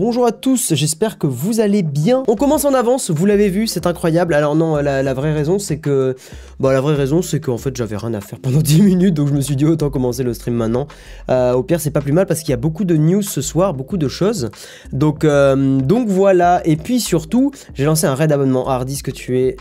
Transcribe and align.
bonjour 0.00 0.24
à 0.24 0.32
tous, 0.32 0.72
j'espère 0.74 1.18
que 1.18 1.26
vous 1.26 1.60
allez 1.60 1.82
bien. 1.82 2.22
On 2.26 2.34
commence 2.34 2.64
en 2.64 2.72
avance, 2.72 3.10
vous 3.10 3.26
l'avez 3.26 3.50
vu, 3.50 3.66
c'est 3.66 3.86
incroyable. 3.86 4.32
Alors 4.32 4.56
non, 4.56 4.76
la, 4.76 5.12
vraie 5.12 5.34
raison 5.34 5.58
c'est 5.58 5.78
que... 5.78 6.16
Bon, 6.58 6.70
la 6.70 6.80
vraie 6.80 6.94
raison 6.94 7.20
c'est 7.20 7.38
qu'en 7.38 7.58
fait 7.58 7.76
j'avais 7.76 7.98
rien 7.98 8.14
à 8.14 8.22
faire 8.22 8.38
pendant 8.38 8.58
10 8.62 8.80
minutes, 8.80 9.12
donc 9.12 9.28
je 9.28 9.34
me 9.34 9.42
suis 9.42 9.56
dit 9.56 9.66
autant 9.66 9.90
commencer 9.90 10.22
le 10.22 10.32
stream 10.32 10.54
maintenant. 10.54 10.88
Euh, 11.28 11.52
au 11.52 11.62
pire 11.62 11.82
c'est 11.82 11.90
pas 11.90 12.00
plus 12.00 12.12
mal 12.12 12.24
parce 12.24 12.40
qu'il 12.40 12.48
y 12.48 12.54
a 12.54 12.56
beaucoup 12.56 12.84
de 12.84 12.96
news 12.96 13.20
ce 13.20 13.42
soir, 13.42 13.74
beaucoup 13.74 13.98
de 13.98 14.08
choses. 14.08 14.50
Donc, 14.90 15.24
euh, 15.24 15.78
donc 15.80 16.08
voilà, 16.08 16.62
et 16.64 16.76
puis 16.76 16.98
surtout, 16.98 17.50
j'ai 17.74 17.84
lancé 17.84 18.06
un 18.06 18.14
raid 18.14 18.32
abonnement 18.32 18.70
Hardis 18.70 19.02
que 19.02 19.10
tu 19.10 19.38
es 19.38 19.58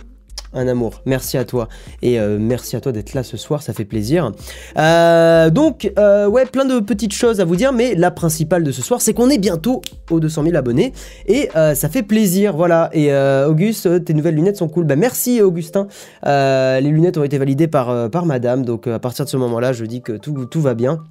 un 0.53 0.67
amour. 0.67 1.01
Merci 1.05 1.37
à 1.37 1.45
toi. 1.45 1.67
Et 2.01 2.19
euh, 2.19 2.37
merci 2.39 2.75
à 2.75 2.81
toi 2.81 2.91
d'être 2.91 3.13
là 3.13 3.23
ce 3.23 3.37
soir, 3.37 3.61
ça 3.61 3.73
fait 3.73 3.85
plaisir. 3.85 4.31
Euh, 4.77 5.49
donc, 5.49 5.91
euh, 5.97 6.27
ouais, 6.27 6.45
plein 6.45 6.65
de 6.65 6.79
petites 6.79 7.13
choses 7.13 7.39
à 7.39 7.45
vous 7.45 7.55
dire, 7.55 7.73
mais 7.73 7.95
la 7.95 8.11
principale 8.11 8.63
de 8.63 8.71
ce 8.71 8.81
soir, 8.81 9.01
c'est 9.01 9.13
qu'on 9.13 9.29
est 9.29 9.37
bientôt 9.37 9.81
aux 10.09 10.19
200 10.19 10.43
000 10.43 10.55
abonnés. 10.55 10.93
Et 11.27 11.49
ça 11.53 11.89
fait 11.89 12.03
plaisir, 12.03 12.55
voilà. 12.55 12.89
Et 12.93 13.13
Auguste, 13.47 14.05
tes 14.05 14.13
nouvelles 14.13 14.35
lunettes 14.35 14.57
sont 14.57 14.67
cool. 14.67 14.85
Bah, 14.85 14.95
merci 14.95 15.41
Augustin. 15.41 15.87
les 16.23 16.81
lunettes 16.81 17.17
ont 17.17 17.23
été 17.23 17.37
validées 17.37 17.67
par, 17.67 18.25
madame, 18.25 18.65
donc 18.65 18.87
à 18.87 18.99
partir 18.99 19.25
de 19.25 19.29
ce 19.29 19.37
moment-là, 19.37 19.73
je 19.73 19.85
dis 19.85 20.01
que 20.01 20.13
tout 20.13 20.61
va 20.61 20.73
bien. 20.73 21.03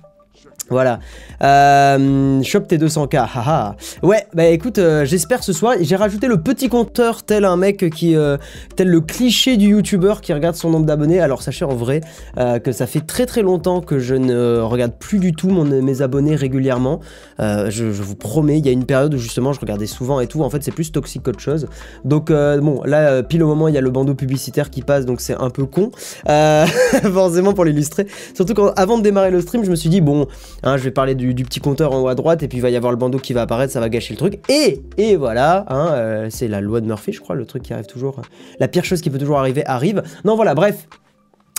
Voilà. 0.70 1.00
Euh, 1.42 2.42
shop 2.42 2.60
T200K. 2.60 3.16
Haha. 3.16 3.76
Ouais, 4.02 4.26
bah 4.34 4.46
écoute, 4.46 4.78
euh, 4.78 5.04
j'espère 5.04 5.42
ce 5.42 5.52
soir. 5.52 5.74
J'ai 5.80 5.96
rajouté 5.96 6.26
le 6.26 6.38
petit 6.38 6.68
compteur 6.68 7.22
tel 7.22 7.44
un 7.44 7.56
mec 7.56 7.88
qui. 7.90 8.16
Euh, 8.16 8.36
tel 8.76 8.88
le 8.88 9.00
cliché 9.00 9.56
du 9.56 9.68
youtubeur 9.68 10.20
qui 10.20 10.32
regarde 10.32 10.56
son 10.56 10.70
nombre 10.70 10.84
d'abonnés. 10.84 11.20
Alors 11.20 11.42
sachez 11.42 11.64
en 11.64 11.74
vrai 11.74 12.02
euh, 12.38 12.58
que 12.58 12.72
ça 12.72 12.86
fait 12.86 13.00
très 13.00 13.24
très 13.24 13.42
longtemps 13.42 13.80
que 13.80 13.98
je 13.98 14.14
ne 14.14 14.58
regarde 14.58 14.92
plus 14.98 15.18
du 15.18 15.32
tout 15.32 15.48
mon, 15.48 15.64
mes 15.64 16.02
abonnés 16.02 16.36
régulièrement. 16.36 17.00
Je, 17.38 17.70
je, 17.70 18.02
vous 18.02 18.16
promets, 18.16 18.58
il 18.58 18.66
y 18.66 18.68
a 18.68 18.72
une 18.72 18.84
période 18.84 19.14
où 19.14 19.18
justement 19.18 19.52
je 19.52 19.60
regardais 19.60 19.86
souvent 19.86 20.20
et 20.20 20.26
tout. 20.26 20.42
En 20.42 20.50
fait, 20.50 20.62
c'est 20.62 20.72
plus 20.72 20.92
toxique 20.92 21.22
qu'autre 21.22 21.40
chose. 21.40 21.66
Donc 22.04 22.30
bon, 22.30 22.82
là, 22.84 23.22
pile 23.22 23.42
au 23.42 23.46
moment, 23.46 23.68
il 23.68 23.74
y 23.74 23.78
a 23.78 23.80
le 23.80 23.90
bandeau 23.90 24.14
publicitaire 24.14 24.70
qui 24.70 24.82
passe, 24.82 25.06
donc 25.06 25.20
c'est 25.20 25.36
un 25.36 25.50
peu 25.50 25.64
con. 25.64 25.90
forcément 27.12 27.54
pour 27.54 27.64
l'illustrer. 27.64 28.06
Surtout 28.34 28.54
quand 28.54 28.72
avant 28.76 28.98
de 28.98 29.02
démarrer 29.02 29.30
le 29.30 29.40
stream, 29.40 29.64
je 29.64 29.70
me 29.70 29.76
suis 29.76 29.88
dit, 29.88 30.00
bon. 30.00 30.26
Hein, 30.62 30.76
je 30.76 30.82
vais 30.82 30.90
parler 30.90 31.14
du, 31.14 31.34
petit 31.44 31.60
compteur 31.60 31.92
en 31.92 32.00
haut 32.00 32.08
à 32.08 32.14
droite 32.14 32.42
et 32.42 32.48
puis 32.48 32.58
il 32.58 32.60
va 32.60 32.70
y 32.70 32.76
avoir 32.76 32.92
le 32.92 32.98
bandeau 32.98 33.18
qui 33.18 33.32
va 33.32 33.42
apparaître, 33.42 33.72
ça 33.72 33.80
va 33.80 33.88
gâcher 33.88 34.14
le 34.14 34.18
truc. 34.18 34.40
Et, 34.48 34.80
et 34.96 35.16
voilà, 35.16 35.64
hein, 35.68 35.92
euh, 35.92 36.26
c'est 36.30 36.48
la 36.48 36.60
loi 36.60 36.80
de 36.80 36.86
Murphy, 36.86 37.12
je 37.12 37.20
crois, 37.20 37.36
le 37.36 37.46
truc 37.46 37.62
qui 37.62 37.72
arrive 37.72 37.86
toujours. 37.86 38.20
La 38.58 38.68
pire 38.68 38.84
chose 38.84 39.00
qui 39.00 39.10
peut 39.10 39.18
toujours 39.18 39.38
arriver 39.38 39.64
arrive. 39.66 40.02
Non, 40.24 40.34
voilà, 40.34 40.54
bref. 40.54 40.88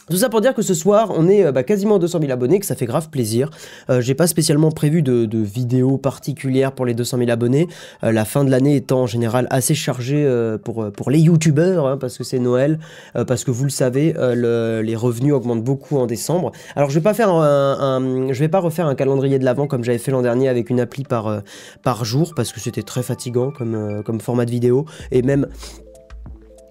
Tout 0.09 0.17
ça 0.17 0.29
pour 0.29 0.41
dire 0.41 0.55
que 0.55 0.63
ce 0.63 0.73
soir, 0.73 1.11
on 1.15 1.27
est 1.27 1.45
euh, 1.45 1.51
bah, 1.51 1.63
quasiment 1.63 1.95
à 1.95 1.99
200 1.99 2.19
000 2.21 2.31
abonnés, 2.31 2.59
que 2.59 2.65
ça 2.65 2.75
fait 2.75 2.87
grave 2.87 3.09
plaisir. 3.09 3.51
Euh, 3.91 4.01
j'ai 4.01 4.15
pas 4.15 4.25
spécialement 4.25 4.71
prévu 4.71 5.03
de, 5.03 5.25
de 5.25 5.37
vidéos 5.37 5.97
particulières 5.97 6.71
pour 6.71 6.87
les 6.87 6.95
200 6.95 7.19
000 7.19 7.29
abonnés. 7.29 7.67
Euh, 8.03 8.11
la 8.11 8.25
fin 8.25 8.43
de 8.43 8.49
l'année 8.49 8.75
étant 8.75 9.01
en 9.01 9.05
général 9.05 9.45
assez 9.51 9.75
chargée 9.75 10.27
pour, 10.63 10.91
pour 10.91 11.11
les 11.11 11.19
youtubeurs, 11.19 11.85
hein, 11.85 11.97
parce 11.97 12.17
que 12.17 12.23
c'est 12.23 12.39
Noël, 12.39 12.79
parce 13.27 13.43
que 13.43 13.51
vous 13.51 13.63
le 13.63 13.69
savez, 13.69 14.13
les 14.13 14.95
revenus 14.95 15.33
augmentent 15.33 15.63
beaucoup 15.63 15.97
en 15.97 16.05
décembre. 16.05 16.51
Alors 16.75 16.89
je 16.89 16.95
vais 16.95 17.03
pas 17.03 17.13
faire 17.13 17.29
un, 17.29 18.27
je 18.31 18.39
vais 18.39 18.47
pas 18.47 18.59
refaire 18.59 18.87
un 18.87 18.95
calendrier 18.95 19.39
de 19.39 19.45
l'avant 19.45 19.67
comme 19.67 19.83
j'avais 19.83 19.97
fait 19.97 20.11
l'an 20.11 20.21
dernier 20.21 20.49
avec 20.49 20.69
une 20.69 20.79
appli 20.79 21.03
par, 21.03 21.41
par 21.83 22.05
jour, 22.05 22.33
parce 22.35 22.51
que 22.51 22.59
c'était 22.59 22.83
très 22.83 23.03
fatigant 23.03 23.51
comme, 23.51 24.01
comme 24.03 24.19
format 24.19 24.45
de 24.45 24.51
vidéo, 24.51 24.85
et 25.11 25.21
même 25.21 25.47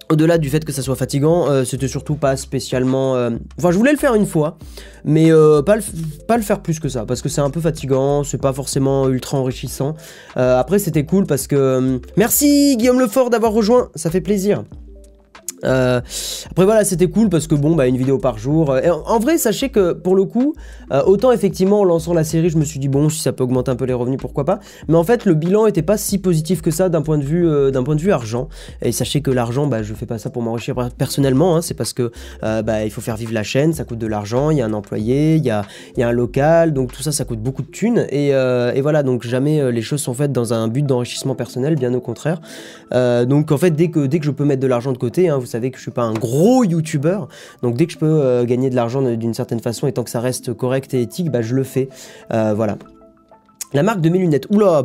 au-delà 0.09 0.37
du 0.37 0.49
fait 0.49 0.65
que 0.65 0.71
ça 0.71 0.81
soit 0.81 0.95
fatigant, 0.95 1.47
euh, 1.49 1.63
c'était 1.63 1.87
surtout 1.87 2.15
pas 2.15 2.35
spécialement... 2.35 3.15
Euh, 3.15 3.29
enfin, 3.57 3.71
je 3.71 3.77
voulais 3.77 3.91
le 3.91 3.97
faire 3.97 4.15
une 4.15 4.25
fois, 4.25 4.57
mais 5.05 5.31
euh, 5.31 5.61
pas, 5.61 5.75
le, 5.75 5.83
pas 6.27 6.35
le 6.35 6.43
faire 6.43 6.61
plus 6.61 6.79
que 6.79 6.89
ça, 6.89 7.05
parce 7.05 7.21
que 7.21 7.29
c'est 7.29 7.41
un 7.41 7.51
peu 7.51 7.61
fatigant, 7.61 8.23
c'est 8.23 8.41
pas 8.41 8.53
forcément 8.53 9.07
ultra 9.07 9.37
enrichissant. 9.37 9.95
après, 10.35 10.79
c'était 10.79 11.05
cool 11.05 11.25
parce 11.25 11.47
que... 11.47 12.01
merci 12.17 12.75
Guillaume 12.77 12.99
Lefort 12.99 13.29
d'avoir 13.29 13.51
rejoint, 13.51 13.89
ça 13.95 14.09
fait 14.09 14.21
plaisir. 14.21 14.63
Euh, 15.65 16.01
après 16.49 16.65
voilà, 16.65 16.83
c'était 16.83 17.07
cool 17.07 17.29
parce 17.29 17.47
que 17.47 17.55
bon, 17.55 17.75
bah 17.75 17.87
une 17.87 17.97
vidéo 17.97 18.17
par 18.17 18.37
jour. 18.37 18.71
Euh, 18.71 18.81
et 18.81 18.89
en, 18.89 19.19
vrai, 19.19 19.37
sachez 19.37 19.69
que 19.69 19.93
pour 19.93 20.15
le 20.15 20.25
coup, 20.25 20.53
euh, 20.91 21.03
autant 21.03 21.31
effectivement 21.31 21.81
en 21.81 21.83
lançant 21.83 22.13
la 22.13 22.23
série, 22.23 22.49
je 22.49 22.57
me 22.57 22.65
suis 22.65 22.79
dit 22.79 22.87
bon, 22.87 23.09
si 23.09 23.19
ça 23.19 23.33
peut 23.33 23.43
augmenter 23.43 23.71
un 23.71 23.75
peu 23.75 23.85
les 23.85 23.93
revenus, 23.93 24.19
pourquoi 24.19 24.45
pas. 24.45 24.59
Mais 24.87 24.95
en 24.95 25.03
fait, 25.03 25.25
le 25.25 25.33
bilan 25.33 25.67
était 25.67 25.81
pas 25.81 25.97
si 25.97 26.17
positif 26.17 26.61
que 26.61 26.71
ça 26.71 26.89
d'un 26.89 27.01
point 27.01 27.17
de 27.17 27.23
vue 27.23 27.71
d'un 27.71 27.83
point 27.83 27.95
de 27.95 28.01
vue 28.01 28.11
argent. 28.11 28.49
Et 28.81 28.91
sachez 28.91 29.21
que 29.21 29.31
l'argent, 29.31 29.67
bah 29.67 29.83
je 29.83 29.93
fais 29.93 30.05
pas 30.05 30.17
ça 30.17 30.29
pour 30.29 30.41
m'enrichir 30.41 30.75
personnellement. 30.97 31.55
Hein, 31.55 31.61
c'est 31.61 31.73
parce 31.73 31.93
que 31.93 32.11
bah 32.41 32.85
il 32.85 32.91
faut 32.91 33.01
faire 33.01 33.15
vivre 33.15 33.33
la 33.33 33.43
chaîne, 33.43 33.73
ça 33.73 33.83
coûte 33.83 33.99
de 33.99 34.07
l'argent. 34.07 34.49
Il 34.49 34.57
y 34.57 34.61
a 34.61 34.65
un 34.65 34.73
employé, 34.73 35.35
il 35.35 35.45
y 35.45 35.49
a 35.49 35.65
y 35.97 36.03
a 36.03 36.07
un 36.07 36.13
local, 36.13 36.73
donc 36.73 36.93
tout 36.93 37.03
ça, 37.03 37.11
ça 37.11 37.25
coûte 37.25 37.39
beaucoup 37.39 37.61
de 37.61 37.67
thunes. 37.67 38.05
Et, 38.09 38.29
et 38.29 38.81
voilà, 38.81 39.03
donc 39.03 39.23
jamais 39.23 39.71
les 39.71 39.81
choses 39.81 40.01
sont 40.01 40.13
faites 40.13 40.31
dans 40.31 40.53
un 40.53 40.67
but 40.67 40.85
d'enrichissement 40.85 41.35
personnel, 41.35 41.75
bien 41.75 41.93
au 41.93 42.01
contraire. 42.01 42.41
donc 42.91 43.51
en 43.51 43.57
fait, 43.57 43.71
dès 43.71 43.89
que 43.89 44.05
dès 44.05 44.19
que 44.19 44.25
je 44.25 44.31
peux 44.31 44.45
mettre 44.45 44.61
de 44.61 44.67
l'argent 44.67 44.91
de 44.91 44.97
côté, 44.97 45.29
hein, 45.29 45.39
savez 45.49 45.71
que 45.71 45.77
je 45.77 45.83
suis 45.83 45.91
pas 45.91 46.03
un 46.03 46.13
gros 46.13 46.63
youtubeur, 46.63 47.27
donc 47.61 47.75
dès 47.75 47.85
que 47.85 47.93
je 47.93 47.97
peux 47.97 48.05
euh, 48.05 48.45
gagner 48.45 48.69
de 48.69 48.75
l'argent 48.75 49.01
d'une 49.01 49.33
certaine 49.33 49.59
façon 49.59 49.87
et 49.87 49.91
tant 49.91 50.03
que 50.03 50.09
ça 50.09 50.19
reste 50.19 50.53
correct 50.53 50.93
et 50.93 51.01
éthique, 51.01 51.31
bah 51.31 51.41
je 51.41 51.55
le 51.55 51.63
fais. 51.63 51.89
Euh, 52.33 52.53
voilà. 52.55 52.77
La 53.73 53.83
marque 53.83 54.01
de 54.01 54.09
mes 54.09 54.17
lunettes, 54.17 54.47
oula, 54.49 54.83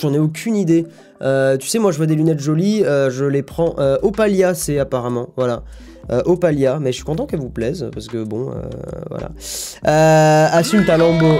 j'en 0.00 0.12
ai 0.12 0.18
aucune 0.18 0.54
idée. 0.54 0.86
Euh, 1.22 1.56
tu 1.56 1.68
sais, 1.68 1.78
moi 1.78 1.90
je 1.90 1.96
vois 1.96 2.06
des 2.06 2.14
lunettes 2.14 2.40
jolies, 2.40 2.82
je 2.84 3.24
les 3.24 3.42
prends. 3.42 3.76
Opalia, 4.02 4.54
c'est 4.54 4.78
apparemment, 4.78 5.30
voilà. 5.36 5.62
Opalia, 6.26 6.78
mais 6.80 6.90
je 6.90 6.96
suis 6.96 7.04
content 7.04 7.24
qu'elles 7.26 7.40
vous 7.40 7.48
plaisent 7.48 7.88
parce 7.94 8.08
que 8.08 8.22
bon, 8.22 8.52
voilà. 9.08 9.30
Assume 10.52 10.84
ta 10.84 10.98
lambeau. 10.98 11.38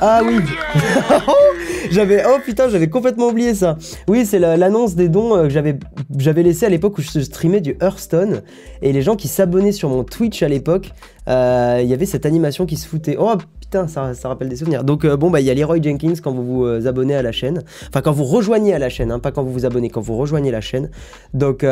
Ah 0.00 0.20
oui 0.24 0.38
J'avais 1.90 2.22
oh 2.26 2.38
putain, 2.44 2.68
j'avais 2.68 2.88
complètement 2.88 3.28
oublié 3.28 3.54
ça. 3.54 3.76
Oui, 4.08 4.26
c'est 4.26 4.38
l'annonce 4.38 4.94
des 4.94 5.08
dons 5.08 5.36
euh, 5.36 5.42
que 5.44 5.48
j'avais 5.48 5.78
j'avais 6.18 6.42
laissé 6.42 6.66
à 6.66 6.68
l'époque 6.68 6.98
où 6.98 7.02
je 7.02 7.20
streamais 7.20 7.60
du 7.60 7.76
Hearthstone 7.80 8.42
et 8.82 8.92
les 8.92 9.02
gens 9.02 9.16
qui 9.16 9.28
s'abonnaient 9.28 9.72
sur 9.72 9.88
mon 9.88 10.04
Twitch 10.04 10.42
à 10.42 10.48
l'époque, 10.48 10.90
euh, 11.28 11.80
il 11.82 11.88
y 11.88 11.94
avait 11.94 12.06
cette 12.06 12.26
animation 12.26 12.66
qui 12.66 12.76
se 12.76 12.86
foutait. 12.86 13.16
Oh 13.18 13.34
putain, 13.60 13.88
ça, 13.88 14.12
rappelle 14.24 14.48
des 14.48 14.56
souvenirs. 14.56 14.84
Donc 14.84 15.04
euh, 15.04 15.16
bon 15.16 15.30
bah 15.30 15.40
il 15.40 15.46
y 15.46 15.50
a 15.50 15.54
Leroy 15.54 15.80
Jenkins 15.82 16.14
quand 16.22 16.32
vous 16.32 16.44
vous 16.44 16.86
abonnez 16.86 17.14
à 17.14 17.22
la 17.22 17.32
chaîne, 17.32 17.62
enfin 17.88 18.02
quand 18.02 18.12
vous 18.12 18.24
rejoignez 18.24 18.74
à 18.74 18.78
la 18.78 18.90
chaîne, 18.90 19.10
hein, 19.10 19.18
pas 19.18 19.32
quand 19.32 19.42
vous 19.42 19.52
vous 19.52 19.64
abonnez, 19.64 19.88
quand 19.88 20.02
vous 20.02 20.16
rejoignez 20.16 20.50
la 20.50 20.60
chaîne. 20.60 20.90
Donc 21.32 21.64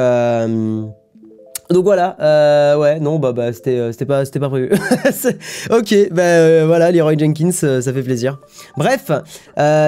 donc 1.70 1.84
voilà, 1.84 2.16
euh, 2.20 2.76
ouais, 2.76 3.00
non, 3.00 3.18
bah, 3.18 3.32
bah 3.32 3.52
c'était, 3.52 3.78
euh, 3.78 3.92
c'était 3.92 4.06
pas, 4.06 4.24
c'était 4.24 4.38
pas 4.38 4.48
prévu. 4.48 4.70
ok, 5.70 6.10
bah 6.12 6.22
euh, 6.22 6.64
voilà, 6.66 6.92
Leroy 6.92 7.18
Jenkins, 7.18 7.50
ça 7.50 7.80
fait 7.82 8.02
plaisir. 8.02 8.38
Bref, 8.76 9.10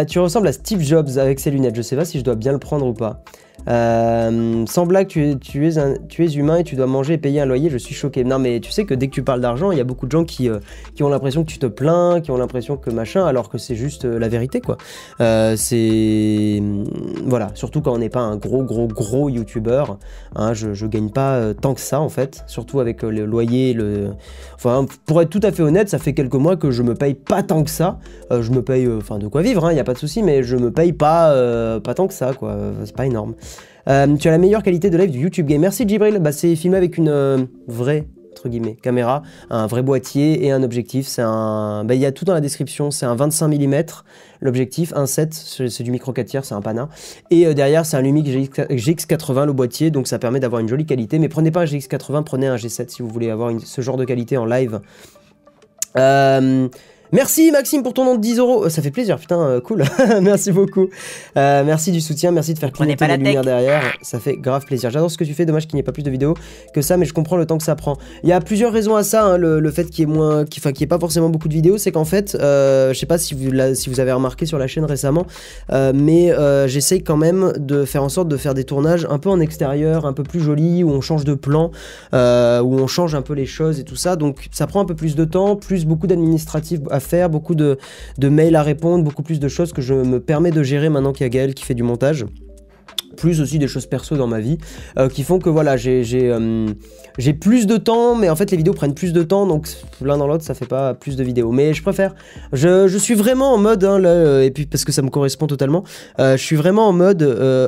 tu 0.09 0.19
ressembles 0.19 0.49
à 0.49 0.53
Steve 0.53 0.81
Jobs 0.81 1.19
avec 1.19 1.39
ses 1.39 1.51
lunettes. 1.51 1.77
Je 1.77 1.83
sais 1.83 1.97
pas 1.97 2.05
si 2.05 2.19
je 2.19 2.25
dois 2.25 2.35
bien 2.35 2.53
le 2.53 2.59
prendre 2.59 2.87
ou 2.87 2.95
pas. 2.95 3.23
Euh, 3.69 4.65
sans 4.67 4.87
blague, 4.87 5.09
tu, 5.09 5.23
es 5.23 6.35
humain 6.35 6.57
et 6.59 6.65
tu 6.65 6.77
dois 6.77 6.87
manger 6.87 7.15
et 7.15 7.19
payer 7.19 7.41
un 7.41 7.47
loyer, 7.47 7.71
je 7.71 7.77
suis 7.77 7.95
choqué. 7.95 8.25
Non, 8.25 8.39
mais 8.39 8.61
tu 8.61 8.71
sais 8.71 8.85
que 8.85 8.95
dès 8.95 9.09
que 9.09 9.13
tu 9.13 9.23
parles 9.23 9.41
d'argent, 9.41 9.71
il 9.71 9.79
y 9.79 9.81
a 9.81 9.85
beaucoup 9.85 10.07
de 10.07 10.13
gens 10.13 10.25
qui, 10.25 10.49
euh, 10.49 10.59
ont 11.01 11.09
l'impression 11.09 11.45
que 11.45 11.51
tu 11.51 11.59
te 11.59 11.67
plains, 11.67 12.21
qui 12.21 12.31
ont 12.31 12.37
l'impression 12.37 12.77
que 12.77 12.91
machin, 12.91 13.25
alors 13.25 13.49
que 13.49 13.59
c'est 13.59 13.75
juste 13.75 14.05
euh, 14.05 14.19
la 14.19 14.29
vérité, 14.29 14.61
quoi. 14.61 14.79
c'est. 15.19 16.63
Voilà, 17.25 17.51
surtout 17.55 17.83
quand 17.83 17.93
on 17.93 17.99
n'est 17.99 18.09
pas 18.09 18.21
un 18.21 18.37
gros, 18.37 18.63
gros, 18.63 18.89
gros 18.89 19.29
youtubeur. 19.29 19.99
Hein, 20.35 20.55
je, 20.55 20.73
je 20.73 20.87
gagne 20.87 21.11
pas 21.11 21.55
tant 21.55 21.75
que 21.75 21.81
ça, 21.81 22.01
en 22.01 22.09
fait. 22.09 22.45
Surtout 22.47 22.81
avec 22.81 23.03
le 23.03 23.25
loyer, 23.25 23.75
le. 23.75 24.11
Enfin, 24.55 24.87
pour 25.07 25.21
être 25.21 25.31
tout 25.31 25.41
à 25.43 25.53
fait 25.53 25.63
honnête, 25.63 25.89
ça 25.89 25.99
fait 25.99 26.15
quelques 26.15 26.35
mois 26.35 26.57
que 26.57 26.71
je 26.71 26.83
me 26.83 26.95
paye 26.95 27.15
pas 27.15 27.43
tant 27.43 27.63
que 27.63 27.71
ça. 27.71 27.99
je 28.31 28.51
me 28.51 28.63
paye, 28.63 28.89
enfin, 28.89 29.19
de 29.19 29.29
quoi 29.29 29.43
vivre, 29.43 29.63
il 29.65 29.71
hein, 29.71 29.75
n'y 29.75 29.81
a 29.81 29.85
pas 29.85 29.95
de 29.95 29.99
souci, 29.99 30.23
mais 30.23 30.43
je 30.43 30.57
me 30.57 30.71
paye 30.71 30.93
pas, 30.93 31.81
pas 31.81 31.95
tant 31.95 32.07
que 32.07 32.15
ça, 32.15 32.33
quoi. 32.33 32.57
C'est 32.85 32.97
pas 32.97 33.07
énorme. 33.07 33.35
Euh, 33.89 34.17
tu 34.17 34.29
as 34.29 34.31
la 34.31 34.39
meilleure 34.39 34.63
qualité 34.63 34.91
de 34.91 34.99
live 34.99 35.11
du 35.11 35.21
YouTube 35.21 35.47
Game. 35.47 35.61
Merci 35.61 35.89
Jibril. 35.89 36.19
Bah, 36.19 36.33
c'est 36.33 36.55
filmé 36.57 36.77
avec 36.77 36.99
une 36.99 37.09
euh, 37.09 37.39
vraie 37.67 38.07
entre 38.39 38.49
guillemets, 38.49 38.77
caméra, 38.81 39.23
un 39.51 39.67
vrai 39.67 39.83
boîtier 39.83 40.47
et 40.47 40.53
un 40.53 40.63
objectif. 40.63 41.07
C'est 41.09 41.23
un, 41.23 41.85
bah, 41.85 41.95
il 41.95 42.01
y 42.01 42.07
a 42.07 42.13
tout 42.13 42.25
dans 42.25 42.35
la 42.35 42.41
description. 42.41 42.91
C'est 42.91 43.07
un 43.07 43.17
25 43.17 43.49
mm 43.49 43.83
l'objectif, 44.41 44.93
un 44.95 45.07
7, 45.07 45.35
c'est 45.35 45.83
du 45.83 45.91
micro 45.91 46.13
4 46.13 46.27
tiers, 46.27 46.45
c'est 46.45 46.55
un 46.55 46.61
Pana. 46.61 46.89
Et 47.31 47.47
euh, 47.47 47.55
derrière, 47.55 47.85
c'est 47.85 47.97
un 47.97 48.03
Lumix 48.03 48.31
GX80 48.31 49.47
le 49.47 49.53
boîtier, 49.53 49.91
donc 49.91 50.07
ça 50.07 50.21
permet 50.21 50.39
d'avoir 50.39 50.61
une 50.61 50.69
jolie 50.69 50.87
qualité. 50.87 51.19
Mais 51.19 51.29
prenez 51.29 51.51
pas 51.51 51.63
un 51.63 51.65
GX80, 51.65 52.23
prenez 52.23 52.47
un 52.47 52.57
G7 52.57 52.89
si 52.89 53.03
vous 53.03 53.09
voulez 53.09 53.31
avoir 53.31 53.53
ce 53.61 53.81
genre 53.81 53.97
de 53.97 54.05
qualité 54.05 54.37
en 54.37 54.45
live. 54.45 54.81
Euh, 55.97 56.69
Merci 57.11 57.51
Maxime 57.51 57.83
pour 57.83 57.95
ton 57.95 58.05
nom 58.05 58.17
de 58.17 58.21
10 58.21 58.39
euros. 58.39 58.65
Euh, 58.65 58.69
ça 58.69 58.83
fait 58.83 58.91
plaisir, 58.91 59.19
putain, 59.19 59.41
euh, 59.41 59.61
cool. 59.63 59.85
merci 60.21 60.53
beaucoup. 60.53 60.89
Euh, 61.39 61.65
merci 61.65 61.91
du 61.91 62.03
soutien, 62.03 62.33
merci 62.33 62.53
de 62.53 62.59
faire 62.59 62.71
clignoter 62.71 63.07
la, 63.07 63.17
lumière 63.17 63.41
derrière. 63.41 63.95
Ça 64.03 64.21
fait 64.21 64.37
grave 64.37 64.67
plaisir. 64.67 64.91
J'adore 64.91 65.11
ce 65.11 65.17
que 65.17 65.25
tu 65.25 65.33
fais. 65.33 65.47
Dommage 65.47 65.67
qu'il 65.67 65.77
n'y 65.77 65.81
ait 65.81 65.85
pas 65.85 65.93
plus 65.93 66.03
de 66.03 66.11
vidéos 66.11 66.35
que 66.75 66.83
ça, 66.83 66.99
mais 66.99 67.07
je 67.07 67.15
comprends 67.15 67.39
le 67.39 67.47
temps 67.47 67.57
que 67.57 67.65
ça 67.65 67.77
prend. 67.77 67.97
Il 68.25 68.29
y 68.29 68.33
a 68.33 68.41
plusieurs 68.43 68.73
raisons 68.73 68.95
à 68.95 69.05
ça. 69.05 69.25
Hein, 69.25 69.39
le, 69.39 69.71
fait 69.71 69.87
qu'il 69.87 70.01
y 70.01 70.03
ait 70.03 70.15
moins, 70.15 70.45
qu'il 70.45 70.63
n'y 70.63 70.83
ait 70.83 70.87
pas 70.87 70.99
forcément 70.99 71.31
beaucoup 71.31 71.49
de 71.49 71.55
vidéos, 71.55 71.79
c'est 71.79 71.93
qu'en 71.93 72.05
fait, 72.05 72.37
je 72.39 72.95
sais 72.95 73.07
pas 73.07 73.17
si 73.17 73.35
vous, 73.35 73.53
si 73.75 73.89
vous 73.89 74.01
avez 74.01 74.13
remarqué 74.13 74.45
sur 74.45 74.59
la 74.59 74.67
chaîne 74.67 74.85
récemment, 74.85 75.27
mais 75.73 76.35
j'essaye 76.67 77.03
quand 77.03 77.17
même 77.17 77.55
de 77.57 77.87
faire 77.87 78.03
en 78.03 78.11
sorte 78.11 78.29
de 78.29 78.37
faire 78.37 78.53
des 78.53 78.65
tournages 78.65 79.07
un 79.09 79.19
peu 79.19 79.31
en 79.31 79.41
extérieur, 79.41 80.05
un 80.05 80.13
peu 80.13 80.25
plus 80.25 80.41
jolis, 80.41 80.85
où 80.85 80.91
on 80.91 81.01
change 81.01 81.25
de 81.25 81.35
plan, 81.35 81.71
où 82.13 82.17
on 82.17 82.87
change 82.87 83.15
un 83.15 83.23
peu 83.23 83.33
les 83.33 83.47
choses 83.47 83.81
et 83.81 83.85
tout 83.85 83.97
ça. 83.97 84.17
Donc 84.17 84.49
ça 84.51 84.67
prend 84.67 84.81
un 84.81 84.85
peu 84.85 84.95
plus 84.95 85.17
de 85.17 85.25
temps, 85.25 85.57
plus 85.57 85.87
beaucoup 85.87 86.07
d'administratifs 86.07 86.81
à 86.91 86.98
faire, 87.01 87.31
beaucoup 87.31 87.55
de, 87.55 87.79
de 88.19 88.29
mails 88.29 88.57
à 88.57 88.63
répondre, 88.63 89.05
beaucoup 89.05 89.23
plus 89.23 89.41
de 89.41 89.49
choses 89.49 89.73
que 89.73 89.83
je 89.83 89.95
me 89.95 90.21
permets 90.21 90.51
de 90.51 90.63
gérer 90.63 90.89
maintenant 90.89 91.13
qu'il 91.13 91.25
y 91.25 91.27
a 91.27 91.31
Gaël 91.31 91.55
qui 91.55 91.65
fait 91.65 91.75
du 91.75 91.83
montage 91.83 92.25
plus 93.19 93.41
aussi 93.41 93.59
des 93.59 93.67
choses 93.67 93.87
perso 93.87 94.17
dans 94.17 94.29
ma 94.29 94.41
vie 94.41 94.59
euh, 94.97 95.09
qui 95.09 95.25
font 95.25 95.39
que 95.41 95.51
voilà 95.51 95.77
j'ai 95.77 96.05
euh, 96.15 96.69
j'ai 97.19 97.35
plus 97.35 97.67
de 97.67 97.77
temps 97.77 98.15
mais 98.15 98.31
en 98.31 98.37
fait 98.37 98.51
les 98.51 98.57
vidéos 98.57 98.73
prennent 98.73 98.95
plus 98.95 99.13
de 99.13 99.23
temps 99.23 99.47
donc 99.47 99.69
l'un 100.01 100.17
dans 100.17 100.27
l'autre 100.27 100.45
ça 100.45 100.55
fait 100.55 100.67
pas 100.67 100.95
plus 100.95 101.17
de 101.17 101.25
vidéos. 101.25 101.51
Mais 101.51 101.75
je 101.75 101.83
préfère 101.83 102.15
je, 102.53 102.87
je 102.87 102.99
suis 102.99 103.15
vraiment 103.15 103.53
en 103.53 103.59
mode 103.59 103.85
hein, 103.85 103.99
là, 103.99 104.11
euh, 104.11 104.43
et 104.43 104.51
puis 104.51 104.67
parce 104.67 104.85
que 104.85 104.93
ça 104.93 105.03
me 105.03 105.11
correspond 105.11 105.47
totalement 105.47 105.83
je 106.19 106.37
suis 106.37 106.57
vraiment 106.57 106.89
en 106.89 106.93
mode 106.93 107.23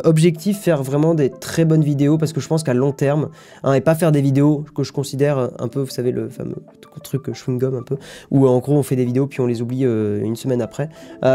objectif 0.05 0.61
faire 0.61 0.83
vraiment 0.83 1.15
des 1.15 1.31
très 1.31 1.65
bonnes 1.65 1.83
vidéos 1.83 2.17
parce 2.17 2.33
que 2.33 2.41
je 2.41 2.47
pense 2.47 2.63
qu'à 2.63 2.75
long 2.75 2.93
terme 2.93 3.31
hein, 3.65 3.75
et 3.75 3.81
pas 3.81 3.95
faire 3.95 4.13
des 4.13 4.23
vidéos 4.23 4.65
que 4.75 4.85
je 4.85 4.93
considère 4.93 5.51
un 5.59 5.69
peu 5.69 5.81
vous 5.81 5.91
savez 5.91 6.13
le 6.13 6.29
fameux 6.29 6.57
truc 7.03 7.33
chewing 7.33 7.59
gum 7.59 7.75
un 7.75 7.83
peu 7.83 7.97
où 8.31 8.47
en 8.47 8.59
gros 8.59 8.77
on 8.77 8.83
fait 8.83 8.97
des 8.97 9.05
vidéos 9.05 9.27
puis 9.27 9.41
on 9.41 9.47
les 9.47 9.63
oublie 9.63 9.83
une 9.83 10.37
semaine 10.37 10.63
après. 10.63 10.89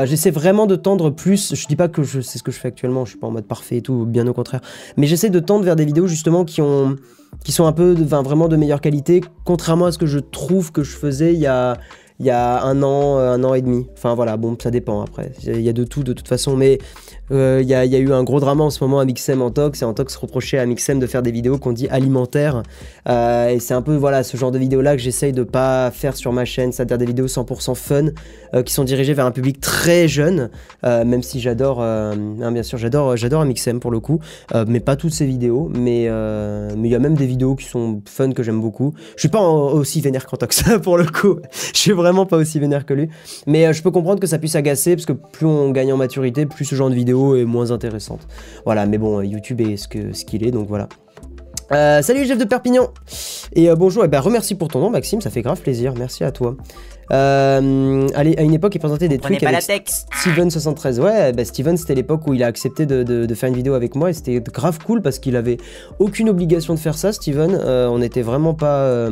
J'essaie 0.05 0.31
vraiment 0.31 0.67
de 0.67 0.75
tendre 0.75 1.09
plus 1.09 1.53
je 1.53 1.67
dis 1.67 1.75
pas 1.75 1.89
que 1.89 2.03
c'est 2.03 2.37
ce 2.37 2.43
que 2.43 2.51
je 2.51 2.59
fais 2.59 2.69
actuellement 2.69 3.03
je 3.03 3.11
suis 3.11 3.19
pas 3.19 3.27
en 3.27 3.31
mode 3.31 3.45
parfait 3.45 3.77
et 3.77 3.81
tout 3.81 4.04
bien 4.05 4.27
au 4.27 4.33
contraire. 4.33 4.61
Mais 4.97 5.07
j'essaie 5.07 5.29
de 5.29 5.39
tendre 5.39 5.65
vers 5.65 5.75
des 5.75 5.85
vidéos 5.85 6.07
justement 6.07 6.45
qui 6.45 6.61
ont 6.61 6.95
qui 7.43 7.51
sont 7.51 7.65
un 7.65 7.73
peu, 7.73 7.95
enfin, 8.01 8.21
vraiment 8.21 8.47
de 8.47 8.55
meilleure 8.55 8.79
qualité, 8.79 9.21
contrairement 9.43 9.87
à 9.87 9.91
ce 9.91 9.97
que 9.97 10.05
je 10.05 10.19
trouve 10.19 10.71
que 10.71 10.83
je 10.83 10.95
faisais 10.95 11.33
il 11.33 11.39
y 11.39 11.47
a 11.47 11.77
il 12.19 12.25
y 12.25 12.29
a 12.29 12.63
un 12.63 12.81
an, 12.81 13.17
un 13.17 13.43
an 13.43 13.53
et 13.53 13.61
demi. 13.61 13.87
Enfin 13.93 14.15
voilà, 14.15 14.37
bon, 14.37 14.55
ça 14.61 14.71
dépend 14.71 15.01
après. 15.01 15.33
Il 15.43 15.61
y 15.61 15.69
a 15.69 15.73
de 15.73 15.83
tout 15.83 16.03
de 16.03 16.13
toute 16.13 16.27
façon, 16.27 16.55
mais 16.55 16.77
euh, 17.31 17.59
il 17.61 17.67
y, 17.67 17.73
a, 17.73 17.85
eu 17.85 18.13
un 18.13 18.23
gros 18.23 18.39
drama 18.39 18.63
en 18.63 18.69
ce 18.69 18.83
moment 18.83 18.99
à 18.99 19.05
Mixem 19.05 19.41
en 19.41 19.49
Tox, 19.49 19.81
et 19.81 19.85
en 19.85 19.93
Tox 19.93 20.15
reprochait 20.15 20.59
à 20.59 20.65
Mixem 20.65 20.99
de 20.99 21.07
faire 21.07 21.23
des 21.23 21.31
vidéos 21.31 21.57
qu'on 21.57 21.71
dit 21.71 21.87
alimentaires. 21.87 22.63
Euh, 23.09 23.49
et 23.49 23.59
c'est 23.59 23.73
un 23.73 23.81
peu 23.81 23.95
voilà 23.95 24.23
ce 24.23 24.37
genre 24.37 24.51
de 24.51 24.59
vidéos 24.59 24.81
là 24.81 24.95
que 24.95 25.01
j'essaye 25.01 25.33
de 25.33 25.43
pas 25.43 25.91
faire 25.91 26.15
sur 26.15 26.31
ma 26.33 26.45
chaîne, 26.45 26.71
c'est-à-dire 26.71 26.97
des 26.97 27.05
vidéos 27.05 27.27
100% 27.27 27.75
fun 27.75 28.05
euh, 28.53 28.63
qui 28.63 28.73
sont 28.73 28.83
dirigées 28.83 29.13
vers 29.13 29.25
un 29.25 29.31
public 29.31 29.59
très 29.59 30.07
jeune, 30.07 30.49
même 30.83 31.23
si 31.23 31.39
j'adore, 31.39 31.81
hein, 31.81 32.51
bien 32.51 32.63
sûr, 32.63 32.77
j'adore, 32.77 33.17
j'adore 33.17 33.43
Mixem 33.45 33.79
pour 33.79 33.91
le 33.91 33.99
coup, 33.99 34.19
mais 34.67 34.79
pas 34.79 34.95
toutes 34.95 35.13
ces 35.13 35.25
vidéos. 35.25 35.69
Mais 35.73 36.09
mais 36.75 36.87
il 36.87 36.91
y 36.91 36.95
a 36.95 36.99
même 36.99 37.15
des 37.15 37.25
vidéos 37.25 37.55
qui 37.55 37.65
sont 37.65 38.01
fun 38.05 38.31
que 38.31 38.43
j'aime 38.43 38.61
beaucoup. 38.61 38.93
Je 39.15 39.21
suis 39.21 39.29
pas 39.29 39.41
aussi 39.41 40.01
vénère 40.01 40.25
qu'en 40.25 40.37
Tox 40.37 40.63
pour 40.83 40.97
le 40.97 41.05
coup. 41.05 41.39
Je 41.73 41.79
suis 41.79 41.91
vraiment 41.91 42.25
pas 42.25 42.37
aussi 42.37 42.59
vénère 42.59 42.85
que 42.85 42.93
lui, 42.93 43.09
mais 43.47 43.73
je 43.73 43.81
peux 43.81 43.91
comprendre 43.91 44.19
que 44.19 44.27
ça 44.27 44.37
puisse 44.37 44.55
agacer 44.55 44.95
parce 44.95 45.05
que 45.05 45.13
plus 45.13 45.45
on 45.45 45.71
gagne 45.71 45.91
en 45.93 45.97
maturité, 45.97 46.45
plus 46.45 46.65
ce 46.65 46.75
genre 46.75 46.89
de 46.89 46.95
vidéos 46.95 47.14
est 47.35 47.45
moins 47.45 47.71
intéressante. 47.71 48.27
Voilà, 48.65 48.85
mais 48.85 48.97
bon, 48.97 49.21
YouTube 49.21 49.61
est 49.61 49.77
ce 49.77 49.87
qu'il 49.87 50.15
ce 50.15 50.47
est, 50.47 50.51
donc 50.51 50.67
voilà. 50.67 50.89
Euh, 51.71 52.03
salut 52.03 52.25
Jeff 52.25 52.37
de 52.37 52.43
Perpignan 52.43 52.89
Et 53.53 53.69
euh, 53.69 53.75
bonjour, 53.75 54.05
et 54.05 54.07
ben 54.07 54.19
remercie 54.19 54.53
pour 54.53 54.67
ton 54.67 54.79
nom 54.79 54.91
Maxime, 54.91 55.19
ça 55.21 55.31
fait 55.31 55.41
grave 55.41 55.59
plaisir, 55.61 55.95
merci 55.97 56.23
à 56.23 56.31
toi. 56.31 56.55
Euh, 57.11 58.07
allez, 58.13 58.35
à 58.37 58.43
une 58.43 58.53
époque, 58.53 58.75
il 58.75 58.79
présentait 58.79 59.07
des 59.07 59.17
trucs 59.17 59.41
avec 59.41 59.89
Steven73. 59.89 60.99
Ouais, 60.99 61.33
bah 61.33 61.45
Steven, 61.45 61.77
c'était 61.77 61.95
l'époque 61.95 62.27
où 62.27 62.33
il 62.33 62.43
a 62.43 62.47
accepté 62.47 62.85
de, 62.85 63.03
de, 63.03 63.35
faire 63.35 63.49
une 63.49 63.55
vidéo 63.55 63.73
avec 63.73 63.95
moi 63.95 64.09
et 64.09 64.13
c'était 64.13 64.39
grave 64.39 64.79
cool 64.85 65.01
parce 65.01 65.19
qu'il 65.19 65.35
avait 65.35 65.57
aucune 65.99 66.29
obligation 66.29 66.73
de 66.73 66.79
faire 66.79 66.97
ça, 66.97 67.13
Steven. 67.13 67.55
on 67.55 67.99
n'était 67.99 68.23
vraiment 68.23 68.53
pas 68.53 69.09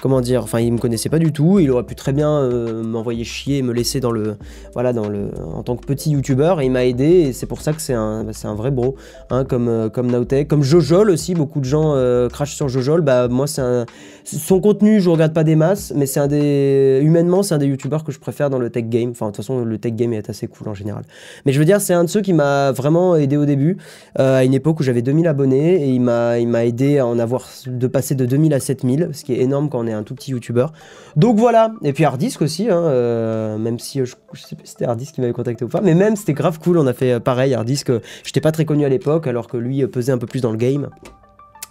comment 0.00 0.20
dire, 0.20 0.42
enfin 0.42 0.60
il 0.60 0.72
me 0.72 0.78
connaissait 0.78 1.08
pas 1.08 1.18
du 1.18 1.32
tout, 1.32 1.58
il 1.58 1.70
aurait 1.70 1.84
pu 1.84 1.94
très 1.94 2.12
bien 2.12 2.30
euh, 2.30 2.82
m'envoyer 2.82 3.24
chier 3.24 3.58
et 3.58 3.62
me 3.62 3.72
laisser 3.72 4.00
dans 4.00 4.10
le, 4.10 4.36
voilà, 4.74 4.92
dans 4.92 5.08
le, 5.08 5.30
en 5.54 5.62
tant 5.62 5.76
que 5.76 5.84
petit 5.84 6.10
youtubeur, 6.10 6.60
et 6.60 6.66
il 6.66 6.70
m'a 6.70 6.84
aidé, 6.84 7.04
et 7.04 7.32
c'est 7.32 7.46
pour 7.46 7.60
ça 7.60 7.72
que 7.72 7.80
c'est 7.80 7.94
un, 7.94 8.24
bah, 8.24 8.32
un 8.44 8.54
vrai 8.54 8.70
bro, 8.70 8.96
hein, 9.30 9.44
comme, 9.44 9.68
euh, 9.68 9.88
comme 9.88 10.10
Naotech, 10.10 10.48
comme 10.48 10.62
Jojol 10.62 11.10
aussi, 11.10 11.34
beaucoup 11.34 11.60
de 11.60 11.64
gens 11.64 11.94
euh, 11.94 12.28
crachent 12.28 12.54
sur 12.54 12.68
Jojol, 12.68 13.00
bah 13.00 13.28
moi 13.28 13.46
c'est 13.46 13.60
un, 13.60 13.86
son 14.24 14.60
contenu 14.60 15.00
je 15.00 15.10
regarde 15.10 15.32
pas 15.32 15.44
des 15.44 15.56
masses, 15.56 15.92
mais 15.96 16.06
c'est 16.06 16.20
un 16.20 16.28
des, 16.28 17.00
humainement 17.02 17.42
c'est 17.42 17.54
un 17.54 17.58
des 17.58 17.66
youtubeurs 17.66 18.04
que 18.04 18.12
je 18.12 18.20
préfère 18.20 18.50
dans 18.50 18.58
le 18.58 18.70
tech 18.70 18.84
game, 18.84 19.10
enfin 19.10 19.26
de 19.26 19.30
toute 19.32 19.44
façon 19.44 19.64
le 19.64 19.78
tech 19.78 19.94
game 19.94 20.12
est 20.12 20.30
assez 20.30 20.46
cool 20.46 20.68
en 20.68 20.74
général, 20.74 21.02
mais 21.44 21.52
je 21.52 21.58
veux 21.58 21.64
dire 21.64 21.80
c'est 21.80 21.94
un 21.94 22.04
de 22.04 22.08
ceux 22.08 22.20
qui 22.20 22.32
m'a 22.32 22.70
vraiment 22.72 23.16
aidé 23.16 23.36
au 23.36 23.46
début, 23.46 23.78
à 24.14 24.44
une 24.44 24.54
époque 24.54 24.78
où 24.80 24.82
j'avais 24.82 25.02
2000 25.02 25.26
abonnés, 25.26 25.88
et 25.88 25.90
il 25.90 26.00
m'a 26.00 26.64
aidé 26.64 26.98
à 26.98 27.06
en 27.06 27.18
avoir, 27.18 27.48
de 27.66 27.86
passer 27.86 28.14
de 28.14 28.26
2000 28.26 28.54
à 28.54 28.60
7000, 28.60 29.10
ce 29.12 29.24
qui 29.24 29.32
est 29.32 29.40
énorme 29.40 29.68
quand 29.68 29.80
on 29.80 29.87
un 29.92 30.02
tout 30.02 30.14
petit 30.14 30.32
youtubeur. 30.32 30.72
Donc 31.16 31.38
voilà, 31.38 31.72
et 31.82 31.92
puis 31.92 32.04
Hardisk 32.04 32.42
aussi, 32.42 32.68
hein, 32.70 32.82
euh, 32.84 33.58
même 33.58 33.78
si 33.78 34.00
euh, 34.00 34.04
je, 34.04 34.40
sais 34.40 34.56
pas 34.56 34.62
c'était 34.64 34.84
Hardisk 34.84 35.14
qui 35.14 35.20
m'avait 35.20 35.32
contacté 35.32 35.64
ou 35.64 35.68
pas, 35.68 35.80
mais 35.80 35.94
même 35.94 36.16
c'était 36.16 36.34
grave 36.34 36.58
cool, 36.58 36.78
on 36.78 36.86
a 36.86 36.92
fait 36.92 37.12
euh, 37.12 37.20
pareil, 37.20 37.54
Hardisk, 37.54 37.90
j'étais 38.24 38.40
pas 38.40 38.52
très 38.52 38.64
connu 38.64 38.84
à 38.84 38.88
l'époque, 38.88 39.26
alors 39.26 39.46
que 39.46 39.56
lui 39.56 39.86
pesait 39.86 40.12
un 40.12 40.18
peu 40.18 40.26
plus 40.26 40.40
dans 40.40 40.52
le 40.52 40.58
game. 40.58 40.88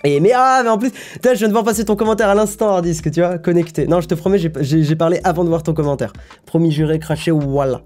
Et 0.04 0.20
mais 0.20 0.32
ah 0.36 0.62
mais 0.64 0.70
en 0.70 0.78
plus, 0.78 0.92
je 1.24 1.34
viens 1.34 1.48
de 1.48 1.54
voir 1.54 1.64
passer 1.64 1.84
ton 1.84 1.96
commentaire 1.96 2.30
à 2.30 2.36
l'instant 2.36 2.70
Hardisk, 2.70 3.12
tu 3.12 3.20
vois, 3.20 3.38
connecté. 3.40 3.88
Non, 3.88 4.00
je 4.00 4.08
te 4.08 4.16
promets, 4.16 4.38
j'ai 4.38 4.96
parlé 4.96 5.20
avant 5.24 5.44
de 5.44 5.50
voir 5.50 5.64
ton 5.64 5.74
commentaire. 5.74 6.14
Promis, 6.46 6.72
juré, 6.72 7.00
craché, 7.00 7.32
voilà. 7.32 7.82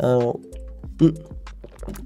Hmm. 0.00 1.08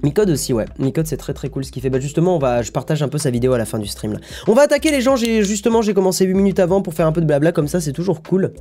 Micode 0.02 0.30
aussi, 0.30 0.52
ouais. 0.52 0.66
Micode, 0.78 1.06
c'est 1.06 1.16
très 1.16 1.34
très 1.34 1.48
cool 1.48 1.64
ce 1.64 1.72
qu'il 1.72 1.82
fait. 1.82 1.90
Bah 1.90 2.00
justement, 2.00 2.36
on 2.36 2.38
va, 2.38 2.62
je 2.62 2.70
partage 2.70 3.02
un 3.02 3.08
peu 3.08 3.18
sa 3.18 3.30
vidéo 3.30 3.52
à 3.52 3.58
la 3.58 3.64
fin 3.64 3.78
du 3.78 3.86
stream. 3.86 4.14
Là. 4.14 4.18
On 4.46 4.54
va 4.54 4.62
attaquer 4.62 4.90
les 4.90 5.00
gens. 5.00 5.16
J'ai 5.16 5.42
justement, 5.42 5.82
j'ai 5.82 5.94
commencé 5.94 6.24
8 6.24 6.34
minutes 6.34 6.58
avant 6.58 6.82
pour 6.82 6.94
faire 6.94 7.06
un 7.06 7.12
peu 7.12 7.20
de 7.20 7.26
blabla 7.26 7.52
comme 7.52 7.68
ça. 7.68 7.80
C'est 7.80 7.92
toujours 7.92 8.22
cool. 8.22 8.52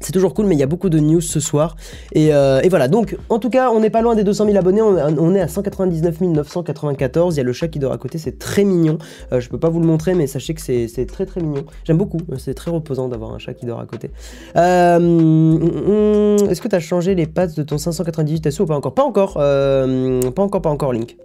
C'est 0.00 0.12
toujours 0.12 0.34
cool, 0.34 0.46
mais 0.46 0.54
il 0.54 0.58
y 0.58 0.62
a 0.62 0.66
beaucoup 0.66 0.88
de 0.88 0.98
news 0.98 1.20
ce 1.20 1.40
soir. 1.40 1.76
Euh, 2.16 2.60
et, 2.60 2.68
voilà, 2.68 2.88
donc 2.88 3.16
en 3.28 3.38
tout 3.38 3.50
cas, 3.50 3.70
on 3.70 3.80
n'est 3.80 3.90
pas 3.90 4.02
loin 4.02 4.14
des 4.14 4.24
200 4.24 4.46
000 4.46 4.56
abonnés, 4.56 4.82
on, 4.82 5.34
est 5.34 5.40
à 5.40 5.48
199 5.48 6.20
994. 6.20 7.34
Il 7.34 7.38
y 7.38 7.40
a 7.40 7.44
le 7.44 7.52
chat 7.52 7.68
qui 7.68 7.78
dort 7.78 7.92
à 7.92 7.98
côté, 7.98 8.18
c'est 8.18 8.38
très 8.38 8.64
mignon. 8.64 8.98
Euh, 9.32 9.40
je 9.40 9.48
peux 9.48 9.58
pas 9.58 9.68
vous 9.68 9.80
le 9.80 9.86
montrer, 9.86 10.14
mais 10.14 10.26
sachez 10.26 10.54
que 10.54 10.60
c'est 10.60 11.06
très 11.06 11.26
très 11.26 11.40
mignon. 11.40 11.64
J'aime 11.84 11.98
beaucoup, 11.98 12.18
c'est 12.38 12.54
très 12.54 12.70
reposant 12.70 13.08
d'avoir 13.08 13.32
un 13.32 13.38
chat 13.38 13.54
qui 13.54 13.66
dort 13.66 13.80
à 13.80 13.86
côté. 13.86 14.10
Euh, 14.56 16.36
est-ce 16.48 16.60
que 16.60 16.68
tu 16.68 16.76
as 16.76 16.80
changé 16.80 17.14
les 17.14 17.26
pattes 17.26 17.56
de 17.56 17.62
ton 17.62 17.78
598 17.78 18.50
SO 18.50 18.64
ou 18.64 18.66
pas 18.66 18.76
encore? 18.76 18.94
Pas 18.94 19.04
encore, 19.04 19.34
pas 19.34 20.42
encore, 20.42 20.62
pas 20.62 20.70
encore, 20.70 20.92
Link. 20.92 21.16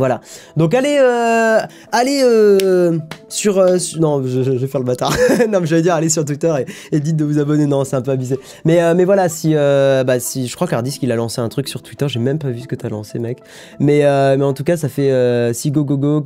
Voilà. 0.00 0.22
Donc 0.56 0.72
allez, 0.72 0.96
euh, 0.98 1.58
allez 1.92 2.22
euh, 2.24 2.98
sur, 3.28 3.58
euh, 3.58 3.76
non, 3.98 4.22
je, 4.24 4.40
vais 4.40 4.66
faire 4.66 4.80
le 4.80 4.86
bâtard. 4.86 5.12
non, 5.50 5.60
mais 5.60 5.66
je 5.66 5.74
vais 5.74 5.82
dire 5.82 5.92
allez 5.92 6.08
sur 6.08 6.24
Twitter 6.24 6.50
et, 6.90 7.00
dites 7.00 7.16
de 7.16 7.24
vous 7.26 7.38
abonner. 7.38 7.66
Non, 7.66 7.84
c'est 7.84 7.96
un 7.96 8.00
peu 8.00 8.10
abusé. 8.10 8.38
Mais 8.64 8.94
mais 8.94 9.04
voilà, 9.04 9.28
si 9.28 9.52
bah 9.52 10.18
si, 10.18 10.48
je 10.48 10.54
crois 10.56 10.66
qu'Ardisk 10.66 11.02
il 11.02 11.12
a 11.12 11.16
lancé 11.16 11.42
un 11.42 11.50
truc 11.50 11.68
sur 11.68 11.82
Twitter. 11.82 12.08
J'ai 12.08 12.18
même 12.18 12.38
pas 12.38 12.48
vu 12.48 12.60
ce 12.60 12.66
que 12.66 12.76
t'as 12.76 12.88
lancé, 12.88 13.18
mec. 13.18 13.40
Mais 13.78 14.00
mais 14.38 14.44
en 14.44 14.54
tout 14.54 14.64
cas, 14.64 14.78
ça 14.78 14.88
fait 14.88 15.52
si 15.52 15.70
go 15.70 15.84
go 15.84 15.98
go. 15.98 16.22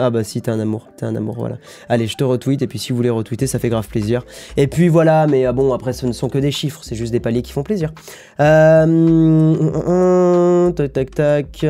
ah 0.00 0.08
bah 0.08 0.24
si 0.24 0.40
t'es 0.40 0.50
un 0.50 0.60
amour, 0.60 0.88
t'es 0.96 1.04
un 1.04 1.14
amour. 1.14 1.34
Voilà. 1.38 1.58
Allez, 1.90 2.06
je 2.06 2.16
te 2.16 2.24
retweet 2.24 2.62
et 2.62 2.66
puis 2.66 2.78
si 2.78 2.92
vous 2.92 2.96
voulez 2.96 3.10
retweeter, 3.10 3.46
ça 3.46 3.58
fait 3.58 3.68
grave 3.68 3.86
plaisir. 3.88 4.24
Et 4.56 4.66
puis 4.66 4.88
voilà. 4.88 5.26
Mais 5.26 5.44
ah 5.44 5.52
bon, 5.52 5.74
après 5.74 5.92
ce 5.92 6.06
ne 6.06 6.12
sont 6.12 6.30
que 6.30 6.38
des 6.38 6.52
chiffres, 6.52 6.80
c'est 6.82 6.96
juste 6.96 7.12
des 7.12 7.20
paliers 7.20 7.42
qui 7.42 7.52
font 7.52 7.64
plaisir. 7.64 7.92
tac 10.74 10.92
tac 10.94 11.10
tac. 11.10 11.66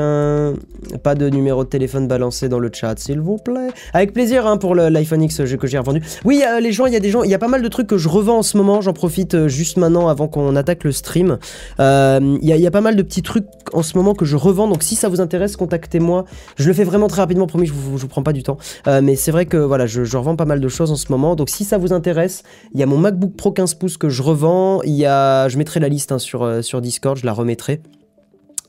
pas 1.03 1.17
de 1.17 1.29
numéro 1.41 1.65
de 1.65 1.69
téléphone 1.69 2.07
balancé 2.07 2.49
dans 2.49 2.59
le 2.59 2.71
chat, 2.73 2.99
s'il 2.99 3.21
vous 3.21 3.39
plaît. 3.39 3.69
Avec 3.95 4.13
plaisir 4.13 4.47
hein, 4.47 4.59
pour 4.59 4.75
l'iPhone 4.75 5.23
X 5.23 5.41
que 5.59 5.67
j'ai 5.67 5.79
revendu. 5.79 6.03
Oui, 6.25 6.43
euh, 6.47 6.61
les 6.61 6.71
gens, 6.71 6.87
il 6.87 6.93
y 6.93 6.97
a 6.97 7.01
des 7.01 7.11
gens, 7.11 7.23
il 7.23 7.31
y 7.31 7.35
a 7.35 7.39
pas 7.39 7.49
mal 7.49 7.63
de 7.63 7.69
trucs 7.69 7.87
que 7.87 7.97
je 7.97 8.09
revends 8.09 8.39
en 8.39 8.43
ce 8.43 8.57
moment. 8.57 8.81
J'en 8.81 8.93
profite 8.93 9.35
euh, 9.35 9.49
juste 9.49 9.79
maintenant 9.79 10.09
avant 10.09 10.29
qu'on 10.29 10.55
attaque 10.55 10.85
le 10.85 10.93
stream. 10.93 11.39
Euh, 11.81 12.39
il 12.43 12.49
y, 12.49 12.67
a 12.67 12.71
pas 12.71 12.81
mal 12.83 12.95
de 12.95 13.03
petits 13.03 13.23
trucs 13.23 13.47
en 13.73 13.83
ce 13.83 13.97
moment 13.97 14.15
que 14.15 14.25
je 14.25 14.37
revends. 14.37 14.69
Donc 14.69 14.83
si 14.83 14.95
ça 14.95 15.09
vous 15.09 15.21
intéresse, 15.21 15.57
contactez-moi. 15.57 16.25
Je 16.57 16.69
le 16.69 16.75
fais 16.75 16.85
vraiment 16.85 17.09
très 17.09 17.23
rapidement, 17.23 17.47
promis, 17.47 17.67
je 17.67 17.73
vous, 17.73 17.97
vous 17.97 18.09
prends 18.09 18.23
pas 18.23 18.33
du 18.33 18.43
temps. 18.43 18.59
mais 18.87 19.17
c'est 19.17 19.31
vrai 19.31 19.47
que 19.47 19.57
voilà, 19.57 19.87
je, 19.87 20.17
revends 20.17 20.37
pas 20.37 20.45
mal 20.45 20.61
de 20.61 20.69
choses 20.69 20.91
en 20.91 20.97
ce 20.97 21.11
moment. 21.11 21.37
Donc 21.37 21.49
si 21.49 21.65
ça 21.65 21.79
vous 21.79 21.93
intéresse, 21.93 22.43
il 22.75 22.81
y 22.81 22.83
a 22.83 22.87
mon 22.87 22.99
MacBook 22.99 23.35
Pro 23.37 23.53
15 23.53 23.75
pouces 23.75 23.97
que 23.97 24.09
je 24.09 24.23
revends. 24.23 24.83
Il 24.83 24.95
y 24.95 25.07
a, 25.07 25.49
je 25.49 25.57
mettrai 25.57 25.81
la 25.81 25.89
liste 25.89 26.13
hein, 26.13 26.19
sur, 26.19 26.63
sur 26.63 26.81
Discord, 26.81 27.17
je 27.17 27.25
la 27.27 27.33
remettrai. 27.33 27.81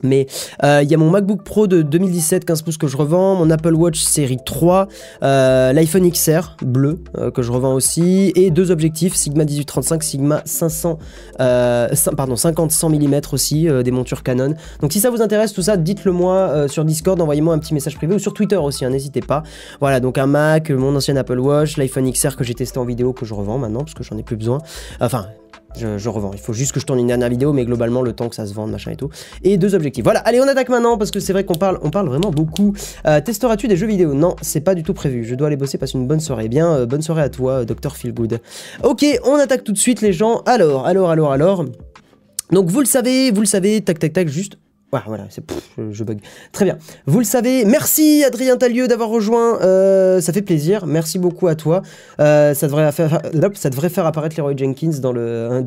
Mais 0.02 0.26
euh, 0.64 0.80
il 0.82 0.90
y 0.90 0.94
a 0.94 0.98
mon 0.98 1.10
MacBook 1.10 1.42
Pro 1.42 1.66
de 1.66 1.82
2017 1.82 2.44
15 2.44 2.62
pouces 2.62 2.76
que 2.76 2.86
je 2.86 2.96
revends, 2.96 3.36
mon 3.36 3.50
Apple 3.50 3.74
Watch 3.74 4.00
série 4.00 4.38
3, 4.44 4.88
euh, 5.22 5.72
l'iPhone 5.72 6.10
XR 6.10 6.56
bleu 6.62 6.98
euh, 7.16 7.30
que 7.30 7.42
je 7.42 7.52
revends 7.52 7.74
aussi, 7.74 8.32
et 8.34 8.50
deux 8.50 8.70
objectifs 8.70 9.14
Sigma 9.14 9.44
1835, 9.44 10.02
Sigma 10.02 10.42
500, 10.44 10.98
pardon 11.38 12.34
50-100 12.34 12.88
mm 12.88 13.20
aussi, 13.32 13.68
des 13.84 13.90
montures 13.90 14.22
Canon. 14.22 14.54
Donc 14.80 14.92
si 14.92 15.00
ça 15.00 15.10
vous 15.10 15.22
intéresse 15.22 15.52
tout 15.52 15.62
ça, 15.62 15.76
dites-le 15.76 16.12
moi 16.12 16.68
sur 16.68 16.84
Discord, 16.84 17.20
envoyez-moi 17.20 17.54
un 17.54 17.58
petit 17.58 17.74
message 17.74 17.96
privé 17.96 18.14
ou 18.14 18.18
sur 18.18 18.34
Twitter 18.34 18.56
aussi, 18.56 18.84
hein, 18.84 18.90
n'hésitez 18.90 19.20
pas. 19.20 19.42
Voilà, 19.80 20.00
donc 20.00 20.18
un 20.18 20.26
Mac, 20.26 20.70
mon 20.70 20.94
ancien 20.94 21.16
Apple 21.16 21.38
Watch, 21.38 21.76
l'iPhone 21.76 22.10
XR 22.10 22.36
que 22.36 22.44
j'ai 22.44 22.54
testé 22.54 22.78
en 22.78 22.84
vidéo 22.84 23.12
que 23.12 23.24
je 23.24 23.34
revends 23.34 23.58
maintenant 23.58 23.80
parce 23.80 23.94
que 23.94 24.02
j'en 24.02 24.16
ai 24.16 24.22
plus 24.22 24.36
besoin. 24.36 24.58
Enfin, 25.00 25.26
je, 25.78 26.08
revends. 26.08 26.32
Il 26.32 26.38
faut 26.38 26.52
juste 26.52 26.72
que 26.72 26.80
je 26.80 26.86
tourne 26.86 26.98
une 26.98 27.06
dernière 27.06 27.28
vidéo, 27.28 27.52
mais 27.52 27.64
globalement, 27.64 28.02
le 28.02 28.12
temps 28.12 28.28
que 28.28 28.34
ça 28.34 28.46
se 28.46 28.54
vende, 28.54 28.70
machin 28.70 28.90
et 28.90 28.96
tout. 28.96 29.10
Et 29.42 29.56
deux 29.56 29.74
objectifs. 29.74 30.04
Voilà, 30.04 30.20
allez, 30.20 30.40
on 30.40 30.48
attaque 30.48 30.68
maintenant, 30.68 30.98
parce 30.98 31.10
que 31.10 31.20
c'est 31.20 31.32
vrai 31.32 31.44
qu'on 31.44 31.54
parle, 31.54 31.78
on 31.82 31.90
parle 31.90 32.08
vraiment 32.08 32.30
beaucoup. 32.30 32.74
Euh, 33.06 33.20
Testeras-tu 33.20 33.68
des 33.68 33.76
jeux 33.76 33.86
vidéo? 33.86 34.14
Non, 34.14 34.36
c'est 34.42 34.60
pas 34.60 34.74
du 34.74 34.82
tout 34.82 34.94
prévu. 34.94 35.24
Je 35.24 35.34
dois 35.34 35.48
aller 35.48 35.56
bosser, 35.56 35.78
passer 35.78 35.98
une 35.98 36.06
bonne 36.06 36.20
soirée. 36.20 36.48
Bien, 36.48 36.72
euh, 36.72 36.86
bonne 36.86 37.02
soirée 37.02 37.22
à 37.22 37.28
toi, 37.28 37.52
euh, 37.60 37.64
Dr. 37.64 37.96
Feelgood. 37.96 38.40
Ok, 38.82 39.04
on 39.24 39.34
attaque 39.36 39.64
tout 39.64 39.72
de 39.72 39.78
suite, 39.78 40.00
les 40.00 40.12
gens. 40.12 40.42
Alors, 40.46 40.86
alors, 40.86 41.10
alors, 41.10 41.32
alors. 41.32 41.64
Donc, 42.50 42.68
vous 42.68 42.80
le 42.80 42.86
savez, 42.86 43.30
vous 43.30 43.40
le 43.40 43.46
savez, 43.46 43.80
tac, 43.80 43.98
tac, 43.98 44.12
tac, 44.12 44.28
juste 44.28 44.58
voilà, 45.06 45.24
c'est, 45.30 45.42
je, 45.90 46.04
bug. 46.04 46.18
Très 46.52 46.66
bien. 46.66 46.76
Vous 47.06 47.18
le 47.18 47.24
savez, 47.24 47.64
merci 47.64 48.24
Adrien 48.24 48.58
Talieu 48.58 48.88
d'avoir 48.88 49.08
rejoint. 49.08 49.58
Euh, 49.62 50.20
ça 50.20 50.34
fait 50.34 50.42
plaisir. 50.42 50.84
Merci 50.84 51.18
beaucoup 51.18 51.48
à 51.48 51.54
toi. 51.54 51.80
Euh, 52.20 52.52
ça, 52.52 52.68
devrait 52.68 52.92
faire, 52.92 54.06
apparaître 54.06 54.36
Leroy 54.36 54.54
Jenkins 54.54 54.98
dans 55.00 55.12
le, 55.12 55.64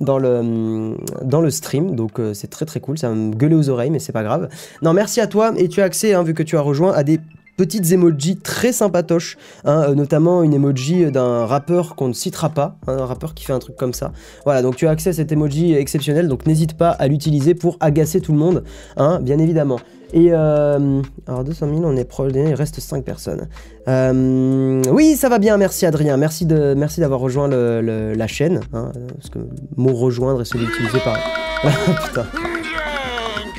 dans, 0.00 0.18
le, 0.18 0.94
dans 1.22 1.40
le 1.40 1.50
stream. 1.50 1.96
Donc 1.96 2.20
euh, 2.20 2.34
c'est 2.34 2.48
très 2.48 2.66
très 2.66 2.80
cool. 2.80 2.98
Ça 2.98 3.08
me 3.08 3.34
gueuler 3.34 3.56
aux 3.56 3.70
oreilles, 3.70 3.90
mais 3.90 3.98
c'est 3.98 4.12
pas 4.12 4.22
grave. 4.22 4.50
Non, 4.82 4.92
merci 4.92 5.22
à 5.22 5.26
toi. 5.26 5.54
Et 5.56 5.68
tu 5.68 5.80
as 5.80 5.84
accès, 5.84 6.12
hein, 6.12 6.22
vu 6.22 6.34
que 6.34 6.42
tu 6.42 6.58
as 6.58 6.60
rejoint, 6.60 6.92
à 6.92 7.02
des 7.02 7.18
petites 7.56 7.90
emojis 7.92 8.36
très 8.36 8.72
sympatoches, 8.72 9.36
hein, 9.64 9.86
euh, 9.88 9.94
notamment 9.94 10.42
une 10.42 10.54
emoji 10.54 11.10
d'un 11.10 11.46
rappeur 11.46 11.96
qu'on 11.96 12.08
ne 12.08 12.12
citera 12.12 12.50
pas, 12.50 12.76
hein, 12.86 12.96
un 12.98 13.06
rappeur 13.06 13.34
qui 13.34 13.44
fait 13.44 13.52
un 13.52 13.58
truc 13.58 13.76
comme 13.76 13.94
ça. 13.94 14.12
Voilà, 14.44 14.62
donc 14.62 14.76
tu 14.76 14.86
as 14.86 14.90
accès 14.90 15.10
à 15.10 15.12
cet 15.12 15.32
emoji 15.32 15.74
exceptionnel, 15.74 16.28
donc 16.28 16.46
n'hésite 16.46 16.74
pas 16.76 16.90
à 16.90 17.08
l'utiliser 17.08 17.54
pour 17.54 17.76
agacer 17.80 18.20
tout 18.20 18.32
le 18.32 18.38
monde, 18.38 18.64
hein, 18.96 19.20
bien 19.20 19.38
évidemment. 19.38 19.78
Et 20.12 20.28
euh, 20.30 21.02
alors 21.26 21.42
200 21.42 21.66
000, 21.68 21.80
on 21.84 21.96
est 21.96 22.04
proche, 22.04 22.32
il 22.34 22.54
reste 22.54 22.78
5 22.78 23.04
personnes. 23.04 23.48
Euh, 23.88 24.82
oui, 24.92 25.16
ça 25.16 25.28
va 25.28 25.38
bien, 25.38 25.56
merci 25.56 25.84
Adrien, 25.84 26.16
merci 26.16 26.46
de, 26.46 26.74
merci 26.76 27.00
d'avoir 27.00 27.18
rejoint 27.20 27.48
la 27.48 28.26
chaîne, 28.26 28.60
parce 28.70 29.30
que 29.30 29.38
le 29.40 29.48
mot 29.76 29.94
rejoindre 29.94 30.42
est 30.42 30.44
celui 30.44 30.64
utilisé 30.66 30.98
par. 31.00 31.18
Putain. 32.06 32.26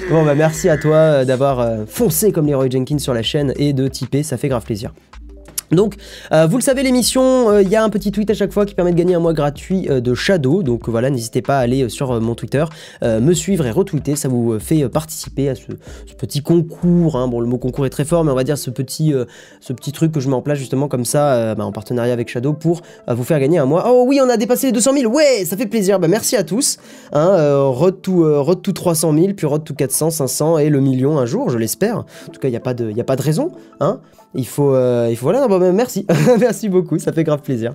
Bon 0.10 0.24
bah 0.24 0.36
merci 0.36 0.70
à 0.70 0.78
toi 0.78 0.96
euh, 0.96 1.26
d'avoir 1.26 1.60
euh, 1.60 1.86
foncé 1.86 2.32
comme 2.32 2.48
Leroy 2.48 2.70
Jenkins 2.70 2.98
sur 2.98 3.14
la 3.14 3.24
chaîne 3.24 3.54
et 3.58 3.74
de 3.74 3.90
typer, 3.90 4.24
ça 4.24 4.38
fait 4.38 4.48
grave 4.48 4.64
plaisir. 4.64 4.94
Donc, 5.72 5.96
euh, 6.32 6.48
vous 6.48 6.58
le 6.58 6.62
savez, 6.62 6.84
l'émission, 6.84 7.60
il 7.60 7.68
y 7.68 7.76
a 7.76 7.84
un 7.84 7.90
petit 7.90 8.12
tweet 8.12 8.30
à 8.30 8.34
chaque 8.34 8.52
fois 8.52 8.66
qui 8.66 8.76
permet 8.76 8.92
de 8.92 8.98
gagner 8.98 9.16
un 9.16 9.20
mois 9.20 9.34
gratuit 9.34 9.88
de 9.88 10.14
Shadow. 10.14 10.64
Donc 10.64 10.88
voilà, 10.90 11.10
n'hésitez 11.10 11.42
pas 11.42 11.58
à 11.58 11.62
aller 11.62 11.90
sur 11.90 12.20
mon 12.22 12.36
Twitter, 12.36 12.64
me 13.02 13.34
suivre 13.34 13.66
et 13.66 13.72
retweeter. 13.72 14.16
Ça 14.16 14.28
vous 14.28 14.60
fait 14.60 14.88
participer 14.90 15.50
à 15.50 15.56
ce, 15.56 15.64
petit 16.18 16.42
concours. 16.42 17.18
Hein. 17.18 17.28
Bon, 17.28 17.40
le 17.40 17.48
mot 17.48 17.58
concours 17.58 17.86
est 17.86 17.90
très 17.90 18.06
fort, 18.06 18.24
mais 18.24 18.32
on 18.32 18.36
va 18.36 18.44
dire 18.44 18.58
ce 18.58 18.70
petit, 18.70 19.14
truc 19.94 20.12
que 20.12 20.20
je 20.20 20.30
mets 20.30 20.36
en 20.36 20.42
place 20.42 20.58
justement 20.58 20.88
comme 20.88 21.06
ça, 21.06 21.56
bah, 21.56 21.66
en 21.66 21.72
partenariat 21.72 22.14
avec 22.14 22.30
Shadow, 22.30 22.54
pour 22.54 22.82
vous 23.08 23.24
faire 23.24 23.40
gagner 23.40 23.58
un 23.58 23.66
mois. 23.66 23.86
Oh 23.88 24.06
oui, 24.08 24.20
on 24.24 24.30
a 24.30 24.38
dépassé 24.38 24.68
les 24.68 24.74
200 24.74 24.94
000. 24.94 25.14
Ouais, 25.14 25.44
ça 25.46 25.58
fait 25.58 25.68
plaisir. 25.68 26.00
Bah, 26.00 26.08
merci 26.08 26.36
à 26.36 26.44
tous. 26.44 26.78
Hein, 27.12 27.60
road, 27.68 28.02
to, 28.02 28.44
road 28.44 28.62
to 28.62 28.72
300 28.72 29.14
000, 29.14 29.34
puis 29.36 29.46
road 29.46 29.64
to 29.64 29.74
400, 29.74 30.12
500 30.12 30.58
et 30.60 30.70
le 30.70 30.80
million 30.80 31.18
un 31.18 31.26
jour, 31.26 31.50
je 31.50 31.58
l'espère. 31.58 32.00
En 32.00 32.32
tout 32.32 32.40
cas, 32.40 32.48
il 32.48 32.52
n'y 32.52 32.58
a, 32.58 32.62
pas 32.62 32.74
de, 32.74 32.98
a 32.98 33.04
pas 33.04 33.16
de 33.16 33.22
raison. 33.22 33.52
Hein 33.80 34.00
il 34.34 34.48
faut, 34.48 34.76
il 35.10 35.16
faut 35.16 35.26
voilà, 35.26 35.48
bah, 35.48 35.60
merci, 35.72 36.06
merci 36.40 36.70
beaucoup, 36.70 37.00
ça 37.00 37.12
fait 37.12 37.24
grave 37.24 37.42
plaisir. 37.42 37.74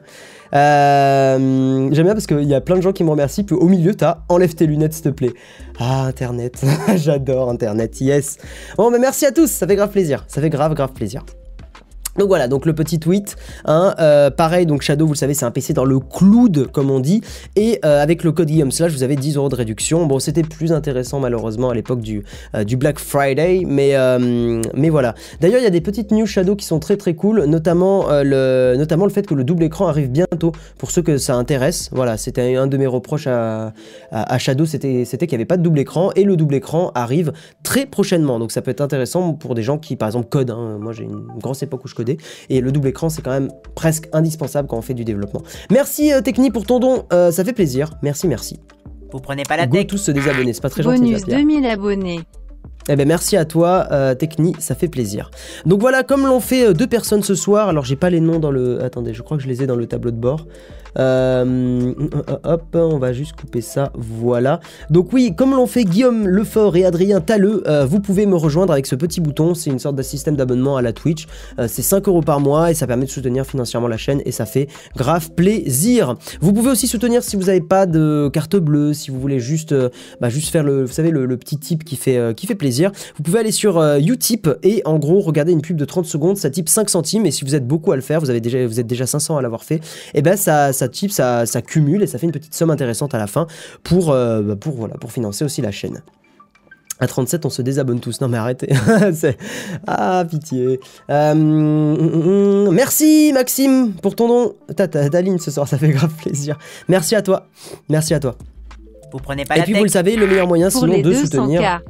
Euh, 0.55 1.89
J'aime 1.93 2.05
bien 2.05 2.15
parce 2.15 2.27
qu'il 2.27 2.45
y 2.45 2.55
a 2.55 2.61
plein 2.61 2.77
de 2.77 2.83
gens 2.83 2.93
qui 2.93 3.05
me 3.05 3.11
remercient, 3.11 3.45
puis 3.45 3.57
au 3.57 3.69
milieu, 3.69 3.95
t'as 3.95 4.19
enlève 4.29 4.55
tes 4.55 4.67
lunettes 4.67 4.93
s'il 4.93 5.05
te 5.05 5.09
plaît. 5.09 5.33
Ah, 5.79 6.05
Internet, 6.05 6.63
j'adore 6.97 7.51
Internet, 7.51 8.01
yes. 8.01 8.39
Bon, 8.77 8.91
mais 8.91 8.99
merci 8.99 9.27
à 9.27 9.33
tous, 9.33 9.51
ça 9.51 9.67
fait 9.67 9.77
grave 9.77 9.91
plaisir, 9.91 10.25
ça 10.29 10.41
fait 10.41 10.51
grave, 10.51 10.75
grave 10.75 10.93
plaisir. 10.93 11.25
Donc 12.19 12.29
voilà, 12.29 12.47
donc 12.47 12.67
le 12.67 12.75
petit 12.75 12.99
tweet, 12.99 13.37
hein, 13.65 13.95
euh, 13.99 14.31
pareil, 14.31 14.67
donc 14.67 14.83
Shadow, 14.83 15.07
vous 15.07 15.15
le 15.15 15.19
savez, 15.19 15.33
c'est 15.33 15.47
un 15.47 15.51
PC 15.51 15.73
dans 15.73 15.87
le 15.87 15.99
cloud, 15.99 16.69
comme 16.71 16.91
on 16.91 17.01
dit, 17.01 17.23
et 17.57 17.81
euh, 17.87 18.03
avec 18.03 18.23
le 18.23 18.33
code 18.33 18.49
Guillaume 18.49 18.71
Slash, 18.71 18.93
vous 18.93 19.03
avez 19.03 19.17
10 19.17 19.37
euros 19.37 19.49
de 19.49 19.55
réduction. 19.55 20.05
Bon, 20.05 20.19
c'était 20.19 20.43
plus 20.43 20.73
intéressant 20.73 21.21
malheureusement 21.21 21.71
à 21.71 21.75
l'époque 21.75 22.01
du, 22.01 22.23
euh, 22.55 22.65
du 22.65 22.77
Black 22.77 22.99
Friday, 22.99 23.63
mais, 23.67 23.95
mais 24.75 24.91
voilà. 24.91 25.15
D'ailleurs, 25.41 25.61
il 25.61 25.65
y 25.65 25.67
a 25.67 25.71
des 25.71 25.81
petites 25.81 26.11
news 26.11 26.27
Shadow 26.27 26.55
qui 26.55 26.67
sont 26.67 26.81
très 26.81 26.99
très 26.99 27.15
cool, 27.15 27.45
notamment, 27.45 28.09
le, 28.11 28.75
notamment 28.77 29.07
le 29.07 29.11
fait 29.11 29.27
que 29.27 29.35
le 29.35 29.45
double 29.45 29.65
écran 29.65 29.89
arrive 29.89 30.11
bientôt, 30.11 30.53
pour 30.77 30.91
ceux 30.91 31.03
que 31.03 31.17
ça 31.17 31.35
intéresse. 31.37 31.89
Voilà, 31.93 32.19
c'était 32.19 32.57
un 32.57 32.67
de 32.67 32.77
mes 32.77 32.87
reproches 32.87 33.27
à, 33.27 33.73
à, 34.11 34.39
Shadow, 34.39 34.67
c'était 34.67 35.07
qu'il 35.07 35.29
n'y 35.29 35.35
avait 35.35 35.45
pas 35.47 35.57
de 35.57 35.63
double 35.63 35.79
écran, 35.79 36.11
et 36.15 36.25
le 36.25 36.37
double 36.37 36.57
écran 36.57 36.93
arrive 36.95 37.33
très 37.63 37.87
prochainement, 37.87 38.39
donc 38.39 38.53
ça 38.53 38.61
peut 38.61 38.71
être 38.71 38.83
intéressant 38.83 39.33
pour 39.33 39.55
des 39.55 39.63
gens 39.63 39.79
qui, 39.79 39.97
par 39.97 40.09
exemple, 40.09 40.29
codent. 40.29 40.51
Hein. 40.51 40.77
Moi, 40.79 40.93
j'ai 40.93 41.05
une 41.05 41.27
grosse 41.41 41.63
époque 41.63 41.85
où 41.85 41.89
je 41.89 41.95
code 41.95 42.02
et 42.49 42.61
le 42.61 42.73
double 42.73 42.89
écran, 42.89 43.09
c'est 43.09 43.23
quand 43.23 43.31
même 43.31 43.51
presque 43.75 44.09
indispensable 44.13 44.69
quand 44.69 44.79
on 44.79 44.83
fait 44.83 44.95
du 44.95 45.05
développement. 45.05 45.43
Merci 45.71 46.13
euh, 46.13 46.21
Techni 46.21 46.51
pour 46.51 46.67
ton 46.67 46.79
don, 46.79 47.05
euh, 47.13 47.31
ça 47.31 47.45
fait 47.45 47.53
plaisir. 47.53 47.91
Merci, 48.03 48.29
merci. 48.29 48.61
Vous 49.13 49.21
prenez 49.21 49.43
pas 49.43 49.57
la 49.57 49.67
Go 49.67 49.83
tous 49.85 49.99
se 49.99 50.11
désabonner, 50.11 50.53
c'est 50.53 50.63
pas 50.63 50.71
très 50.71 50.83
gentil. 50.83 51.01
Bonus 51.01 51.25
2000 51.25 51.67
abonnés. 51.67 52.21
Eh 52.89 52.97
ben 52.97 53.07
merci 53.07 53.37
à 53.37 53.45
toi 53.45 53.87
euh, 53.93 54.15
Techni, 54.15 54.55
ça 54.59 54.75
fait 54.75 54.89
plaisir. 54.89 55.31
Donc 55.67 55.81
voilà, 55.81 56.03
comme 56.03 56.27
l'ont 56.27 56.41
fait 56.41 56.75
deux 56.75 56.87
personnes 56.87 57.23
ce 57.23 57.35
soir, 57.35 57.69
alors 57.69 57.85
j'ai 57.85 57.97
pas 57.97 58.11
les 58.11 58.21
noms 58.21 58.39
dans 58.39 58.51
le... 58.51 58.83
Attendez, 58.83 59.15
je 59.15 59.23
crois 59.23 59.37
que 59.37 59.43
je 59.43 59.49
les 59.49 59.63
ai 59.63 59.67
dans 59.67 59.77
le 59.77 59.87
tableau 59.87 60.11
de 60.11 60.17
bord. 60.17 60.47
Euh, 60.99 61.95
hop, 62.45 62.65
on 62.75 62.99
va 62.99 63.13
juste 63.13 63.35
couper 63.35 63.61
ça, 63.61 63.93
voilà. 63.95 64.61
Donc 64.91 65.13
oui, 65.13 65.35
comme 65.37 65.53
l'ont 65.53 65.67
fait 65.67 65.85
Guillaume 65.85 66.27
Lefort 66.27 66.77
et 66.77 66.85
Adrien 66.85 67.21
Talleux, 67.21 67.63
euh, 67.67 67.87
vous 67.87 68.01
pouvez 68.01 68.27
me 68.27 68.37
rejoindre 68.37 68.73
avec 68.73 68.87
ce 68.87 68.95
petit 68.95 69.21
bouton, 69.21 69.55
c'est 69.55 69.71
une 69.71 69.79
sorte 69.79 69.97
de 69.97 70.03
système 70.03 70.37
d'abonnement 70.37 70.77
à 70.77 70.83
la 70.83 70.93
Twitch. 70.93 71.27
Euh, 71.59 71.67
c'est 71.69 71.83
5 71.83 72.09
euros 72.09 72.21
par 72.21 72.41
mois 72.41 72.71
et 72.71 72.75
ça 72.75 72.87
permet 72.87 73.07
de 73.07 73.11
soutenir 73.11 73.47
financièrement 73.47 73.89
la 73.89 73.97
chaîne 73.97 74.21
et 74.25 74.33
ça 74.33 74.47
fait 74.47 74.69
grave 74.97 75.31
plaisir. 75.33 76.17
Vous 76.41 76.53
pouvez 76.53 76.71
aussi 76.71 76.87
soutenir 76.87 77.23
si 77.23 77.37
vous 77.37 77.45
n'avez 77.45 77.61
pas 77.61 77.87
de 77.87 78.31
carte 78.33 78.57
bleue, 78.57 78.93
si 78.93 79.11
vous 79.11 79.21
voulez 79.21 79.41
juste, 79.41 79.75
bah, 80.21 80.29
juste 80.29 80.51
faire 80.51 80.65
le, 80.65 80.85
vous 80.85 80.93
savez, 80.93 81.11
le, 81.11 81.33
petit 81.43 81.59
tip 81.59 81.83
qui 81.83 81.97
fait, 81.97 82.35
qui 82.37 82.47
fait 82.47 82.55
plaisir. 82.55 82.72
Vous 83.17 83.23
pouvez 83.23 83.41
aller 83.41 83.53
sur 83.53 83.83
Utip 83.99 84.49
et 84.63 84.83
en 84.85 84.99
gros 84.99 85.21
regarder 85.21 85.53
une 85.53 85.63
pub 85.63 85.77
de 85.77 85.85
30 85.85 86.07
secondes, 86.07 86.37
ça 86.37 86.51
type 86.51 86.69
5 86.69 86.91
centimes 86.91 87.27
et 87.27 87.31
si 87.31 87.45
vous 87.45 87.55
êtes 87.55 87.67
beaucoup 87.67 87.93
à 87.93 87.97
le 87.97 88.03
faire, 88.03 88.21
vous, 88.21 88.31
avez 88.31 88.41
déjà, 88.41 88.67
vous 88.67 88.81
êtes 88.81 88.87
déjà 88.87 89.07
500 89.07 89.37
à 89.37 89.43
l'avoir 89.43 89.65
fait, 89.65 89.77
et 89.77 89.81
eh 90.15 90.23
ben 90.23 90.37
ça 90.37 90.73
ça 90.73 90.89
type, 90.89 91.11
ça, 91.11 91.47
ça, 91.47 91.63
cumule 91.63 92.03
et 92.03 92.07
ça 92.07 92.19
fait 92.19 92.27
une 92.27 92.33
petite 92.33 92.55
somme 92.55 92.71
intéressante 92.71 93.15
à 93.15 93.19
la 93.19 93.27
fin 93.27 93.47
pour, 93.83 94.11
euh, 94.11 94.43
bah, 94.43 94.57
pour, 94.57 94.75
voilà, 94.75 94.95
pour 94.95 95.13
financer 95.13 95.45
aussi 95.45 95.63
la 95.63 95.71
chaîne. 95.71 96.03
À 97.01 97.09
37, 97.09 97.47
on 97.47 97.51
se 97.51 97.63
désabonne 97.63 97.99
tous. 97.99 98.21
Non 98.21 98.29
mais 98.29 98.39
arrêtez. 98.39 98.69
ah, 99.89 100.25
pitié. 100.29 100.79
Euh, 101.11 101.35
mm, 101.35 101.97
mm, 101.97 102.69
mm. 102.69 102.75
merci 102.75 103.33
Maxime 103.35 103.93
pour 103.95 104.15
ton 104.15 104.29
don. 104.29 104.55
T'as 104.77 104.87
ta 104.87 105.21
ligne 105.21 105.39
ce 105.39 105.51
soir, 105.51 105.67
ça 105.67 105.79
fait 105.79 105.89
grave 105.89 106.13
plaisir. 106.15 106.59
Merci 106.89 107.17
à 107.17 107.23
toi. 107.23 107.49
Merci 107.89 108.15
à 108.15 108.21
toi. 108.21 108.37
Vous 109.13 109.19
prenez 109.19 109.45
pas 109.45 109.57
Et 109.57 109.59
la 109.59 109.65
puis 109.65 109.75
vous 109.75 109.83
le 109.83 109.91
savez, 109.91 110.15
le 110.15 110.27
meilleur 110.27 110.47
moyen 110.47 110.71
sinon 110.71 111.01
de 111.01 111.13
soutenir. 111.13 111.83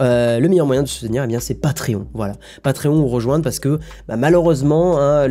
Euh, 0.00 0.40
le 0.40 0.48
meilleur 0.48 0.66
moyen 0.66 0.82
de 0.82 0.88
soutenir, 0.88 1.24
eh 1.24 1.26
bien, 1.26 1.40
c'est 1.40 1.54
Patreon. 1.54 2.06
Voilà, 2.14 2.34
Patreon 2.62 2.98
ou 2.98 3.08
rejoindre 3.08 3.44
parce 3.44 3.58
que 3.58 3.78
bah, 4.08 4.16
malheureusement, 4.16 4.98
hein, 5.00 5.28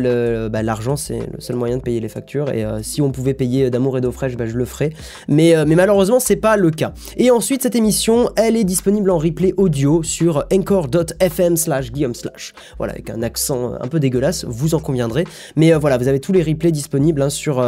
bah, 0.48 0.62
l'argent 0.62 0.96
c'est 0.96 1.18
le 1.18 1.40
seul 1.40 1.56
moyen 1.56 1.76
de 1.78 1.82
payer 1.82 2.00
les 2.00 2.08
factures. 2.08 2.50
Et 2.50 2.64
euh, 2.64 2.82
si 2.82 3.02
on 3.02 3.10
pouvait 3.10 3.34
payer 3.34 3.70
d'amour 3.70 3.98
et 3.98 4.00
d'eau 4.00 4.12
fraîche, 4.12 4.36
bah, 4.36 4.46
je 4.46 4.56
le 4.56 4.64
ferais. 4.64 4.90
Mais, 5.28 5.56
euh, 5.56 5.64
mais 5.66 5.74
malheureusement, 5.74 6.20
c'est 6.20 6.36
pas 6.36 6.56
le 6.56 6.70
cas. 6.70 6.92
Et 7.16 7.30
ensuite, 7.30 7.62
cette 7.62 7.76
émission, 7.76 8.30
elle 8.36 8.56
est 8.56 8.64
disponible 8.64 9.10
en 9.10 9.18
replay 9.18 9.54
audio 9.56 10.02
sur 10.02 10.44
encore.fm/slash 10.52 11.92
Guillaume 11.92 12.14
slash. 12.14 12.52
Voilà, 12.78 12.94
avec 12.94 13.10
un 13.10 13.22
accent 13.22 13.74
un 13.80 13.88
peu 13.88 14.00
dégueulasse, 14.00 14.44
vous 14.44 14.74
en 14.74 14.80
conviendrez. 14.80 15.24
Mais 15.56 15.72
voilà, 15.72 15.98
vous 15.98 16.08
avez 16.08 16.20
tous 16.20 16.32
les 16.32 16.42
replays 16.42 16.72
disponibles 16.72 17.22
hein, 17.22 17.30
sur 17.30 17.64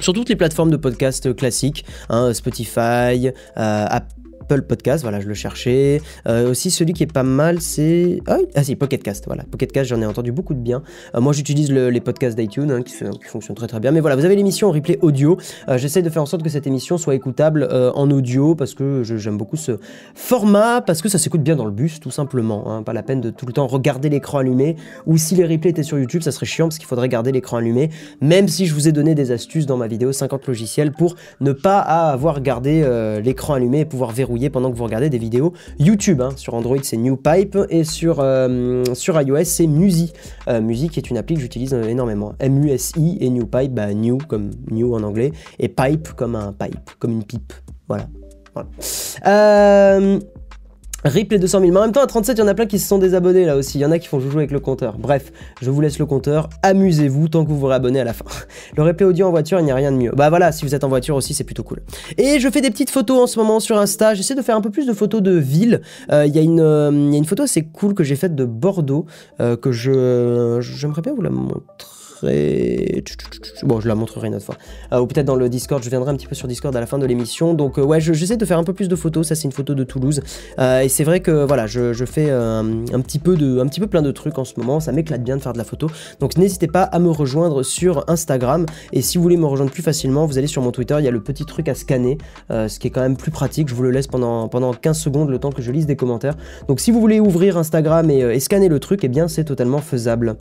sur 0.00 0.12
toutes 0.12 0.28
les 0.28 0.36
plateformes 0.36 0.70
de 0.70 0.76
podcast 0.76 1.34
classiques, 1.34 1.84
hein, 2.08 2.32
Spotify, 2.32 3.30
Apple 3.54 4.23
Apple 4.44 4.62
Podcast, 4.62 5.02
voilà, 5.02 5.20
je 5.20 5.26
le 5.26 5.32
cherchais. 5.32 6.02
Euh, 6.28 6.50
aussi, 6.50 6.70
celui 6.70 6.92
qui 6.92 7.02
est 7.02 7.12
pas 7.12 7.22
mal, 7.22 7.62
c'est. 7.62 8.20
Ah, 8.26 8.36
ah 8.54 8.62
si, 8.62 8.76
Pocketcast, 8.76 9.24
voilà. 9.26 9.42
Pocketcast, 9.50 9.88
j'en 9.88 10.02
ai 10.02 10.06
entendu 10.06 10.32
beaucoup 10.32 10.52
de 10.52 10.58
bien. 10.58 10.82
Euh, 11.14 11.20
moi, 11.22 11.32
j'utilise 11.32 11.72
les 11.72 12.00
podcasts 12.00 12.36
d'iTunes 12.36 12.70
hein, 12.70 12.82
qui, 12.82 12.94
fonctionnent 13.26 13.56
très 13.56 13.68
très 13.68 13.80
bien. 13.80 13.90
Mais 13.90 14.00
voilà, 14.00 14.16
vous 14.16 14.24
avez 14.26 14.36
l'émission 14.36 14.68
en 14.68 14.72
replay 14.72 14.98
audio. 15.00 15.38
Euh, 15.68 15.78
j'essaie 15.78 16.02
de 16.02 16.10
faire 16.10 16.22
en 16.22 16.26
sorte 16.26 16.42
que 16.42 16.50
cette 16.50 16.66
émission 16.66 16.98
soit 16.98 17.14
écoutable 17.14 17.66
en 17.94 18.10
audio 18.10 18.54
parce 18.54 18.74
que 18.74 19.02
j'aime 19.02 19.38
beaucoup 19.38 19.56
ce 19.56 19.78
format, 20.14 20.82
parce 20.82 21.00
que 21.00 21.08
ça 21.08 21.18
s'écoute 21.18 21.42
bien 21.42 21.56
dans 21.56 21.64
le 21.64 21.70
bus, 21.70 22.00
tout 22.00 22.10
simplement. 22.10 22.70
Hein. 22.70 22.82
Pas 22.82 22.92
la 22.92 23.02
peine 23.02 23.22
de 23.22 23.30
tout 23.30 23.46
le 23.46 23.52
temps 23.54 23.66
regarder 23.66 24.10
l'écran 24.10 24.38
allumé. 24.38 24.76
Ou 25.06 25.16
si 25.16 25.34
les 25.34 25.46
replays 25.46 25.70
étaient 25.70 25.82
sur 25.82 25.98
YouTube, 25.98 26.22
ça 26.22 26.32
serait 26.32 26.46
chiant 26.46 26.66
parce 26.66 26.76
qu'il 26.76 26.86
faudrait 26.86 27.08
garder 27.08 27.32
l'écran 27.32 27.56
allumé. 27.56 27.88
Même 28.20 28.48
si 28.48 28.66
je 28.66 28.74
vous 28.74 28.88
ai 28.88 28.92
donné 28.92 29.14
des 29.14 29.30
astuces 29.30 29.64
dans 29.64 29.78
ma 29.78 29.86
vidéo 29.86 30.12
50 30.12 30.46
logiciels 30.46 30.92
pour 30.92 31.16
ne 31.40 31.52
pas 31.52 31.78
avoir 31.78 32.42
gardé 32.42 32.84
l'écran 33.22 33.54
allumé 33.54 33.80
et 33.80 33.84
pouvoir 33.86 34.10
verrouiller 34.10 34.33
pendant 34.50 34.70
que 34.70 34.76
vous 34.76 34.84
regardez 34.84 35.10
des 35.10 35.18
vidéos 35.18 35.52
YouTube. 35.78 36.20
Hein. 36.20 36.30
Sur 36.36 36.54
Android, 36.54 36.78
c'est 36.82 36.96
NewPipe 36.96 37.56
et 37.70 37.84
sur, 37.84 38.20
euh, 38.20 38.84
sur 38.94 39.20
iOS, 39.20 39.44
c'est 39.44 39.66
Musi. 39.66 40.12
Euh, 40.48 40.60
Musi 40.60 40.88
qui 40.88 41.00
est 41.00 41.10
une 41.10 41.16
appli 41.16 41.36
que 41.36 41.40
j'utilise 41.40 41.74
euh, 41.74 41.84
énormément. 41.84 42.34
M-U-S-I 42.38 43.18
et 43.20 43.30
NewPipe, 43.30 43.72
bah, 43.72 43.92
New 43.94 44.18
comme 44.18 44.50
New 44.70 44.94
en 44.94 45.02
anglais, 45.02 45.32
et 45.58 45.68
Pipe 45.68 46.08
comme 46.14 46.36
un 46.36 46.52
pipe, 46.52 46.90
comme 46.98 47.12
une 47.12 47.24
pipe. 47.24 47.52
Voilà. 47.88 48.08
Rip 51.04 51.32
les 51.32 51.38
200 51.38 51.60
000. 51.60 51.72
Mais 51.72 51.78
en 51.78 51.82
même 51.82 51.92
temps, 51.92 52.02
à 52.02 52.06
37, 52.06 52.38
il 52.38 52.40
y 52.40 52.44
en 52.44 52.46
a 52.46 52.54
plein 52.54 52.66
qui 52.66 52.78
se 52.78 52.88
sont 52.88 52.98
désabonnés 52.98 53.44
là 53.44 53.56
aussi. 53.56 53.78
Il 53.78 53.82
y 53.82 53.84
en 53.84 53.90
a 53.90 53.98
qui 53.98 54.08
font 54.08 54.20
jouer 54.20 54.38
avec 54.38 54.50
le 54.50 54.60
compteur. 54.60 54.96
Bref, 54.98 55.32
je 55.60 55.70
vous 55.70 55.80
laisse 55.80 55.98
le 55.98 56.06
compteur. 56.06 56.48
Amusez-vous 56.62 57.28
tant 57.28 57.44
que 57.44 57.50
vous 57.50 57.58
vous 57.58 57.66
réabonnez 57.66 58.00
à 58.00 58.04
la 58.04 58.12
fin. 58.12 58.24
Le 58.76 58.82
replay 58.82 59.06
audio 59.06 59.26
en 59.26 59.30
voiture, 59.30 59.60
il 59.60 59.64
n'y 59.64 59.70
a 59.70 59.74
rien 59.74 59.92
de 59.92 59.96
mieux. 59.96 60.12
Bah 60.14 60.28
voilà, 60.30 60.52
si 60.52 60.64
vous 60.64 60.74
êtes 60.74 60.84
en 60.84 60.88
voiture 60.88 61.16
aussi, 61.16 61.34
c'est 61.34 61.44
plutôt 61.44 61.62
cool. 61.62 61.80
Et 62.18 62.40
je 62.40 62.48
fais 62.48 62.60
des 62.60 62.70
petites 62.70 62.90
photos 62.90 63.22
en 63.22 63.26
ce 63.26 63.38
moment 63.38 63.60
sur 63.60 63.78
Insta. 63.78 64.14
J'essaie 64.14 64.34
de 64.34 64.42
faire 64.42 64.56
un 64.56 64.60
peu 64.60 64.70
plus 64.70 64.86
de 64.86 64.92
photos 64.92 65.22
de 65.22 65.32
ville. 65.32 65.82
Euh, 66.10 66.26
il 66.26 66.34
y, 66.34 66.38
euh, 66.60 66.88
a 66.88 67.16
une 67.16 67.24
photo 67.24 67.42
assez 67.42 67.62
cool 67.64 67.94
que 67.94 68.04
j'ai 68.04 68.16
faite 68.16 68.34
de 68.34 68.44
Bordeaux 68.44 69.06
euh, 69.40 69.56
que 69.56 69.72
j'aimerais 69.72 71.02
bien 71.02 71.14
vous 71.14 71.22
la 71.22 71.30
montrer 71.30 71.93
Bon, 73.62 73.80
je 73.80 73.88
la 73.88 73.94
montrerai 73.94 74.28
une 74.28 74.34
autre 74.34 74.44
fois. 74.44 74.56
Euh, 74.92 75.00
ou 75.00 75.06
peut-être 75.06 75.26
dans 75.26 75.36
le 75.36 75.48
Discord, 75.48 75.82
je 75.82 75.90
viendrai 75.90 76.10
un 76.10 76.16
petit 76.16 76.26
peu 76.26 76.34
sur 76.34 76.48
Discord 76.48 76.74
à 76.76 76.80
la 76.80 76.86
fin 76.86 76.98
de 76.98 77.06
l'émission. 77.06 77.54
Donc, 77.54 77.78
euh, 77.78 77.82
ouais, 77.82 78.00
je- 78.00 78.12
j'essaie 78.12 78.36
de 78.36 78.44
faire 78.44 78.58
un 78.58 78.64
peu 78.64 78.72
plus 78.72 78.88
de 78.88 78.96
photos. 78.96 79.28
Ça, 79.28 79.34
c'est 79.34 79.44
une 79.44 79.52
photo 79.52 79.74
de 79.74 79.84
Toulouse. 79.84 80.20
Euh, 80.58 80.80
et 80.80 80.88
c'est 80.88 81.04
vrai 81.04 81.20
que 81.20 81.44
voilà, 81.44 81.66
je, 81.66 81.92
fais 82.04 82.30
un, 82.30 82.64
petit 83.00 83.18
peu 83.18 83.36
de, 83.36 83.58
un 83.60 83.66
petit 83.66 83.80
peu 83.80 83.86
plein 83.86 84.02
de 84.02 84.10
trucs 84.10 84.38
en 84.38 84.44
ce 84.44 84.54
moment. 84.58 84.80
Ça 84.80 84.92
m'éclate 84.92 85.22
bien 85.22 85.36
de 85.36 85.42
faire 85.42 85.52
de 85.52 85.58
la 85.58 85.64
photo. 85.64 85.88
Donc, 86.20 86.36
n'hésitez 86.36 86.66
pas 86.66 86.82
à 86.82 86.98
me 86.98 87.10
rejoindre 87.10 87.62
sur 87.62 88.04
Instagram. 88.08 88.66
Et 88.92 89.02
si 89.02 89.16
vous 89.16 89.22
voulez 89.22 89.36
me 89.36 89.46
rejoindre 89.46 89.70
plus 89.70 89.82
facilement, 89.82 90.26
vous 90.26 90.38
allez 90.38 90.46
sur 90.46 90.62
mon 90.62 90.70
Twitter. 90.70 90.96
Il 90.98 91.04
y 91.04 91.08
a 91.08 91.10
le 91.12 91.22
petit 91.22 91.44
truc 91.44 91.68
à 91.68 91.74
scanner, 91.74 92.18
ce 92.50 92.78
qui 92.78 92.88
est 92.88 92.90
quand 92.90 93.00
même 93.02 93.16
plus 93.16 93.30
pratique. 93.30 93.68
Je 93.68 93.74
vous 93.74 93.82
le 93.82 93.90
laisse 93.90 94.06
pendant, 94.06 94.48
pendant 94.48 94.72
15 94.72 94.98
secondes 94.98 95.30
le 95.30 95.38
temps 95.38 95.52
que 95.52 95.62
je 95.62 95.70
lise 95.72 95.86
des 95.86 95.96
commentaires. 95.96 96.36
Donc, 96.68 96.80
si 96.80 96.90
vous 96.90 97.00
voulez 97.00 97.20
ouvrir 97.20 97.56
Instagram 97.56 98.10
et, 98.10 98.18
et 98.20 98.40
scanner 98.40 98.68
le 98.68 98.80
truc, 98.80 99.00
eh 99.02 99.08
bien, 99.08 99.28
c'est 99.28 99.44
totalement 99.44 99.78
faisable. 99.78 100.36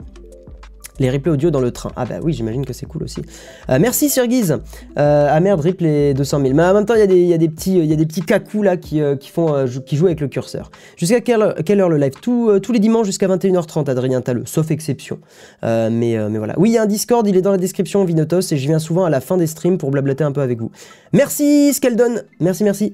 Les 0.99 1.09
replays 1.09 1.31
audio 1.31 1.49
dans 1.49 1.59
le 1.59 1.71
train. 1.71 1.91
Ah 1.95 2.05
bah 2.05 2.15
oui, 2.21 2.33
j'imagine 2.33 2.65
que 2.65 2.73
c'est 2.73 2.85
cool 2.85 3.03
aussi. 3.03 3.21
Euh, 3.69 3.77
merci 3.79 4.09
Sirgiz. 4.09 4.51
Euh, 4.97 5.27
ah 5.29 5.39
merde, 5.39 5.59
replay 5.61 6.13
200 6.13 6.41
000. 6.41 6.53
Mais 6.53 6.63
en 6.63 6.73
même 6.73 6.85
temps, 6.85 6.93
il 6.93 6.99
y, 6.99 7.33
a 7.33 7.37
des- 7.37 7.49
petits, 7.49 7.77
il 7.77 7.85
y 7.85 7.93
a 7.93 7.95
des 7.95 8.05
petits 8.05 8.21
cacous 8.21 8.61
là 8.63 8.77
qui, 8.77 9.01
euh, 9.01 9.15
font, 9.31 9.53
euh, 9.55 9.65
qui 9.85 9.95
jouent 9.97 10.05
avec 10.05 10.21
le 10.21 10.27
curseur. 10.27 10.69
Jusqu'à 10.95 11.21
quelle, 11.21 11.41
heure 11.41 11.89
le 11.89 11.97
live? 11.97 12.13
Tous, 12.21 12.51
les 12.71 12.79
dimanches 12.79 13.07
jusqu'à 13.07 13.27
21h30, 13.27 13.89
Adrien 13.89 14.21
Talleux, 14.21 14.43
sauf 14.45 14.69
exception. 14.71 15.19
Mais, 15.63 15.89
mais 16.29 16.37
voilà. 16.37 16.53
Oui, 16.57 16.69
il 16.69 16.73
y 16.73 16.77
a 16.77 16.83
un 16.83 16.87
Discord, 16.87 17.25
il 17.27 17.35
est 17.37 17.41
dans 17.41 17.51
la 17.51 17.57
description, 17.57 18.03
Vinotos, 18.05 18.51
et 18.51 18.57
je 18.57 18.67
viens 18.67 18.79
souvent 18.79 19.05
à 19.05 19.09
la 19.09 19.21
fin 19.21 19.37
des 19.37 19.47
streams 19.47 19.77
pour 19.77 19.89
blablater 19.91 20.23
un 20.23 20.31
peu 20.31 20.41
avec 20.41 20.59
vous. 20.59 20.71
Merci 21.11 21.73
Skeldon. 21.73 22.21
Merci, 22.39 22.63
merci. 22.63 22.93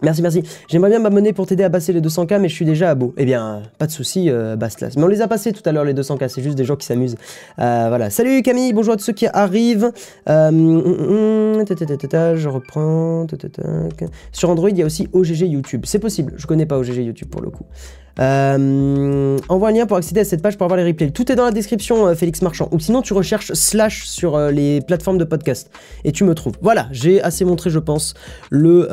Merci, 0.00 0.22
merci. 0.22 0.42
J'aimerais 0.68 0.90
bien 0.90 1.00
m'abonner 1.00 1.32
pour 1.32 1.46
t'aider 1.46 1.64
à 1.64 1.70
passer 1.70 1.92
les 1.92 2.00
200k, 2.00 2.38
mais 2.38 2.48
je 2.48 2.54
suis 2.54 2.64
déjà 2.64 2.90
à 2.90 2.94
beau. 2.94 3.14
Eh 3.16 3.24
bien, 3.24 3.62
pas 3.78 3.86
de 3.86 3.90
souci, 3.90 4.30
euh, 4.30 4.54
Bastlas. 4.54 4.92
Mais 4.96 5.02
on 5.02 5.08
les 5.08 5.22
a 5.22 5.28
passés 5.28 5.52
tout 5.52 5.62
à 5.64 5.72
l'heure, 5.72 5.84
les 5.84 5.94
200k. 5.94 6.28
C'est 6.28 6.42
juste 6.42 6.56
des 6.56 6.64
gens 6.64 6.76
qui 6.76 6.86
s'amusent. 6.86 7.16
Euh, 7.58 7.86
voilà. 7.88 8.08
Salut 8.08 8.42
Camille, 8.42 8.72
bonjour 8.72 8.94
à 8.94 8.96
tous 8.96 9.04
ceux 9.04 9.12
qui 9.12 9.26
arrivent. 9.26 9.90
Euh, 10.28 10.48
hum, 10.48 11.58
hum, 11.58 11.64
ta, 11.64 12.36
je 12.36 12.48
reprends. 12.48 13.26
Sur 14.30 14.50
Android, 14.50 14.70
il 14.70 14.78
y 14.78 14.82
a 14.82 14.86
aussi 14.86 15.08
OGG 15.12 15.40
YouTube. 15.48 15.82
C'est 15.84 15.98
possible. 15.98 16.34
Je 16.36 16.46
connais 16.46 16.66
pas 16.66 16.78
OGG 16.78 16.98
YouTube 16.98 17.28
pour 17.28 17.42
le 17.42 17.50
coup. 17.50 17.64
Euh, 18.20 19.38
envoie 19.48 19.68
un 19.68 19.72
lien 19.72 19.86
pour 19.86 19.96
accéder 19.96 20.20
à 20.20 20.24
cette 20.24 20.42
page 20.42 20.56
pour 20.56 20.64
avoir 20.64 20.78
les 20.78 20.84
replays. 20.84 21.10
Tout 21.10 21.30
est 21.30 21.36
dans 21.36 21.44
la 21.44 21.52
description, 21.52 22.06
euh, 22.06 22.14
Félix 22.14 22.42
Marchand. 22.42 22.68
Ou 22.72 22.80
sinon, 22.80 23.02
tu 23.02 23.12
recherches 23.12 23.52
slash 23.52 24.06
sur 24.06 24.36
euh, 24.36 24.50
les 24.50 24.80
plateformes 24.80 25.18
de 25.18 25.24
podcast 25.24 25.70
et 26.04 26.12
tu 26.12 26.24
me 26.24 26.34
trouves. 26.34 26.54
Voilà, 26.60 26.88
j'ai 26.90 27.22
assez 27.22 27.44
montré, 27.44 27.70
je 27.70 27.78
pense, 27.78 28.14
le, 28.50 28.88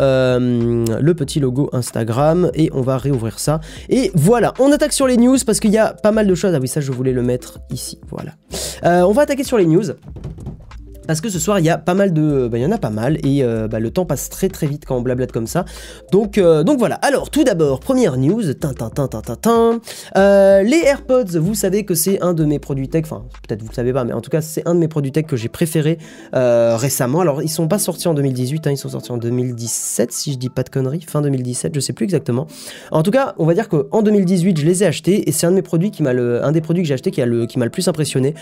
le 1.00 1.13
petit 1.13 1.39
logo 1.39 1.70
Instagram 1.74 2.51
et 2.53 2.70
on 2.74 2.82
va 2.82 2.98
réouvrir 2.98 3.39
ça. 3.39 3.60
Et 3.89 4.12
voilà, 4.13 4.53
on 4.60 4.72
attaque 4.72 4.94
sur 4.94 5.08
les 5.08 5.17
news 5.17 5.38
parce 5.46 5.60
qu'il 5.60 5.72
y 5.72 5.77
a 5.77 5.94
pas 5.94 6.12
mal 6.12 6.27
de 6.27 6.36
choses. 6.36 6.53
Ah 6.53 6.60
oui, 6.62 6.67
ça, 6.67 6.82
je 6.82 6.91
voulais 6.91 7.13
le 7.13 7.24
mettre 7.24 7.60
ici. 7.72 8.00
Voilà. 8.10 8.34
On 9.05 9.12
va 9.12 9.24
attaquer 9.24 9.44
sur 9.44 9.58
les 9.58 9.65
news. 9.65 9.86
Parce 11.07 11.21
que 11.21 11.29
ce 11.29 11.39
soir, 11.39 11.59
il 11.59 11.65
y 11.65 11.69
a 11.69 11.77
pas 11.77 11.93
mal 11.93 12.13
de. 12.13 12.47
bah, 12.47 12.57
il 12.57 12.65
en 12.65 12.71
a 12.71 12.77
pas 12.77 12.89
mal 12.89 13.17
et 13.24 13.43
euh, 13.43 13.67
bah, 13.67 13.79
le 13.79 13.91
temps 13.91 14.05
passe 14.05 14.29
très 14.29 14.50
très 14.50 14.67
vite 14.67 14.85
quand 14.85 14.97
on 14.97 15.01
blablate 15.01 15.31
comme 15.31 15.47
ça. 15.47 15.65
Donc, 16.12 16.38
euh, 16.38 16.63
donc 16.63 16.79
voilà. 16.79 16.95
Alors, 16.95 17.29
tout 17.29 17.43
d'abord, 17.43 17.79
première 17.79 18.17
news. 18.17 18.53
Tin, 18.53 18.74
tin, 18.74 18.89
tin, 18.89 19.07
tin, 19.07 19.21
tin, 19.21 19.35
tin. 19.35 19.79
Euh, 20.17 20.63
les 20.63 20.81
AirPods, 20.83 21.39
vous 21.39 21.55
savez 21.55 21.85
que 21.85 21.95
c'est 21.95 22.21
un 22.21 22.33
de 22.33 22.45
mes 22.45 22.59
produits 22.59 22.89
tech. 22.89 23.03
Enfin, 23.05 23.25
peut-être 23.47 23.62
vous 23.62 23.69
le 23.69 23.75
savez 23.75 23.93
pas, 23.93 24.03
mais 24.03 24.13
en 24.13 24.21
tout 24.21 24.29
cas, 24.29 24.41
c'est 24.41 24.67
un 24.67 24.75
de 24.75 24.79
mes 24.79 24.88
produits 24.88 25.12
tech 25.12 25.25
que 25.25 25.35
j'ai 25.35 25.50
préféré 25.50 25.97
récemment. 26.33 27.21
Alors, 27.21 27.41
ils 27.41 27.50
sont 27.50 27.67
pas 27.67 27.79
sortis 27.79 28.07
en 28.07 28.13
2018, 28.13 28.67
hein, 28.67 28.71
ils 28.71 28.77
sont 28.77 28.89
sortis 28.89 29.12
en 29.12 29.17
2017, 29.17 30.12
si 30.12 30.33
je 30.33 30.38
dis 30.38 30.50
pas 30.50 30.63
de 30.63 30.69
conneries. 30.69 31.01
Fin 31.07 31.21
2017, 31.21 31.74
je 31.75 31.79
sais 31.79 31.93
plus 31.93 32.03
exactement. 32.03 32.47
En 32.91 33.03
tout 33.03 33.12
cas, 33.12 33.35
on 33.38 33.45
va 33.45 33.53
dire 33.53 33.69
qu'en 33.69 34.01
2018, 34.01 34.59
je 34.59 34.65
les 34.65 34.83
ai 34.83 34.88
achetés 34.88 35.27
et 35.27 35.31
c'est 35.31 35.47
un 35.47 35.51
de 35.51 35.55
mes 35.55 35.62
produits 35.62 35.91
qui 35.91 36.03
m'a 36.03 36.13
le, 36.13 36.41
des 36.51 36.62
produits 36.62 36.83
que 36.83 36.88
j'ai 36.88 36.93
acheté 36.93 37.12
qui, 37.12 37.21
m'a 37.21 37.65
le 37.65 37.71
plus 37.71 37.88
impressionné. 37.88 38.33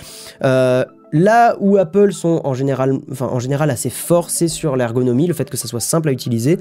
Là 1.13 1.55
où 1.59 1.77
Apple 1.77 2.11
sont 2.11 2.41
en 2.43 2.55
général, 2.55 2.97
enfin, 3.11 3.27
en 3.27 3.37
général 3.37 3.69
assez 3.69 3.91
sur 4.47 4.75
l'ergonomie, 4.75 5.27
le 5.27 5.35
fait 5.35 5.47
que 5.47 5.57
ça 5.57 5.67
soit 5.67 5.79
simple 5.79 6.09
à 6.09 6.11
utiliser. 6.11 6.57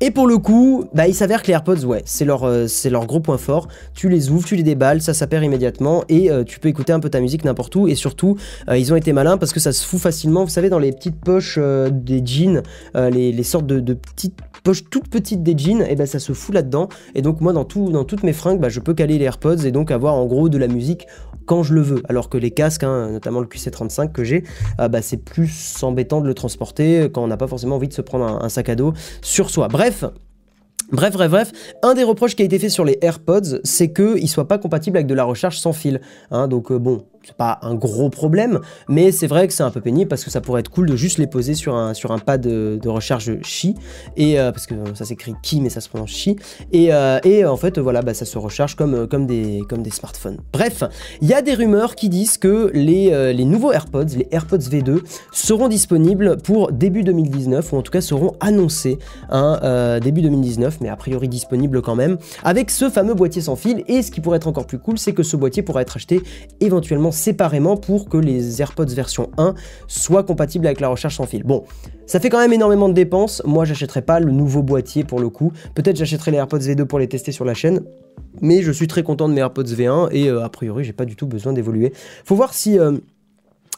Et 0.00 0.10
pour 0.10 0.26
le 0.26 0.36
coup, 0.36 0.84
bah, 0.92 1.08
il 1.08 1.14
s'avère 1.14 1.42
que 1.42 1.46
les 1.46 1.54
AirPods, 1.54 1.84
ouais, 1.84 2.02
c'est 2.04 2.26
leur, 2.26 2.44
euh, 2.44 2.66
gros 3.06 3.20
point 3.20 3.38
fort. 3.38 3.68
Tu 3.94 4.10
les 4.10 4.30
ouvres, 4.30 4.46
tu 4.46 4.54
les 4.54 4.62
déballes, 4.62 5.00
ça 5.00 5.14
s'appelle 5.14 5.42
immédiatement 5.42 6.04
et 6.10 6.30
euh, 6.30 6.44
tu 6.44 6.60
peux 6.60 6.68
écouter 6.68 6.92
un 6.92 7.00
peu 7.00 7.08
ta 7.08 7.20
musique 7.20 7.42
n'importe 7.44 7.74
où. 7.74 7.88
Et 7.88 7.94
surtout, 7.94 8.36
euh, 8.68 8.76
ils 8.76 8.92
ont 8.92 8.96
été 8.96 9.14
malins 9.14 9.38
parce 9.38 9.54
que 9.54 9.60
ça 9.60 9.72
se 9.72 9.86
fout 9.86 9.98
facilement, 9.98 10.44
vous 10.44 10.50
savez, 10.50 10.68
dans 10.68 10.78
les 10.78 10.92
petites 10.92 11.18
poches 11.18 11.58
des 11.58 12.22
jeans, 12.22 12.62
les, 12.94 13.42
sortes 13.44 13.66
de, 13.66 13.94
petites 13.94 14.34
poches 14.62 14.84
toutes 14.90 15.08
petites 15.08 15.42
des 15.42 15.56
jeans, 15.56 15.82
et 15.88 15.94
ben 15.94 16.06
ça 16.06 16.18
se 16.18 16.34
fout 16.34 16.54
là-dedans. 16.54 16.90
Et 17.14 17.22
donc 17.22 17.40
moi, 17.40 17.54
dans, 17.54 17.64
tout, 17.64 17.90
toutes 18.06 18.24
mes 18.24 18.34
fringues, 18.34 18.60
bah, 18.60 18.68
je 18.68 18.80
peux 18.80 18.92
caler 18.92 19.16
les 19.16 19.24
AirPods 19.24 19.64
et 19.64 19.70
donc 19.70 19.90
avoir 19.90 20.14
en 20.14 20.26
gros 20.26 20.50
de 20.50 20.58
la 20.58 20.68
musique 20.68 21.06
quand 21.46 21.62
je 21.62 21.72
le 21.72 21.80
veux. 21.80 22.02
Alors 22.08 22.28
que 22.28 22.36
les 22.36 22.50
casques, 22.50 22.82
hein, 22.82 23.10
notamment 23.12 23.40
le 23.40 23.46
QC35 23.86 24.12
que 24.12 24.24
j'ai, 24.24 24.44
ah 24.78 24.88
bah, 24.88 25.02
c'est 25.02 25.18
plus 25.18 25.82
embêtant 25.82 26.20
de 26.20 26.26
le 26.26 26.34
transporter 26.34 27.08
quand 27.12 27.22
on 27.22 27.28
n'a 27.28 27.36
pas 27.36 27.48
forcément 27.48 27.76
envie 27.76 27.88
de 27.88 27.92
se 27.92 28.02
prendre 28.02 28.24
un, 28.24 28.42
un 28.42 28.48
sac 28.48 28.68
à 28.68 28.74
dos 28.74 28.92
sur 29.22 29.50
soi. 29.50 29.68
Bref. 29.68 30.04
Bref, 30.92 31.14
bref, 31.14 31.30
bref, 31.30 31.52
un 31.82 31.94
des 31.94 32.04
reproches 32.04 32.36
qui 32.36 32.42
a 32.42 32.44
été 32.44 32.60
fait 32.60 32.68
sur 32.68 32.84
les 32.84 32.96
AirPods, 33.02 33.58
c'est 33.64 33.92
qu'ils 33.92 34.22
ne 34.22 34.28
soient 34.28 34.46
pas 34.46 34.58
compatibles 34.58 34.96
avec 34.96 35.08
de 35.08 35.14
la 35.14 35.24
recharge 35.24 35.58
sans 35.58 35.72
fil. 35.72 36.00
Hein, 36.30 36.46
donc 36.46 36.70
euh, 36.70 36.78
bon, 36.78 37.02
c'est 37.26 37.36
pas 37.36 37.58
un 37.62 37.74
gros 37.74 38.08
problème, 38.08 38.60
mais 38.88 39.10
c'est 39.10 39.26
vrai 39.26 39.48
que 39.48 39.52
c'est 39.52 39.64
un 39.64 39.70
peu 39.70 39.80
pénible 39.80 40.08
parce 40.08 40.24
que 40.24 40.30
ça 40.30 40.40
pourrait 40.40 40.60
être 40.60 40.70
cool 40.70 40.88
de 40.88 40.94
juste 40.94 41.18
les 41.18 41.26
poser 41.26 41.54
sur 41.54 41.74
un, 41.74 41.92
sur 41.92 42.12
un 42.12 42.18
pad 42.18 42.40
de, 42.40 42.78
de 42.80 42.88
recharge 42.88 43.40
Qi, 43.40 43.74
et, 44.16 44.38
euh, 44.38 44.52
parce 44.52 44.66
que 44.66 44.74
ça 44.94 45.04
s'écrit 45.04 45.34
Qi 45.42 45.60
mais 45.60 45.70
ça 45.70 45.80
se 45.80 45.88
prononce 45.88 46.12
Qi, 46.12 46.36
et, 46.72 46.92
euh, 46.92 47.18
et 47.24 47.44
en 47.44 47.56
fait 47.56 47.78
voilà, 47.78 48.02
bah, 48.02 48.14
ça 48.14 48.24
se 48.24 48.38
recharge 48.38 48.76
comme, 48.76 48.94
euh, 48.94 49.06
comme, 49.06 49.26
des, 49.26 49.62
comme 49.68 49.82
des 49.82 49.90
smartphones. 49.90 50.38
Bref, 50.52 50.84
il 51.20 51.28
y 51.28 51.34
a 51.34 51.42
des 51.42 51.54
rumeurs 51.54 51.94
qui 51.94 52.08
disent 52.08 52.38
que 52.38 52.70
les, 52.72 53.10
euh, 53.12 53.32
les 53.32 53.44
nouveaux 53.44 53.72
AirPods, 53.72 54.16
les 54.16 54.28
AirPods 54.30 54.58
V2, 54.58 55.00
seront 55.32 55.68
disponibles 55.68 56.36
pour 56.38 56.72
début 56.72 57.02
2019, 57.02 57.72
ou 57.72 57.76
en 57.76 57.82
tout 57.82 57.90
cas 57.90 58.00
seront 58.00 58.34
annoncés 58.40 58.98
hein, 59.30 59.58
euh, 59.62 60.00
début 60.00 60.22
2019, 60.22 60.78
mais 60.80 60.88
a 60.88 60.96
priori 60.96 61.28
disponibles 61.28 61.82
quand 61.82 61.96
même, 61.96 62.18
avec 62.44 62.70
ce 62.70 62.88
fameux 62.88 63.14
boîtier 63.14 63.42
sans 63.42 63.56
fil, 63.56 63.82
et 63.88 64.02
ce 64.02 64.10
qui 64.10 64.20
pourrait 64.20 64.36
être 64.36 64.48
encore 64.48 64.66
plus 64.66 64.78
cool, 64.78 64.98
c'est 64.98 65.12
que 65.12 65.22
ce 65.22 65.36
boîtier 65.36 65.62
pourra 65.62 65.82
être 65.82 65.96
acheté 65.96 66.22
éventuellement 66.60 67.12
séparément 67.16 67.76
pour 67.76 68.08
que 68.08 68.16
les 68.16 68.60
AirPods 68.62 68.86
version 68.86 69.30
1 69.38 69.54
soient 69.88 70.22
compatibles 70.22 70.66
avec 70.66 70.80
la 70.80 70.88
recharge 70.88 71.16
sans 71.16 71.26
fil. 71.26 71.42
Bon, 71.42 71.64
ça 72.06 72.20
fait 72.20 72.28
quand 72.28 72.38
même 72.38 72.52
énormément 72.52 72.88
de 72.88 72.94
dépenses. 72.94 73.42
Moi, 73.44 73.64
j'achèterai 73.64 74.02
pas 74.02 74.20
le 74.20 74.30
nouveau 74.30 74.62
boîtier 74.62 75.02
pour 75.02 75.18
le 75.18 75.28
coup. 75.28 75.52
Peut-être 75.74 75.96
j'achèterai 75.96 76.30
les 76.30 76.36
AirPods 76.36 76.58
V2 76.58 76.84
pour 76.84 76.98
les 76.98 77.08
tester 77.08 77.32
sur 77.32 77.44
la 77.44 77.54
chaîne. 77.54 77.82
Mais 78.40 78.62
je 78.62 78.70
suis 78.70 78.86
très 78.86 79.02
content 79.02 79.28
de 79.28 79.34
mes 79.34 79.40
AirPods 79.40 79.64
V1 79.64 80.08
et 80.12 80.28
euh, 80.28 80.44
a 80.44 80.48
priori, 80.48 80.84
j'ai 80.84 80.92
pas 80.92 81.04
du 81.04 81.16
tout 81.16 81.26
besoin 81.26 81.52
d'évoluer. 81.52 81.92
Faut 82.24 82.36
voir 82.36 82.54
si. 82.54 82.78
euh, 82.78 82.98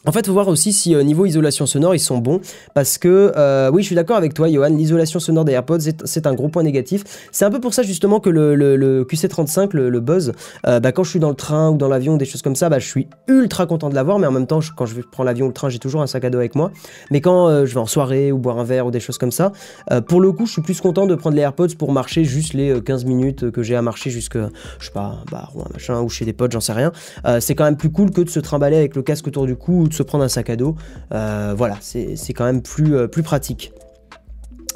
en 0.05 0.11
fait, 0.11 0.25
faut 0.27 0.33
voir 0.33 0.47
aussi 0.47 0.71
si 0.73 0.95
au 0.95 1.03
niveau 1.03 1.25
isolation 1.25 1.65
sonore 1.65 1.93
ils 1.93 1.99
sont 1.99 2.17
bons 2.19 2.39
parce 2.73 2.97
que 2.97 3.33
euh, 3.35 3.69
oui, 3.71 3.81
je 3.81 3.87
suis 3.87 3.95
d'accord 3.95 4.17
avec 4.17 4.33
toi, 4.33 4.49
Johan. 4.49 4.69
L'isolation 4.69 5.19
sonore 5.19 5.45
des 5.45 5.53
AirPods 5.53 5.79
c'est- 6.05 6.25
un 6.27 6.33
gros 6.33 6.47
point 6.49 6.63
négatif. 6.63 7.03
C'est 7.31 7.45
un 7.45 7.51
peu 7.51 7.59
pour 7.59 7.73
ça 7.73 7.81
justement 7.83 8.19
que 8.19 8.29
le, 8.29 8.55
le- 8.55 8.75
le 8.75 9.03
QC35, 9.03 9.69
le, 9.73 9.99
Buzz, 9.99 10.33
euh, 10.67 10.79
bah, 10.79 10.91
quand 10.91 11.03
je 11.03 11.09
suis 11.11 11.19
dans 11.19 11.29
le 11.29 11.35
train 11.35 11.69
ou 11.71 11.77
dans 11.77 11.87
l'avion, 11.87 12.17
des 12.17 12.25
choses 12.25 12.41
comme 12.41 12.55
ça, 12.55 12.69
bah, 12.69 12.79
je 12.79 12.85
suis 12.87 13.07
ultra 13.27 13.65
content 13.65 13.89
de 13.89 13.95
l'avoir. 13.95 14.19
Mais 14.19 14.27
en 14.27 14.31
même 14.31 14.47
temps, 14.47 14.59
quand 14.75 14.85
je 14.85 14.95
prends 15.01 15.23
l'avion 15.23 15.45
ou 15.45 15.49
le 15.49 15.53
train, 15.53 15.69
j'ai 15.69 15.79
toujours 15.79 16.01
un 16.01 16.07
sac 16.07 16.23
à 16.25 16.29
dos 16.29 16.37
avec 16.37 16.55
moi. 16.55 16.71
Mais 17.11 17.21
quand 17.21 17.47
euh, 17.47 17.65
je 17.65 17.73
vais 17.73 17.79
en 17.79 17.85
soirée 17.85 18.31
ou 18.31 18.37
boire 18.37 18.57
un 18.59 18.63
verre 18.63 18.85
ou 18.87 18.91
des 18.91 18.99
choses 18.99 19.17
comme 19.17 19.31
ça, 19.31 19.51
euh, 19.91 20.01
pour 20.01 20.21
le 20.21 20.31
coup, 20.31 20.45
je 20.45 20.53
suis 20.53 20.61
plus 20.61 20.79
content 20.81 21.07
de 21.07 21.15
prendre 21.15 21.35
les 21.35 21.41
AirPods 21.41 21.75
pour 21.77 21.91
marcher 21.91 22.23
juste 22.23 22.53
les 22.53 22.69
euh, 22.71 22.81
15 22.81 23.05
minutes 23.05 23.51
que 23.51 23.63
j'ai 23.63 23.75
à 23.75 23.81
marcher 23.81 24.09
jusque, 24.09 24.37
je 24.79 24.85
sais 24.85 24.91
pas, 24.91 25.17
bah, 25.31 25.49
Rouen, 25.53 25.65
machin, 25.73 26.01
ou 26.01 26.09
chez 26.09 26.25
des 26.25 26.33
potes, 26.33 26.51
j'en 26.51 26.59
sais 26.61 26.73
rien. 26.73 26.91
Euh, 27.25 27.39
c'est 27.39 27.55
quand 27.55 27.65
même 27.65 27.77
plus 27.77 27.91
cool 27.91 28.11
que 28.11 28.21
de 28.21 28.29
se 28.29 28.39
trimballer 28.39 28.77
avec 28.77 28.95
le 28.95 29.01
casque 29.01 29.27
autour 29.27 29.45
du 29.45 29.55
cou 29.55 29.81
ou 29.83 29.87
de 29.87 29.93
se 29.99 30.03
prendre 30.03 30.23
un 30.23 30.29
sac 30.29 30.49
à 30.49 30.55
dos. 30.55 30.75
Euh, 31.13 31.53
voilà, 31.55 31.77
c'est 31.81 32.33
quand 32.33 32.45
même 32.45 32.61
plus, 32.61 32.95
euh, 32.95 33.07
plus 33.07 33.23
pratique. 33.23 33.73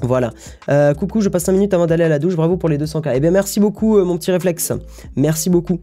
Voilà. 0.02 0.32
Euh, 0.70 0.94
coucou, 0.94 1.22
je 1.22 1.30
passe 1.30 1.46
5 1.46 1.54
minutes 1.54 1.74
avant 1.74 1.88
d'aller 1.88 2.04
à 2.04 2.10
la 2.10 2.20
douche. 2.20 2.36
Bravo 2.36 2.58
pour 2.58 2.68
les 2.68 2.78
200K. 2.78 3.14
Eh 3.16 3.20
bien, 3.20 3.32
merci 3.32 3.60
beaucoup, 3.60 4.04
mon 4.04 4.18
petit 4.18 4.32
réflexe. 4.32 4.74
Merci 5.16 5.50
beaucoup. 5.50 5.80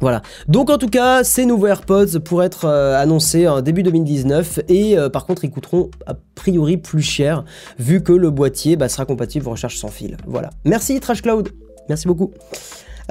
Voilà. 0.00 0.22
Donc 0.46 0.70
en 0.70 0.78
tout 0.78 0.88
cas, 0.88 1.24
ces 1.24 1.44
nouveaux 1.44 1.66
AirPods 1.66 2.20
pourraient 2.24 2.46
être 2.46 2.66
euh, 2.66 2.96
annoncés 2.96 3.48
en 3.48 3.60
début 3.60 3.82
2019 3.82 4.60
et 4.68 4.96
par 5.12 5.26
contre 5.26 5.44
ils 5.44 5.50
coûteront 5.50 5.90
a 6.06 6.14
priori 6.36 6.76
plus 6.76 7.02
cher 7.02 7.44
vu 7.80 8.04
que 8.04 8.12
le 8.12 8.30
boîtier 8.30 8.76
bah, 8.76 8.88
sera 8.88 9.04
compatible 9.06 9.48
recharge 9.48 9.76
sans 9.76 9.88
fil. 9.88 10.16
Voilà. 10.24 10.50
Merci 10.64 11.00
Trash 11.00 11.22
Cloud. 11.22 11.48
Merci 11.88 12.06
beaucoup. 12.06 12.30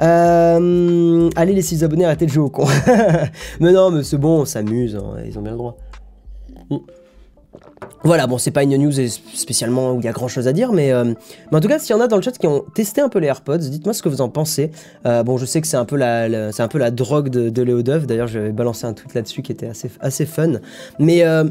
Euh, 0.00 1.30
allez 1.36 1.54
les 1.54 1.62
6 1.62 1.84
abonnés, 1.84 2.04
arrêtez 2.04 2.26
de 2.26 2.30
jouer 2.30 2.44
au 2.44 2.50
con. 2.50 2.66
mais 3.60 3.72
non, 3.72 3.90
mais 3.90 4.02
c'est 4.02 4.18
bon, 4.18 4.40
on 4.40 4.44
s'amuse, 4.44 4.96
hein, 4.96 5.16
ils 5.26 5.38
ont 5.38 5.42
bien 5.42 5.52
le 5.52 5.58
droit. 5.58 5.76
Mm. 6.70 6.76
Voilà, 8.04 8.26
bon, 8.26 8.38
c'est 8.38 8.52
pas 8.52 8.62
une 8.62 8.76
news 8.76 8.92
spécialement 9.34 9.92
où 9.92 10.00
il 10.00 10.04
y 10.04 10.08
a 10.08 10.12
grand 10.12 10.28
chose 10.28 10.46
à 10.46 10.52
dire, 10.52 10.72
mais, 10.72 10.92
euh, 10.92 11.14
mais 11.50 11.58
en 11.58 11.60
tout 11.60 11.68
cas, 11.68 11.78
s'il 11.78 11.90
y 11.90 11.98
en 11.98 12.00
a 12.00 12.06
dans 12.06 12.16
le 12.16 12.22
chat 12.22 12.36
qui 12.36 12.46
ont 12.46 12.64
testé 12.74 13.00
un 13.00 13.08
peu 13.08 13.18
les 13.18 13.26
AirPods, 13.26 13.58
dites-moi 13.58 13.92
ce 13.92 14.02
que 14.02 14.08
vous 14.08 14.20
en 14.20 14.28
pensez. 14.28 14.70
Euh, 15.04 15.22
bon, 15.24 15.36
je 15.36 15.44
sais 15.44 15.60
que 15.60 15.66
c'est 15.66 15.76
un 15.76 15.84
peu 15.84 15.96
la, 15.96 16.50
un 16.56 16.68
peu 16.68 16.78
la 16.78 16.90
drogue 16.90 17.28
de, 17.28 17.48
de 17.48 17.62
Léo 17.62 17.82
Duff. 17.82 18.06
D'ailleurs, 18.06 18.28
j'avais 18.28 18.52
balancé 18.52 18.86
un 18.86 18.92
tweet 18.92 19.14
là-dessus 19.14 19.42
qui 19.42 19.52
était 19.52 19.66
assez, 19.66 19.90
assez 20.00 20.26
fun. 20.26 20.54
Mais 21.00 21.24
euh, 21.24 21.44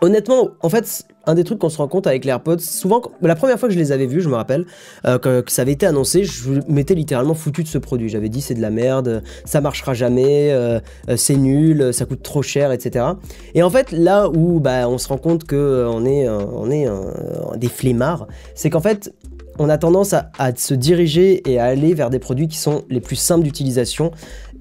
honnêtement, 0.00 0.48
en 0.62 0.70
fait, 0.70 1.04
un 1.30 1.34
des 1.34 1.44
trucs 1.44 1.60
qu'on 1.60 1.68
se 1.68 1.78
rend 1.78 1.86
compte 1.86 2.06
avec 2.08 2.24
les 2.24 2.30
AirPods, 2.30 2.58
souvent, 2.58 3.00
la 3.22 3.36
première 3.36 3.58
fois 3.58 3.68
que 3.68 3.74
je 3.74 3.78
les 3.78 3.92
avais 3.92 4.06
vus, 4.06 4.20
je 4.20 4.28
me 4.28 4.34
rappelle, 4.34 4.66
euh, 5.06 5.18
que, 5.18 5.44
ça 5.46 5.62
avait 5.62 5.72
été 5.72 5.86
annoncé, 5.86 6.24
je 6.24 6.50
m'étais 6.68 6.94
littéralement 6.94 7.34
foutu 7.34 7.62
de 7.62 7.68
ce 7.68 7.78
produit. 7.78 8.08
J'avais 8.08 8.28
dit 8.28 8.40
c'est 8.40 8.54
de 8.54 8.60
la 8.60 8.70
merde, 8.70 9.22
ça 9.44 9.60
marchera 9.60 9.94
jamais, 9.94 10.50
euh, 10.50 10.80
euh, 11.08 11.16
c'est 11.16 11.36
nul, 11.36 11.94
ça 11.94 12.04
coûte 12.04 12.22
trop 12.22 12.42
cher, 12.42 12.72
etc. 12.72 13.06
Et 13.54 13.62
en 13.62 13.70
fait, 13.70 13.92
là 13.92 14.28
où 14.28 14.58
bah, 14.58 14.88
on 14.88 14.98
se 14.98 15.08
rend 15.08 15.18
compte 15.18 15.44
que 15.44 15.86
on 15.88 16.04
est, 16.04 16.28
on 16.28 16.70
est 16.70 16.88
des 17.56 17.68
flemmards, 17.68 18.26
c'est 18.54 18.70
qu'en 18.70 18.80
fait, 18.80 19.14
on 19.58 19.68
a 19.68 19.78
tendance 19.78 20.14
à, 20.14 20.30
à 20.38 20.54
se 20.54 20.74
diriger 20.74 21.48
et 21.48 21.60
à 21.60 21.66
aller 21.66 21.94
vers 21.94 22.10
des 22.10 22.18
produits 22.18 22.48
qui 22.48 22.56
sont 22.56 22.82
les 22.88 23.00
plus 23.00 23.16
simples 23.16 23.44
d'utilisation. 23.44 24.10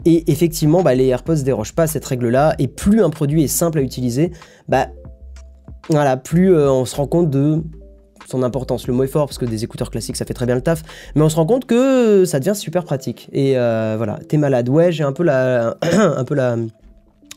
Et 0.06 0.32
effectivement, 0.32 0.82
bah, 0.82 0.96
les 0.96 1.08
AirPods 1.08 1.44
dérogent 1.44 1.74
pas 1.74 1.84
à 1.84 1.88
cette 1.88 2.06
règle-là. 2.06 2.56
Et 2.60 2.68
plus 2.68 3.04
un 3.04 3.10
produit 3.10 3.44
est 3.44 3.48
simple 3.48 3.80
à 3.80 3.82
utiliser, 3.82 4.32
bah, 4.68 4.88
voilà, 5.90 6.18
plus 6.18 6.54
euh, 6.54 6.72
on 6.72 6.86
se 6.86 6.96
rend 6.96 7.08
compte 7.08 7.30
de 7.30 7.62
son 8.28 8.44
importance. 8.44 8.88
Le 8.88 8.94
mot 8.94 9.04
est 9.04 9.08
fort 9.08 9.26
parce 9.26 9.40
que 9.40 9.46
des 9.46 9.64
écouteurs 9.64 9.90
classiques 9.90 10.18
ça 10.18 10.26
fait 10.26 10.36
très 10.36 10.46
bien 10.46 10.56
le 10.56 10.62
taf, 10.62 10.84
mais 11.16 11.24
on 11.24 11.30
se 11.30 11.36
rend 11.36 11.46
compte 11.46 11.66
que 11.66 12.26
ça 12.26 12.40
devient 12.40 12.56
super 12.56 12.84
pratique. 12.84 13.30
Et 13.34 13.58
euh, 13.58 13.96
voilà, 13.98 14.20
t'es 14.28 14.38
malade. 14.38 14.70
Ouais, 14.70 14.92
j'ai 14.92 15.04
un 15.04 15.14
peu 15.14 15.24
la, 15.24 15.78
un 15.82 16.24
peu 16.24 16.36
la. 16.36 16.56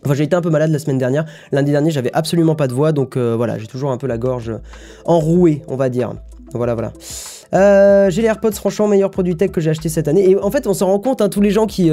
Enfin, 0.05 0.15
j'ai 0.15 0.25
été 0.25 0.37
un 0.37 0.41
peu 0.41 0.51
malade 0.51 0.71
la 0.71 0.79
semaine 0.79 0.99
dernière. 0.99 1.25
Lundi 1.53 1.71
dernier, 1.71 1.91
j'avais 1.91 2.13
absolument 2.13 2.55
pas 2.55 2.67
de 2.67 2.75
voix, 2.75 2.93
donc 2.93 3.17
euh, 3.17 3.35
voilà, 3.37 3.57
j'ai 3.59 3.69
toujours 3.69 3.93
un 3.93 3.99
peu 3.99 4.07
la 4.07 4.19
gorge 4.19 4.53
enrouée, 5.05 5.63
on 5.69 5.77
va 5.77 5.89
dire. 5.89 6.13
Voilà, 6.53 6.75
voilà. 6.75 6.93
J'ai 8.11 8.21
les 8.21 8.29
AirPods, 8.29 8.53
franchement, 8.53 8.89
meilleur 8.89 9.11
produit 9.11 9.37
tech 9.37 9.51
que 9.51 9.61
j'ai 9.61 9.71
acheté 9.71 9.89
cette 9.89 10.09
année. 10.09 10.29
Et 10.29 10.37
en 10.37 10.51
fait, 10.51 10.67
on 10.67 10.75
s'en 10.75 10.89
rend 10.89 10.99
compte, 10.99 11.23
hein, 11.23 11.29
tous 11.29 11.41
les 11.41 11.51
gens 11.51 11.67
qui 11.67 11.89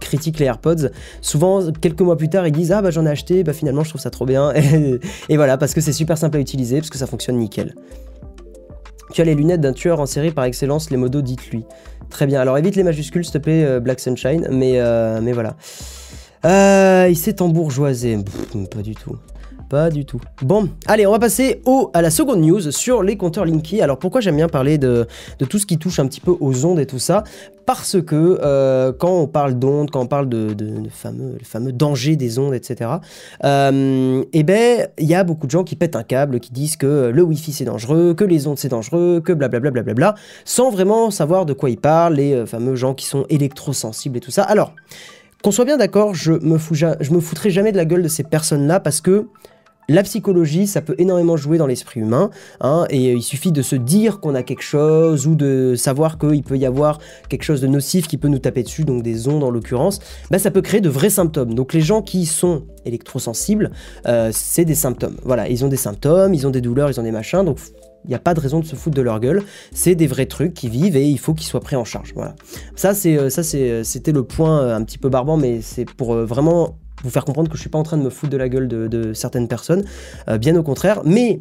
critiquent 0.00 0.38
les 0.38 0.46
AirPods, 0.46 0.90
souvent, 1.20 1.72
quelques 1.72 2.00
mois 2.00 2.16
plus 2.16 2.28
tard, 2.28 2.46
ils 2.46 2.52
disent 2.52 2.72
Ah, 2.72 2.82
bah 2.82 2.90
j'en 2.90 3.06
ai 3.06 3.10
acheté, 3.10 3.44
bah 3.44 3.52
finalement, 3.52 3.84
je 3.84 3.90
trouve 3.90 4.00
ça 4.00 4.10
trop 4.10 4.26
bien. 4.26 4.52
Et, 5.28 5.36
voilà, 5.36 5.58
parce 5.58 5.74
que 5.74 5.80
c'est 5.80 5.92
super 5.92 6.18
simple 6.18 6.36
à 6.36 6.40
utiliser, 6.40 6.78
parce 6.78 6.90
que 6.90 6.98
ça 6.98 7.06
fonctionne 7.06 7.36
nickel. 7.36 7.74
Tu 9.12 9.20
as 9.20 9.24
les 9.24 9.34
lunettes 9.34 9.60
d'un 9.60 9.72
tueur 9.72 10.00
en 10.00 10.06
série 10.06 10.30
par 10.30 10.44
excellence, 10.44 10.90
les 10.90 10.96
modos, 10.96 11.22
dites-lui. 11.22 11.64
Très 12.10 12.26
bien, 12.26 12.40
alors 12.40 12.58
évite 12.58 12.76
les 12.76 12.82
majuscules, 12.82 13.24
s'il 13.24 13.32
te 13.32 13.38
plaît, 13.38 13.64
euh, 13.64 13.80
Black 13.80 14.00
Sunshine, 14.00 14.48
mais, 14.50 14.80
euh, 14.80 15.20
mais 15.22 15.32
voilà. 15.32 15.56
Euh, 16.44 17.06
il 17.08 17.16
s'est 17.16 17.42
embourgeoisé. 17.42 18.18
Pas 18.70 18.82
du 18.82 18.94
tout. 18.94 19.16
Pas 19.68 19.90
du 19.90 20.04
tout. 20.04 20.20
Bon, 20.42 20.68
allez, 20.86 21.08
on 21.08 21.10
va 21.10 21.18
passer 21.18 21.60
au, 21.64 21.90
à 21.92 22.00
la 22.00 22.10
seconde 22.10 22.40
news 22.40 22.70
sur 22.70 23.02
les 23.02 23.16
compteurs 23.16 23.44
Linky. 23.44 23.82
Alors 23.82 23.98
pourquoi 23.98 24.20
j'aime 24.20 24.36
bien 24.36 24.48
parler 24.48 24.78
de, 24.78 25.06
tout 25.50 25.58
ce 25.58 25.66
qui 25.66 25.76
touche 25.76 25.98
un 25.98 26.06
petit 26.06 26.20
peu 26.20 26.36
aux 26.38 26.64
ondes 26.64 26.78
et 26.78 26.86
tout 26.86 27.00
ça? 27.00 27.24
Parce 27.64 28.00
que 28.00 28.38
euh, 28.42 28.92
quand 28.92 29.10
on 29.10 29.26
parle 29.26 29.54
d'ondes, 29.54 29.90
quand 29.90 30.00
on 30.00 30.06
parle 30.06 30.28
de, 30.28 30.54
fameux, 30.92 31.72
danger 31.72 32.14
des 32.14 32.38
ondes, 32.38 32.54
etc., 32.54 32.90
euh, 33.42 34.22
eh 34.32 34.42
ben, 34.44 34.86
il 34.98 35.08
y 35.08 35.16
a 35.16 35.24
beaucoup 35.24 35.46
de 35.46 35.50
gens 35.50 35.64
qui 35.64 35.74
pètent 35.74 35.96
un 35.96 36.04
câble, 36.04 36.38
qui 36.38 36.52
disent 36.52 36.76
que 36.76 37.10
le 37.12 37.22
Wi-Fi 37.22 37.52
c'est 37.52 37.64
dangereux, 37.64 38.14
que 38.14 38.22
les 38.22 38.46
ondes 38.46 38.58
c'est 38.58 38.68
dangereux, 38.68 39.20
que 39.20 39.32
blablabla, 39.32 39.72
blablabla, 39.72 40.14
sans 40.44 40.70
vraiment 40.70 41.10
savoir 41.10 41.44
de 41.44 41.54
quoi 41.54 41.70
ils 41.70 41.76
parlent, 41.78 42.14
les 42.14 42.34
euh, 42.34 42.46
fameux 42.46 42.76
gens 42.76 42.94
qui 42.94 43.06
sont 43.06 43.26
électrosensibles 43.30 44.18
et 44.18 44.20
tout 44.20 44.30
ça. 44.30 44.44
Alors, 44.44 44.72
qu'on 45.42 45.50
soit 45.50 45.64
bien 45.64 45.76
d'accord, 45.76 46.14
je 46.14 46.34
me 46.34 46.56
je 47.00 47.12
me 47.12 47.20
foutrai 47.20 47.50
jamais 47.50 47.72
de 47.72 47.76
la 47.76 47.84
gueule 47.84 48.02
de 48.04 48.08
ces 48.08 48.22
personnes-là 48.22 48.78
parce 48.78 49.00
que 49.00 49.26
la 49.88 50.02
psychologie, 50.02 50.66
ça 50.66 50.80
peut 50.80 50.96
énormément 50.98 51.36
jouer 51.36 51.58
dans 51.58 51.66
l'esprit 51.66 52.00
humain, 52.00 52.30
hein, 52.60 52.86
et 52.90 53.12
il 53.12 53.22
suffit 53.22 53.52
de 53.52 53.62
se 53.62 53.76
dire 53.76 54.20
qu'on 54.20 54.34
a 54.34 54.42
quelque 54.42 54.62
chose 54.62 55.26
ou 55.26 55.36
de 55.36 55.74
savoir 55.76 56.18
qu'il 56.18 56.42
peut 56.42 56.58
y 56.58 56.66
avoir 56.66 56.98
quelque 57.28 57.44
chose 57.44 57.60
de 57.60 57.68
nocif 57.68 58.08
qui 58.08 58.16
peut 58.16 58.28
nous 58.28 58.38
taper 58.38 58.62
dessus, 58.62 58.84
donc 58.84 59.02
des 59.02 59.28
ondes 59.28 59.44
en 59.44 59.50
l'occurrence, 59.50 60.00
bah, 60.30 60.38
ça 60.38 60.50
peut 60.50 60.62
créer 60.62 60.80
de 60.80 60.88
vrais 60.88 61.10
symptômes. 61.10 61.54
Donc 61.54 61.72
les 61.72 61.80
gens 61.80 62.02
qui 62.02 62.26
sont 62.26 62.64
électrosensibles, 62.84 63.70
euh, 64.06 64.30
c'est 64.32 64.64
des 64.64 64.74
symptômes. 64.74 65.16
Voilà, 65.22 65.48
ils 65.48 65.64
ont 65.64 65.68
des 65.68 65.76
symptômes, 65.76 66.34
ils 66.34 66.46
ont 66.46 66.50
des 66.50 66.60
douleurs, 66.60 66.90
ils 66.90 66.98
ont 66.98 67.04
des 67.04 67.12
machins, 67.12 67.44
donc 67.44 67.58
il 68.04 68.08
n'y 68.08 68.14
a 68.14 68.20
pas 68.20 68.34
de 68.34 68.40
raison 68.40 68.60
de 68.60 68.64
se 68.64 68.74
foutre 68.76 68.96
de 68.96 69.02
leur 69.02 69.20
gueule. 69.20 69.42
C'est 69.72 69.94
des 69.94 70.06
vrais 70.06 70.26
trucs 70.26 70.54
qui 70.54 70.68
vivent 70.68 70.96
et 70.96 71.06
il 71.06 71.18
faut 71.18 71.34
qu'ils 71.34 71.46
soient 71.46 71.60
pris 71.60 71.76
en 71.76 71.84
charge. 71.84 72.12
Voilà. 72.14 72.34
Ça, 72.74 72.94
c'est, 72.94 73.16
euh, 73.16 73.30
ça, 73.30 73.42
c'est, 73.42 73.70
euh, 73.70 73.84
c'était 73.84 74.12
le 74.12 74.24
point 74.24 74.74
un 74.74 74.82
petit 74.82 74.98
peu 74.98 75.08
barbant, 75.08 75.36
mais 75.36 75.60
c'est 75.60 75.84
pour 75.84 76.14
vraiment 76.14 76.76
vous 77.02 77.10
faire 77.10 77.24
comprendre 77.24 77.48
que 77.48 77.56
je 77.56 77.60
suis 77.60 77.70
pas 77.70 77.78
en 77.78 77.82
train 77.82 77.96
de 77.96 78.02
me 78.02 78.10
foutre 78.10 78.32
de 78.32 78.36
la 78.36 78.48
gueule 78.48 78.68
de, 78.68 79.12
certaines 79.12 79.48
personnes, 79.48 79.84
euh, 80.28 80.38
bien 80.38 80.56
au 80.56 80.62
contraire. 80.62 81.02
Mais 81.04 81.38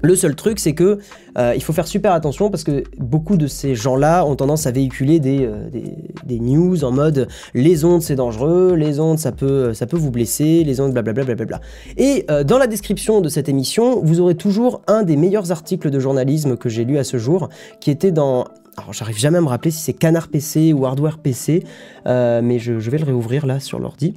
le 0.00 0.14
seul 0.14 0.36
truc, 0.36 0.60
c'est 0.60 0.74
que 0.74 0.98
euh, 1.36 1.54
il 1.56 1.62
faut 1.62 1.72
faire 1.72 1.86
super 1.86 2.12
attention 2.12 2.50
parce 2.50 2.62
que 2.62 2.84
beaucoup 2.98 3.36
de 3.36 3.46
ces 3.48 3.74
gens-là 3.74 4.24
ont 4.24 4.36
tendance 4.36 4.66
à 4.66 4.70
véhiculer 4.70 5.18
des, 5.18 5.44
euh, 5.44 5.68
des, 5.70 5.94
des 6.24 6.38
news 6.38 6.84
en 6.84 6.92
mode 6.92 7.26
les 7.54 7.84
ondes 7.84 8.02
c'est 8.02 8.14
dangereux, 8.14 8.74
les 8.74 9.00
ondes 9.00 9.18
ça 9.18 9.32
peut, 9.32 9.74
ça 9.74 9.86
peut 9.86 9.96
vous 9.96 10.12
blesser, 10.12 10.62
les 10.62 10.80
ondes 10.80 10.92
blablabla. 10.92 11.24
blablabla. 11.24 11.60
Et 11.96 12.24
euh, 12.30 12.44
dans 12.44 12.58
la 12.58 12.68
description 12.68 13.20
de 13.20 13.28
cette 13.28 13.48
émission, 13.48 14.00
vous 14.04 14.20
aurez 14.20 14.36
toujours 14.36 14.82
un 14.86 15.02
des 15.02 15.16
meilleurs 15.16 15.50
articles 15.50 15.90
de 15.90 15.98
journalisme 15.98 16.56
que 16.56 16.68
j'ai 16.68 16.84
lu 16.84 16.98
à 16.98 17.04
ce 17.04 17.16
jour, 17.16 17.48
qui 17.80 17.90
était 17.90 18.12
dans 18.12 18.44
alors 18.76 18.92
j'arrive 18.92 19.18
jamais 19.18 19.38
à 19.38 19.40
me 19.40 19.48
rappeler 19.48 19.72
si 19.72 19.80
c'est 19.80 19.92
Canard 19.92 20.28
PC 20.28 20.72
ou 20.72 20.86
Hardware 20.86 21.18
PC, 21.18 21.64
mais 22.06 22.60
je 22.60 22.72
vais 22.74 22.98
le 22.98 23.04
réouvrir 23.04 23.44
là 23.44 23.58
sur 23.58 23.80
l'ordi. 23.80 24.14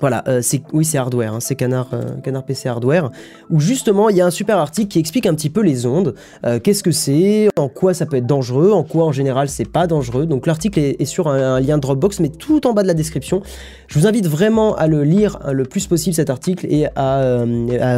Voilà, 0.00 0.22
euh, 0.28 0.40
c'est 0.42 0.62
oui 0.72 0.84
c'est 0.84 0.98
hardware, 0.98 1.34
hein, 1.34 1.40
c'est 1.40 1.56
Canard, 1.56 1.88
euh, 1.92 2.16
Canard 2.22 2.44
PC 2.44 2.68
hardware, 2.68 3.10
où 3.50 3.58
justement 3.58 4.08
il 4.08 4.16
y 4.16 4.20
a 4.20 4.26
un 4.26 4.30
super 4.30 4.58
article 4.58 4.88
qui 4.88 5.00
explique 5.00 5.26
un 5.26 5.34
petit 5.34 5.50
peu 5.50 5.60
les 5.60 5.86
ondes, 5.86 6.14
euh, 6.46 6.60
qu'est-ce 6.60 6.84
que 6.84 6.92
c'est, 6.92 7.48
en 7.56 7.68
quoi 7.68 7.94
ça 7.94 8.06
peut 8.06 8.16
être 8.16 8.26
dangereux, 8.26 8.70
en 8.70 8.84
quoi 8.84 9.04
en 9.04 9.12
général 9.12 9.48
c'est 9.48 9.68
pas 9.68 9.88
dangereux. 9.88 10.26
Donc 10.26 10.46
l'article 10.46 10.78
est, 10.78 11.04
sur 11.04 11.26
un, 11.28 11.58
lien 11.60 11.78
Dropbox, 11.78 12.20
mais 12.20 12.28
tout 12.28 12.66
en 12.66 12.74
bas 12.74 12.82
de 12.82 12.86
la 12.86 12.94
description. 12.94 13.42
Je 13.88 13.98
vous 13.98 14.06
invite 14.06 14.26
vraiment 14.26 14.76
à 14.76 14.86
le 14.86 15.02
lire 15.02 15.38
euh, 15.46 15.52
le 15.52 15.64
plus 15.64 15.86
possible 15.86 16.14
cet 16.14 16.30
article 16.30 16.66
et 16.68 16.86
à, 16.94 17.44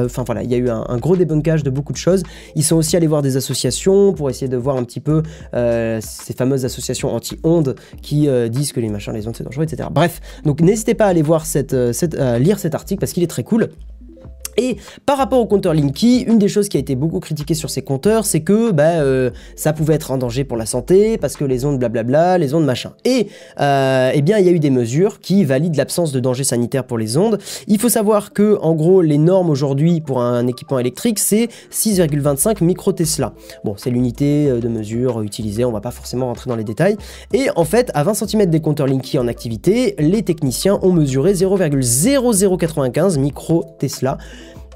enfin 0.05 0.25
voilà, 0.25 0.43
il 0.43 0.51
y 0.51 0.55
a 0.55 0.59
eu 0.59 0.71
un, 0.71 0.85
un 0.89 0.97
gros 0.97 1.17
débunkage 1.17 1.63
de 1.63 1.71
beaucoup 1.71 1.93
de 1.93 1.99
choses. 1.99 2.23
Ils 2.55 2.65
sont 2.65 2.77
aussi 2.77 2.97
allés 2.97 3.09
voir 3.09 3.21
des 3.21 3.37
associations 3.37 4.15
pour 4.15 4.31
essayer 4.31 4.49
de 4.49 4.57
voir 4.57 4.77
un 4.77 4.85
petit 4.85 5.01
peu 5.01 5.23
ces 5.53 6.33
fameuses 6.33 6.65
associations 6.65 7.15
anti-ondes 7.15 7.75
qui 8.01 8.29
disent 8.49 8.73
que 8.73 8.81
les 8.81 8.89
machins, 8.89 9.13
les 9.13 9.27
ondes 9.27 9.37
c'est 9.37 9.45
dangereux, 9.45 9.65
etc. 9.65 9.89
Bref, 9.93 10.21
donc 10.45 10.61
n'hésitez 10.61 10.95
pas 10.95 11.07
à 11.07 11.09
aller 11.09 11.23
voir 11.23 11.45
cette, 11.45 11.75
cette- 11.93 12.15
euh, 12.15 12.39
lire 12.39 12.59
cet 12.59 12.75
article 12.75 13.01
parce 13.01 13.13
qu'il 13.13 13.23
est 13.23 13.27
très 13.29 13.45
cool. 13.45 13.71
Et 14.57 14.77
par 15.07 15.19
rapport 15.19 15.41
au 15.41 15.47
compteur 15.47 15.75
Linky, 15.75 16.23
une 16.23 16.39
des 16.39 16.49
choses 16.49 16.69
qui 16.69 16.77
a 16.77 16.81
été 16.81 16.95
beaucoup 16.95 17.21
critiquée 17.21 17.55
sur 17.55 17.71
ces 17.71 17.83
compteurs, 17.83 18.25
c'est 18.25 18.41
que 18.41 18.71
bah, 18.73 19.01
euh, 19.01 19.31
ça 19.57 19.73
pouvait 19.73 19.95
être 19.95 20.11
en 20.11 20.19
danger 20.19 20.45
pour 20.45 20.57
la 20.57 20.67
santé, 20.67 21.19
parce 21.19 21.37
que 21.37 21.45
les 21.45 21.65
ondes 21.65 21.79
blablabla, 21.79 22.39
les 22.39 22.55
ondes 22.55 22.65
machin. 22.65 22.93
Et 23.05 23.29
euh, 23.61 24.11
eh 24.15 24.23
bien, 24.23 24.39
il 24.39 24.47
y 24.47 24.49
a 24.49 24.53
eu 24.53 24.59
des 24.59 24.71
mesures 24.71 25.21
qui 25.21 25.45
valident 25.45 25.77
l'absence 25.77 26.13
de 26.13 26.21
danger 26.21 26.45
sanitaire 26.45 26.85
pour 26.85 26.99
les 26.99 27.17
ondes. 27.17 27.39
Il 27.67 27.79
faut 27.79 27.89
savoir 27.89 28.33
que, 28.33 28.59
en 28.61 28.75
gros, 28.75 29.03
les 29.03 29.19
normes 29.19 29.51
aujourd'hui 29.51 30.01
pour 30.01 30.21
un 30.21 30.47
équipement 30.47 30.79
électrique, 30.79 31.19
c'est 31.19 31.49
6,25 31.73 32.63
micro-Tesla. 32.65 33.33
Bon, 33.65 33.75
c'est 33.77 33.91
l'unité 33.91 34.49
euh, 34.49 34.61
de 34.61 34.69
mesure 34.69 35.23
utilisée, 35.23 35.65
on 35.65 35.73
va 35.73 35.81
pas 35.81 35.91
forcément 35.91 36.27
rentrer 36.27 36.49
dans 36.49 36.57
les 36.57 36.65
détails. 36.65 36.97
Et 37.33 37.49
en 37.57 37.65
fait, 37.65 37.91
à 37.95 38.05
20 38.05 38.15
cm 38.15 38.47
des 38.47 38.61
compteurs 38.61 38.87
Linky 38.87 39.19
en 39.19 39.29
activité, 39.29 39.95
les 39.99 40.23
techniciens 40.23 40.79
ont 40.83 40.93
mesuré 40.93 41.33
0,0095 41.33 43.19
micro-Tesla. 43.19 44.19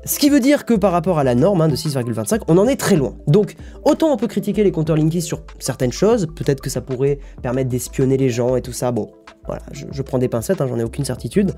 Ce 0.07 0.19
qui 0.19 0.29
veut 0.29 0.41
dire 0.41 0.67
que 0.67 0.75
par 0.75 0.93
rapport 0.93 1.19
à 1.19 1.25
la 1.25 1.35
norme 1.35 1.63
hein, 1.63 1.69
de 1.69 1.77
6,25, 1.77 2.43
on 2.49 2.59
en 2.59 2.67
est 2.67 2.77
très 2.77 2.97
loin. 2.97 3.15
Donc, 3.27 3.57
autant 3.85 4.13
on 4.13 4.17
peut 4.17 4.27
critiquer 4.27 4.63
les 4.63 4.71
compteurs 4.71 4.97
Linky 4.97 5.23
sur 5.23 5.41
certaines 5.59 5.93
choses, 5.93 6.27
peut-être 6.35 6.61
que 6.61 6.69
ça 6.69 6.81
pourrait 6.81 7.19
permettre 7.43 7.71
d'espionner 7.71 8.17
les 8.17 8.29
gens 8.29 8.57
et 8.57 8.63
tout 8.63 8.73
ça, 8.73 8.93
bon, 8.93 9.13
voilà, 9.47 9.63
je, 9.73 10.03
prends 10.03 10.19
des 10.19 10.29
pincettes, 10.29 10.61
hein, 10.61 10.67
j'en 10.69 10.79
ai 10.79 10.85
aucune 10.85 11.05
certitude. 11.05 11.53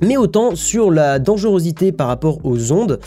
Mais 0.00 0.16
autant 0.16 0.54
sur 0.54 0.90
la 0.90 1.18
dangerosité 1.18 1.90
par 1.90 2.06
rapport 2.06 2.38
aux 2.44 2.72
ondes, 2.72 3.00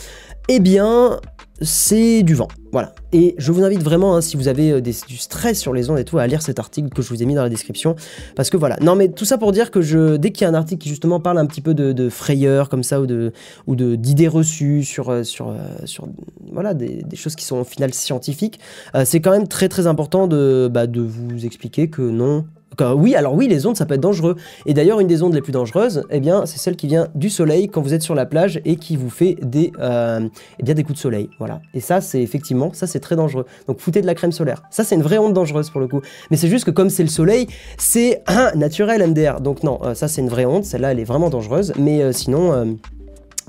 eh 0.48 0.60
bien, 0.60 1.20
c'est 1.62 2.22
du 2.22 2.34
vent. 2.34 2.48
Voilà. 2.72 2.94
Et 3.12 3.34
je 3.36 3.52
vous 3.52 3.62
invite 3.62 3.82
vraiment, 3.82 4.16
hein, 4.16 4.20
si 4.22 4.36
vous 4.36 4.48
avez 4.48 4.72
euh, 4.72 4.80
du 4.80 5.16
stress 5.16 5.60
sur 5.60 5.74
les 5.74 5.90
ondes 5.90 5.98
et 5.98 6.04
tout, 6.04 6.18
à 6.18 6.26
lire 6.26 6.40
cet 6.40 6.58
article 6.58 6.88
que 6.88 7.02
je 7.02 7.08
vous 7.08 7.22
ai 7.22 7.26
mis 7.26 7.34
dans 7.34 7.42
la 7.42 7.50
description. 7.50 7.96
Parce 8.34 8.48
que 8.48 8.56
voilà. 8.56 8.76
Non, 8.80 8.96
mais 8.96 9.08
tout 9.08 9.24
ça 9.24 9.36
pour 9.36 9.52
dire 9.52 9.70
que 9.70 9.82
je, 9.82 10.16
dès 10.16 10.30
qu'il 10.30 10.44
y 10.44 10.46
a 10.46 10.50
un 10.50 10.54
article 10.54 10.82
qui 10.82 10.88
justement 10.88 11.20
parle 11.20 11.38
un 11.38 11.46
petit 11.46 11.60
peu 11.60 11.74
de, 11.74 12.08
frayeur 12.08 12.68
comme 12.68 12.82
ça 12.82 13.00
ou 13.00 13.06
de 13.06 13.32
d'idées 13.66 14.28
reçues 14.28 14.84
sur 14.84 15.10
euh, 15.10 15.22
euh, 15.38 16.74
des, 16.74 17.16
choses 17.16 17.36
qui 17.36 17.44
sont 17.44 17.58
au 17.58 17.64
final 17.64 17.92
scientifiques, 17.92 18.58
c'est 19.04 19.20
quand 19.20 19.30
même 19.30 19.48
très 19.48 19.68
très 19.68 19.86
important 19.86 20.26
de 20.26 20.68
bah, 20.72 20.86
de 20.86 21.00
vous 21.00 21.44
expliquer 21.44 21.88
que 21.88 22.02
non. 22.02 22.46
Oui, 22.80 23.14
alors 23.14 23.34
oui, 23.34 23.48
les 23.48 23.66
ondes, 23.66 23.76
ça 23.76 23.86
peut 23.86 23.94
être 23.94 24.00
dangereux. 24.00 24.36
Et 24.66 24.74
d'ailleurs, 24.74 25.00
une 25.00 25.06
des 25.06 25.22
ondes 25.22 25.34
les 25.34 25.40
plus 25.40 25.52
dangereuses, 25.52 26.04
eh 26.10 26.20
bien, 26.20 26.46
c'est 26.46 26.58
celle 26.58 26.76
qui 26.76 26.86
vient 26.86 27.08
du 27.14 27.30
soleil 27.30 27.68
quand 27.68 27.80
vous 27.82 27.94
êtes 27.94 28.02
sur 28.02 28.14
la 28.14 28.26
plage 28.26 28.60
et 28.64 28.76
qui 28.76 28.96
vous 28.96 29.10
fait 29.10 29.36
des, 29.42 29.72
euh, 29.80 30.20
eh 30.58 30.62
bien, 30.62 30.74
des 30.74 30.82
coups 30.82 30.96
de 30.96 31.02
soleil. 31.02 31.30
Voilà. 31.38 31.60
Et 31.74 31.80
ça, 31.80 32.00
c'est 32.00 32.22
effectivement, 32.22 32.70
ça, 32.72 32.86
c'est 32.86 33.00
très 33.00 33.16
dangereux. 33.16 33.46
Donc, 33.66 33.80
foutez 33.80 34.00
de 34.00 34.06
la 34.06 34.14
crème 34.14 34.32
solaire. 34.32 34.62
Ça, 34.70 34.84
c'est 34.84 34.94
une 34.94 35.02
vraie 35.02 35.18
onde 35.18 35.32
dangereuse 35.32 35.70
pour 35.70 35.80
le 35.80 35.88
coup. 35.88 36.00
Mais 36.30 36.36
c'est 36.36 36.48
juste 36.48 36.64
que 36.64 36.70
comme 36.70 36.90
c'est 36.90 37.02
le 37.02 37.08
soleil, 37.08 37.46
c'est 37.78 38.22
naturel 38.54 39.06
MDR. 39.08 39.40
Donc, 39.40 39.62
non, 39.62 39.78
euh, 39.82 39.94
ça, 39.94 40.08
c'est 40.08 40.20
une 40.20 40.28
vraie 40.28 40.46
onde. 40.46 40.64
Celle-là, 40.64 40.92
elle 40.92 41.00
est 41.00 41.04
vraiment 41.04 41.30
dangereuse. 41.30 41.72
Mais 41.78 42.02
euh, 42.02 42.12
sinon. 42.12 42.52
euh, 42.52 42.64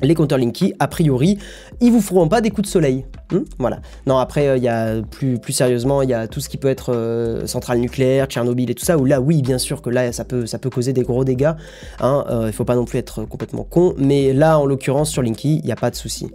les 0.02 0.16
compteurs 0.16 0.38
Linky, 0.38 0.74
a 0.80 0.88
priori, 0.88 1.38
ils 1.82 1.92
vous 1.92 2.02
feront 2.02 2.28
pas 2.28 2.42
des 2.42 2.50
coups 2.50 2.68
de 2.68 2.72
soleil. 2.72 3.06
Hmm, 3.32 3.40
voilà. 3.60 3.80
Non, 4.06 4.18
après, 4.18 4.58
il 4.58 4.64
y 4.64 4.68
a 4.68 5.02
plus, 5.02 5.40
plus 5.40 5.54
sérieusement, 5.54 6.02
il 6.02 6.10
y 6.10 6.14
a 6.14 6.28
tout 6.28 6.40
ce 6.40 6.50
qui 6.50 6.58
peut 6.58 6.68
être 6.68 6.94
euh, 6.94 7.46
centrale 7.48 7.80
nucléaire, 7.80 8.26
Tchernobyl 8.26 8.70
et 8.70 8.76
tout 8.76 8.86
ça, 8.86 8.98
où 8.98 9.06
là, 9.06 9.22
oui, 9.22 9.42
bien 9.42 9.58
sûr 9.58 9.82
que 9.82 9.90
là, 9.90 10.12
ça 10.12 10.26
peut, 10.26 10.46
ça 10.46 10.58
peut 10.60 10.70
causer 10.70 10.94
des 10.94 11.04
gros 11.04 11.24
dégâts. 11.24 11.54
Hein, 12.00 12.26
euh, 12.30 12.46
il 12.48 12.54
faut 12.54 12.66
pas 12.66 12.76
non 12.76 12.86
plus 12.86 13.00
être 13.00 13.24
complètement 13.26 13.64
con, 13.64 13.94
mais 13.98 14.34
là, 14.34 14.60
en 14.60 14.66
l'occurrence, 14.66 15.10
sur 15.10 15.22
Linky, 15.22 15.60
il 15.60 15.66
n'y 15.66 15.72
a 15.72 15.76
pas 15.76 15.90
de 15.90 15.96
souci. 15.96 16.28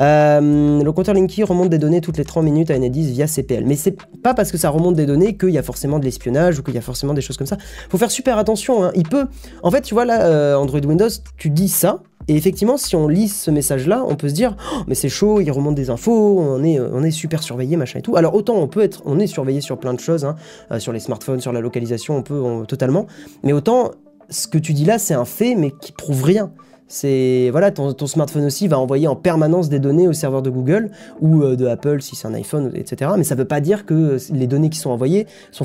Euh, 0.00 0.82
le 0.82 0.92
compteur 0.92 1.14
Linky 1.14 1.42
remonte 1.44 1.68
des 1.68 1.78
données 1.78 2.00
toutes 2.00 2.16
les 2.16 2.24
30 2.24 2.44
minutes 2.44 2.70
à 2.70 2.76
Enedis 2.76 3.12
via 3.12 3.26
CPL. 3.26 3.64
Mais 3.66 3.76
c'est 3.76 3.96
pas 4.22 4.34
parce 4.34 4.50
que 4.50 4.56
ça 4.56 4.70
remonte 4.70 4.94
des 4.94 5.04
données 5.04 5.36
qu'il 5.36 5.50
y 5.50 5.58
a 5.58 5.62
forcément 5.62 5.98
de 5.98 6.04
l'espionnage 6.04 6.58
ou 6.58 6.62
qu'il 6.62 6.74
y 6.74 6.78
a 6.78 6.82
forcément 6.82 7.12
des 7.12 7.20
choses 7.20 7.36
comme 7.36 7.46
ça. 7.46 7.58
Faut 7.90 7.98
faire 7.98 8.10
super 8.10 8.38
attention. 8.38 8.84
hein. 8.84 8.92
Il 8.94 9.06
peut. 9.06 9.26
En 9.62 9.70
fait, 9.70 9.82
tu 9.82 9.94
vois 9.94 10.06
là, 10.06 10.22
euh, 10.22 10.54
Android 10.54 10.80
Windows, 10.80 11.08
tu 11.36 11.50
dis 11.50 11.68
ça. 11.68 12.02
Et 12.30 12.36
effectivement, 12.36 12.76
si 12.76 12.94
on 12.94 13.08
lit 13.08 13.26
ce 13.26 13.50
message-là, 13.50 14.04
on 14.06 14.14
peut 14.14 14.28
se 14.28 14.34
dire, 14.34 14.54
Oh, 14.72 14.82
mais 14.86 14.94
c'est 14.94 15.08
chaud, 15.08 15.40
il 15.40 15.50
remonte 15.50 15.74
des 15.74 15.90
infos, 15.90 16.38
on 16.38 16.62
est, 16.62 17.10
super 17.10 17.42
surveillé, 17.42 17.76
machin 17.76 17.98
et 17.98 18.02
tout. 18.02 18.14
Alors 18.14 18.36
autant 18.36 18.54
on 18.54 18.68
peut 18.68 18.82
être, 18.82 19.02
on 19.04 19.18
est 19.18 19.26
surveillé 19.26 19.60
sur 19.60 19.78
plein 19.78 19.94
de 19.94 19.98
choses, 19.98 20.24
hein, 20.24 20.36
euh, 20.70 20.78
sur 20.78 20.92
les 20.92 21.00
smartphones, 21.00 21.40
sur 21.40 21.52
la 21.52 21.60
localisation, 21.60 22.16
on 22.16 22.22
peut 22.22 22.40
totalement. 22.68 23.08
Mais 23.42 23.52
autant, 23.52 23.90
ce 24.28 24.46
que 24.46 24.58
tu 24.58 24.74
dis 24.74 24.84
là, 24.84 25.00
c'est 25.00 25.12
un 25.12 25.24
fait, 25.24 25.56
mais 25.56 25.72
qui 25.72 25.90
prouve 25.90 26.22
rien. 26.22 26.52
C'est 26.86 27.48
voilà, 27.50 27.72
ton, 27.72 28.06
smartphone 28.06 28.44
aussi 28.44 28.68
va 28.68 28.78
envoyer 28.78 29.08
en 29.08 29.16
permanence 29.16 29.68
des 29.68 29.80
données 29.80 30.06
au 30.06 30.12
serveur 30.12 30.42
de 30.42 30.50
Google 30.50 30.92
ou 31.20 31.42
euh, 31.42 31.56
de 31.56 31.66
Apple 31.66 32.00
si 32.00 32.14
c'est 32.14 32.28
un 32.28 32.34
iPhone, 32.34 32.70
etc. 32.76 33.10
Mais 33.16 33.24
ça 33.24 33.34
ne 33.34 33.40
veut 33.40 33.48
pas 33.48 33.60
dire 33.60 33.86
que 33.86 34.18
les 34.32 34.46
données 34.46 34.70
qui 34.70 34.78
sont 34.78 34.90
envoyées 34.90 35.26
sont, 35.50 35.64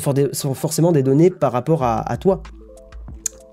forcément 0.56 0.92
des 0.92 1.04
données 1.04 1.30
par 1.30 1.52
rapport 1.52 1.84
à, 1.84 2.18
toi. 2.18 2.42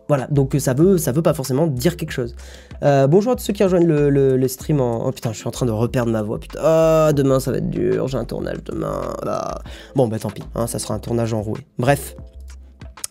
Voilà, 0.08 0.28
donc 0.28 0.56
ça 0.58 0.72
veut, 0.72 0.96
ça 0.96 1.12
veut 1.12 1.20
pas 1.20 1.34
forcément 1.34 1.66
dire 1.66 1.98
quelque 1.98 2.12
chose. 2.12 2.34
Euh, 2.82 3.06
bonjour 3.06 3.32
à 3.32 3.36
tous 3.36 3.44
ceux 3.44 3.52
qui 3.52 3.62
rejoignent 3.62 3.86
le, 3.86 4.10
le- 4.10 4.48
stream 4.48 4.80
en... 4.80 5.06
Oh 5.06 5.12
putain, 5.12 5.32
je 5.32 5.38
suis 5.38 5.46
en 5.46 5.52
train 5.52 5.66
de 5.66 5.70
reperdre 5.70 6.10
ma 6.10 6.22
voix, 6.22 6.40
putain. 6.40 6.58
Ah, 6.62 7.12
demain 7.14 7.38
ça 7.38 7.52
va 7.52 7.58
être 7.58 7.70
dur, 7.70 8.08
j'ai 8.08 8.18
un 8.18 8.24
tournage 8.24 8.58
demain. 8.64 9.14
Bon, 9.94 10.08
bah 10.08 10.18
tant 10.18 10.30
pis, 10.30 10.42
hein, 10.56 10.66
ça 10.66 10.78
sera 10.80 10.94
un 10.94 10.98
tournage 10.98 11.32
enroué. 11.32 11.60
Bref. 11.78 12.16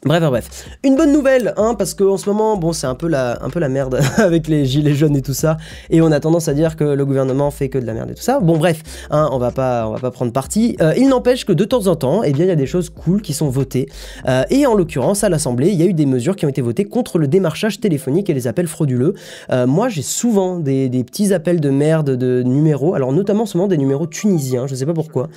Bref, 0.04 0.24
bref. 0.24 0.66
Une 0.84 0.96
bonne 0.96 1.14
nouvelle, 1.14 1.54
hein, 1.58 1.76
parce 1.78 1.94
qu'en 1.94 2.18
ce 2.18 2.28
moment, 2.28 2.58
bon, 2.58 2.74
c'est 2.74 2.88
un 2.88 2.96
peu 2.96 3.08
la, 3.08 3.38
merde 3.70 4.00
avec 4.18 4.48
les 4.48 4.66
gilets 4.66 4.96
jaunes 4.96 5.16
et 5.16 5.22
tout 5.22 5.36
ça, 5.36 5.58
et 5.92 6.02
on 6.02 6.12
a 6.12 6.20
tendance 6.20 6.48
à 6.48 6.56
dire 6.56 6.76
que 6.76 6.84
le 6.84 7.06
gouvernement 7.06 7.52
fait 7.52 7.70
que 7.70 7.78
de 7.78 7.86
la 7.86 7.94
merde 7.94 8.10
et 8.10 8.16
tout 8.16 8.24
ça. 8.24 8.40
Bon, 8.40 8.58
bref, 8.58 8.82
hein, 9.12 9.30
on 9.32 9.38
va 9.38 9.52
pas, 9.52 9.88
va 9.92 10.00
pas 10.00 10.10
prendre 10.10 10.32
parti. 10.32 10.76
Euh, 10.82 10.96
il 10.98 11.08
n'empêche 11.08 11.46
que 11.46 11.54
de 11.54 11.64
temps 11.66 11.86
en 11.86 11.96
temps, 11.96 12.24
eh 12.24 12.32
bien, 12.32 12.46
il 12.46 12.48
y 12.48 12.52
a 12.52 12.56
des 12.56 12.66
choses 12.66 12.90
cool 12.90 13.22
qui 13.22 13.34
sont 13.34 13.50
votées, 13.50 13.90
Euh, 14.28 14.44
et 14.50 14.66
en 14.66 14.74
l'occurrence, 14.74 15.24
à 15.24 15.30
l'Assemblée, 15.30 15.70
il 15.70 15.80
y 15.80 15.84
a 15.84 15.86
eu 15.86 15.94
des 15.94 16.08
mesures 16.08 16.36
qui 16.36 16.48
ont 16.48 16.50
été 16.50 16.64
votées 16.64 16.86
contre 16.86 17.20
le 17.20 17.28
démarchage 17.28 17.80
téléphonique 17.80 18.28
et 18.28 18.34
les 18.34 18.48
appels 18.48 18.68
frauduleux. 18.68 19.14
Euh, 19.52 19.68
moi, 19.68 19.88
j'ai 19.88 20.02
souvent 20.02 20.58
des, 20.58 20.90
petits 21.04 21.32
appels 21.32 21.60
de 21.60 21.70
merde 21.70 22.16
de 22.18 22.42
numéros, 22.42 22.96
alors 22.96 23.14
notamment 23.14 23.46
souvent 23.46 23.68
des 23.68 23.78
numéros 23.78 24.08
tunisiens, 24.08 24.66
je 24.66 24.74
sais 24.74 24.88
pas 24.88 24.94
pourquoi. 24.94 25.30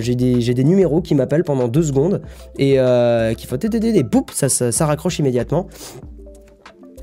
J'ai 0.00 0.14
des, 0.14 0.64
numéros 0.64 1.00
qui 1.00 1.14
m'appellent 1.14 1.44
pendant 1.44 1.68
deux 1.68 1.82
secondes 1.82 2.20
et 2.58 2.76
qui 3.36 3.46
font 3.46 3.56
et 4.02 4.04
boum, 4.04 4.24
ça, 4.32 4.86
raccroche 4.86 5.18
immédiatement. 5.18 5.68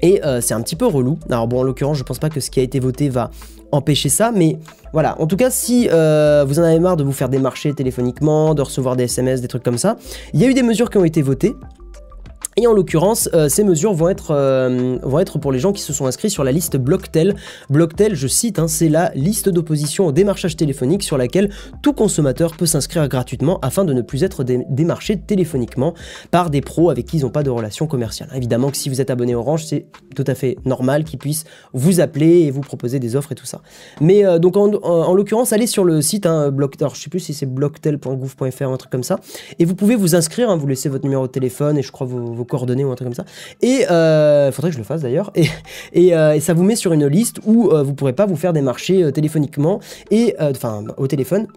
Et 0.01 0.23
euh, 0.23 0.39
c'est 0.41 0.53
un 0.53 0.62
petit 0.62 0.75
peu 0.75 0.85
relou. 0.85 1.17
Alors 1.29 1.47
bon, 1.47 1.59
en 1.59 1.63
l'occurrence, 1.63 1.97
je 1.97 2.03
pense 2.03 2.19
pas 2.19 2.29
que 2.29 2.39
ce 2.39 2.51
qui 2.51 2.59
a 2.59 2.63
été 2.63 2.79
voté 2.79 3.09
va 3.09 3.31
empêcher 3.71 4.09
ça, 4.09 4.31
mais 4.33 4.57
voilà. 4.93 5.19
En 5.21 5.27
tout 5.27 5.35
cas, 5.35 5.49
si 5.49 5.89
euh, 5.91 6.45
vous 6.47 6.59
en 6.59 6.63
avez 6.63 6.79
marre 6.79 6.97
de 6.97 7.03
vous 7.03 7.12
faire 7.12 7.29
démarcher 7.29 7.73
téléphoniquement, 7.73 8.53
de 8.55 8.62
recevoir 8.62 8.95
des 8.95 9.03
SMS, 9.05 9.41
des 9.41 9.47
trucs 9.47 9.63
comme 9.63 9.77
ça, 9.77 9.97
il 10.33 10.41
y 10.41 10.45
a 10.45 10.47
eu 10.47 10.53
des 10.53 10.63
mesures 10.63 10.89
qui 10.89 10.97
ont 10.97 11.05
été 11.05 11.21
votées. 11.21 11.55
Et 12.61 12.67
en 12.67 12.73
l'occurrence, 12.73 13.29
euh, 13.33 13.47
ces 13.47 13.63
mesures 13.63 13.93
vont 13.93 14.09
être, 14.09 14.31
euh, 14.31 14.97
vont 15.03 15.19
être 15.19 15.39
pour 15.39 15.53
les 15.53 15.59
gens 15.59 15.71
qui 15.71 15.81
se 15.81 15.93
sont 15.93 16.07
inscrits 16.07 16.29
sur 16.29 16.43
la 16.43 16.51
liste 16.51 16.75
Blocktel. 16.75 17.33
Blocktel, 17.69 18.15
je 18.15 18.27
cite, 18.27 18.59
hein, 18.59 18.67
c'est 18.67 18.89
la 18.89 19.13
liste 19.15 19.47
d'opposition 19.47 20.07
au 20.07 20.11
démarchage 20.11 20.57
téléphonique 20.57 21.01
sur 21.03 21.17
laquelle 21.17 21.51
tout 21.81 21.93
consommateur 21.93 22.57
peut 22.57 22.65
s'inscrire 22.65 23.07
gratuitement 23.07 23.59
afin 23.61 23.85
de 23.85 23.93
ne 23.93 24.01
plus 24.01 24.25
être 24.25 24.43
dé- 24.43 24.65
démarché 24.69 25.17
téléphoniquement 25.17 25.93
par 26.31 26.49
des 26.49 26.59
pros 26.59 26.89
avec 26.89 27.05
qui 27.05 27.15
ils 27.17 27.21
n'ont 27.21 27.29
pas 27.29 27.43
de 27.43 27.49
relation 27.49 27.87
commerciale. 27.87 28.29
Évidemment 28.35 28.71
que 28.71 28.77
si 28.77 28.89
vous 28.89 28.99
êtes 28.99 29.09
abonné 29.09 29.35
Orange, 29.35 29.63
c'est 29.65 29.85
tout 30.13 30.25
à 30.27 30.35
fait 30.35 30.57
normal 30.65 31.05
qu'ils 31.05 31.19
puissent 31.19 31.45
vous 31.71 32.01
appeler 32.01 32.39
et 32.41 32.51
vous 32.51 32.59
proposer 32.59 32.99
des 32.99 33.15
offres 33.15 33.31
et 33.31 33.35
tout 33.35 33.45
ça. 33.45 33.61
Mais 34.01 34.25
euh, 34.25 34.37
donc 34.37 34.57
en, 34.57 34.73
en- 34.73 34.79
en 34.83 35.13
l'occurrence, 35.13 35.53
allez 35.53 35.65
sur 35.67 35.85
le 35.85 36.01
site 36.01 36.25
hein, 36.25 36.51
Blocktel, 36.51 36.87
alors, 36.87 36.95
je 36.95 37.01
sais 37.03 37.09
plus 37.09 37.21
si 37.21 37.33
c'est 37.33 37.45
blocktel.gouv.fr 37.45 38.61
ou 38.63 38.73
un 38.73 38.77
truc 38.77 38.91
comme 38.91 39.03
ça, 39.03 39.17
et 39.59 39.63
vous 39.65 39.75
pouvez 39.75 39.95
vous 39.95 40.15
inscrire, 40.15 40.49
hein, 40.49 40.57
vous 40.57 40.67
laissez 40.67 40.89
votre 40.89 41.05
numéro 41.05 41.25
de 41.25 41.31
téléphone 41.31 41.77
et 41.77 41.83
je 41.83 41.91
crois 41.93 42.05
vos, 42.05 42.33
vos 42.33 42.45
coordonnées 42.49 42.83
ou 42.83 42.91
un 42.91 42.95
truc 42.95 43.07
comme 43.07 43.15
ça. 43.15 43.25
Et 43.62 43.83
il 43.83 44.51
faudrait 44.51 44.71
que 44.71 44.75
je 44.75 44.79
le 44.79 44.83
fasse 44.83 45.01
d'ailleurs. 45.01 45.31
Euh, 45.95 46.33
et 46.33 46.39
ça 46.39 46.53
vous 46.53 46.63
met 46.63 46.75
sur 46.75 46.91
une 46.91 47.07
liste 47.07 47.39
où 47.45 47.69
euh, 47.69 47.83
vous 47.83 47.93
pourrez 47.93 48.13
pas 48.13 48.25
vous 48.25 48.35
faire 48.35 48.53
des 48.53 48.62
marchés 48.62 49.03
euh, 49.03 49.12
téléphoniquement 49.12 49.79
et 50.12 50.35
euh, 50.39 50.51
enfin 50.51 50.83
au 50.97 51.07
téléphone. 51.07 51.47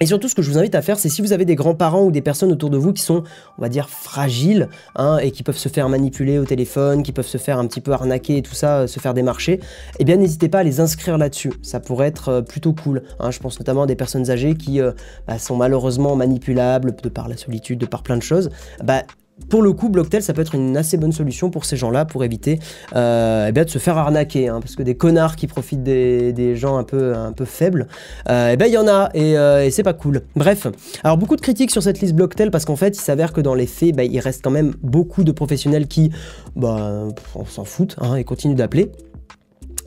Et 0.00 0.06
surtout, 0.06 0.28
ce 0.28 0.34
que 0.34 0.42
je 0.42 0.50
vous 0.50 0.58
invite 0.58 0.74
à 0.74 0.82
faire, 0.82 0.98
c'est 0.98 1.08
si 1.08 1.22
vous 1.22 1.32
avez 1.32 1.44
des 1.44 1.54
grands-parents 1.54 2.02
ou 2.02 2.10
des 2.10 2.20
personnes 2.20 2.50
autour 2.50 2.68
de 2.68 2.76
vous 2.76 2.92
qui 2.92 3.02
sont, 3.02 3.22
on 3.58 3.62
va 3.62 3.68
dire, 3.68 3.88
fragiles, 3.88 4.68
hein, 4.96 5.18
et 5.18 5.30
qui 5.30 5.44
peuvent 5.44 5.56
se 5.56 5.68
faire 5.68 5.88
manipuler 5.88 6.38
au 6.38 6.44
téléphone, 6.44 7.04
qui 7.04 7.12
peuvent 7.12 7.24
se 7.26 7.38
faire 7.38 7.58
un 7.60 7.66
petit 7.68 7.80
peu 7.80 7.92
arnaquer 7.92 8.38
et 8.38 8.42
tout 8.42 8.54
ça, 8.54 8.80
euh, 8.80 8.86
se 8.88 8.98
faire 8.98 9.14
démarcher, 9.14 9.60
eh 10.00 10.04
bien, 10.04 10.16
n'hésitez 10.16 10.48
pas 10.48 10.58
à 10.58 10.62
les 10.64 10.80
inscrire 10.80 11.16
là-dessus. 11.16 11.52
Ça 11.62 11.78
pourrait 11.78 12.08
être 12.08 12.28
euh, 12.28 12.42
plutôt 12.42 12.72
cool. 12.72 13.02
hein. 13.20 13.30
Je 13.30 13.38
pense 13.38 13.58
notamment 13.60 13.84
à 13.84 13.86
des 13.86 13.94
personnes 13.94 14.30
âgées 14.30 14.56
qui 14.56 14.80
euh, 14.80 14.90
bah, 15.28 15.38
sont 15.38 15.56
malheureusement 15.56 16.16
manipulables 16.16 16.96
de 17.00 17.08
par 17.08 17.28
la 17.28 17.36
solitude, 17.36 17.78
de 17.78 17.86
par 17.86 18.02
plein 18.02 18.16
de 18.16 18.22
choses. 18.22 18.50
Bah, 18.82 19.04
pour 19.48 19.62
le 19.62 19.72
coup, 19.72 19.88
Blocktel, 19.88 20.22
ça 20.22 20.32
peut 20.32 20.42
être 20.42 20.54
une 20.54 20.76
assez 20.76 20.96
bonne 20.96 21.12
solution 21.12 21.50
pour 21.50 21.64
ces 21.64 21.76
gens-là, 21.76 22.04
pour 22.04 22.22
éviter 22.24 22.60
euh, 22.94 23.46
eh 23.48 23.52
de 23.52 23.68
se 23.68 23.78
faire 23.78 23.98
arnaquer. 23.98 24.48
hein, 24.48 24.60
parce 24.60 24.76
que 24.76 24.82
des 24.82 24.94
connards 24.96 25.36
qui 25.36 25.46
profitent 25.46 25.82
des, 25.82 26.56
gens 26.56 26.76
un 26.76 26.84
peu, 26.84 27.14
un 27.14 27.32
peu 27.32 27.44
faibles, 27.44 27.88
euh, 28.28 28.50
eh 28.52 28.56
ben, 28.56 28.66
il 28.66 28.72
y 28.72 28.78
en 28.78 28.86
a, 28.86 29.10
et, 29.14 29.36
euh, 29.36 29.64
et 29.64 29.70
c'est 29.70 29.82
pas 29.82 29.92
cool. 29.92 30.22
Bref, 30.36 30.68
alors 31.02 31.18
beaucoup 31.18 31.36
de 31.36 31.40
critiques 31.40 31.70
sur 31.70 31.82
cette 31.82 32.00
liste 32.00 32.14
Blocktel, 32.14 32.50
parce 32.50 32.64
qu'en 32.64 32.76
fait, 32.76 32.96
il 32.96 33.00
s'avère 33.00 33.32
que 33.32 33.40
dans 33.40 33.54
les 33.54 33.66
faits, 33.66 33.94
bah, 33.94 34.04
il 34.04 34.18
reste 34.20 34.42
quand 34.42 34.50
même 34.50 34.74
beaucoup 34.82 35.24
de 35.24 35.32
professionnels 35.32 35.88
qui 35.88 36.10
bah, 36.54 37.08
on 37.34 37.44
s'en 37.44 37.64
foutent 37.64 37.96
hein, 38.00 38.14
et 38.14 38.24
continuent 38.24 38.56
d'appeler. 38.56 38.92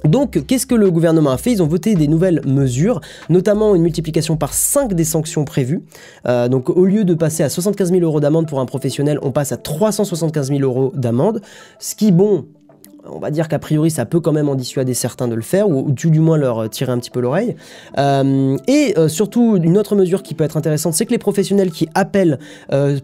Donc, 0.04 0.46
qu'est-ce 0.46 0.66
que 0.66 0.76
le 0.76 0.92
gouvernement 0.92 1.32
a 1.32 1.38
fait? 1.38 1.52
Ils 1.52 1.64
ont 1.64 1.68
voté 1.68 1.96
des 1.96 2.08
nouvelles 2.08 2.42
mesures, 2.46 3.02
notamment 3.30 3.76
une 3.76 3.82
multiplication 3.82 4.38
par 4.38 4.54
5 4.54 4.94
des 4.94 5.04
sanctions 5.04 5.46
prévues. 5.46 5.82
Euh, 6.28 6.48
donc, 6.48 6.70
au 6.70 6.86
lieu 6.86 7.04
de 7.04 7.14
passer 7.14 7.44
à 7.44 7.50
75 7.50 7.92
000 7.92 8.02
euros 8.04 8.20
d'amende 8.20 8.48
pour 8.48 8.60
un 8.60 8.66
professionnel, 8.66 9.20
on 9.22 9.32
passe 9.32 9.52
à 9.52 9.58
375 9.58 10.50
000 10.50 10.62
euros 10.62 10.92
d'amende. 10.96 11.42
Ce 11.80 11.96
qui, 11.96 12.12
bon, 12.12 12.46
on 13.12 13.20
va 13.20 13.32
dire 13.32 13.48
qu'a 13.48 13.60
priori, 13.60 13.92
ça 13.92 14.06
peut 14.06 14.20
quand 14.20 14.32
même 14.32 14.50
en 14.50 14.56
dissuader 14.56 14.94
certains 14.94 15.28
de 15.28 15.36
le 15.36 15.42
faire, 15.42 15.70
ou, 15.70 15.92
du 15.92 16.20
moins 16.20 16.38
leur 16.38 16.60
euh, 16.60 16.68
tirer 16.68 16.92
un 16.92 17.00
petit 17.00 17.10
peu 17.10 17.20
l'oreille. 17.20 17.56
Euh, 17.98 18.58
et 18.68 18.94
euh, 18.98 19.08
surtout, 19.08 19.58
une 19.58 19.78
autre 19.78 19.96
mesure 19.96 20.24
qui 20.24 20.34
peut 20.34 20.44
être 20.44 20.58
intéressante, 20.58 20.94
c'est 20.94 21.06
que 21.06 21.12
les 21.12 21.18
professionnels 21.18 21.72
qui 21.72 21.90
appellent 21.94 22.40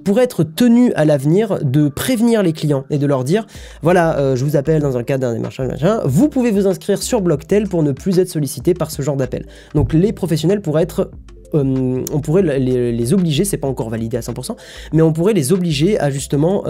pourraient 0.03 0.23
être 0.23 0.43
tenus 0.43 0.91
à 0.95 1.05
l'avenir 1.05 1.59
de 1.63 1.89
prévenir 1.89 2.43
les 2.43 2.53
clients 2.53 2.85
et 2.89 2.97
de 2.97 3.05
leur 3.05 3.23
dire 3.23 3.45
voilà, 3.81 4.35
je 4.35 4.43
vous 4.43 4.55
appelle 4.55 4.81
dans 4.81 4.97
un 4.97 5.03
cadre 5.03 5.21
d'un 5.21 5.33
démarchage, 5.33 5.67
machin, 5.67 6.01
vous 6.05 6.29
pouvez 6.29 6.51
vous 6.51 6.67
inscrire 6.67 7.01
sur 7.01 7.21
Blocktel 7.21 7.67
pour 7.67 7.83
ne 7.83 7.91
plus 7.91 8.19
être 8.19 8.29
sollicité 8.29 8.73
par 8.73 8.91
ce 8.91 9.01
genre 9.01 9.15
d'appel. 9.15 9.45
Donc 9.73 9.93
les 9.93 10.13
professionnels 10.13 10.61
pourraient 10.61 10.83
être 10.83 11.11
on 11.53 12.19
pourrait 12.19 12.41
les, 12.59 13.13
obliger, 13.13 13.45
c'est 13.45 13.57
pas 13.57 13.67
encore 13.67 13.89
validé 13.89 14.17
à 14.17 14.21
100%, 14.21 14.55
mais 14.91 15.01
on 15.01 15.13
pourrait 15.13 15.33
les 15.33 15.53
obliger 15.53 15.99
à 15.99 16.09
justement 16.09 16.63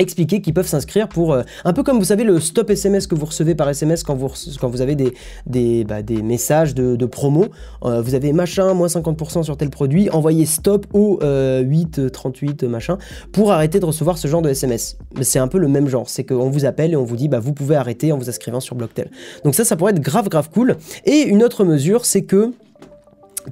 expliquer 0.00 0.40
qu'ils 0.40 0.54
peuvent 0.54 0.66
s'inscrire 0.66 1.08
pour 1.08 1.32
euh, 1.32 1.42
un 1.64 1.72
peu 1.72 1.82
comme 1.82 1.98
vous 1.98 2.06
savez 2.06 2.24
le 2.24 2.40
stop 2.40 2.70
SMS 2.70 3.06
que 3.06 3.14
vous 3.14 3.26
recevez 3.26 3.54
par 3.54 3.68
SMS 3.68 4.02
quand 4.02 4.14
vous 4.16 4.80
avez 4.80 4.96
bah, 5.84 6.02
des 6.02 6.22
messages 6.22 6.74
de, 6.74 6.96
de 6.96 7.06
promo. 7.06 7.46
Euh, 7.84 8.00
vous 8.02 8.14
avez 8.14 8.32
machin 8.32 8.74
moins 8.74 8.88
50% 8.88 9.42
sur 9.42 9.56
tel 9.56 9.70
produit 9.70 10.10
envoyez 10.10 10.46
stop 10.46 10.86
au 10.92 11.18
euh, 11.22 11.60
8 11.60 12.12
38 12.12 12.64
machin 12.64 12.98
pour 13.32 13.52
arrêter 13.52 13.80
de 13.80 13.84
recevoir 13.84 14.18
ce 14.18 14.28
genre 14.28 14.42
de 14.42 14.50
SMS 14.50 14.96
c'est 15.20 15.38
un 15.38 15.48
peu 15.48 15.58
le 15.58 15.68
même 15.68 15.88
genre. 15.88 16.08
C'est 16.08 16.24
qu'on 16.24 16.50
vous 16.50 16.64
appelle 16.64 16.92
et 16.92 16.96
on 16.96 17.04
vous 17.04 17.16
dit 17.16 17.28
bah 17.28 17.40
vous 17.40 17.52
pouvez 17.52 17.76
arrêter 17.76 18.12
en 18.12 18.18
vous 18.18 18.28
inscrivant 18.28 18.60
sur 18.60 18.74
Blocktel. 18.76 19.10
Donc 19.44 19.54
ça 19.54 19.64
ça 19.64 19.76
pourrait 19.76 19.92
être 19.92 20.00
grave 20.00 20.28
grave 20.28 20.50
cool. 20.50 20.76
Et 21.04 21.22
une 21.22 21.42
autre 21.42 21.64
mesure 21.64 22.04
c'est 22.04 22.22
que 22.22 22.52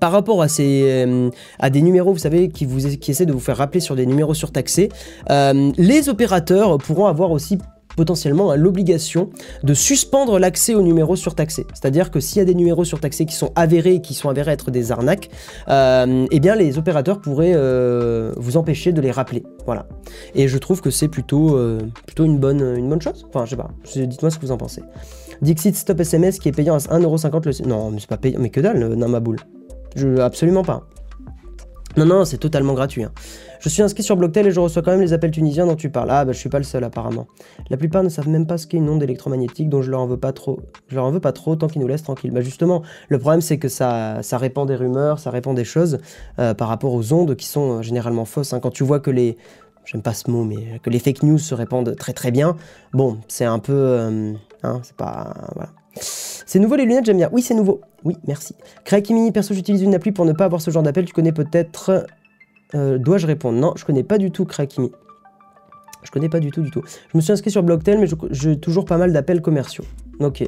par 0.00 0.12
rapport 0.12 0.42
à, 0.42 0.48
ces, 0.48 0.82
euh, 1.06 1.30
des 1.70 1.82
numéros, 1.82 2.12
vous 2.12 2.18
savez, 2.18 2.48
qui, 2.48 2.66
essaient 3.08 3.26
de 3.26 3.32
vous 3.32 3.40
faire 3.40 3.56
rappeler 3.56 3.80
sur 3.80 3.96
des 3.96 4.06
numéros 4.06 4.34
surtaxés, 4.34 4.90
euh, 5.30 5.72
les 5.76 6.08
opérateurs 6.08 6.78
pourront 6.78 7.06
avoir 7.06 7.30
aussi 7.30 7.58
potentiellement 7.96 8.52
hein, 8.52 8.56
l'obligation 8.56 9.30
de 9.64 9.74
suspendre 9.74 10.38
l'accès 10.38 10.74
aux 10.74 10.82
numéros 10.82 11.16
surtaxés. 11.16 11.66
C'est-à-dire 11.74 12.12
que 12.12 12.20
s'il 12.20 12.38
y 12.38 12.40
a 12.40 12.44
des 12.44 12.54
numéros 12.54 12.84
surtaxés 12.84 13.26
qui 13.26 13.34
sont 13.34 13.50
avérés 13.56 14.00
qui 14.00 14.14
sont 14.14 14.28
avérés 14.28 14.52
être 14.52 14.70
des 14.70 14.92
arnaques, 14.92 15.30
euh, 15.68 16.26
eh 16.30 16.38
bien 16.38 16.54
les 16.54 16.78
opérateurs 16.78 17.20
pourraient 17.20 17.56
vous 18.36 18.56
empêcher 18.56 18.92
de 18.92 19.00
les 19.00 19.10
rappeler. 19.10 19.42
Voilà. 19.66 19.88
Et 20.36 20.46
je 20.46 20.58
trouve 20.58 20.80
que 20.80 20.90
c'est 20.90 21.08
plutôt, 21.08 21.58
une, 22.18 22.38
bonne, 22.38 23.02
chose. 23.02 23.26
Enfin, 23.30 23.44
je 23.46 23.50
sais 23.50 23.56
pas. 23.56 23.70
Dites-moi 23.96 24.30
ce 24.30 24.38
que 24.38 24.46
vous 24.46 24.52
en 24.52 24.58
pensez. 24.58 24.82
Dixit 25.42 25.74
Stop 25.74 25.98
SMS 26.00 26.38
qui 26.38 26.48
est 26.48 26.52
payant 26.52 26.74
à 26.74 26.78
1,50€ 26.78 27.62
le... 27.62 27.68
Non, 27.68 27.90
mais 27.90 27.98
c'est 27.98 28.08
pas 28.08 28.16
payant. 28.16 28.38
Mais 28.40 28.50
que 28.50 28.60
dalle, 28.60 28.94
non, 28.94 29.08
ma 29.08 29.18
boule. 29.20 29.38
Je, 29.96 30.18
absolument 30.18 30.64
pas. 30.64 30.86
Non, 31.96 32.04
non, 32.04 32.24
c'est 32.24 32.38
totalement 32.38 32.74
gratuit. 32.74 33.02
hein. 33.02 33.12
Je 33.60 33.68
suis 33.68 33.82
inscrit 33.82 34.04
sur 34.04 34.16
Blocktel 34.16 34.46
et 34.46 34.50
je 34.52 34.60
reçois 34.60 34.82
quand 34.82 34.92
même 34.92 35.00
les 35.00 35.12
appels 35.12 35.32
tunisiens 35.32 35.66
dont 35.66 35.74
tu 35.74 35.90
parles. 35.90 36.10
Ah, 36.12 36.24
bah 36.24 36.30
je 36.32 36.38
suis 36.38 36.48
pas 36.48 36.58
le 36.58 36.64
seul 36.64 36.84
apparemment. 36.84 37.26
La 37.70 37.76
plupart 37.76 38.04
ne 38.04 38.08
savent 38.08 38.28
même 38.28 38.46
pas 38.46 38.56
ce 38.56 38.68
qu'est 38.68 38.76
une 38.76 38.88
onde 38.88 39.02
électromagnétique, 39.02 39.68
donc 39.68 39.82
je 39.82 39.90
leur 39.90 40.00
en 40.00 40.06
veux 40.06 40.16
pas 40.16 40.32
trop. 40.32 40.60
Je 40.86 40.94
leur 40.94 41.06
en 41.06 41.10
veux 41.10 41.18
pas 41.18 41.32
trop 41.32 41.56
tant 41.56 41.66
qu'ils 41.66 41.80
nous 41.80 41.88
laissent 41.88 42.04
tranquilles. 42.04 42.30
Bah 42.30 42.40
justement, 42.40 42.82
le 43.08 43.18
problème 43.18 43.40
c'est 43.40 43.58
que 43.58 43.68
ça, 43.68 44.22
ça 44.22 44.38
répand 44.38 44.68
des 44.68 44.76
rumeurs, 44.76 45.18
ça 45.18 45.30
répand 45.32 45.56
des 45.56 45.64
choses 45.64 45.98
euh, 46.38 46.54
par 46.54 46.68
rapport 46.68 46.94
aux 46.94 47.12
ondes 47.12 47.34
qui 47.34 47.46
sont 47.46 47.78
euh, 47.78 47.82
généralement 47.82 48.26
fausses. 48.26 48.52
hein. 48.52 48.60
Quand 48.60 48.70
tu 48.70 48.84
vois 48.84 49.00
que 49.00 49.10
les, 49.10 49.36
j'aime 49.84 50.02
pas 50.02 50.14
ce 50.14 50.30
mot, 50.30 50.44
mais 50.44 50.78
que 50.84 50.90
les 50.90 51.00
fake 51.00 51.24
news 51.24 51.38
se 51.38 51.54
répandent 51.56 51.96
très 51.96 52.12
très 52.12 52.30
bien, 52.30 52.56
bon, 52.92 53.18
c'est 53.26 53.46
un 53.46 53.58
peu, 53.58 53.72
euh, 53.74 54.34
hein, 54.62 54.80
c'est 54.84 54.96
pas, 54.96 55.34
voilà. 55.56 55.70
C'est 55.94 56.58
nouveau 56.58 56.76
les 56.76 56.84
lunettes, 56.84 57.04
j'aime 57.04 57.18
bien. 57.18 57.28
Oui, 57.32 57.42
c'est 57.42 57.54
nouveau. 57.54 57.80
Oui, 58.04 58.16
merci. 58.26 58.54
Krakimi, 58.84 59.30
perso, 59.32 59.54
j'utilise 59.54 59.82
une 59.82 59.94
appli 59.94 60.12
pour 60.12 60.24
ne 60.24 60.32
pas 60.32 60.44
avoir 60.44 60.60
ce 60.60 60.70
genre 60.70 60.82
d'appel. 60.82 61.04
Tu 61.04 61.12
connais 61.12 61.32
peut-être. 61.32 62.06
Euh, 62.74 62.98
Dois-je 62.98 63.26
répondre? 63.26 63.58
Non, 63.58 63.72
je 63.76 63.84
connais 63.84 64.02
pas 64.02 64.18
du 64.18 64.30
tout 64.30 64.44
Krakimi. 64.44 64.92
Je 66.02 66.10
connais 66.10 66.28
pas 66.28 66.40
du 66.40 66.50
tout, 66.50 66.62
du 66.62 66.70
tout. 66.70 66.82
Je 67.12 67.16
me 67.16 67.20
suis 67.20 67.32
inscrit 67.32 67.50
sur 67.50 67.62
Blocktel, 67.62 67.98
mais 67.98 68.06
j'ai 68.30 68.58
toujours 68.58 68.84
pas 68.84 68.96
mal 68.96 69.12
d'appels 69.12 69.42
commerciaux. 69.42 69.84
Ok. 70.20 70.46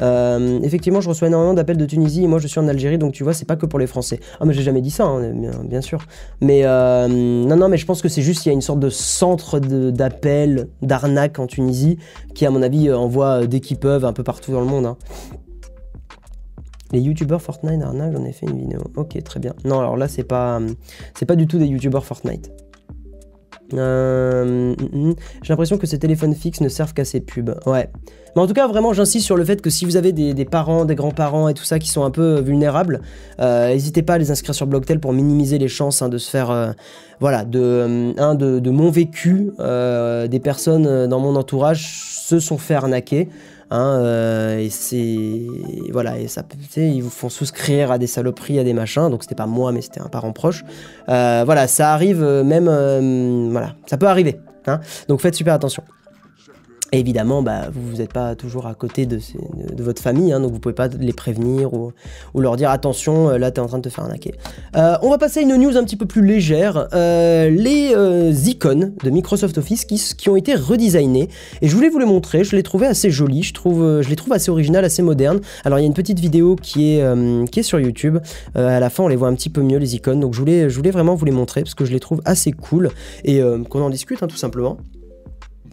Euh, 0.00 0.60
effectivement, 0.62 1.00
je 1.00 1.08
reçois 1.08 1.28
énormément 1.28 1.54
d'appels 1.54 1.76
de 1.76 1.86
Tunisie 1.86 2.24
et 2.24 2.26
moi 2.26 2.38
je 2.38 2.46
suis 2.46 2.60
en 2.60 2.68
Algérie, 2.68 2.98
donc 2.98 3.12
tu 3.12 3.24
vois, 3.24 3.32
c'est 3.32 3.44
pas 3.44 3.56
que 3.56 3.66
pour 3.66 3.78
les 3.78 3.86
Français. 3.86 4.20
Ah, 4.40 4.44
mais 4.44 4.52
j'ai 4.54 4.62
jamais 4.62 4.80
dit 4.80 4.90
ça, 4.90 5.04
hein, 5.04 5.32
bien, 5.64 5.80
sûr. 5.80 6.00
Mais 6.40 6.62
euh, 6.64 7.08
non, 7.08 7.56
non, 7.56 7.68
mais 7.68 7.76
je 7.76 7.86
pense 7.86 8.02
que 8.02 8.08
c'est 8.08 8.22
juste 8.22 8.42
qu'il 8.42 8.50
y 8.50 8.52
a 8.52 8.54
une 8.54 8.60
sorte 8.60 8.80
de 8.80 8.90
centre 8.90 9.58
d'appels, 9.58 10.68
d'arnaques 10.82 11.38
en 11.38 11.46
Tunisie 11.46 11.98
qui, 12.34 12.46
à 12.46 12.50
mon 12.50 12.62
avis, 12.62 12.88
euh, 12.88 12.96
envoie 12.96 13.46
dès 13.46 13.60
qu'ils 13.60 13.78
peuvent 13.78 14.04
un 14.04 14.12
peu 14.12 14.22
partout 14.22 14.52
dans 14.52 14.60
le 14.60 14.66
monde. 14.66 14.86
hein. 14.86 14.96
Les 16.92 17.00
youtubeurs 17.00 17.42
Fortnite 17.42 17.82
arnaque, 17.82 18.12
j'en 18.16 18.24
ai 18.24 18.32
fait 18.32 18.46
une 18.46 18.60
vidéo. 18.60 18.80
Ok, 18.96 19.22
très 19.22 19.40
bien. 19.40 19.54
Non, 19.64 19.78
alors 19.78 19.96
là, 19.96 20.08
c'est 20.08 20.24
pas, 20.24 20.58
c'est 21.18 21.26
pas 21.26 21.36
du 21.36 21.46
tout 21.46 21.58
des 21.58 21.66
youtubeurs 21.66 22.04
Fortnite. 22.04 22.50
Euh. 23.74 24.74
J'ai 25.42 25.52
l'impression 25.52 25.78
que 25.78 25.86
ces 25.86 25.98
téléphones 25.98 26.34
fixes 26.34 26.60
ne 26.60 26.68
servent 26.68 26.94
qu'à 26.94 27.04
ces 27.04 27.20
pubs. 27.20 27.58
Ouais. 27.66 27.90
Mais 28.36 28.42
en 28.42 28.46
tout 28.46 28.52
cas, 28.54 28.66
vraiment, 28.66 28.92
j'insiste 28.92 29.26
sur 29.26 29.36
le 29.36 29.44
fait 29.44 29.60
que 29.60 29.70
si 29.70 29.84
vous 29.84 29.96
avez 29.96 30.12
des, 30.12 30.44
parents, 30.44 30.84
des 30.84 30.94
grands-parents 30.94 31.48
et 31.48 31.54
tout 31.54 31.64
ça 31.64 31.78
qui 31.78 31.88
sont 31.88 32.04
un 32.04 32.10
peu 32.10 32.40
vulnérables, 32.40 33.00
euh, 33.40 33.68
n'hésitez 33.68 34.02
pas 34.02 34.14
à 34.14 34.18
les 34.18 34.30
inscrire 34.30 34.54
sur 34.54 34.66
Blocktel 34.66 35.00
pour 35.00 35.12
minimiser 35.12 35.58
les 35.58 35.68
chances 35.68 36.02
hein, 36.02 36.08
de 36.08 36.18
se 36.18 36.30
faire, 36.30 36.50
euh, 36.50 36.70
voilà, 37.20 37.44
de, 37.44 37.60
euh, 37.60 38.12
un, 38.18 38.34
de, 38.34 38.70
mon 38.70 38.90
vécu. 38.90 39.50
euh, 39.58 40.28
des 40.28 40.40
personnes 40.40 40.86
euh, 40.86 41.06
dans 41.06 41.20
mon 41.20 41.36
entourage 41.36 42.04
se 42.22 42.38
sont 42.40 42.58
fait 42.58 42.74
arnaquer. 42.74 43.28
Hein, 43.70 44.00
euh, 44.00 44.58
et 44.58 44.70
c'est 44.70 45.42
voilà 45.92 46.18
et 46.18 46.26
ça 46.26 46.42
ils 46.76 47.02
vous 47.02 47.10
font 47.10 47.28
souscrire 47.28 47.92
à 47.92 47.98
des 47.98 48.06
saloperies 48.06 48.58
à 48.58 48.64
des 48.64 48.72
machins 48.72 49.10
donc 49.10 49.22
c'était 49.22 49.34
pas 49.34 49.46
moi 49.46 49.72
mais 49.72 49.82
c'était 49.82 50.00
un 50.00 50.08
parent 50.08 50.32
proche. 50.32 50.64
Euh, 51.10 51.42
voilà 51.44 51.68
ça 51.68 51.92
arrive 51.92 52.22
euh, 52.22 52.42
même 52.42 53.50
voilà 53.50 53.74
ça 53.84 53.98
peut 53.98 54.06
arriver 54.06 54.40
hein, 54.66 54.80
donc 55.08 55.20
faites 55.20 55.34
super 55.34 55.52
attention 55.52 55.82
évidemment, 56.92 57.42
bah, 57.42 57.68
vous 57.72 57.98
n'êtes 57.98 58.12
pas 58.12 58.34
toujours 58.34 58.66
à 58.66 58.74
côté 58.74 59.06
de, 59.06 59.18
votre 59.78 60.02
famille, 60.02 60.32
hein, 60.32 60.40
donc 60.40 60.52
vous 60.52 60.58
pouvez 60.58 60.74
pas 60.74 60.88
les 60.88 61.12
prévenir 61.12 61.72
ou, 61.74 61.92
leur 62.36 62.56
dire 62.56 62.70
attention, 62.70 63.30
euh, 63.30 63.38
là 63.38 63.50
tu 63.50 63.60
es 63.60 63.62
en 63.62 63.66
train 63.66 63.78
de 63.78 63.82
te 63.82 63.88
faire 63.88 64.04
arnaquer. 64.04 64.34
Euh, 64.76 64.96
on 65.02 65.10
va 65.10 65.18
passer 65.18 65.40
à 65.40 65.42
une 65.42 65.56
news 65.56 65.76
un 65.76 65.84
petit 65.84 65.96
peu 65.96 66.06
plus 66.06 66.24
légère. 66.24 66.88
Euh, 66.94 67.50
les 67.50 68.48
icônes 68.48 68.94
de 69.02 69.10
Microsoft 69.10 69.58
Office 69.58 69.84
qui, 69.84 70.28
ont 70.28 70.36
été 70.36 70.54
redesignés. 70.54 71.28
Et 71.62 71.68
je 71.68 71.74
voulais 71.74 71.88
vous 71.88 71.98
les 71.98 72.06
montrer, 72.06 72.44
je 72.44 72.54
les 72.54 72.62
trouvais 72.62 72.86
assez 72.86 73.10
jolis, 73.10 73.42
je, 73.42 73.54
trouve, 73.54 74.02
je 74.02 74.08
les 74.08 74.16
trouve 74.16 74.32
assez 74.32 74.50
originales, 74.50 74.84
assez 74.84 75.02
modernes. 75.02 75.40
Alors 75.64 75.78
il 75.78 75.82
y 75.82 75.84
a 75.84 75.86
une 75.86 75.94
petite 75.94 76.20
vidéo 76.20 76.56
qui 76.56 76.92
est, 76.92 77.50
qui 77.50 77.60
est 77.60 77.62
sur 77.62 77.80
YouTube. 77.80 78.18
À 78.54 78.80
la 78.80 78.90
fin, 78.90 79.04
on 79.04 79.08
les 79.08 79.16
voit 79.16 79.28
un 79.28 79.34
petit 79.34 79.50
peu 79.50 79.62
mieux, 79.62 79.78
les 79.78 79.94
icônes. 79.94 80.20
Donc 80.20 80.34
je 80.34 80.38
voulais, 80.38 80.68
je 80.68 80.76
voulais 80.76 80.90
vraiment 80.90 81.14
vous 81.14 81.24
les 81.24 81.32
montrer 81.32 81.62
parce 81.62 81.74
que 81.74 81.84
je 81.84 81.92
les 81.92 82.00
trouve 82.00 82.20
assez 82.24 82.52
cool 82.52 82.90
et 83.24 83.40
qu'on 83.68 83.82
en 83.82 83.90
discute 83.90 84.22
hein, 84.22 84.26
tout 84.26 84.36
simplement. 84.36 84.78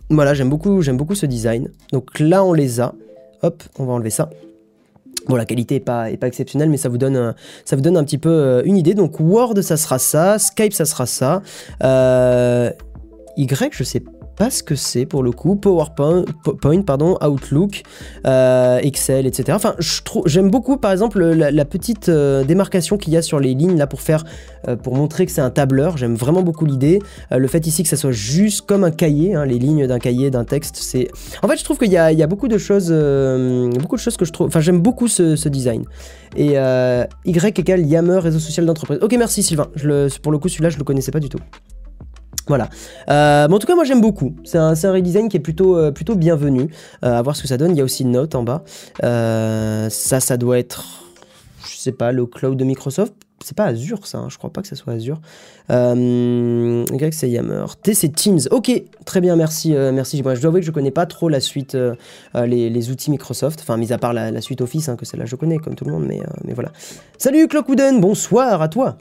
Voilà, 0.10 0.34
j'aime 0.34 0.50
beaucoup, 0.50 0.82
beaucoup 0.98 1.16
ce 1.16 1.26
design. 1.26 1.70
Donc 1.92 2.20
là, 2.20 2.44
on 2.44 2.54
les 2.54 2.80
a. 2.80 2.94
Hop, 3.42 3.64
on 3.80 3.86
va 3.86 3.94
enlever 3.94 4.10
ça. 4.12 4.30
Bon, 5.28 5.36
la 5.36 5.46
qualité 5.46 5.76
est 5.76 5.80
pas, 5.80 6.08
pas 6.20 6.28
exceptionnelle, 6.28 6.70
mais 6.70 6.78
ça 6.78 6.90
vous 6.90 7.00
donne, 7.00 7.16
un- 7.16 7.36
ça 7.64 7.76
vous 7.76 7.82
donne 7.82 7.98
un 7.98 8.04
petit 8.04 8.20
peu 8.20 8.30
euh, 8.30 8.62
une 8.66 8.78
idée. 8.78 8.94
Donc 8.94 9.20
Word, 9.20 9.62
ça 9.64 9.78
sera 9.78 9.98
ça. 9.98 10.38
Skype, 10.38 10.74
ça 10.74 10.86
sera 10.86 11.08
ça. 11.08 11.42
Euh, 11.84 12.70
y, 13.36 13.48
je 13.72 13.84
sais 13.84 14.04
pas 14.36 14.50
ce 14.50 14.64
que 14.64 14.76
c'est 14.76 15.06
pour 15.06 15.24
le 15.24 15.32
coup. 15.32 15.56
PowerPoint, 15.56 16.26
po- 16.44 16.54
point, 16.54 16.82
pardon, 16.82 17.18
Outlook, 17.26 17.84
euh, 18.26 18.80
Excel, 18.80 19.26
etc. 19.26 19.54
Enfin, 19.54 19.76
j'aime 20.26 20.50
beaucoup, 20.50 20.78
par 20.78 20.92
exemple, 20.92 21.24
la, 21.24 21.66
petite 21.66 22.10
euh, 22.10 22.44
démarcation 22.44 22.98
qu'il 22.98 23.14
y 23.14 23.18
a 23.18 23.22
sur 23.22 23.40
les 23.40 23.54
lignes 23.54 23.78
là 23.78 23.88
pour 23.88 24.02
faire, 24.02 24.24
euh, 24.68 24.76
pour 24.76 24.96
montrer 24.96 25.26
que 25.26 25.32
c'est 25.32 25.42
un 25.42 25.50
tableur. 25.50 25.98
J'aime 25.98 26.16
vraiment 26.16 26.44
beaucoup 26.44 26.66
l'idée. 26.66 27.00
Le 27.32 27.48
fait 27.48 27.66
ici 27.68 27.84
que 27.84 27.90
ça 27.90 27.98
soit 27.98 28.12
juste 28.12 28.62
comme 28.66 28.84
un 28.84 28.92
cahier, 28.92 29.36
hein, 29.36 29.46
les 29.46 29.60
lignes 29.60 29.88
d'un 29.88 30.00
cahier, 30.00 30.30
d'un 30.30 30.46
texte, 30.46 30.78
c'est. 30.78 31.08
En 31.42 31.48
fait, 31.48 31.58
je 31.58 31.64
trouve 31.64 31.78
qu'il 31.78 31.92
y 31.92 31.98
a, 31.98 32.28
beaucoup 32.28 32.48
de 32.48 32.58
choses, 32.58 32.92
beaucoup 33.80 33.96
de 33.96 34.02
choses 34.02 34.18
que 34.18 34.26
je 34.26 34.32
trouve. 34.32 34.48
Enfin, 34.48 34.60
j'aime 34.60 34.80
beaucoup 34.80 35.08
ce, 35.08 35.48
design. 35.50 35.86
Et 36.36 36.56
Y 37.26 37.60
égale 37.60 37.86
Yammer, 37.86 38.20
réseau 38.20 38.40
social 38.40 38.66
d'entreprise. 38.66 39.00
Ok, 39.02 39.16
merci 39.18 39.44
Sylvain. 39.44 39.68
Je 39.76 39.88
le, 39.88 40.08
pour 40.22 40.32
le 40.32 40.38
coup, 40.38 40.50
celui-là, 40.50 40.70
je 40.70 40.78
le 40.78 40.84
connaissais 40.84 41.12
pas 41.12 41.20
du 41.20 41.30
tout. 41.30 41.40
Voilà. 42.48 42.70
Euh, 43.10 43.48
mais 43.48 43.56
en 43.56 43.60
tout 43.60 43.68
cas, 43.68 43.76
moi 43.76 43.84
j'aime 43.84 44.02
beaucoup. 44.02 44.36
C'est 44.44 44.58
un, 44.58 44.74
redesign 44.74 45.30
qui 45.30 45.38
est 45.38 45.42
plutôt, 45.42 45.78
euh, 45.78 45.92
plutôt 45.92 46.16
bienvenu. 46.16 46.70
Euh, 47.04 47.18
à 47.18 47.22
voir 47.22 47.36
ce 47.36 47.42
que 47.42 47.48
ça 47.48 47.58
donne. 47.58 47.72
Il 47.72 47.78
y 47.78 47.82
a 47.82 47.84
aussi 47.84 48.04
une 48.04 48.12
note 48.12 48.36
en 48.36 48.44
bas. 48.44 48.64
Euh, 49.04 49.90
ça, 49.90 50.20
ça 50.20 50.38
doit 50.38 50.60
être, 50.60 51.04
je 51.68 51.78
sais 51.78 51.92
pas, 51.92 52.12
le 52.12 52.26
cloud 52.26 52.58
de 52.58 52.64
Microsoft. 52.64 53.14
C'est 53.44 53.56
pas 53.56 53.66
Azure, 53.66 54.08
ça. 54.08 54.20
hein. 54.20 54.28
Je 54.30 54.38
crois 54.38 54.50
pas 54.50 54.62
que 54.62 54.68
ça 54.68 54.76
soit 54.76 54.94
Azure. 54.94 55.20
Euh, 55.70 56.86
c'est 57.12 57.30
Yammer. 57.30 57.66
T, 57.84 57.94
c'est 57.94 58.10
Teams. 58.10 58.40
Ok, 58.50 58.72
très 59.06 59.22
bien, 59.22 59.36
merci. 59.36 59.72
merci. 59.72 60.24
Moi, 60.24 60.36
je 60.36 60.42
dois 60.42 60.50
avouer 60.50 60.62
que 60.62 60.66
je 60.66 60.72
connais 60.72 60.90
pas 60.90 61.06
trop 61.06 61.30
la 61.30 61.40
suite, 61.40 61.78
les, 62.34 62.90
outils 62.90 63.12
Microsoft. 63.12 63.60
Enfin, 63.62 63.78
mis 63.78 63.92
à 63.92 63.98
part 63.98 64.14
la, 64.14 64.42
suite 64.42 64.62
Office, 64.62 64.90
hein, 64.90 64.96
que 64.96 65.06
celle-là 65.06 65.26
je 65.26 65.36
connais, 65.36 65.58
comme 65.58 65.76
tout 65.76 65.86
le 65.86 65.92
monde. 65.92 66.06
Mais, 66.08 66.22
mais 66.44 66.54
voilà. 66.54 66.72
Salut 67.18 67.48
Clockwoodен, 67.48 68.00
bonsoir 68.00 68.62
à 68.62 68.70
toi. 68.70 68.98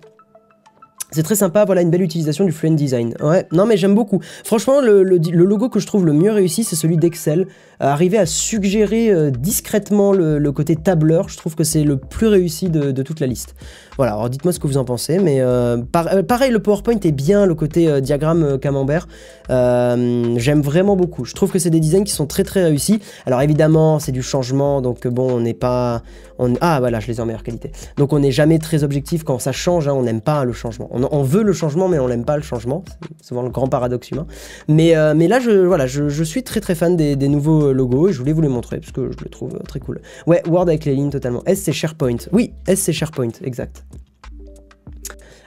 C'est 1.10 1.22
très 1.22 1.36
sympa, 1.36 1.64
voilà 1.64 1.82
une 1.82 1.90
belle 1.90 2.02
utilisation 2.02 2.44
du 2.44 2.52
Fluent 2.52 2.74
Design. 2.74 3.14
Ouais, 3.20 3.46
non 3.52 3.66
mais 3.66 3.76
j'aime 3.76 3.94
beaucoup. 3.94 4.20
Franchement, 4.44 4.80
le, 4.80 5.02
logo 5.02 5.68
que 5.68 5.78
je 5.78 5.86
trouve 5.86 6.04
le 6.04 6.12
mieux 6.12 6.32
réussi, 6.32 6.64
c'est 6.64 6.76
celui 6.76 6.96
d'Excel. 6.96 7.46
Euh, 7.80 7.86
arriver 7.86 8.18
à 8.18 8.26
suggérer 8.26 9.10
euh, 9.10 9.30
discrètement 9.30 10.12
le, 10.12 10.52
côté 10.52 10.76
tableur, 10.76 11.28
je 11.28 11.36
trouve 11.36 11.54
que 11.54 11.64
c'est 11.64 11.84
le 11.84 11.96
plus 11.96 12.26
réussi 12.26 12.68
de 12.68 13.02
toute 13.02 13.20
la 13.20 13.26
liste. 13.26 13.54
Voilà, 13.96 14.14
alors 14.14 14.28
dites-moi 14.28 14.52
ce 14.52 14.58
que 14.58 14.66
vous 14.66 14.76
en 14.76 14.84
pensez, 14.84 15.18
mais 15.18 15.40
euh, 15.40 15.76
euh, 15.76 16.22
pareil, 16.22 16.50
le 16.50 16.58
PowerPoint 16.58 16.98
est 17.04 17.12
bien, 17.12 17.46
le 17.46 17.54
côté 17.54 17.88
euh, 17.88 18.00
diagramme 18.00 18.58
camembert, 18.58 19.06
j'aime 19.48 20.62
vraiment 20.62 20.96
beaucoup. 20.96 21.24
Je 21.24 21.34
trouve 21.34 21.52
que 21.52 21.58
c'est 21.60 21.70
des 21.70 21.80
designs 21.80 22.04
qui 22.04 22.12
sont 22.12 22.26
très 22.26 22.42
très 22.42 22.64
réussis. 22.64 23.00
Alors 23.26 23.40
évidemment, 23.40 24.00
c'est 24.00 24.12
du 24.12 24.22
changement, 24.22 24.80
donc 24.80 25.06
bon, 25.06 25.34
on 25.34 25.40
n'est 25.40 25.54
pas... 25.54 26.02
On... 26.40 26.54
Ah 26.60 26.80
voilà, 26.80 26.98
je 26.98 27.06
les 27.06 27.18
ai 27.18 27.20
en 27.20 27.26
meilleure 27.26 27.44
qualité. 27.44 27.70
Donc 27.96 28.12
on 28.12 28.18
n'est 28.18 28.32
jamais 28.32 28.58
très 28.58 28.82
objectif 28.82 29.22
quand 29.22 29.38
ça 29.38 29.52
change, 29.52 29.86
hein, 29.86 29.92
on 29.92 30.02
n'aime 30.02 30.20
pas 30.20 30.44
le 30.44 30.52
changement. 30.52 30.88
On, 30.90 31.22
veut 31.22 31.44
le 31.44 31.52
changement, 31.52 31.88
mais 31.88 32.00
on 32.00 32.08
n'aime 32.08 32.24
pas 32.24 32.36
le 32.36 32.42
changement. 32.42 32.82
C'est 33.20 33.28
souvent 33.28 33.42
le 33.42 33.50
grand 33.50 33.68
paradoxe 33.68 34.10
humain. 34.10 34.26
Mais, 34.66 34.94
mais 35.14 35.28
là, 35.28 35.38
je, 35.38 35.50
voilà, 35.50 35.86
je, 35.86 36.24
suis 36.24 36.42
très 36.42 36.60
très 36.60 36.74
fan 36.74 36.96
des, 36.96 37.28
nouveaux 37.28 37.72
logos 37.72 38.08
et 38.08 38.12
je 38.12 38.18
voulais 38.18 38.32
vous 38.32 38.40
les 38.40 38.48
montrer 38.48 38.80
parce 38.80 38.90
que 38.90 39.12
je 39.12 39.22
le 39.22 39.30
trouve 39.30 39.60
très 39.68 39.78
cool. 39.78 40.00
Ouais, 40.26 40.42
Word 40.48 40.62
avec 40.62 40.84
les 40.84 40.94
lignes 40.94 41.10
totalement. 41.10 41.42
S 41.46 41.62
c'est 41.62 41.72
SharePoint. 41.72 42.16
Oui, 42.32 42.52
S 42.66 42.80
c'est 42.80 42.92
SharePoint, 42.92 43.30
exact. 43.44 43.83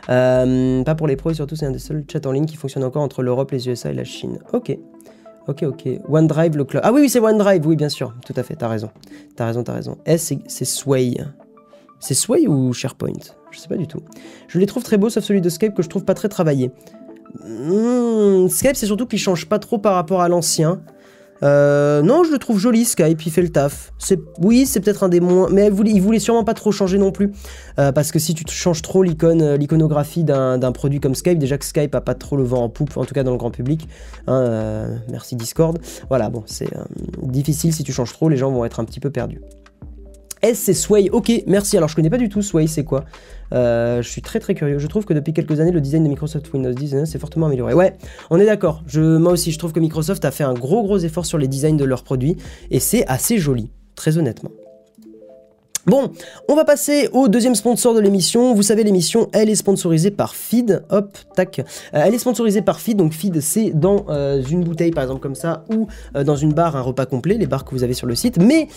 Euh, 0.09 0.83
pas 0.83 0.95
pour 0.95 1.07
les 1.07 1.15
pros 1.17 1.31
et 1.31 1.33
surtout 1.33 1.55
c'est 1.55 1.65
un 1.65 1.71
des 1.71 1.79
seuls 1.79 2.03
chats 2.11 2.25
en 2.25 2.31
ligne 2.31 2.45
qui 2.45 2.55
fonctionne 2.55 2.83
encore 2.83 3.01
entre 3.01 3.23
l'Europe, 3.23 3.51
les 3.51 3.67
USA 3.67 3.91
et 3.91 3.93
la 3.93 4.03
Chine. 4.05 4.39
Ok. 4.53 4.77
Ok, 5.47 5.63
ok. 5.63 5.87
OneDrive, 6.09 6.57
le 6.57 6.65
cloud. 6.65 6.81
Ah 6.85 6.91
oui, 6.91 7.01
oui, 7.01 7.09
c'est 7.09 7.19
OneDrive, 7.19 7.65
oui, 7.65 7.75
bien 7.77 7.87
sûr. 7.89 8.13
Tout 8.25 8.33
à 8.35 8.43
fait, 8.43 8.55
t'as 8.55 8.67
raison. 8.67 8.89
T'as 9.35 9.45
raison, 9.45 9.63
t'as 9.63 9.73
raison. 9.73 9.97
S, 10.05 10.33
c'est- 10.47 10.65
Sway. 10.65 11.15
C'est 11.99 12.13
Sway 12.13 12.47
ou 12.47 12.73
SharePoint? 12.73 13.13
Je 13.51 13.59
sais 13.59 13.69
pas 13.69 13.77
du 13.77 13.87
tout. 13.87 14.01
Je 14.49 14.59
les 14.59 14.65
trouve 14.65 14.83
très 14.83 14.97
beaux, 14.97 15.09
sauf 15.09 15.23
celui 15.23 15.39
de 15.41 15.49
Skype 15.49 15.73
que 15.73 15.81
je 15.81 15.87
trouve 15.89 16.03
pas 16.03 16.13
très 16.13 16.27
travaillé. 16.27 16.71
Hmm, 17.45 18.47
Skype, 18.49 18.75
c'est 18.75 18.85
surtout 18.85 19.05
qu'il 19.05 19.19
change 19.19 19.45
pas 19.47 19.59
trop 19.59 19.77
par 19.77 19.93
rapport 19.95 20.21
à 20.21 20.27
l'ancien. 20.29 20.81
Euh, 21.43 22.01
non, 22.01 22.23
je 22.23 22.31
le 22.31 22.37
trouve 22.37 22.59
joli 22.59 22.85
Skype, 22.85 23.25
il 23.25 23.31
fait 23.31 23.41
le 23.41 23.49
taf. 23.49 23.93
Oui, 24.39 24.65
c'est 24.65 24.79
peut-être 24.79 25.03
un 25.03 25.09
des 25.09 25.19
moins, 25.19 25.49
mais 25.51 25.67
il 25.67 25.71
voulait, 25.71 25.99
voulait 25.99 26.19
sûrement 26.19 26.43
pas 26.43 26.53
trop 26.53 26.71
changer 26.71 26.97
non 26.97 27.11
plus, 27.11 27.31
Euh, 27.79 27.91
parce 27.91 28.11
que 28.11 28.19
si 28.19 28.33
tu 28.33 28.43
changes 28.49 28.81
trop 28.81 29.03
euh, 29.03 29.57
l'iconographie 29.57 30.23
d'un, 30.23 30.71
produit 30.71 30.99
comme 30.99 31.15
Skype, 31.15 31.37
déjà 31.37 31.57
que 31.57 31.65
Skype 31.65 31.93
a 31.95 32.01
pas 32.01 32.15
trop 32.15 32.37
le 32.37 32.43
vent 32.43 32.63
en 32.63 32.69
poupe, 32.69 32.97
en 32.97 33.05
tout 33.05 33.13
cas 33.13 33.23
dans 33.23 33.31
le 33.31 33.37
grand 33.37 33.51
public. 33.51 33.87
hein, 34.27 34.41
euh, 34.41 34.97
merci 35.09 35.35
Discord. 35.35 35.79
Voilà, 36.09 36.29
bon, 36.29 36.43
c'est 36.45 36.69
difficile 37.23 37.73
si 37.73 37.83
tu 37.83 37.91
changes 37.91 38.13
trop, 38.13 38.29
les 38.29 38.37
gens 38.37 38.51
vont 38.51 38.65
être 38.65 38.79
un 38.79 38.85
petit 38.85 38.99
peu 38.99 39.09
perdus. 39.09 39.41
S 40.41 40.59
c'est 40.59 40.73
Sway, 40.73 41.09
ok, 41.09 41.31
merci. 41.47 41.77
Alors 41.77 41.89
je 41.89 41.95
connais 41.95 42.09
pas 42.09 42.17
du 42.17 42.29
tout 42.29 42.41
Sway, 42.41 42.67
c'est 42.67 42.83
quoi? 42.83 43.05
Euh, 43.53 44.01
Je 44.01 44.09
suis 44.09 44.21
très 44.21 44.39
très 44.39 44.55
curieux. 44.55 44.79
Je 44.79 44.87
trouve 44.87 45.05
que 45.05 45.13
depuis 45.13 45.33
quelques 45.33 45.59
années, 45.59 45.71
le 45.71 45.81
design 45.81 46.03
de 46.03 46.09
Microsoft 46.09 46.51
Windows 46.53 46.73
10 46.73 46.95
euh, 46.95 47.05
s'est 47.05 47.19
fortement 47.19 47.47
amélioré. 47.47 47.73
Ouais, 47.73 47.95
on 48.29 48.39
est 48.39 48.45
d'accord. 48.45 48.83
Moi 48.95 49.31
aussi, 49.31 49.51
je 49.51 49.59
trouve 49.59 49.73
que 49.73 49.79
Microsoft 49.79 50.25
a 50.25 50.31
fait 50.31 50.43
un 50.43 50.53
gros 50.53 50.83
gros 50.83 50.97
effort 50.99 51.25
sur 51.25 51.37
les 51.37 51.47
designs 51.47 51.77
de 51.77 51.85
leurs 51.85 52.03
produits 52.03 52.37
et 52.71 52.79
c'est 52.79 53.05
assez 53.07 53.37
joli, 53.37 53.71
très 53.95 54.17
honnêtement. 54.17 54.51
Bon, 55.87 56.11
on 56.49 56.55
va 56.55 56.65
passer 56.65 57.07
au 57.13 57.29
deuxième 57.29 57.55
sponsor 57.55 57.93
de 57.93 58.01
l'émission. 58.01 58.53
Vous 58.53 58.61
savez, 58.61 58.83
l'émission, 58.83 59.29
elle 59.31 59.49
est 59.49 59.55
sponsorisée 59.55 60.11
par 60.11 60.35
Feed. 60.35 60.83
Hop, 60.89 61.17
tac. 61.33 61.59
Euh, 61.59 61.63
elle 61.93 62.13
est 62.13 62.19
sponsorisée 62.19 62.61
par 62.61 62.81
Feed. 62.81 62.97
Donc 62.97 63.13
Feed, 63.13 63.39
c'est 63.39 63.69
dans 63.69 64.05
euh, 64.09 64.43
une 64.43 64.65
bouteille, 64.65 64.91
par 64.91 65.03
exemple, 65.03 65.21
comme 65.21 65.33
ça, 65.35 65.63
ou 65.73 65.87
euh, 66.17 66.25
dans 66.25 66.35
une 66.35 66.51
barre, 66.51 66.75
un 66.75 66.81
repas 66.81 67.05
complet, 67.05 67.37
les 67.37 67.47
barres 67.47 67.63
que 67.63 67.71
vous 67.71 67.85
avez 67.85 67.93
sur 67.93 68.05
le 68.05 68.15
site. 68.15 68.37
Mais 68.37 68.67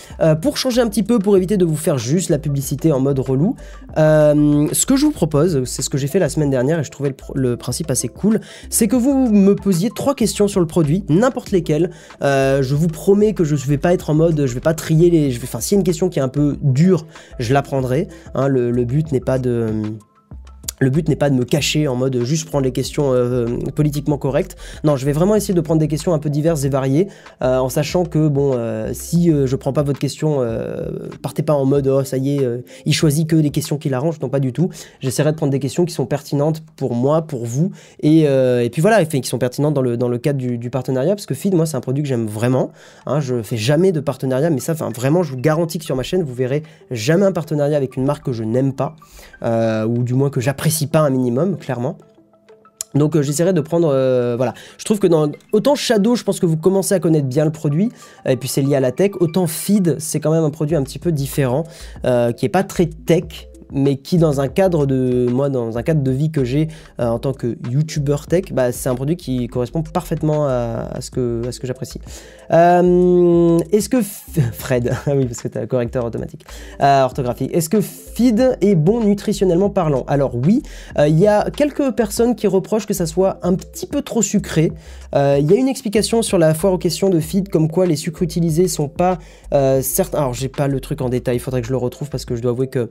pour 0.41 0.57
changer 0.57 0.81
un 0.81 0.87
petit 0.87 1.03
peu, 1.03 1.19
pour 1.19 1.37
éviter 1.37 1.57
de 1.57 1.65
vous 1.65 1.77
faire 1.77 1.99
juste 1.99 2.31
la 2.31 2.39
publicité 2.39 2.93
en 2.93 3.01
mode 3.01 3.19
relou, 3.19 3.57
ce 3.97 4.87
que 4.87 4.95
je 4.95 5.05
vous 5.05 5.11
propose, 5.11 5.65
c'est 5.65 5.83
ce 5.83 5.91
que 5.91 5.99
j'ai 5.99 6.07
fait 6.07 6.21
la 6.21 6.29
semaine 6.29 6.51
dernière 6.51 6.79
et 6.79 6.85
je 6.85 6.93
trouvais 6.93 7.09
le, 7.09 7.17
pr- 7.17 7.33
le 7.35 7.57
principe 7.57 7.91
assez 7.91 8.07
cool, 8.07 8.41
c'est 8.69 8.87
que 8.87 8.95
vous 8.95 9.29
me 9.33 9.57
posiez 9.57 9.91
trois 9.91 10.15
questions 10.15 10.47
sur 10.47 10.61
le 10.61 10.67
produit, 10.67 11.05
n'importe 11.09 11.51
lesquelles. 11.51 11.91
Je 12.21 12.75
vous 12.75 12.87
promets 12.87 13.33
que 13.33 13.43
je 13.43 13.57
ne 13.57 13.61
vais 13.61 13.79
pas 13.79 13.93
être 13.95 14.11
en 14.11 14.15
mode, 14.15 14.47
je 14.47 14.55
vais 14.55 14.61
pas 14.61 14.75
trier 14.75 15.11
les. 15.11 15.37
Enfin, 15.43 15.59
s'il 15.59 15.75
y 15.75 15.79
a 15.79 15.81
une 15.81 15.85
question 15.85 16.09
qui 16.09 16.21
est 16.21 16.23
un 16.23 16.29
peu 16.29 16.57
dure, 16.63 17.00
je 17.39 17.53
la 17.55 17.63
prendrai. 17.63 18.09
hein, 18.35 18.49
le 18.49 18.85
but 18.85 19.13
n'est 19.13 19.21
pas 19.21 19.39
de. 19.39 19.69
Le 20.83 20.89
but 20.89 21.07
n'est 21.11 21.17
pas 21.17 21.29
de 21.29 21.35
me 21.35 21.45
cacher 21.45 21.89
en 21.89 21.95
mode 21.95 22.25
juste 22.25 22.49
prendre 22.49 22.65
les 22.65 22.73
questions 22.73 23.13
euh, 23.13 23.47
politiquement 23.75 24.17
correctes. 24.17 24.57
Non, 24.83 24.97
je 24.97 25.05
vais 25.05 25.13
vraiment 25.13 25.35
essayer 25.35 25.53
de 25.53 25.61
prendre 25.61 25.79
des 25.79 25.89
questions 25.89 26.15
un 26.15 26.19
peu 26.19 26.31
diverses 26.31 26.65
et 26.65 26.71
variées, 26.71 27.09
euh, 27.43 27.59
en 27.59 27.69
sachant 27.69 28.07
que 28.07 28.29
bon, 28.29 28.53
euh, 28.55 28.91
si 28.95 29.31
je 29.31 29.57
prends 29.57 29.75
pas 29.75 29.83
votre 29.83 29.99
question, 29.99 30.41
partez 31.23 31.43
pas 31.43 31.53
en 31.53 31.67
mode 31.67 31.87
oh 31.87 32.03
ça 32.03 32.17
y 32.17 32.37
est, 32.37 32.49
il 32.87 32.95
choisit 32.95 33.29
que 33.29 33.37
des 33.37 33.51
questions 33.51 33.77
qui 33.77 33.91
l'arrangent. 33.91 34.21
Non, 34.23 34.31
pas 34.31 34.41
du 34.41 34.55
tout. 34.55 34.71
J'essaierai 35.01 35.33
de 35.33 35.37
prendre 35.37 35.53
des 35.53 35.59
questions 35.59 35.85
qui 35.85 35.93
sont 35.93 36.07
pertinentes 36.07 36.63
pour 36.77 36.95
moi, 36.95 37.23
pour 37.23 37.45
vous, 37.45 37.73
et, 38.03 38.27
puis 38.73 38.81
voilà, 38.81 39.05
qui 39.05 39.29
sont 39.29 39.39
pertinentes 39.39 39.75
dans 39.75 39.83
le 39.83 39.99
dans 39.99 40.11
cadre 40.19 40.39
du, 40.39 40.71
partenariat, 40.71 41.15
parce 41.15 41.27
que 41.27 41.35
Feed, 41.35 41.55
moi, 41.55 41.67
c'est 41.67 41.77
un 41.77 41.81
produit 41.81 42.03
que 42.03 42.09
j'aime 42.09 42.27
vraiment. 42.27 42.71
Hein, 43.05 43.21
je 43.21 43.43
fais 43.43 43.59
jamais 43.59 43.93
de 43.93 44.01
partenariat, 44.01 44.49
mais 44.49 44.61
ça, 44.61 44.73
vraiment, 44.73 45.23
je 45.23 45.33
vous 45.33 45.41
garantis 45.41 45.79
que 45.79 45.85
sur 45.85 45.97
ma 45.97 46.03
chaîne, 46.03 46.23
vous 46.23 46.35
verrez 46.35 46.63
jamais 46.91 47.27
un 47.27 47.33
partenariat 47.33 47.77
avec 47.77 47.97
une 47.97 48.05
marque 48.05 48.25
que 48.25 48.33
je 48.33 48.45
n'aime 48.45 48.73
pas, 48.73 48.97
ou 49.43 50.03
du 50.03 50.15
moins 50.15 50.31
que 50.31 50.41
j'apprécie 50.41 50.70
pas 50.87 51.01
un 51.01 51.11
minimum, 51.11 51.57
clairement. 51.57 51.97
Donc 52.95 53.15
euh, 53.15 53.23
j'essaierai 53.23 53.53
de 53.53 53.61
prendre, 53.61 53.89
euh, 53.93 54.35
voilà. 54.37 54.55
Je 54.79 54.85
trouve 54.85 54.99
que 54.99 55.07
dans 55.07 55.31
autant 55.53 55.75
Shadow, 55.75 56.17
je 56.17 56.25
pense 56.25 56.41
que 56.41 56.47
vous 56.47 56.57
commencez 56.57 56.95
à 56.95 57.01
connaître 57.01 57.27
bien 57.27 57.45
le 57.45 57.53
produit, 57.53 57.91
et 58.27 58.37
puis 58.37 58.49
c'est 58.49 58.63
lié 58.63 58.75
à 58.77 58.81
la 58.81 58.93
tech. 58.93 59.13
Autant 59.21 59.47
Feed, 59.47 59.97
c'est 59.99 60.21
quand 60.21 60.33
même 60.33 60.45
un 60.45 60.51
produit 60.51 60.77
un 60.77 60.83
petit 60.83 60.99
peu 60.99 61.13
différent, 61.13 61.65
euh, 62.05 62.33
qui 62.33 62.47
est 62.47 62.51
pas 62.51 62.65
très 62.65 62.87
tech, 62.87 63.49
mais 63.73 63.97
qui 63.97 64.19
dans 64.19 64.41
un 64.41 64.49
cadre 64.49 64.87
de 64.87 65.27
moi 65.31 65.49
dans 65.49 65.79
un 65.79 65.83
cadre 65.83 66.03
de 66.03 66.11
vie 66.11 66.31
que 66.31 66.45
j'ai 66.45 66.69
euh, 66.99 67.07
en 67.07 67.19
tant 67.19 67.33
que 67.33 67.57
YouTuber 67.69 68.17
tech, 68.29 68.53
bah, 68.53 68.73
c'est 68.73 68.89
un 68.89 68.95
produit 68.95 69.17
qui 69.17 69.49
correspond 69.49 69.83
parfaitement 69.83 70.47
à, 70.47 71.01
ce 71.01 71.11
que 71.11 71.43
j'apprécie. 71.63 72.01
Euh, 72.53 73.59
Est-ce 73.73 73.89
que 73.89 74.03
Fred, 74.53 74.93
ah 75.07 75.13
oui 75.15 75.27
parce 75.27 75.43
que 75.43 75.49
t'as 75.49 75.63
un 75.63 75.67
correcteur 75.67 76.05
automatique, 76.05 76.45
euh, 76.81 77.03
orthographique. 77.03 77.55
Est-ce 77.55 77.69
que 77.69 77.81
Feed 77.81 78.59
est 78.61 78.75
bon 78.75 79.05
nutritionnellement 79.05 79.71
parlant? 79.71 80.05
Alors 80.07 80.35
oui, 80.35 80.63
il 80.99 81.19
y 81.19 81.27
a 81.27 81.51
quelques 81.51 81.93
personnes 81.93 82.35
qui 82.35 82.47
reprochent 82.47 82.87
que 82.87 82.95
ça 82.95 83.07
soit 83.07 83.39
un 83.43 83.55
petit 83.55 83.87
peu 83.87 84.03
trop 84.03 84.23
sucré. 84.23 84.73
Il 85.15 85.51
y 85.51 85.53
a 85.53 85.57
une 85.57 85.69
explication 85.69 86.23
sur 86.23 86.39
la 86.39 86.55
foire 86.55 86.73
aux 86.73 86.79
questions 86.79 87.09
de 87.09 87.21
Feed 87.21 87.49
comme 87.49 87.71
quoi 87.71 87.87
les 87.87 87.97
sucres 87.97 88.23
utilisés 88.23 88.69
sont 88.69 88.89
pas 88.89 89.19
certains. 89.83 90.19
Alors 90.19 90.35
j'ai 90.35 90.49
pas 90.49 90.69
le 90.69 90.81
truc 90.81 91.01
en 91.01 91.09
détail, 91.09 91.37
il 91.37 91.41
faudrait 91.41 91.61
que 91.61 91.67
je 91.67 91.73
le 91.73 91.79
retrouve 91.79 92.11
parce 92.11 92.25
que 92.25 92.37
je 92.37 92.43
dois 92.43 92.53
avouer 92.53 92.69
que 92.69 92.89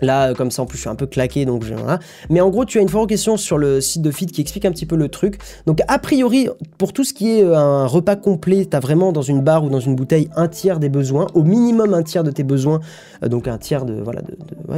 Là, 0.00 0.28
euh, 0.28 0.34
comme 0.34 0.50
ça, 0.50 0.62
en 0.62 0.66
plus, 0.66 0.76
je 0.76 0.82
suis 0.82 0.90
un 0.90 0.94
peu 0.94 1.06
claqué, 1.06 1.44
donc 1.44 1.64
voilà. 1.64 1.98
Mais 2.30 2.40
en 2.40 2.50
gros, 2.50 2.64
tu 2.64 2.78
as 2.78 2.82
une 2.82 2.88
foire 2.88 3.04
aux 3.04 3.06
questions 3.06 3.36
sur 3.36 3.58
le 3.58 3.80
site 3.80 4.02
de 4.02 4.10
Feed 4.10 4.30
qui 4.30 4.40
explique 4.40 4.64
un 4.64 4.72
petit 4.72 4.86
peu 4.86 4.96
le 4.96 5.08
truc. 5.08 5.38
Donc, 5.66 5.80
a 5.88 5.98
priori, 5.98 6.48
pour 6.78 6.92
tout 6.92 7.04
ce 7.04 7.12
qui 7.12 7.38
est 7.38 7.42
euh, 7.42 7.56
un 7.56 7.86
repas 7.86 8.16
complet, 8.16 8.66
tu 8.70 8.76
as 8.76 8.80
vraiment 8.80 9.12
dans 9.12 9.22
une 9.22 9.40
barre 9.40 9.64
ou 9.64 9.70
dans 9.70 9.80
une 9.80 9.96
bouteille 9.96 10.28
un 10.36 10.48
tiers 10.48 10.78
des 10.78 10.88
besoins, 10.88 11.26
au 11.34 11.42
minimum 11.42 11.94
un 11.94 12.02
tiers 12.02 12.24
de 12.24 12.30
tes 12.30 12.44
besoins, 12.44 12.80
euh, 13.22 13.28
donc 13.28 13.48
un 13.48 13.58
tiers 13.58 13.84
de, 13.84 13.94
voilà, 13.94 14.22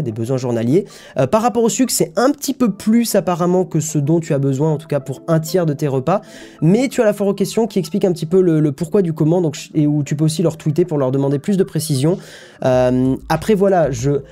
des 0.03 0.13
besoins 0.13 0.37
journaliers. 0.37 0.87
Par 1.31 1.43
rapport 1.43 1.63
au 1.63 1.69
sucre, 1.69 1.93
c'est 1.93 2.13
un 2.17 2.31
petit 2.31 2.55
peu 2.55 2.73
plus 2.73 3.15
apparemment 3.15 3.65
que 3.65 3.81
ce 3.81 3.99
dont 3.99 4.21
tu 4.21 4.35
as 4.35 4.39
besoin, 4.39 4.73
en 4.73 4.77
tout 4.79 4.87
cas 4.87 5.01
pour 5.01 5.23
un 5.29 5.41
tiers 5.41 5.67
de 5.67 5.73
tes 5.73 5.89
repas. 5.89 6.21
Mais 6.63 6.89
tu 6.89 7.03
as 7.03 7.05
la 7.05 7.13
foire 7.13 7.29
aux 7.29 7.35
questions 7.35 7.67
qui 7.67 7.79
explique 7.79 8.05
un 8.05 8.13
petit 8.13 8.27
peu 8.27 8.41
le, 8.41 8.73
pourquoi 8.73 9.03
du 9.03 9.13
comment, 9.13 9.41
donc, 9.41 9.57
et 9.75 9.87
où 9.87 10.03
tu 10.03 10.17
peux 10.17 10.25
aussi 10.25 10.43
leur 10.43 10.57
tweeter 10.57 10.85
pour 10.85 10.99
leur 10.99 11.11
demander 11.11 11.39
plus 11.39 11.57
de 11.57 11.65
précision. 11.65 12.19
Après, 12.63 13.55
voilà, 13.55 13.91
je 13.91 14.23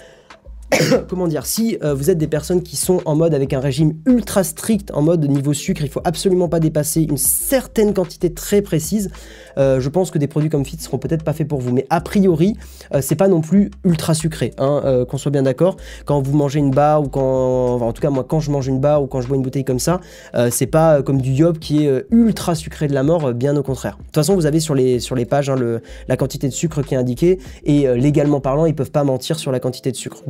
comment 1.08 1.26
dire, 1.26 1.46
si 1.46 1.78
euh, 1.82 1.94
vous 1.94 2.10
êtes 2.10 2.18
des 2.18 2.26
personnes 2.26 2.62
qui 2.62 2.76
sont 2.76 3.00
en 3.04 3.14
mode 3.14 3.34
avec 3.34 3.52
un 3.52 3.60
régime 3.60 3.94
ultra 4.06 4.44
strict, 4.44 4.90
en 4.92 5.02
mode 5.02 5.24
niveau 5.28 5.52
sucre, 5.52 5.82
il 5.82 5.88
faut 5.88 6.02
absolument 6.04 6.48
pas 6.48 6.60
dépasser 6.60 7.02
une 7.02 7.16
certaine 7.16 7.94
quantité 7.94 8.32
très 8.32 8.62
précise, 8.62 9.10
euh, 9.56 9.80
je 9.80 9.88
pense 9.88 10.10
que 10.10 10.18
des 10.18 10.26
produits 10.26 10.50
comme 10.50 10.64
Fit 10.64 10.78
seront 10.78 10.98
peut-être 10.98 11.24
pas 11.24 11.32
faits 11.32 11.48
pour 11.48 11.60
vous. 11.60 11.72
Mais 11.72 11.86
a 11.90 12.00
priori, 12.00 12.56
euh, 12.94 13.00
c'est 13.00 13.16
pas 13.16 13.28
non 13.28 13.40
plus 13.40 13.70
ultra 13.84 14.14
sucré, 14.14 14.52
hein, 14.58 15.04
qu'on 15.08 15.18
soit 15.18 15.30
bien 15.30 15.42
d'accord. 15.42 15.76
Quand 16.04 16.20
vous 16.20 16.36
mangez 16.36 16.58
une 16.58 16.70
barre 16.70 17.02
ou 17.02 17.08
quand, 17.08 17.80
en 17.80 17.92
tout 17.92 18.02
cas 18.02 18.10
moi 18.10 18.24
quand 18.24 18.40
je 18.40 18.50
mange 18.50 18.66
une 18.66 18.80
barre 18.80 19.02
ou 19.02 19.06
quand 19.06 19.20
je 19.20 19.28
bois 19.28 19.36
une 19.36 19.42
bouteille 19.42 19.64
comme 19.64 19.78
ça, 19.78 20.00
c'est 20.50 20.66
pas 20.66 21.02
comme 21.02 21.20
du 21.20 21.32
yop 21.32 21.58
qui 21.58 21.86
est 21.86 22.06
ultra 22.10 22.54
sucré 22.54 22.88
de 22.88 22.94
la 22.94 23.02
mort, 23.02 23.32
bien 23.32 23.56
au 23.56 23.62
contraire. 23.62 23.96
De 23.98 24.04
toute 24.04 24.14
façon, 24.14 24.34
vous 24.34 24.46
avez 24.46 24.60
sur 24.60 24.74
les 24.74 25.00
sur 25.00 25.14
les 25.14 25.24
pages 25.24 25.50
hein, 25.50 25.80
la 26.08 26.16
quantité 26.16 26.48
de 26.48 26.52
sucre 26.52 26.82
qui 26.82 26.94
est 26.94 26.98
indiquée 26.98 27.38
et 27.64 27.86
légalement 27.94 28.40
parlant, 28.40 28.66
ils 28.66 28.74
peuvent 28.74 28.90
pas 28.90 29.04
mentir 29.04 29.38
sur 29.38 29.52
la 29.52 29.60
quantité 29.60 29.90
de 29.90 29.96
sucre. 29.96 30.22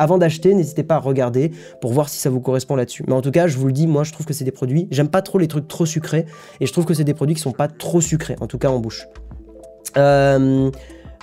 Avant 0.00 0.16
d'acheter, 0.16 0.54
n'hésitez 0.54 0.82
pas 0.82 0.94
à 0.94 0.98
regarder 0.98 1.52
pour 1.82 1.92
voir 1.92 2.08
si 2.08 2.18
ça 2.18 2.30
vous 2.30 2.40
correspond 2.40 2.74
là-dessus. 2.74 3.04
Mais 3.06 3.12
en 3.12 3.20
tout 3.20 3.30
cas, 3.30 3.46
je 3.46 3.58
vous 3.58 3.66
le 3.66 3.72
dis, 3.72 3.86
moi 3.86 4.02
je 4.02 4.12
trouve 4.12 4.24
que 4.24 4.32
c'est 4.32 4.44
des 4.44 4.50
produits, 4.50 4.88
j'aime 4.90 5.08
pas 5.08 5.20
trop 5.20 5.38
les 5.38 5.46
trucs 5.46 5.68
trop 5.68 5.84
sucrés, 5.84 6.24
et 6.58 6.66
je 6.66 6.72
trouve 6.72 6.86
que 6.86 6.94
c'est 6.94 7.04
des 7.04 7.14
produits 7.14 7.36
qui 7.36 7.42
sont 7.42 7.52
pas 7.52 7.68
trop 7.68 8.00
sucrés, 8.00 8.36
en 8.40 8.46
tout 8.46 8.58
cas 8.58 8.70
en 8.70 8.78
bouche. 8.78 9.06
Euh, 9.98 10.70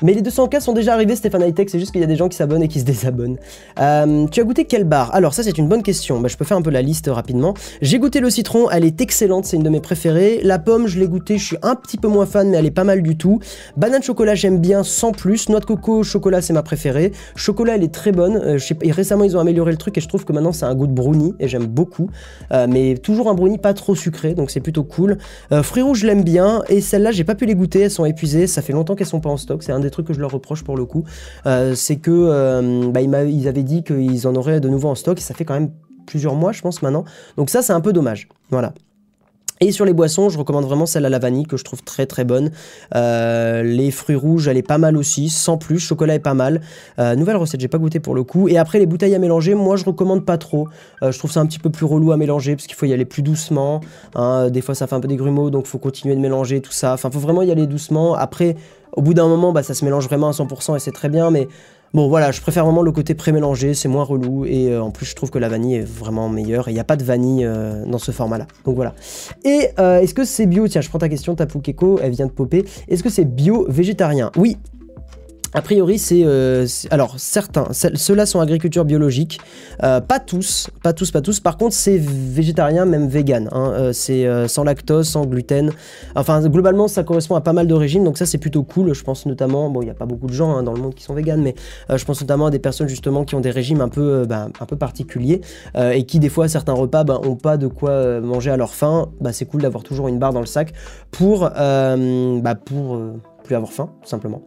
mais 0.04 0.14
les 0.14 0.22
200K 0.22 0.62
sont 0.62 0.74
déjà 0.74 0.94
arrivés, 0.94 1.16
Stéphane 1.16 1.42
Hightech, 1.42 1.70
c'est 1.72 1.80
juste 1.80 1.92
qu'il 1.92 2.02
y 2.02 2.04
a 2.04 2.08
des 2.08 2.16
gens 2.16 2.30
qui 2.30 2.38
s'abonnent 2.38 2.62
et 2.62 2.68
qui 2.68 2.80
se 2.80 2.86
désabonnent. 2.86 3.38
Euh, 3.80 4.28
tu 4.28 4.42
as 4.42 4.44
goûté 4.44 4.66
quelle 4.66 4.84
barre? 4.84 5.14
Alors 5.16 5.34
ça 5.34 5.42
c'est 5.42 5.58
une 5.58 5.68
bonne 5.68 5.82
question, 5.82 6.20
bah, 6.20 6.28
je 6.28 6.38
peux 6.38 6.46
faire 6.46 6.58
un 6.58 6.62
peu 6.62 6.70
la 6.70 6.84
liste 6.84 7.10
rapidement. 7.12 7.56
J'ai 7.82 7.98
goûté 7.98 8.20
le 8.20 8.30
citron, 8.30 8.70
elle 8.70 8.86
est 8.86 9.02
excellente, 9.02 9.46
c'est 9.46 9.58
une 9.58 9.64
de 9.64 9.70
mes 9.70 9.80
préférées. 9.80 10.40
La 10.44 10.60
pomme, 10.60 10.88
je 10.88 11.00
l'ai 11.00 11.08
goûtée, 11.08 11.38
je 11.38 11.46
suis 11.46 11.58
un 11.64 11.76
petit 11.76 11.98
peu 11.98 12.08
moins 12.08 12.28
fan, 12.28 12.50
mais 12.50 12.58
elle 12.58 12.66
est 12.66 12.72
pas 12.72 12.84
mal 12.84 13.02
du 13.02 13.18
tout. 13.18 13.40
Banane 13.76 14.04
chocolat, 14.04 14.36
j'aime 14.36 14.60
bien 14.60 14.84
sans 14.84 15.12
plus. 15.12 15.50
Noix 15.50 15.60
de 15.60 15.66
coco, 15.66 16.04
chocolat, 16.04 16.42
c'est 16.42 16.54
ma 16.54 16.64
préférée. 16.64 17.12
Chocolat, 17.36 17.76
elle 17.76 17.84
est 17.84 17.94
très 17.94 18.12
bonne. 18.12 18.38
Euh, 18.38 18.60
récemment, 18.90 19.24
ils 19.24 19.36
ont 19.36 19.40
amélioré 19.40 19.72
le 19.72 19.78
truc 19.78 19.98
et 19.98 20.02
je 20.02 20.08
trouve 20.08 20.26
que 20.26 20.34
maintenant, 20.34 20.52
c'est 20.52 20.66
un 20.66 20.76
goût 20.76 20.88
de 20.88 20.94
brownie 20.94 21.34
et 21.40 21.48
j'aime 21.48 21.66
beaucoup. 21.66 22.10
Euh, 22.52 22.68
mais 22.70 22.98
toujours 22.98 23.30
un 23.30 23.34
brownie 23.34 23.58
pas 23.58 23.74
trop 23.74 23.96
sucré, 23.96 24.36
donc 24.36 24.52
c'est 24.52 24.60
plutôt 24.60 24.84
cool. 24.84 25.18
Fruits 25.64 25.82
rouges, 25.82 26.02
je 26.02 26.08
l'aime 26.08 26.24
bien. 26.24 26.62
Et 26.70 26.82
celles-là, 26.82 27.12
j'ai 27.12 27.24
pas 27.24 27.36
pu 27.36 27.46
les 27.46 27.56
goûter, 27.56 27.82
elles 27.82 27.92
sont 27.92 28.06
épuisées. 28.06 28.46
Ça 28.46 28.62
fait 28.62 28.74
longtemps 28.74 28.96
qu'elles 28.96 29.08
sont 29.08 29.22
pas 29.22 29.30
en 29.30 29.38
stock. 29.38 29.64
C'est 29.64 29.72
un 29.72 29.84
trucs 29.90 30.08
que 30.08 30.14
je 30.14 30.20
leur 30.20 30.32
reproche 30.32 30.64
pour 30.64 30.78
le 30.78 30.86
coup. 30.86 31.04
Euh, 31.46 31.76
c'est 31.76 31.98
que 31.98 32.12
euh, 32.12 32.90
bah, 32.90 33.02
ils, 33.02 33.48
avaient 33.48 33.64
dit 33.64 33.84
qu'ils 33.84 34.28
en 34.28 34.36
auraient 34.36 34.60
de 34.60 34.70
nouveau 34.70 34.90
en 34.90 34.96
stock 34.96 35.18
et 35.18 35.22
ça 35.22 35.34
fait 35.34 35.46
quand 35.46 35.54
même 35.54 35.72
plusieurs 36.06 36.36
mois, 36.36 36.52
je 36.52 36.62
pense, 36.62 36.82
maintenant. 36.82 37.06
Donc 37.36 37.50
ça, 37.50 37.62
c'est 37.62 37.74
un 37.74 37.82
peu 37.82 37.94
dommage. 37.94 38.30
Voilà. 38.50 38.74
Et 39.60 39.72
sur 39.72 39.86
les 39.86 39.94
boissons, 39.94 40.30
je 40.30 40.38
recommande 40.38 40.66
vraiment 40.66 40.86
celle 40.86 41.06
à 41.06 41.10
la 41.10 41.20
vanille 41.20 41.46
que 41.46 41.58
je 41.58 41.64
trouve 41.64 41.84
très 41.84 42.06
très 42.06 42.24
bonne. 42.24 42.52
Euh, 42.96 43.64
les 43.64 43.90
fruits 43.92 44.16
rouges, 44.16 44.48
elle 44.48 44.58
est 44.58 44.68
pas 44.68 44.78
mal 44.78 44.96
aussi, 44.98 45.30
sans 45.30 45.58
plus. 45.58 45.80
Chocolat 45.80 46.16
est 46.16 46.20
pas 46.20 46.36
mal. 46.36 46.62
Euh, 47.00 47.16
nouvelle 47.16 47.38
recette, 47.38 47.60
j'ai 47.60 47.68
pas 47.68 47.80
goûté 47.80 48.00
pour 48.00 48.14
le 48.14 48.24
coup. 48.24 48.48
Et 48.48 48.58
après 48.58 48.78
les 48.80 48.86
bouteilles 48.86 49.16
à 49.16 49.20
mélanger, 49.20 49.56
moi 49.56 49.76
je 49.76 49.86
recommande 49.86 50.26
pas 50.26 50.38
trop. 50.38 50.68
Euh, 51.02 51.12
je 51.12 51.18
trouve 51.18 51.32
ça 51.32 51.40
un 51.40 51.46
petit 51.48 51.60
peu 51.60 51.70
plus 51.70 51.86
relou 51.86 52.12
à 52.12 52.18
mélanger 52.18 52.56
parce 52.56 52.68
qu'il 52.68 52.76
faut 52.76 52.86
y 52.86 52.94
aller 52.94 53.06
plus 53.06 53.24
doucement. 53.24 53.82
hein. 54.16 54.50
Des 54.50 54.62
fois 54.62 54.76
ça 54.76 54.86
fait 54.86 54.96
un 54.96 55.00
peu 55.00 55.08
des 55.08 55.16
grumeaux, 55.16 55.50
donc 55.50 55.66
faut 55.66 55.80
continuer 55.80 56.16
de 56.16 56.22
mélanger 56.22 56.62
tout 56.62 56.72
ça. 56.72 56.94
Enfin, 56.94 57.10
faut 57.10 57.20
vraiment 57.20 57.42
y 57.42 57.52
aller 57.52 57.66
doucement. 57.66 58.14
Après, 58.14 58.56
au 58.94 59.02
bout 59.02 59.14
d'un 59.14 59.28
moment, 59.28 59.52
bah, 59.52 59.64
ça 59.64 59.74
se 59.74 59.86
mélange 59.86 60.06
vraiment 60.06 60.30
à 60.30 60.32
100% 60.32 60.76
et 60.76 60.80
c'est 60.80 60.92
très 60.92 61.10
bien, 61.10 61.30
mais 61.30 61.48
Bon 61.94 62.10
voilà, 62.10 62.32
je 62.32 62.42
préfère 62.42 62.66
vraiment 62.66 62.82
le 62.82 62.92
côté 62.92 63.14
pré-mélangé, 63.16 63.74
c'est 63.74 63.88
moins 63.88 64.04
relou 64.04 64.46
et 64.46 64.70
euh, 64.70 64.82
en 64.82 64.92
plus 64.92 65.06
je 65.06 65.16
trouve 65.16 65.30
que 65.30 65.40
la 65.40 65.48
vanille 65.48 65.76
est 65.76 65.88
vraiment 65.88 66.28
meilleure 66.28 66.68
et 66.68 66.72
il 66.72 66.74
n'y 66.74 66.80
a 66.80 66.84
pas 66.84 66.98
de 66.98 67.04
vanille 67.04 67.46
euh, 67.46 67.86
dans 67.86 67.98
ce 67.98 68.12
format-là. 68.12 68.46
Donc 68.66 68.76
voilà. 68.76 68.94
Et 69.46 69.70
euh, 69.80 70.02
est-ce 70.02 70.14
que 70.14 70.26
c'est 70.26 70.48
bio? 70.48 70.68
Tiens, 70.68 70.82
je 70.82 70.90
prends 70.90 71.00
ta 71.00 71.10
question, 71.10 71.34
Tapu 71.36 71.60
Keko, 71.60 72.00
elle 72.02 72.12
vient 72.12 72.26
de 72.26 72.32
popper. 72.32 72.66
Est-ce 72.90 73.04
que 73.04 73.10
c'est 73.10 73.26
bio 73.26 73.66
végétarien 73.70 74.32
Oui. 74.36 74.58
A 75.54 75.62
priori, 75.62 75.98
c'est 75.98 76.22
euh, 76.24 76.68
alors 76.92 77.16
certains, 77.18 77.68
ceux- 77.72 77.96
ceux-là 77.96 78.26
sont 78.26 78.40
agriculture 78.42 78.86
biologique, 78.86 79.40
Euh, 79.84 80.02
pas 80.02 80.20
tous, 80.20 80.70
pas 80.84 80.92
tous, 80.94 81.12
pas 81.12 81.22
tous. 81.22 81.40
Par 81.40 81.56
contre, 81.58 81.74
c'est 81.76 81.98
végétarien, 81.98 82.86
même 82.86 83.08
vegan. 83.08 83.48
hein. 83.52 83.72
Euh, 83.76 83.94
c'est 83.94 84.28
sans 84.48 84.64
lactose, 84.64 85.08
sans 85.08 85.26
gluten. 85.26 85.72
Enfin, 86.16 86.42
globalement, 86.48 86.88
ça 86.88 87.04
correspond 87.04 87.36
à 87.36 87.42
pas 87.42 87.54
mal 87.54 87.66
de 87.68 87.74
régimes, 87.74 88.04
donc 88.04 88.18
ça 88.18 88.26
c'est 88.26 88.38
plutôt 88.40 88.64
cool. 88.64 88.94
Je 88.94 89.04
pense 89.04 89.26
notamment, 89.26 89.70
bon, 89.70 89.82
il 89.82 89.86
n'y 89.86 89.92
a 89.92 89.96
pas 89.96 90.06
beaucoup 90.06 90.28
de 90.28 90.34
gens 90.34 90.56
hein, 90.56 90.64
dans 90.64 90.74
le 90.74 90.82
monde 90.82 90.96
qui 90.96 91.04
sont 91.04 91.14
véganes, 91.14 91.42
mais 91.42 91.56
je 91.96 92.04
pense 92.06 92.22
notamment 92.22 92.48
à 92.48 92.52
des 92.52 92.60
personnes 92.60 92.88
justement 92.90 93.24
qui 93.24 93.36
ont 93.36 93.40
des 93.40 93.52
régimes 93.52 93.82
un 93.82 93.90
peu, 93.90 94.26
bah, 94.26 94.50
particuliers 94.80 95.42
et 95.76 96.04
qui 96.06 96.20
des 96.20 96.30
fois 96.30 96.48
certains 96.48 96.74
repas 96.74 97.04
bah, 97.04 97.20
ont 97.24 97.36
pas 97.36 97.58
de 97.58 97.68
quoi 97.68 98.20
manger 98.20 98.52
à 98.52 98.58
leur 98.58 98.74
faim. 98.74 99.10
Bah, 99.22 99.32
c'est 99.34 99.46
cool 99.46 99.62
d'avoir 99.62 99.84
toujours 99.84 100.08
une 100.08 100.20
barre 100.20 100.34
dans 100.34 100.42
le 100.42 100.46
sac 100.46 100.74
pour, 101.12 101.42
bah, 101.42 102.56
pour 102.66 103.00
plus 103.44 103.56
avoir 103.56 103.72
faim, 103.72 103.90
simplement. 104.04 104.42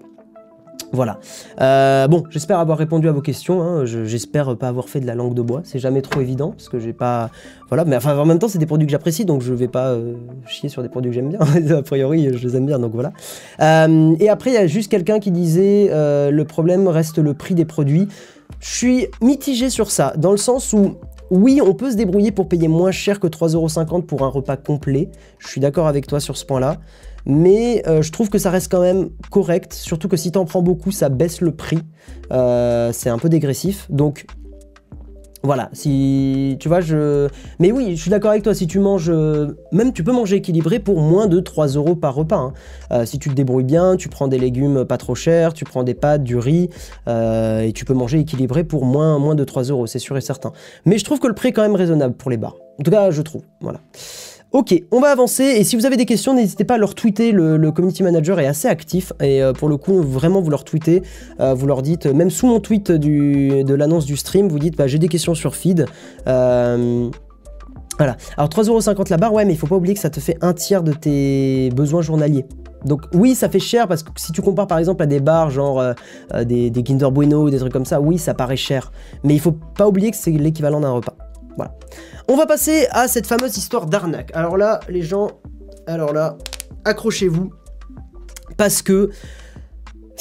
Voilà. 0.93 1.19
Euh, 1.61 2.09
bon, 2.09 2.25
j'espère 2.31 2.59
avoir 2.59 2.79
répondu 2.79 3.09
à 3.09 3.13
vos 3.13 3.21
questions. 3.21 3.63
hein. 3.63 3.85
Je- 3.85 4.05
J'espère 4.05 4.57
pas 4.57 4.69
avoir 4.69 4.89
fait 4.89 5.01
de 5.01 5.07
la 5.07 5.15
langue 5.15 5.35
de 5.35 5.43
bois. 5.43 5.61
C'est 5.65 5.79
jamais 5.79 6.03
trop 6.03 6.21
évident 6.21 6.51
parce 6.51 6.69
que 6.69 6.79
j'ai 6.81 6.93
pas. 6.93 7.31
Voilà. 7.69 7.85
Mais 7.85 7.97
enfin, 7.97 8.17
en 8.19 8.25
même 8.25 8.39
temps, 8.39 8.49
c'est 8.49 8.59
des 8.59 8.67
produits 8.67 8.87
que 8.87 8.91
j'apprécie, 8.93 9.25
donc 9.25 9.43
je 9.43 9.53
vais 9.55 9.69
pas 9.69 9.89
euh, 9.89 10.15
chier 10.47 10.69
sur 10.69 10.83
des 10.83 10.89
produits 10.89 11.11
que 11.11 11.15
j'aime 11.15 11.29
bien. 11.29 11.39
a 11.79 11.83
priori, 11.83 12.31
je 12.37 12.47
les 12.49 12.57
aime 12.57 12.67
bien, 12.67 12.79
donc 12.79 12.93
voilà. 12.93 13.13
Euh, 13.61 14.15
et 14.19 14.29
après, 14.29 14.51
il 14.51 14.55
y 14.55 14.59
a 14.59 14.67
juste 14.67 14.91
quelqu'un 14.91 15.21
qui 15.21 15.31
disait 15.31 15.89
le 15.93 16.43
problème 16.45 16.89
reste 16.89 17.19
le 17.19 17.35
prix 17.35 17.55
des 17.55 17.65
produits. 17.65 18.09
Je 18.61 18.69
suis 18.75 19.07
mitigé 19.23 19.71
sur 19.71 19.91
ça, 19.91 20.13
dans 20.17 20.33
le 20.33 20.37
sens 20.37 20.73
où. 20.73 20.97
Oui, 21.33 21.61
on 21.65 21.75
peut 21.75 21.93
se 21.93 21.97
débrouiller 21.97 22.33
pour 22.33 22.49
payer 22.49 22.67
moins 22.67 22.91
cher 22.91 23.21
que 23.21 23.29
3,50€ 23.29 24.03
pour 24.03 24.25
un 24.25 24.27
repas 24.29 24.57
complet. 24.57 25.09
Je 25.39 25.47
suis 25.47 25.61
d'accord 25.61 25.87
avec 25.87 26.09
toi 26.09 26.19
sur 26.19 26.37
ce 26.37 26.45
point-là 26.45 26.79
mais 27.27 27.83
euh, 27.87 28.03
je 28.03 28.13
trouve 28.13 28.29
que 28.31 28.39
ça 28.39 28.51
reste 28.51 28.71
quand 28.71 28.81
même 28.81 29.11
correct, 29.31 29.73
surtout 29.75 30.09
que 30.09 30.17
si 30.17 30.33
t'en 30.33 30.45
prends 30.45 30.63
beaucoup, 30.63 30.91
ça 30.91 31.09
baisse 31.09 31.41
le 31.41 31.53
prix. 31.53 31.81
Euh, 32.33 32.91
c'est 32.93 33.11
un 33.11 33.19
peu 33.19 33.29
dégressif, 33.29 33.87
donc 33.91 34.27
voilà, 35.43 35.71
si 35.73 36.59
tu 36.61 36.69
vois, 36.69 36.83
je. 36.83 37.27
Mais 37.61 37.73
oui, 37.73 37.97
je 37.97 38.03
suis 38.03 38.11
d'accord 38.11 38.31
avec 38.33 38.43
toi, 38.43 38.55
si 38.55 38.67
tu 38.67 38.79
manges. 38.79 39.09
euh, 39.09 39.57
Même 39.73 39.95
tu 39.95 40.05
peux 40.05 40.13
manger 40.13 40.37
équilibré 40.37 40.81
pour 40.81 41.01
moins 41.01 41.27
de 41.29 41.41
3 41.41 41.69
euros 41.69 41.97
par 41.97 42.15
repas. 42.15 42.53
hein. 42.91 43.07
Si 43.07 43.19
tu 43.19 43.31
te 43.31 43.35
débrouilles 43.35 43.65
bien, 43.65 43.97
tu 43.97 44.11
prends 44.11 44.29
des 44.29 44.39
légumes 44.39 44.85
pas 44.85 44.99
trop 44.99 45.15
chers, 45.15 45.55
tu 45.55 45.65
prends 45.65 45.83
des 45.83 45.95
pâtes, 45.95 46.25
du 46.25 46.37
riz, 46.37 46.69
et 47.09 47.73
tu 47.75 47.87
peux 47.87 47.95
manger 47.95 48.19
équilibré 48.19 48.65
pour 48.65 48.85
moins, 48.85 49.19
moins 49.19 49.35
de 49.35 49.45
3 49.45 49.63
euros, 49.63 49.87
c'est 49.87 49.99
sûr 49.99 50.19
et 50.19 50.21
certain. 50.21 50.53
Mais 50.85 50.99
je 50.99 51.05
trouve 51.05 51.21
que 51.21 51.27
le 51.27 51.35
prix 51.35 51.49
est 51.49 51.53
quand 51.53 51.63
même 51.63 51.75
raisonnable 51.75 52.15
pour 52.15 52.31
les 52.31 52.37
bars. 52.37 52.57
En 52.79 52.83
tout 52.83 52.91
cas, 52.91 53.11
je 53.11 53.23
trouve. 53.23 53.43
Voilà. 53.63 53.81
Ok, 54.53 54.75
on 54.91 54.99
va 54.99 55.11
avancer. 55.11 55.45
Et 55.45 55.63
si 55.63 55.77
vous 55.77 55.87
avez 55.87 55.97
des 55.97 56.07
questions, 56.07 56.35
n'hésitez 56.35 56.65
pas 56.65 56.75
à 56.75 56.79
leur 56.79 56.97
tweeter. 56.97 57.31
Le, 57.31 57.71
community 57.71 58.03
manager 58.03 58.41
est 58.41 58.47
assez 58.47 58.67
actif. 58.67 59.13
Et 59.21 59.43
euh, 59.43 59.53
pour 59.53 59.69
le 59.69 59.77
coup, 59.77 60.03
vraiment, 60.03 60.41
vous 60.41 60.51
leur 60.51 60.65
tweetez. 60.65 61.03
Euh, 61.39 61.55
vous 61.55 61.69
leur 61.69 61.83
dites, 61.83 62.07
même 62.07 62.31
sous 62.31 62.49
mon 62.49 62.59
tweet 62.59 62.91
de 62.91 63.75
l'annonce 63.75 64.07
du 64.07 64.17
stream, 64.17 64.49
vous 64.49 64.59
dites 64.59 64.77
bah, 64.77 64.89
j'ai 64.89 64.99
des 64.99 65.07
questions 65.07 65.35
sur 65.35 65.55
feed. 65.55 65.87
Euh, 66.27 67.09
voilà. 67.97 68.17
Alors 68.37 68.49
3,50€ 68.49 69.09
la 69.11 69.19
barre, 69.19 69.33
ouais, 69.33 69.45
mais 69.45 69.53
il 69.53 69.57
faut 69.57 69.69
pas 69.69 69.77
oublier 69.77 69.95
que 69.95 70.01
ça 70.01 70.11
te 70.11 70.19
fait 70.19 70.37
un 70.41 70.53
tiers 70.53 70.83
de 70.83 70.95
tes 70.95 71.71
besoins 71.77 72.03
journaliers. 72.03 72.47
Donc 72.85 73.03
oui, 73.15 73.37
ça 73.37 73.49
fait 73.49 73.61
cher 73.61 73.87
parce 73.87 74.03
que 74.03 74.11
si 74.17 74.33
tu 74.33 74.41
compares 74.43 74.67
par 74.67 74.79
exemple 74.79 75.03
à 75.03 75.07
des 75.07 75.21
bars 75.21 75.51
genre 75.51 75.85
des, 76.47 76.71
des 76.71 76.83
Kinder 76.83 77.11
Bueno 77.11 77.45
ou 77.45 77.51
des 77.51 77.59
trucs 77.59 77.75
comme 77.75 77.85
ça, 77.85 78.01
oui, 78.01 78.17
ça 78.17 78.33
paraît 78.33 78.57
cher. 78.57 78.91
Mais 79.23 79.35
il 79.35 79.41
faut 79.41 79.53
pas 79.53 79.87
oublier 79.87 80.11
que 80.11 80.17
c'est 80.17 80.31
l'équivalent 80.31 80.81
d'un 80.81 80.93
repas. 80.93 81.15
Voilà. 81.57 81.75
On 82.29 82.37
va 82.37 82.47
passer 82.47 82.87
à 82.91 83.09
cette 83.09 83.27
fameuse 83.27 83.57
histoire 83.57 83.87
d'arnaque. 83.87 84.31
Alors 84.35 84.57
là, 84.57 84.81
les 84.89 85.03
gens, 85.03 85.31
alors 85.87 86.13
là, 86.13 86.37
accrochez-vous 86.85 87.53
parce 88.57 88.83
que 88.83 89.11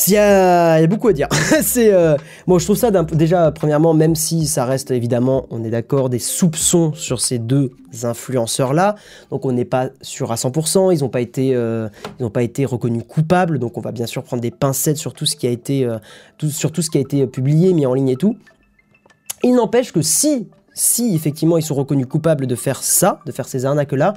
il 0.08 0.14
y, 0.14 0.18
a, 0.18 0.88
beaucoup 0.88 1.10
à 1.10 1.14
dire. 1.14 1.28
c'est 1.62 1.94
euh, 1.94 2.16
bon, 2.48 2.58
je 2.58 2.64
trouve 2.64 2.78
ça 2.78 2.90
déjà 2.90 3.52
premièrement, 3.52 3.94
même 3.94 4.16
si 4.16 4.48
ça 4.48 4.64
reste 4.64 4.92
évidemment, 4.92 5.46
on 5.50 5.64
est 5.64 5.70
d'accord, 5.70 6.10
des 6.10 6.20
soupçons 6.20 6.94
sur 6.94 7.20
ces 7.20 7.38
deux 7.38 7.72
influenceurs 8.04 8.74
là. 8.74 8.96
Donc 9.30 9.46
on 9.46 9.52
n'est 9.52 9.66
pas 9.66 9.90
sûr 10.02 10.32
à 10.32 10.36
100%. 10.36 10.96
Ils 10.96 11.02
n'ont 11.02 11.10
pas 11.10 11.22
été, 11.22 11.54
euh, 11.54 11.90
ils 12.18 12.24
n'ont 12.24 12.30
pas 12.30 12.44
été 12.44 12.66
reconnus 12.66 13.04
coupables. 13.08 13.60
Donc 13.60 13.78
on 13.78 13.82
va 13.82 13.92
bien 13.92 14.06
sûr 14.06 14.24
prendre 14.24 14.42
des 14.42 14.52
pincettes 14.52 14.98
sur 14.98 15.14
tout 15.14 15.26
ce 15.26 15.36
qui 15.36 15.48
a 15.48 15.52
été, 15.52 15.84
euh, 15.84 15.98
sur 16.50 16.72
tout 16.72 16.82
ce 16.82 16.90
qui 16.90 16.98
a 16.98 17.02
été 17.02 17.28
publié, 17.28 17.74
mis 17.74 17.86
en 17.86 17.94
ligne 17.94 18.10
et 18.10 18.16
tout. 18.16 18.38
Il 19.44 19.56
n'empêche 19.56 19.92
que 19.92 20.02
si, 20.02 20.48
si 20.74 21.16
effectivement 21.16 21.58
ils 21.58 21.64
sont 21.64 21.76
reconnus 21.76 22.08
coupables 22.08 22.48
de 22.48 22.56
faire 22.56 22.84
ça, 22.84 23.22
de 23.26 23.32
faire 23.32 23.48
ces 23.48 23.66
arnaques 23.66 23.92
là, 23.92 24.14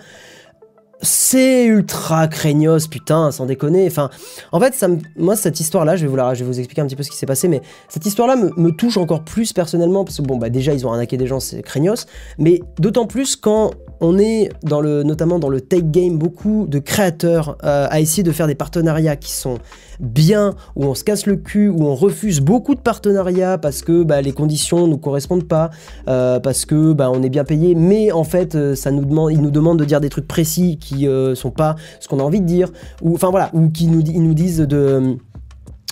c'est 1.02 1.64
ultra 1.64 2.28
craignos, 2.28 2.86
putain, 2.88 3.30
sans 3.32 3.46
déconner. 3.46 3.86
Enfin, 3.86 4.08
en 4.52 4.60
fait, 4.60 4.74
ça 4.74 4.88
moi, 5.16 5.36
cette 5.36 5.60
histoire-là, 5.60 5.96
je 5.96 6.06
vais, 6.06 6.08
vous 6.08 6.46
vous 6.46 6.58
expliquer 6.58 6.80
un 6.80 6.86
petit 6.86 6.96
peu 6.96 7.02
ce 7.02 7.10
qui 7.10 7.16
s'est 7.16 7.26
passé, 7.26 7.48
mais 7.48 7.60
cette 7.88 8.06
histoire-là 8.06 8.36
me, 8.36 8.70
touche 8.70 8.96
encore 8.96 9.24
plus 9.24 9.52
personnellement, 9.52 10.04
parce 10.04 10.18
que 10.18 10.22
bon, 10.22 10.36
bah, 10.36 10.48
déjà, 10.48 10.72
ils 10.72 10.86
ont 10.86 10.92
arnaqué 10.92 11.16
des 11.16 11.26
gens, 11.26 11.40
c'est 11.40 11.62
craignos, 11.62 12.06
mais 12.38 12.62
d'autant 12.78 13.06
plus 13.06 13.36
quand 13.36 13.72
on 14.00 14.18
est 14.18 14.50
notamment 14.64 15.38
dans 15.38 15.48
le 15.48 15.60
tech 15.60 15.84
game, 15.84 16.18
beaucoup 16.18 16.66
de 16.68 16.78
créateurs 16.78 17.56
euh, 17.62 17.86
à 17.88 18.00
essayer 18.00 18.24
de 18.24 18.32
faire 18.32 18.48
des 18.48 18.56
partenariats 18.56 19.16
qui 19.16 19.32
sont 19.32 19.58
bien, 20.00 20.54
où 20.74 20.84
on 20.84 20.94
se 20.94 21.04
casse 21.04 21.26
le 21.26 21.36
cul, 21.36 21.68
où 21.68 21.84
on 21.84 21.94
refuse 21.94 22.40
beaucoup 22.40 22.74
de 22.74 22.80
partenariats 22.80 23.58
parce 23.58 23.82
que 23.82 24.02
bah, 24.02 24.20
les 24.20 24.32
conditions 24.32 24.88
nous 24.88 24.98
correspondent 24.98 25.46
pas, 25.46 25.70
euh, 26.08 26.40
parce 26.40 26.64
que 26.64 26.92
bah, 26.92 27.10
on 27.12 27.22
est 27.22 27.28
bien 27.28 27.44
payé, 27.44 27.74
mais 27.74 28.10
en 28.10 28.24
fait, 28.24 28.54
euh, 28.54 28.74
ça 28.74 28.90
nous 28.90 29.04
demande, 29.04 29.32
ils 29.32 29.40
nous 29.40 29.50
demandent 29.50 29.78
de 29.78 29.84
dire 29.84 30.00
des 30.00 30.08
trucs 30.08 30.26
précis 30.26 30.78
qui 30.78 30.91
euh, 31.06 31.34
sont 31.34 31.50
pas 31.50 31.76
ce 32.00 32.08
qu'on 32.08 32.18
a 32.18 32.22
envie 32.22 32.40
de 32.40 32.46
dire, 32.46 32.70
ou 33.00 33.14
enfin 33.14 33.30
voilà, 33.30 33.50
ou 33.52 33.68
qui 33.70 33.86
nous, 33.86 34.00
ils 34.00 34.22
nous 34.22 34.34
disent 34.34 34.58
de 34.58 35.16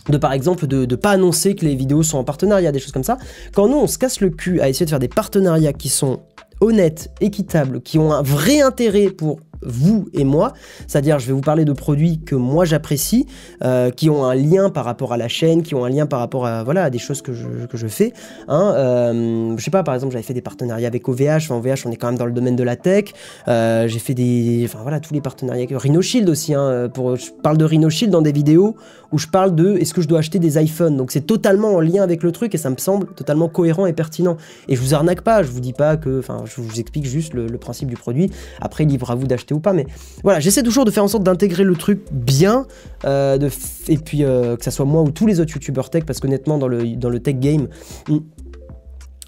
de 0.08 0.16
par 0.16 0.32
exemple 0.32 0.66
de 0.66 0.86
ne 0.86 0.96
pas 0.96 1.10
annoncer 1.10 1.54
que 1.54 1.64
les 1.64 1.74
vidéos 1.74 2.02
sont 2.02 2.18
en 2.18 2.24
partenariat, 2.24 2.72
des 2.72 2.78
choses 2.78 2.92
comme 2.92 3.04
ça. 3.04 3.18
Quand 3.54 3.68
nous 3.68 3.76
on 3.76 3.86
se 3.86 3.98
casse 3.98 4.20
le 4.20 4.30
cul 4.30 4.60
à 4.60 4.68
essayer 4.68 4.86
de 4.86 4.90
faire 4.90 4.98
des 4.98 5.08
partenariats 5.08 5.72
qui 5.72 5.88
sont 5.88 6.20
honnêtes, 6.60 7.10
équitables, 7.20 7.80
qui 7.80 7.98
ont 7.98 8.12
un 8.12 8.22
vrai 8.22 8.60
intérêt 8.60 9.10
pour 9.10 9.40
vous 9.62 10.08
et 10.12 10.24
moi, 10.24 10.52
c'est-à-dire 10.86 11.18
je 11.18 11.26
vais 11.26 11.32
vous 11.32 11.40
parler 11.40 11.64
de 11.64 11.72
produits 11.72 12.20
que 12.20 12.34
moi 12.34 12.64
j'apprécie, 12.64 13.26
euh, 13.62 13.90
qui 13.90 14.08
ont 14.08 14.24
un 14.24 14.34
lien 14.34 14.70
par 14.70 14.84
rapport 14.84 15.12
à 15.12 15.16
la 15.16 15.28
chaîne, 15.28 15.62
qui 15.62 15.74
ont 15.74 15.84
un 15.84 15.90
lien 15.90 16.06
par 16.06 16.20
rapport 16.20 16.46
à 16.46 16.64
voilà 16.64 16.90
des 16.90 16.98
choses 16.98 17.22
que 17.22 17.32
je, 17.32 17.66
que 17.68 17.76
je 17.76 17.86
fais. 17.86 18.12
Hein, 18.48 18.72
euh, 18.74 19.54
je 19.56 19.62
sais 19.62 19.70
pas, 19.70 19.82
par 19.82 19.94
exemple 19.94 20.12
j'avais 20.12 20.24
fait 20.24 20.34
des 20.34 20.40
partenariats 20.40 20.88
avec 20.88 21.08
OVH, 21.08 21.36
enfin 21.36 21.56
OVH 21.56 21.86
on 21.86 21.90
est 21.90 21.96
quand 21.96 22.08
même 22.08 22.18
dans 22.18 22.26
le 22.26 22.32
domaine 22.32 22.56
de 22.56 22.62
la 22.62 22.76
tech. 22.76 23.12
Euh, 23.48 23.86
j'ai 23.88 23.98
fait 23.98 24.14
des, 24.14 24.62
enfin 24.64 24.78
voilà 24.82 25.00
tous 25.00 25.14
les 25.14 25.20
partenariats 25.20 25.64
avec 25.64 25.78
Rhino 25.78 26.00
Shield 26.00 26.28
aussi. 26.28 26.54
Hein, 26.54 26.88
pour, 26.92 27.16
je 27.16 27.30
parle 27.42 27.58
de 27.58 27.64
Rhino 27.64 27.90
Shield 27.90 28.12
dans 28.12 28.22
des 28.22 28.32
vidéos 28.32 28.76
où 29.12 29.18
je 29.18 29.26
parle 29.26 29.54
de 29.54 29.76
est-ce 29.76 29.92
que 29.92 30.00
je 30.00 30.08
dois 30.08 30.20
acheter 30.20 30.38
des 30.38 30.58
iPhones? 30.62 30.96
Donc 30.96 31.10
c'est 31.10 31.26
totalement 31.26 31.74
en 31.74 31.80
lien 31.80 32.02
avec 32.02 32.22
le 32.22 32.32
truc 32.32 32.54
et 32.54 32.58
ça 32.58 32.70
me 32.70 32.76
semble 32.76 33.08
totalement 33.08 33.48
cohérent 33.48 33.86
et 33.86 33.92
pertinent. 33.92 34.36
Et 34.68 34.76
je 34.76 34.80
vous 34.80 34.94
arnaque 34.94 35.22
pas, 35.22 35.42
je 35.42 35.50
vous 35.50 35.60
dis 35.60 35.72
pas 35.72 35.96
que, 35.96 36.18
enfin 36.18 36.44
je 36.46 36.60
vous 36.60 36.80
explique 36.80 37.06
juste 37.06 37.34
le, 37.34 37.46
le 37.46 37.58
principe 37.58 37.88
du 37.88 37.96
produit. 37.96 38.30
Après 38.60 38.84
libre 38.84 39.10
à 39.10 39.14
vous 39.14 39.26
d'acheter 39.26 39.49
ou 39.54 39.60
pas, 39.60 39.72
mais 39.72 39.86
voilà, 40.22 40.40
j'essaie 40.40 40.62
toujours 40.62 40.84
de 40.84 40.90
faire 40.90 41.04
en 41.04 41.08
sorte 41.08 41.24
d'intégrer 41.24 41.64
le 41.64 41.74
truc 41.74 42.00
bien, 42.12 42.66
euh, 43.04 43.38
de 43.38 43.50
et 43.88 43.96
puis 43.96 44.24
euh, 44.24 44.56
que 44.56 44.64
ça 44.64 44.70
soit 44.70 44.84
moi 44.84 45.02
ou 45.02 45.10
tous 45.10 45.26
les 45.26 45.40
autres 45.40 45.52
youtubeurs 45.52 45.90
tech, 45.90 46.04
parce 46.04 46.20
qu'honnêtement 46.20 46.58
dans 46.58 46.68
le, 46.68 46.96
dans 46.96 47.10
le 47.10 47.20
tech 47.20 47.36
game, 47.36 47.68
hmm, 48.08 48.18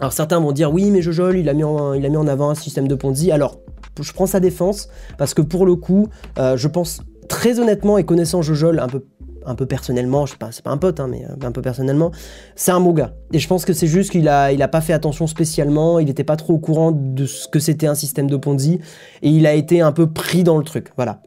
alors 0.01 0.13
certains 0.13 0.41
vont 0.41 0.53
dire 0.53 0.73
oui 0.73 0.91
mais 0.91 1.03
Jojol 1.03 1.39
il 1.39 1.49
a 1.49 1.55
mis 1.55 1.65
en, 1.65 1.93
il 1.95 2.05
a 2.05 2.09
mis 2.09 2.17
en 2.17 2.27
avant 2.27 2.51
un 2.51 2.55
système 2.55 2.89
de 2.89 2.95
Ponzi. 2.95 3.31
Alors 3.31 3.59
je 4.01 4.13
prends 4.13 4.27
sa 4.27 4.41
défense 4.41 4.89
parce 5.19 5.35
que 5.35 5.43
pour 5.43 5.67
le 5.67 5.77
coup 5.77 6.09
euh, 6.39 6.57
je 6.57 6.67
pense 6.67 7.03
très 7.29 7.61
honnêtement 7.61 7.99
et 7.99 8.05
connaissant 8.05 8.43
Jojol 8.43 8.81
un 8.81 8.89
peu 8.89 9.05
un 9.47 9.55
peu 9.55 9.67
personnellement, 9.67 10.27
je 10.27 10.33
sais 10.33 10.39
pas, 10.39 10.53
c'est 10.53 10.65
pas 10.65 10.71
un 10.71 10.77
pote, 10.77 11.01
hein, 11.01 11.09
mais 11.09 11.25
euh, 11.25 11.47
un 11.47 11.53
peu 11.53 11.63
personnellement, 11.63 12.11
c'est 12.57 12.73
un 12.73 12.81
bon 12.81 12.93
gars. 12.93 13.15
Et 13.33 13.39
je 13.39 13.49
pense 13.49 13.65
que 13.65 13.73
c'est 13.73 13.87
juste 13.87 14.11
qu'il 14.11 14.29
a, 14.29 14.69
pas 14.69 14.81
fait 14.81 14.93
attention 14.93 15.27
spécialement, 15.27 15.99
il 15.99 16.09
était 16.09 16.25
pas 16.25 16.37
trop 16.37 16.55
au 16.55 16.59
courant 16.59 16.93
de 16.93 17.27
ce 17.27 17.49
que 17.49 17.59
c'était 17.59 17.87
un 17.87 17.95
système 17.95 18.29
de 18.29 18.37
Ponzi, 18.37 18.81
et 19.23 19.29
il 19.31 19.47
a 19.47 19.55
été 19.55 19.81
un 19.81 19.93
peu 19.93 20.11
pris 20.11 20.45
dans 20.45 20.59
le 20.59 20.65
truc, 20.65 20.89
voilà. 20.97 21.21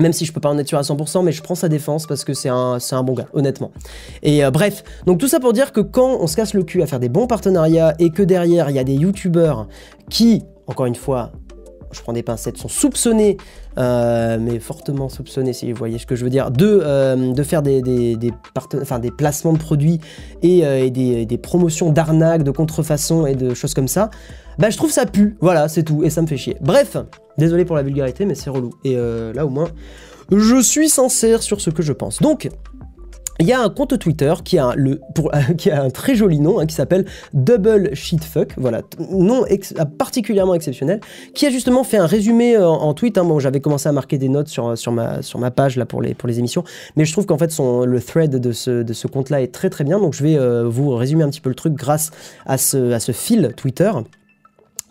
Même 0.00 0.12
si 0.12 0.24
je 0.24 0.32
peux 0.32 0.40
pas 0.40 0.48
en 0.48 0.58
être 0.58 0.66
sûr 0.66 0.78
à 0.78 0.82
100%, 0.82 1.24
mais 1.24 1.30
je 1.30 1.40
prends 1.40 1.54
sa 1.54 1.68
défense 1.68 2.06
parce 2.06 2.24
que 2.24 2.34
c'est 2.34 2.48
un, 2.48 2.78
un 2.90 3.02
bon 3.04 3.12
gars, 3.12 3.28
honnêtement. 3.32 3.70
Et 4.22 4.44
euh, 4.44 4.50
bref, 4.50 4.82
donc 5.06 5.18
tout 5.18 5.28
ça 5.28 5.38
pour 5.38 5.52
dire 5.52 5.70
que 5.70 5.80
quand 5.80 6.18
on 6.20 6.26
se 6.26 6.34
casse 6.34 6.52
le 6.52 6.64
cul 6.64 6.82
à 6.82 6.86
faire 6.86 6.98
des 6.98 7.08
bons 7.08 7.28
partenariats 7.28 7.94
et 8.00 8.10
que 8.10 8.22
derrière 8.22 8.70
il 8.70 8.76
y 8.76 8.80
a 8.80 8.84
des 8.84 8.94
youtubeurs 8.94 9.68
qui, 10.10 10.42
encore 10.66 10.86
une 10.86 10.96
fois, 10.96 11.30
je 11.94 12.02
prends 12.02 12.12
des 12.12 12.22
pincettes, 12.22 12.58
sont 12.58 12.68
soupçonnés, 12.68 13.36
euh, 13.78 14.38
mais 14.40 14.58
fortement 14.58 15.08
soupçonnés 15.08 15.52
si 15.52 15.70
vous 15.72 15.78
voyez 15.78 15.98
ce 15.98 16.06
que 16.06 16.16
je 16.16 16.24
veux 16.24 16.30
dire, 16.30 16.50
de, 16.50 16.66
euh, 16.66 17.44
faire 17.44 17.62
des, 17.62 19.10
placements 19.16 19.52
de 19.52 19.58
produits 19.58 20.00
et, 20.42 20.64
euh, 20.64 20.90
des, 20.90 21.38
promotions 21.38 21.90
d'arnaques, 21.90 22.42
de 22.42 22.50
contrefaçon 22.50 23.26
et 23.26 23.34
de 23.34 23.54
choses 23.54 23.74
comme 23.74 23.88
ça, 23.88 24.10
bah 24.58 24.70
je 24.70 24.76
trouve 24.76 24.90
ça 24.90 25.06
pue, 25.06 25.36
voilà, 25.40 25.68
c'est 25.68 25.82
tout, 25.82 26.04
et 26.04 26.10
ça 26.10 26.22
me 26.22 26.26
fait 26.26 26.36
chier. 26.36 26.56
Bref, 26.60 26.96
désolé 27.38 27.64
pour 27.64 27.76
la 27.76 27.82
vulgarité, 27.82 28.24
mais 28.24 28.34
c'est 28.34 28.50
relou. 28.50 28.70
Et 28.84 28.96
là 28.96 29.44
au 29.46 29.50
moins, 29.50 29.68
je 30.30 30.60
suis 30.62 30.88
sincère 30.88 31.42
sur 31.42 31.60
ce 31.60 31.70
que 31.70 31.82
je 31.82 31.92
pense. 31.92 32.20
Donc, 32.20 32.48
il 33.40 33.46
y 33.46 33.52
a 33.52 33.60
un 33.60 33.68
compte 33.68 33.98
Twitter 33.98 34.32
qui 34.44 34.58
a, 34.58 34.72
le, 34.76 35.00
qui 35.58 35.70
a 35.70 35.82
un 35.82 35.90
très 35.90 36.14
joli 36.14 36.40
nom, 36.40 36.60
hein, 36.60 36.66
qui 36.66 36.74
s'appelle 36.74 37.04
Double 37.32 37.94
Shitfuck, 37.94 38.54
voilà, 38.56 38.82
nom 39.10 39.44
ex- 39.46 39.74
particulièrement 39.98 40.54
exceptionnel, 40.54 41.00
qui 41.34 41.46
a 41.46 41.50
justement 41.50 41.84
fait 41.84 41.96
un 41.96 42.06
résumé 42.06 42.56
euh, 42.56 42.68
en, 42.68 42.94
tweet. 42.94 43.18
Hein, 43.18 43.24
bon, 43.24 43.38
j'avais 43.38 43.60
commencé 43.60 43.88
à 43.88 43.92
marquer 43.92 44.18
des 44.18 44.28
notes 44.28 44.48
sur, 44.48 44.76
sur, 44.78 44.92
ma, 44.92 45.22
sur 45.22 45.38
ma 45.38 45.50
page 45.50 45.76
là 45.76 45.86
pour 45.86 46.00
les, 46.00 46.14
pour 46.14 46.28
les 46.28 46.38
émissions, 46.38 46.64
mais 46.96 47.04
je 47.04 47.12
trouve 47.12 47.26
qu'en 47.26 47.38
fait 47.38 47.50
son, 47.50 47.84
le 47.84 48.00
thread 48.00 48.30
de 48.30 48.52
ce, 48.52 48.82
de 48.82 48.92
ce 48.92 49.06
compte-là 49.06 49.42
est 49.42 49.52
très 49.52 49.70
très 49.70 49.84
bien, 49.84 49.98
donc 49.98 50.14
je 50.14 50.22
vais 50.22 50.36
euh, 50.36 50.64
vous 50.68 50.94
résumer 50.94 51.24
un 51.24 51.30
petit 51.30 51.40
peu 51.40 51.48
le 51.48 51.54
truc 51.54 51.74
grâce 51.74 52.10
à 52.46 52.58
ce, 52.58 52.92
à 52.92 53.00
ce 53.00 53.12
fil 53.12 53.52
Twitter. 53.56 53.90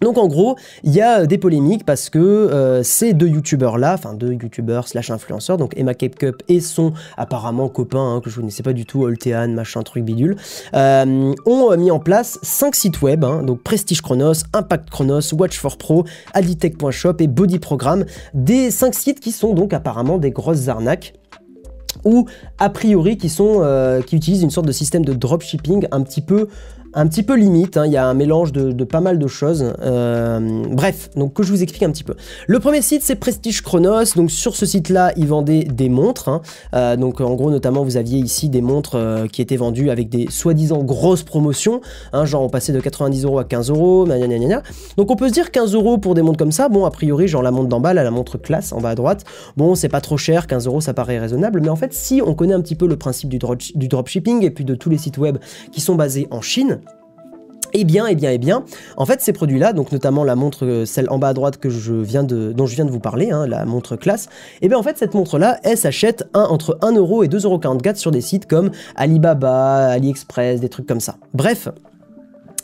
Donc 0.04 0.18
en 0.18 0.28
gros, 0.28 0.58
il 0.84 0.93
y 0.93 1.01
a 1.01 1.26
des 1.26 1.38
polémiques 1.38 1.86
parce 1.86 2.10
que 2.10 2.20
euh, 2.20 2.84
ces 2.84 3.14
deux 3.14 3.28
youtubeurs 3.28 3.78
là, 3.78 3.93
enfin 3.93 4.14
deux 4.14 4.34
youtubeurs 4.34 4.88
slash 4.88 5.10
influenceurs, 5.10 5.58
donc 5.58 5.74
Emma 5.78 5.93
Cape 5.93 6.16
Cup 6.16 6.43
et 6.49 6.60
son 6.60 6.93
apparemment 7.18 7.70
copain 7.70 8.16
hein, 8.16 8.22
que 8.22 8.30
je 8.30 8.36
ne 8.36 8.41
connaissais 8.41 8.64
pas 8.64 8.74
du 8.74 8.86
tout, 8.86 9.04
Oltean, 9.04 9.47
machin 9.49 9.82
truc 9.82 10.04
bidule, 10.04 10.36
euh, 10.76 11.34
ont 11.45 11.78
mis 11.78 11.89
en 11.89 11.99
place 11.99 12.38
cinq 12.41 12.76
sites 12.76 13.01
web, 13.01 13.24
hein, 13.24 13.43
donc 13.43 13.64
Prestige 13.64 14.01
Chronos, 14.01 14.43
Impact 14.54 14.89
Chronos, 14.89 15.34
Watch 15.34 15.58
for 15.58 15.78
Pro, 15.78 16.04
Aditech.shop 16.34 17.16
et 17.20 17.28
Body 17.28 17.60
Program, 17.60 18.04
des 18.34 18.72
cinq 18.72 18.95
sites 18.95 19.22
qui 19.22 19.32
sont 19.32 19.54
donc 19.54 19.74
apparemment 19.74 20.18
des 20.18 20.32
grosses 20.32 20.68
arnaques 20.68 21.14
ou 22.04 22.26
a 22.60 22.70
priori 22.70 23.18
qui 23.18 23.30
sont 23.30 23.60
euh, 23.62 24.01
qui 24.01 24.18
utilisent 24.18 24.43
une 24.43 24.49
sorte 24.49 24.68
de 24.68 24.72
système 24.72 25.06
de 25.06 25.14
dropshipping 25.14 25.88
un 25.91 26.01
petit 26.01 26.22
peu 26.22 26.49
un 26.94 27.08
petit 27.08 27.24
peu 27.24 27.36
limite, 27.36 27.78
hein. 27.78 27.86
il 27.86 27.91
y 27.91 27.98
a 27.98 28.06
un 28.06 28.14
mélange 28.14 28.52
de, 28.52 28.84
pas 28.84 29.02
mal 29.02 29.20
de 29.20 29.28
choses. 29.28 29.74
Euh, 29.82 30.64
bref, 30.70 31.10
donc 31.16 31.34
que 31.34 31.44
je 31.44 31.52
vous 31.52 31.64
explique 31.64 31.84
un 31.84 31.91
petit 31.91 32.04
peu. 32.04 32.16
Le 32.48 32.60
premier 32.60 32.82
site 32.82 33.02
c'est 33.04 33.16
Prestige 33.16 33.62
Chronos, 33.62 34.14
donc 34.16 34.32
sur 34.32 34.56
ce 34.56 34.66
site-là 34.66 35.14
ils 35.16 35.28
vendaient 35.28 35.64
des 35.64 35.89
montres, 35.89 36.30
hein. 36.30 36.41
Euh, 36.76 36.96
donc 36.96 37.22
en 37.22 37.34
gros 37.36 37.50
notamment 37.50 37.84
vous 37.84 37.98
aviez 37.98 38.20
ici 38.20 38.50
des 38.50 38.62
montres 38.62 38.96
euh, 38.96 39.28
qui 39.28 39.41
étaient 39.41 39.58
vendues 39.58 39.89
avec 39.89 40.10
des 40.10 40.28
soi-disant 40.30 40.84
grosses 40.84 41.24
promotions, 41.24 41.82
hein, 42.12 42.26
genre 42.26 42.44
on 42.44 42.50
passait 42.50 42.74
de 42.74 42.80
90 42.80 43.26
euros 43.26 43.39
à 43.39 43.44
15 43.44 43.70
euros, 43.70 44.08
donc 44.98 45.12
on 45.12 45.16
peut 45.16 45.28
se 45.28 45.34
dire 45.34 45.52
15 45.52 45.74
euros 45.74 45.98
pour 45.98 46.14
des 46.14 46.22
montres 46.22 46.38
comme 46.38 46.52
ça, 46.52 46.70
bon 46.70 46.86
a 46.86 46.91
priori 46.91 47.28
genre 47.28 47.41
la 47.41 47.52
montre 47.52 47.70
d'en 47.70 47.80
bas, 47.80 47.94
la 47.94 48.10
montre 48.12 48.38
classe 48.38 48.72
en 48.72 48.82
bas 48.82 48.89
à 48.89 48.96
droite, 48.96 49.24
bon 49.58 49.76
c'est 49.76 49.89
pas 49.89 50.02
trop 50.02 50.18
cher, 50.18 50.48
15 50.48 50.68
euros 50.68 50.82
ça 50.82 50.94
paraît 50.94 51.20
raisonnable, 51.20 51.62
mais 51.62 51.70
en 51.70 51.76
fait 51.76 51.94
si 51.94 52.22
on 52.26 52.36
connaît 52.36 52.54
un 52.54 52.62
petit 52.62 52.76
peu 52.76 52.88
le 52.88 52.98
principe 52.98 53.30
du 53.30 53.88
dropshipping 53.88 54.44
et 54.44 54.52
puis 54.52 54.66
de 54.66 54.76
tous 54.76 54.89
les 54.89 54.98
sites 54.98 55.18
web 55.18 55.38
qui 55.72 55.82
sont 55.82 55.96
basés 55.96 56.28
en 56.32 56.41
Chine, 56.41 56.82
eh 57.74 57.84
bien, 57.84 58.08
eh 58.08 58.16
bien, 58.16 58.32
eh 58.32 58.38
bien, 58.38 58.64
en 58.98 59.06
fait, 59.06 59.22
ces 59.22 59.34
produits-là, 59.34 59.74
donc 59.74 59.92
notamment 59.92 60.24
la 60.24 60.36
montre, 60.36 60.66
euh, 60.66 60.86
celle 60.86 61.10
en 61.10 61.20
bas 61.20 61.30
à 61.30 61.34
droite 61.34 61.58
que 61.58 61.70
je 61.70 61.94
viens 61.94 62.24
de, 62.24 62.52
dont 62.52 62.66
je 62.66 62.76
viens 62.76 62.86
de 62.86 62.92
vous 62.92 63.00
parler, 63.00 63.32
hein, 63.32 63.48
la 63.48 63.66
montre 63.66 63.96
classe, 63.96 64.30
eh 64.62 64.70
bien, 64.70 64.78
en 64.78 64.84
fait, 64.84 64.98
cette 64.98 65.14
montre-là, 65.14 65.60
elle 65.64 65.78
s'achète 65.78 66.28
entre 66.34 66.78
1 66.82 66.94
euro 66.94 67.24
et 67.24 67.28
2,44€ 67.28 67.96
sur 67.96 68.12
des 68.12 68.22
sites 68.22 68.48
comme 68.48 68.72
Alibaba, 68.96 69.88
AliExpress, 69.88 70.60
des 70.60 70.70
trucs 70.70 70.88
comme 70.88 71.00
ça. 71.00 71.18
Bref. 71.34 71.70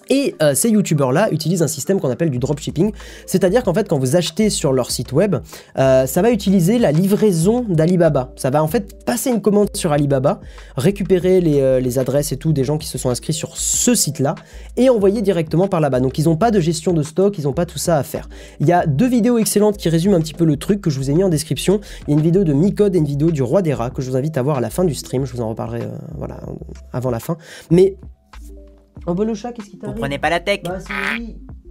Et 0.10 0.36
euh, 0.41 0.55
ces 0.55 0.70
youtubeurs-là 0.70 1.32
utilisent 1.32 1.62
un 1.62 1.68
système 1.68 1.99
qu'on 1.99 2.10
appelle 2.10 2.30
du 2.30 2.39
dropshipping, 2.39 2.91
c'est-à-dire 3.26 3.64
qu'en 3.64 3.74
fait 3.74 3.88
quand 3.88 3.99
vous 3.99 4.16
achetez 4.16 4.49
sur 4.49 4.74
leur 4.74 4.91
site 4.91 5.12
web, 5.12 5.36
euh, 5.78 6.05
ça 6.05 6.22
va 6.22 6.32
utiliser 6.32 6.80
la 6.80 6.91
livraison 6.91 7.66
d'Alibaba. 7.68 8.32
Ça 8.36 8.49
va 8.49 8.64
en 8.64 8.68
fait 8.68 9.03
passer 9.05 9.30
une 9.30 9.41
commande 9.41 9.70
sur 9.76 9.91
Alibaba, 9.91 10.41
récupérer 10.78 11.41
les, 11.41 11.62
euh, 11.62 11.80
les 11.80 11.99
adresses 11.99 12.32
et 12.32 12.38
tout 12.38 12.53
des 12.53 12.64
gens 12.64 12.78
qui 12.78 12.88
se 12.88 12.97
sont 12.97 13.10
inscrits 13.10 13.34
sur 13.34 13.55
ce 13.57 13.93
site-là 13.93 14.36
et 14.78 14.89
envoyer 14.89 15.22
directement 15.22 15.68
par 15.68 15.80
là-bas. 15.80 15.99
Donc 15.99 16.18
ils 16.18 16.26
n'ont 16.26 16.38
pas 16.38 16.51
de 16.51 16.60
gestion 16.60 16.93
de 16.93 17.03
stock, 17.03 17.38
ils 17.38 17.43
n'ont 17.43 17.53
pas 17.53 17.66
tout 17.66 17.78
ça 17.78 17.97
à 17.97 18.03
faire. 18.03 18.28
Il 18.60 18.68
y 18.68 18.72
a 18.72 18.88
deux 18.88 19.07
vidéos 19.07 19.38
excellentes 19.38 19.78
qui 19.78 19.89
résument 19.89 20.16
un 20.16 20.22
petit 20.22 20.34
peu 20.34 20.45
le 20.45 20.57
truc 20.57 20.82
que 20.82 20.89
je 20.89 20.97
vous 20.97 21.12
ai 21.12 21.14
mis 21.14 21.24
en 21.24 21.30
description. 21.30 21.80
Il 22.07 22.12
y 22.12 22.14
a 22.14 22.18
une 22.18 22.24
vidéo 22.24 22.43
de 22.43 22.53
Micode 22.53 22.95
et 22.95 22.99
une 22.99 23.05
vidéo 23.05 23.32
du 23.32 23.43
Roi 23.43 23.62
des 23.62 23.74
Rats 23.74 23.91
que 23.91 24.01
je 24.01 24.10
vous 24.10 24.18
invite 24.18 24.38
à 24.38 24.41
voir 24.41 24.57
à 24.57 24.62
la 24.62 24.70
fin 24.70 24.84
du 24.84 24.95
stream. 24.95 25.26
Je 25.26 25.34
vous 25.34 25.41
en 25.41 25.49
reparlerai 25.49 25.82
voilà, 26.18 26.39
avant 26.93 27.12
la 27.12 27.20
fin. 27.20 27.38
Mais... 27.70 27.95
Oh 29.07 29.13
bah 29.13 29.23
le 29.25 29.33
chat, 29.33 29.51
qu'est-ce 29.53 29.69
qui 29.69 29.75
Vous 29.77 29.81
t'arrive 29.81 29.97
prenez 29.97 30.17
pas 30.19 30.29
la 30.29 30.39
tech 30.39 30.61
bah. 30.63 30.77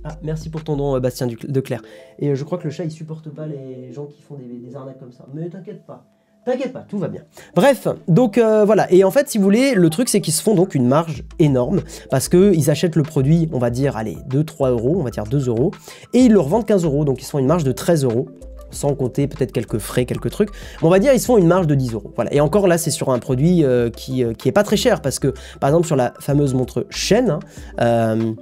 Ah, 0.05 0.17
merci 0.23 0.49
pour 0.49 0.63
ton 0.65 0.77
don, 0.77 0.95
euh, 0.97 1.01
Bastien 1.01 1.27
Duc- 1.27 1.47
Declerc. 1.51 1.83
Et 2.19 2.29
euh, 2.31 2.35
je 2.35 2.45
crois 2.45 2.57
que 2.59 2.65
le 2.65 2.71
chat, 2.71 2.85
il 2.85 2.91
supporte 2.91 3.29
pas 3.31 3.47
les 3.47 3.93
gens 3.93 4.07
qui 4.07 4.23
font 4.23 4.37
des, 4.37 4.45
des 4.47 4.77
arnaques 4.77 4.99
comme 5.01 5.13
ça. 5.13 5.27
Mais 5.35 5.49
t'inquiète 5.49 5.85
pas. 5.87 6.07
T'inquiète 6.45 6.73
pas, 6.73 6.87
tout 6.89 6.99
va 6.99 7.09
bien. 7.09 7.23
Bref, 7.55 7.89
donc 8.07 8.39
euh, 8.39 8.65
voilà. 8.65 8.91
Et 8.93 9.03
en 9.05 9.11
fait, 9.11 9.29
si 9.29 9.37
vous 9.39 9.45
voulez, 9.45 9.75
le 9.75 9.91
truc, 9.91 10.09
c'est 10.09 10.21
qu'ils 10.21 10.33
se 10.33 10.41
font 10.43 10.55
donc 10.55 10.75
une 10.75 10.87
marge 10.87 11.25
énorme 11.41 11.83
parce 12.11 12.29
qu'ils 12.29 12.71
achètent 12.71 12.97
le 12.97 13.03
produit, 13.03 13.49
on 13.53 13.59
va 13.59 13.71
dire, 13.71 13.97
allez, 13.97 14.17
2-3 14.31 14.71
euros, 14.71 14.97
on 14.99 15.03
va 15.03 15.11
dire 15.11 15.25
2 15.25 15.49
euros, 15.49 15.73
et 16.15 16.21
ils 16.21 16.33
le 16.33 16.41
revendent 16.41 16.65
15 16.65 16.85
euros. 16.85 17.05
Donc 17.05 17.21
ils 17.21 17.25
se 17.25 17.31
font 17.31 17.39
une 17.41 17.47
marge 17.47 17.65
de 17.65 17.73
13 17.73 18.05
euros 18.05 18.29
sans 18.71 18.95
compter 18.95 19.27
peut-être 19.27 19.53
quelques 19.53 19.79
frais, 19.79 20.05
quelques 20.05 20.31
trucs. 20.31 20.51
On 20.83 20.89
va 20.89 20.99
dire 20.99 21.13
ils 21.13 21.21
se 21.21 21.27
font 21.27 21.39
une 21.39 21.47
marge 21.47 21.67
de 21.67 21.75
10 21.75 21.95
euros. 21.95 22.13
Voilà. 22.15 22.33
Et 22.33 22.41
encore 22.41 22.67
là, 22.67 22.79
c'est 22.79 22.91
sur 22.91 23.11
un 23.11 23.19
produit 23.19 23.65
euh, 23.65 23.91
qui, 23.91 24.25
euh, 24.25 24.33
qui 24.33 24.49
est 24.49 24.53
pas 24.53 24.65
très 24.65 24.77
cher 24.77 25.01
parce 25.01 25.19
que, 25.19 25.33
par 25.61 25.71
exemple, 25.71 25.87
sur 25.87 25.97
la 25.97 26.13
fameuse 26.21 26.55
montre 26.55 26.87
chaîne, 26.91 27.31
hein, 27.31 27.41
euh, 27.81 28.33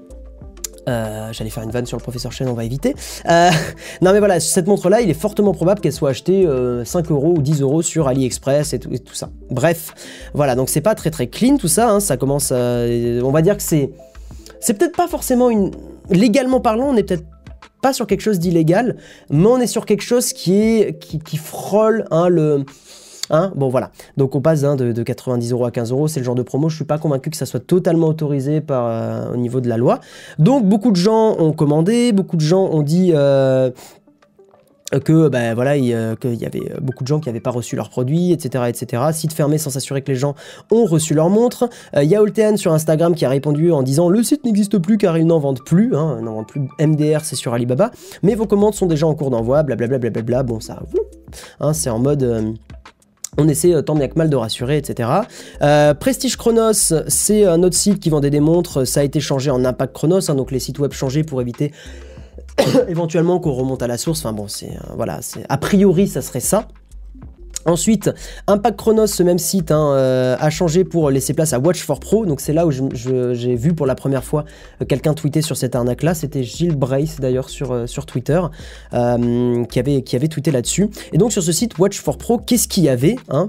euh, 0.89 1.33
J'allais 1.33 1.51
faire 1.51 1.64
une 1.64 1.70
vanne 1.70 1.87
sur 1.87 1.97
le 1.97 2.03
professeur 2.03 2.31
Chen, 2.31 2.49
on 2.49 2.55
va 2.55 2.64
éviter. 2.64 2.95
Non 4.03 4.12
mais 4.12 4.18
voilà, 4.18 4.39
cette 4.41 4.66
montre-là, 4.66 5.01
il 5.01 5.11
est 5.11 5.14
fortement 5.14 5.53
probable 5.53 5.81
qu'elle 5.81 5.93
soit 5.93 6.11
achetée 6.11 6.47
euh, 6.47 6.85
5 6.85 7.11
euros 7.11 7.35
ou 7.37 7.43
10 7.43 7.62
euros 7.62 7.83
sur 7.83 8.09
AliExpress 8.09 8.72
et 8.74 8.79
tout, 8.79 8.91
ça. 9.12 9.31
Bref, 9.51 9.95
voilà, 10.35 10.55
donc 10.55 10.68
c'est 10.68 10.81
pas 10.81 10.95
très 10.95 11.11
très 11.11 11.27
clean 11.27 11.57
tout 11.57 11.68
ça, 11.68 11.91
hein, 11.91 12.01
ça 12.01 12.16
commence. 12.16 12.53
On 12.53 13.31
va 13.31 13.43
dire 13.43 13.57
que 13.57 13.62
c'est... 13.62 13.91
C'est 14.61 14.74
peut-être 14.74 14.97
pas 14.97 15.07
forcément 15.07 15.51
une... 15.51 15.70
Légalement 16.09 16.61
parlant, 16.61 16.89
on 16.89 16.97
est 16.97 17.03
peut-être 17.03 17.27
pas 17.81 17.93
sur 17.93 18.07
quelque 18.07 18.21
chose 18.21 18.39
d'illégal, 18.39 18.97
mais 19.31 19.47
on 19.47 19.59
est 19.59 19.67
sur 19.67 19.87
quelque 19.87 20.03
chose 20.03 20.33
qui 20.33 20.55
est... 20.55 20.99
qui, 20.99 21.37
frôle 21.37 22.05
hein, 22.11 22.29
le... 22.29 22.65
Hein 23.29 23.53
bon 23.57 23.69
voilà, 23.69 23.91
donc 24.17 24.37
on 24.37 24.41
passe 24.41 24.63
hein, 24.63 24.77
de, 24.77 24.93
de 24.93 25.03
90 25.03 25.51
euros 25.51 25.65
à 25.65 25.73
15 25.73 25.91
euros, 25.91 26.07
c'est 26.07 26.21
le 26.21 26.25
genre 26.25 26.37
de 26.37 26.43
promo, 26.43 26.69
je 26.69 26.77
suis 26.77 26.85
pas 26.85 26.99
convaincu 26.99 27.29
que 27.29 27.37
ça 27.37 27.45
soit 27.45 27.59
totalement 27.59 28.07
autorisé 28.07 28.61
par, 28.61 28.87
euh, 28.87 29.33
au 29.33 29.37
niveau 29.37 29.61
de 29.61 29.69
la 29.69 29.77
loi. 29.77 29.99
Donc 30.39 30.65
beaucoup 30.65 30.93
de 30.93 30.97
gens 30.97 31.37
ont 31.39 31.53
commandé, 31.53 32.13
beaucoup 32.13 32.37
de 32.37 32.43
gens 32.43 32.67
ont 32.67 32.83
dit 32.83 33.11
euh, 33.15 33.73
que 35.05 35.28
ben 35.28 35.55
voilà, 35.55 35.76
il, 35.76 35.93
euh, 35.93 36.14
y 36.22 36.47
avait 36.47 36.72
beaucoup 36.80 37.03
de 37.03 37.09
gens 37.09 37.18
qui 37.18 37.28
n'avaient 37.28 37.41
pas 37.41 37.51
reçu 37.51 37.74
leurs 37.76 37.91
produits, 37.91 38.32
etc., 38.32 38.64
etc. 38.68 39.03
Site 39.12 39.32
fermé 39.32 39.59
sans 39.59 39.70
s'assurer 39.70 40.03
que 40.03 40.11
les 40.12 40.18
gens 40.18 40.34
ont 40.70 40.84
reçu 40.84 41.14
leur 41.14 41.28
montre. 41.28 41.68
Euh, 41.97 42.05
Il 42.05 42.59
sur 42.59 42.72
Instagram 42.72 43.14
qui 43.14 43.24
a 43.24 43.28
répondu 43.28 43.72
en 43.72 43.82
disant 43.82 44.09
le 44.09 44.22
site 44.22 44.45
n'existe 44.45 44.78
plus 44.78 44.97
car 44.97 45.18
ils 45.18 45.26
n'en 45.26 45.39
vendent 45.39 45.64
plus, 45.64 45.95
hein, 45.97 46.20
vendent 46.22 46.47
plus. 46.47 46.62
MDR 46.78 47.24
c'est 47.24 47.37
sur 47.37 47.53
Alibaba, 47.53 47.91
mais 48.22 48.34
vos 48.34 48.47
commandes 48.47 48.74
sont 48.74 48.87
déjà 48.87 49.07
en 49.07 49.14
cours 49.14 49.30
d'envoi, 49.30 49.62
blablabla, 49.62 49.99
blablabla. 49.99 50.43
Bon 50.43 50.61
ça, 50.61 50.82
hein, 51.61 51.72
c'est 51.72 51.91
en 51.91 51.99
mode. 51.99 52.22
euh, 52.22 52.53
on 53.39 53.49
essaie 53.49 53.74
euh, 53.74 53.82
tant 53.82 53.95
bien 53.95 54.09
que 54.09 54.16
mal 54.16 54.30
de 54.30 54.37
rassurer, 54.37 54.78
etc. 54.78 55.11
Euh, 55.62 55.95
Prestige 55.95 56.37
Chronos, 56.37 56.95
c'est 57.09 57.45
un 57.45 57.62
autre 57.62 57.76
site 57.76 58.01
qui 58.01 58.11
vendait 58.11 58.30
des 58.30 58.41
montres. 58.41 58.87
Ça 58.87 59.01
a 59.01 59.03
été 59.03 59.20
changé 59.20 59.51
en 59.51 59.64
Impact 59.64 59.95
Chronos, 59.95 60.30
hein, 60.30 60.34
donc 60.34 60.51
les 60.51 60.59
sites 60.59 60.78
web 60.78 60.93
changés 60.93 61.22
pour 61.22 61.41
éviter 61.41 61.72
éventuellement 62.89 63.39
qu'on 63.39 63.53
remonte 63.53 63.83
à 63.83 63.87
la 63.87 63.99
source. 63.99 64.21
Enfin 64.21 64.33
bon, 64.33 64.49
c'est 64.49 64.71
euh, 64.71 64.95
voilà, 64.97 65.21
a 65.49 65.59
priori 65.59 66.09
ça 66.09 66.23
serait 66.23 66.41
ça. 66.41 66.69
Ensuite, 67.65 68.13
Impact 68.47 68.79
Chronos, 68.79 69.09
ce 69.09 69.25
même 69.25 69.41
site, 69.41 69.73
hein, 69.73 69.91
euh, 69.95 70.37
a 70.39 70.51
changé 70.51 70.85
pour 70.85 71.11
laisser 71.11 71.35
place 71.35 71.53
à 71.53 71.59
Watch 71.59 71.83
for 71.83 71.99
Pro. 71.99 72.25
Donc 72.25 72.41
c'est 72.41 72.53
là 72.53 72.65
où 72.65 72.71
j'ai 72.71 73.57
vu 73.57 73.75
pour 73.75 73.87
la 73.87 73.97
première 73.97 74.23
fois 74.23 74.45
euh, 74.81 74.85
quelqu'un 74.85 75.15
tweeter 75.15 75.43
sur 75.43 75.57
cette 75.57 75.75
arnaque-là. 75.75 76.15
C'était 76.15 76.45
Gilles 76.45 76.77
Brace 76.77 77.19
d'ailleurs 77.19 77.51
sur, 77.51 77.89
sur 77.89 78.07
Twitter 78.07 78.41
qui, 78.93 79.79
avait, 79.81 80.03
qui 80.03 80.15
avait 80.15 80.29
tweeté 80.29 80.53
là-dessus. 80.53 80.89
Et 81.13 81.19
donc 81.19 81.33
sur 81.33 81.43
ce 81.43 81.51
site 81.51 81.77
Watch 81.79 82.01
for 82.01 82.19
Pro, 82.19 82.39
qu'est-ce 82.39 82.69
qu'il 82.69 82.85
y 82.85 82.89
avait 82.89 83.17
hein? 83.31 83.49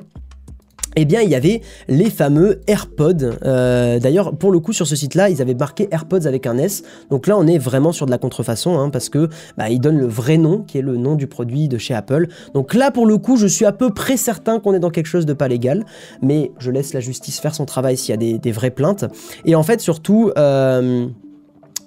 Eh 0.97 1.05
bien, 1.05 1.21
il 1.21 1.29
y 1.29 1.35
avait 1.35 1.61
les 1.87 2.09
fameux 2.09 2.61
AirPods. 2.67 3.31
Euh, 3.43 3.99
D'ailleurs, 3.99 4.35
pour 4.35 4.51
le 4.51 4.59
coup, 4.59 4.73
sur 4.73 4.87
ce 4.87 4.95
site-là, 4.95 5.29
ils 5.29 5.41
avaient 5.41 5.53
marqué 5.53 5.87
AirPods 5.91 6.25
avec 6.25 6.45
un 6.47 6.57
S. 6.57 6.83
Donc 7.09 7.27
là, 7.27 7.37
on 7.37 7.45
est 7.47 7.57
vraiment 7.57 7.91
sur 7.91 8.05
de 8.05 8.11
la 8.11 8.17
contrefaçon, 8.17 8.79
hein, 8.79 8.89
parce 8.89 9.09
que 9.09 9.29
bah, 9.57 9.69
ils 9.69 9.79
donnent 9.79 9.99
le 9.99 10.07
vrai 10.07 10.37
nom, 10.37 10.63
qui 10.63 10.77
est 10.77 10.81
le 10.81 10.97
nom 10.97 11.15
du 11.15 11.27
produit 11.27 11.67
de 11.67 11.77
chez 11.77 11.93
Apple. 11.93 12.27
Donc 12.53 12.73
là, 12.73 12.91
pour 12.91 13.05
le 13.05 13.17
coup, 13.17 13.37
je 13.37 13.47
suis 13.47 13.65
à 13.65 13.71
peu 13.71 13.93
près 13.93 14.17
certain 14.17 14.59
qu'on 14.59 14.73
est 14.73 14.79
dans 14.79 14.89
quelque 14.89 15.07
chose 15.07 15.25
de 15.25 15.33
pas 15.33 15.47
légal, 15.47 15.85
mais 16.21 16.51
je 16.59 16.71
laisse 16.71 16.93
la 16.93 16.99
justice 16.99 17.39
faire 17.39 17.55
son 17.55 17.65
travail 17.65 17.95
s'il 17.97 18.09
y 18.19 18.35
a 18.35 18.37
des, 18.37 18.51
vraies 18.51 18.71
plaintes. 18.71 19.05
Et 19.45 19.55
en 19.55 19.63
fait, 19.63 19.81
surtout. 19.81 20.31
euh, 20.37 21.07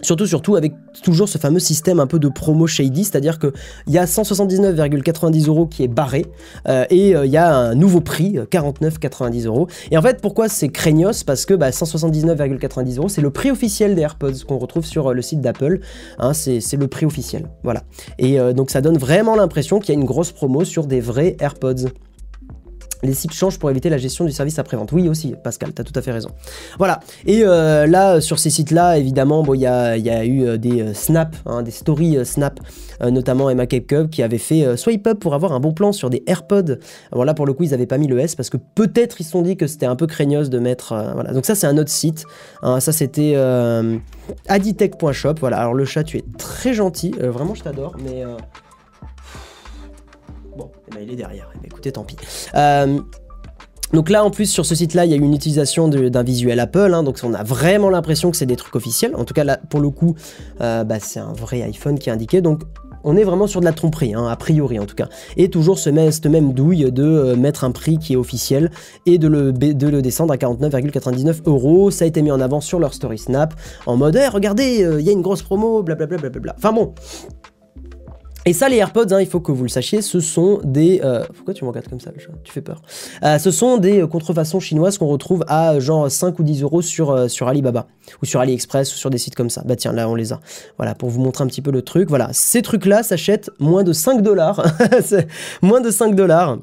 Surtout, 0.02 0.26
surtout 0.26 0.56
avec 0.56 0.72
toujours 1.02 1.28
ce 1.28 1.38
fameux 1.38 1.58
système 1.58 2.00
un 2.00 2.06
peu 2.06 2.18
de 2.18 2.28
promo 2.28 2.66
shady, 2.66 3.04
c'est-à-dire 3.04 3.38
qu'il 3.38 3.52
y 3.88 3.98
a 3.98 4.04
179,90 4.04 5.48
euros 5.48 5.66
qui 5.66 5.84
est 5.84 5.88
barré 5.88 6.26
euh, 6.68 6.84
et 6.90 7.14
euh, 7.14 7.26
il 7.26 7.32
y 7.32 7.36
a 7.36 7.54
un 7.54 7.74
nouveau 7.74 8.00
prix, 8.00 8.38
euh, 8.38 8.44
49,90 8.44 9.46
euros. 9.46 9.68
Et 9.90 9.98
en 9.98 10.02
fait, 10.02 10.20
pourquoi 10.20 10.48
c'est 10.48 10.68
craignos? 10.68 11.24
Parce 11.24 11.46
que 11.46 11.54
bah, 11.54 11.70
179,90 11.70 12.98
euros, 12.98 13.08
c'est 13.08 13.20
le 13.20 13.30
prix 13.30 13.50
officiel 13.50 13.94
des 13.94 14.02
AirPods 14.02 14.44
qu'on 14.46 14.58
retrouve 14.58 14.84
sur 14.84 15.08
euh, 15.08 15.14
le 15.14 15.22
site 15.22 15.40
d'Apple. 15.40 15.80
Hein, 16.18 16.32
c'est 16.32 16.76
le 16.76 16.88
prix 16.88 17.06
officiel, 17.06 17.48
voilà. 17.62 17.82
Et 18.18 18.40
euh, 18.40 18.52
donc 18.52 18.70
ça 18.70 18.80
donne 18.80 18.98
vraiment 18.98 19.36
l'impression 19.36 19.78
qu'il 19.80 19.94
y 19.94 19.98
a 19.98 20.00
une 20.00 20.06
grosse 20.06 20.32
promo 20.32 20.64
sur 20.64 20.86
des 20.86 21.00
vrais 21.00 21.36
AirPods. 21.40 21.90
Les 23.02 23.14
sites 23.14 23.32
changent 23.32 23.58
pour 23.58 23.70
éviter 23.70 23.88
la 23.88 23.96
gestion 23.98 24.24
du 24.24 24.32
service 24.32 24.58
après-vente. 24.58 24.92
Oui 24.92 25.08
aussi, 25.08 25.34
Pascal, 25.42 25.72
t'as 25.72 25.84
tout 25.84 25.92
à 25.96 26.02
fait 26.02 26.12
raison. 26.12 26.30
Voilà. 26.78 27.00
Et 27.26 27.42
euh, 27.44 27.86
là, 27.86 28.20
sur 28.20 28.38
ces 28.38 28.50
sites-là, 28.50 28.98
évidemment, 28.98 29.42
bon, 29.42 29.54
il 29.54 29.60
y, 29.62 29.66
a, 29.66 29.96
y 29.96 30.10
a 30.10 30.24
eu 30.24 30.44
euh, 30.46 30.58
des 30.58 30.82
euh, 30.82 30.94
snaps, 30.94 31.38
hein, 31.46 31.62
des 31.62 31.70
stories 31.70 32.18
euh, 32.18 32.24
snap, 32.24 32.60
euh, 33.02 33.10
notamment 33.10 33.48
Emma 33.48 33.66
Cape 33.66 33.86
Cub 33.86 34.10
qui 34.10 34.22
avait 34.22 34.36
fait 34.38 34.76
swipe 34.76 35.06
up 35.06 35.18
pour 35.18 35.34
avoir 35.34 35.52
un 35.52 35.60
bon 35.60 35.72
plan 35.72 35.92
sur 35.92 36.10
des 36.10 36.22
AirPods. 36.26 36.76
Alors 37.12 37.24
là, 37.24 37.32
pour 37.34 37.46
le 37.46 37.52
coup, 37.54 37.62
ils 37.62 37.70
n'avaient 37.70 37.86
pas 37.86 37.96
mis 37.98 38.06
le 38.06 38.18
S 38.18 38.34
parce 38.36 38.50
que 38.50 38.58
peut-être 38.58 39.20
ils 39.20 39.24
se 39.24 39.30
sont 39.30 39.42
dit 39.42 39.56
que 39.56 39.66
c'était 39.66 39.86
un 39.86 39.96
peu 39.96 40.06
craignos 40.06 40.50
de 40.50 40.58
mettre. 40.58 40.94
voilà. 41.14 41.32
Donc 41.32 41.46
ça, 41.46 41.54
c'est 41.54 41.66
un 41.66 41.78
autre 41.78 41.90
site. 41.90 42.24
hein. 42.62 42.80
ça, 42.80 42.92
c'était 42.92 43.34
aditech.shop. 44.48 45.34
Voilà. 45.40 45.58
Alors 45.58 45.74
le 45.74 45.84
chat, 45.84 46.04
tu 46.04 46.18
es 46.18 46.24
très 46.38 46.74
gentil. 46.74 47.12
Vraiment, 47.18 47.54
je 47.54 47.62
t'adore. 47.62 47.96
Mais 48.04 48.24
eh 50.90 50.94
ben, 50.94 51.04
il 51.06 51.12
est 51.12 51.16
derrière. 51.16 51.48
Eh 51.54 51.58
ben, 51.58 51.66
écoutez, 51.66 51.92
tant 51.92 52.04
pis. 52.04 52.16
Euh, 52.54 53.00
donc 53.92 54.08
là, 54.08 54.24
en 54.24 54.30
plus, 54.30 54.46
sur 54.46 54.64
ce 54.64 54.74
site-là, 54.74 55.04
il 55.04 55.10
y 55.10 55.14
a 55.14 55.16
eu 55.16 55.20
une 55.20 55.34
utilisation 55.34 55.88
d'un 55.88 56.22
visuel 56.22 56.60
Apple, 56.60 56.92
hein, 56.94 57.02
donc 57.02 57.18
on 57.24 57.34
a 57.34 57.42
vraiment 57.42 57.90
l'impression 57.90 58.30
que 58.30 58.36
c'est 58.36 58.46
des 58.46 58.56
trucs 58.56 58.76
officiels. 58.76 59.16
En 59.16 59.24
tout 59.24 59.34
cas, 59.34 59.42
là, 59.42 59.58
pour 59.68 59.80
le 59.80 59.90
coup, 59.90 60.14
euh, 60.60 60.84
bah, 60.84 61.00
c'est 61.00 61.18
un 61.18 61.32
vrai 61.32 61.62
iPhone 61.62 61.98
qui 61.98 62.08
est 62.08 62.12
indiqué, 62.12 62.40
donc 62.40 62.62
on 63.02 63.16
est 63.16 63.24
vraiment 63.24 63.46
sur 63.46 63.60
de 63.60 63.64
la 63.64 63.72
tromperie, 63.72 64.14
hein, 64.14 64.26
a 64.26 64.36
priori 64.36 64.78
en 64.78 64.84
tout 64.84 64.94
cas. 64.94 65.08
Et 65.36 65.48
toujours 65.48 65.78
ce 65.78 65.88
même, 65.90 66.12
cette 66.12 66.26
même 66.26 66.52
douille 66.52 66.92
de 66.92 67.02
euh, 67.02 67.34
mettre 67.34 67.64
un 67.64 67.70
prix 67.72 67.98
qui 67.98 68.12
est 68.12 68.16
officiel 68.16 68.70
et 69.06 69.18
de 69.18 69.26
le, 69.26 69.52
descendre 70.02 70.34
à 70.34 70.36
49,99 70.36 71.40
euros. 71.46 71.90
Ça 71.90 72.04
a 72.04 72.08
été 72.08 72.22
mis 72.22 72.30
en 72.30 72.40
avant 72.40 72.60
sur 72.60 72.78
leur 72.78 72.94
story 72.94 73.18
Snap 73.18 73.54
en 73.86 73.96
mode 73.96 74.20
Eh, 74.22 74.28
regardez, 74.28 74.86
il 74.98 75.04
y 75.04 75.08
a 75.08 75.12
une 75.12 75.22
grosse 75.22 75.42
promo, 75.42 75.82
blablabla. 75.82 76.18
blablabla. 76.18 76.54
Enfin 76.58 76.72
bon. 76.72 76.94
Et 78.50 78.52
ça, 78.52 78.68
les 78.68 78.78
AirPods, 78.78 79.12
hein, 79.12 79.20
il 79.20 79.28
faut 79.28 79.38
que 79.38 79.52
vous 79.52 79.62
le 79.62 79.68
sachiez, 79.68 80.02
ce 80.02 80.18
sont 80.18 80.58
des... 80.64 81.00
euh, 81.04 81.22
pourquoi 81.36 81.54
tu 81.54 81.64
me 81.64 81.70
comme 81.70 82.00
ça, 82.00 82.10
Tu 82.42 82.52
fais 82.52 82.60
peur. 82.60 82.82
Euh, 83.22 83.38
ce 83.38 83.52
sont 83.52 83.76
des 83.78 84.04
contrefaçons 84.10 84.58
chinoises 84.58 84.98
qu'on 84.98 85.06
retrouve 85.06 85.44
à 85.46 85.78
genre 85.78 86.10
5 86.10 86.36
ou 86.36 86.42
10 86.42 86.62
euros 86.64 86.82
sur, 86.82 87.12
euh, 87.12 87.28
sur 87.28 87.46
Alibaba, 87.46 87.86
ou 88.20 88.26
sur 88.26 88.40
AliExpress, 88.40 88.92
ou 88.92 88.96
sur 88.96 89.08
des 89.08 89.18
sites 89.18 89.36
comme 89.36 89.50
ça. 89.50 89.62
Bah 89.64 89.76
tiens, 89.76 89.92
là, 89.92 90.08
on 90.08 90.16
les 90.16 90.32
a. 90.32 90.40
Voilà, 90.78 90.96
pour 90.96 91.10
vous 91.10 91.20
montrer 91.20 91.44
un 91.44 91.46
petit 91.46 91.62
peu 91.62 91.70
le 91.70 91.82
truc. 91.82 92.08
Voilà, 92.08 92.30
ces 92.32 92.60
trucs-là 92.60 93.04
s'achètent 93.04 93.52
moins 93.60 93.84
de 93.84 93.92
5 93.92 94.20
dollars. 94.20 94.66
Moins 95.62 95.80
de 95.80 95.92
5 95.92 96.16
dollars 96.16 96.58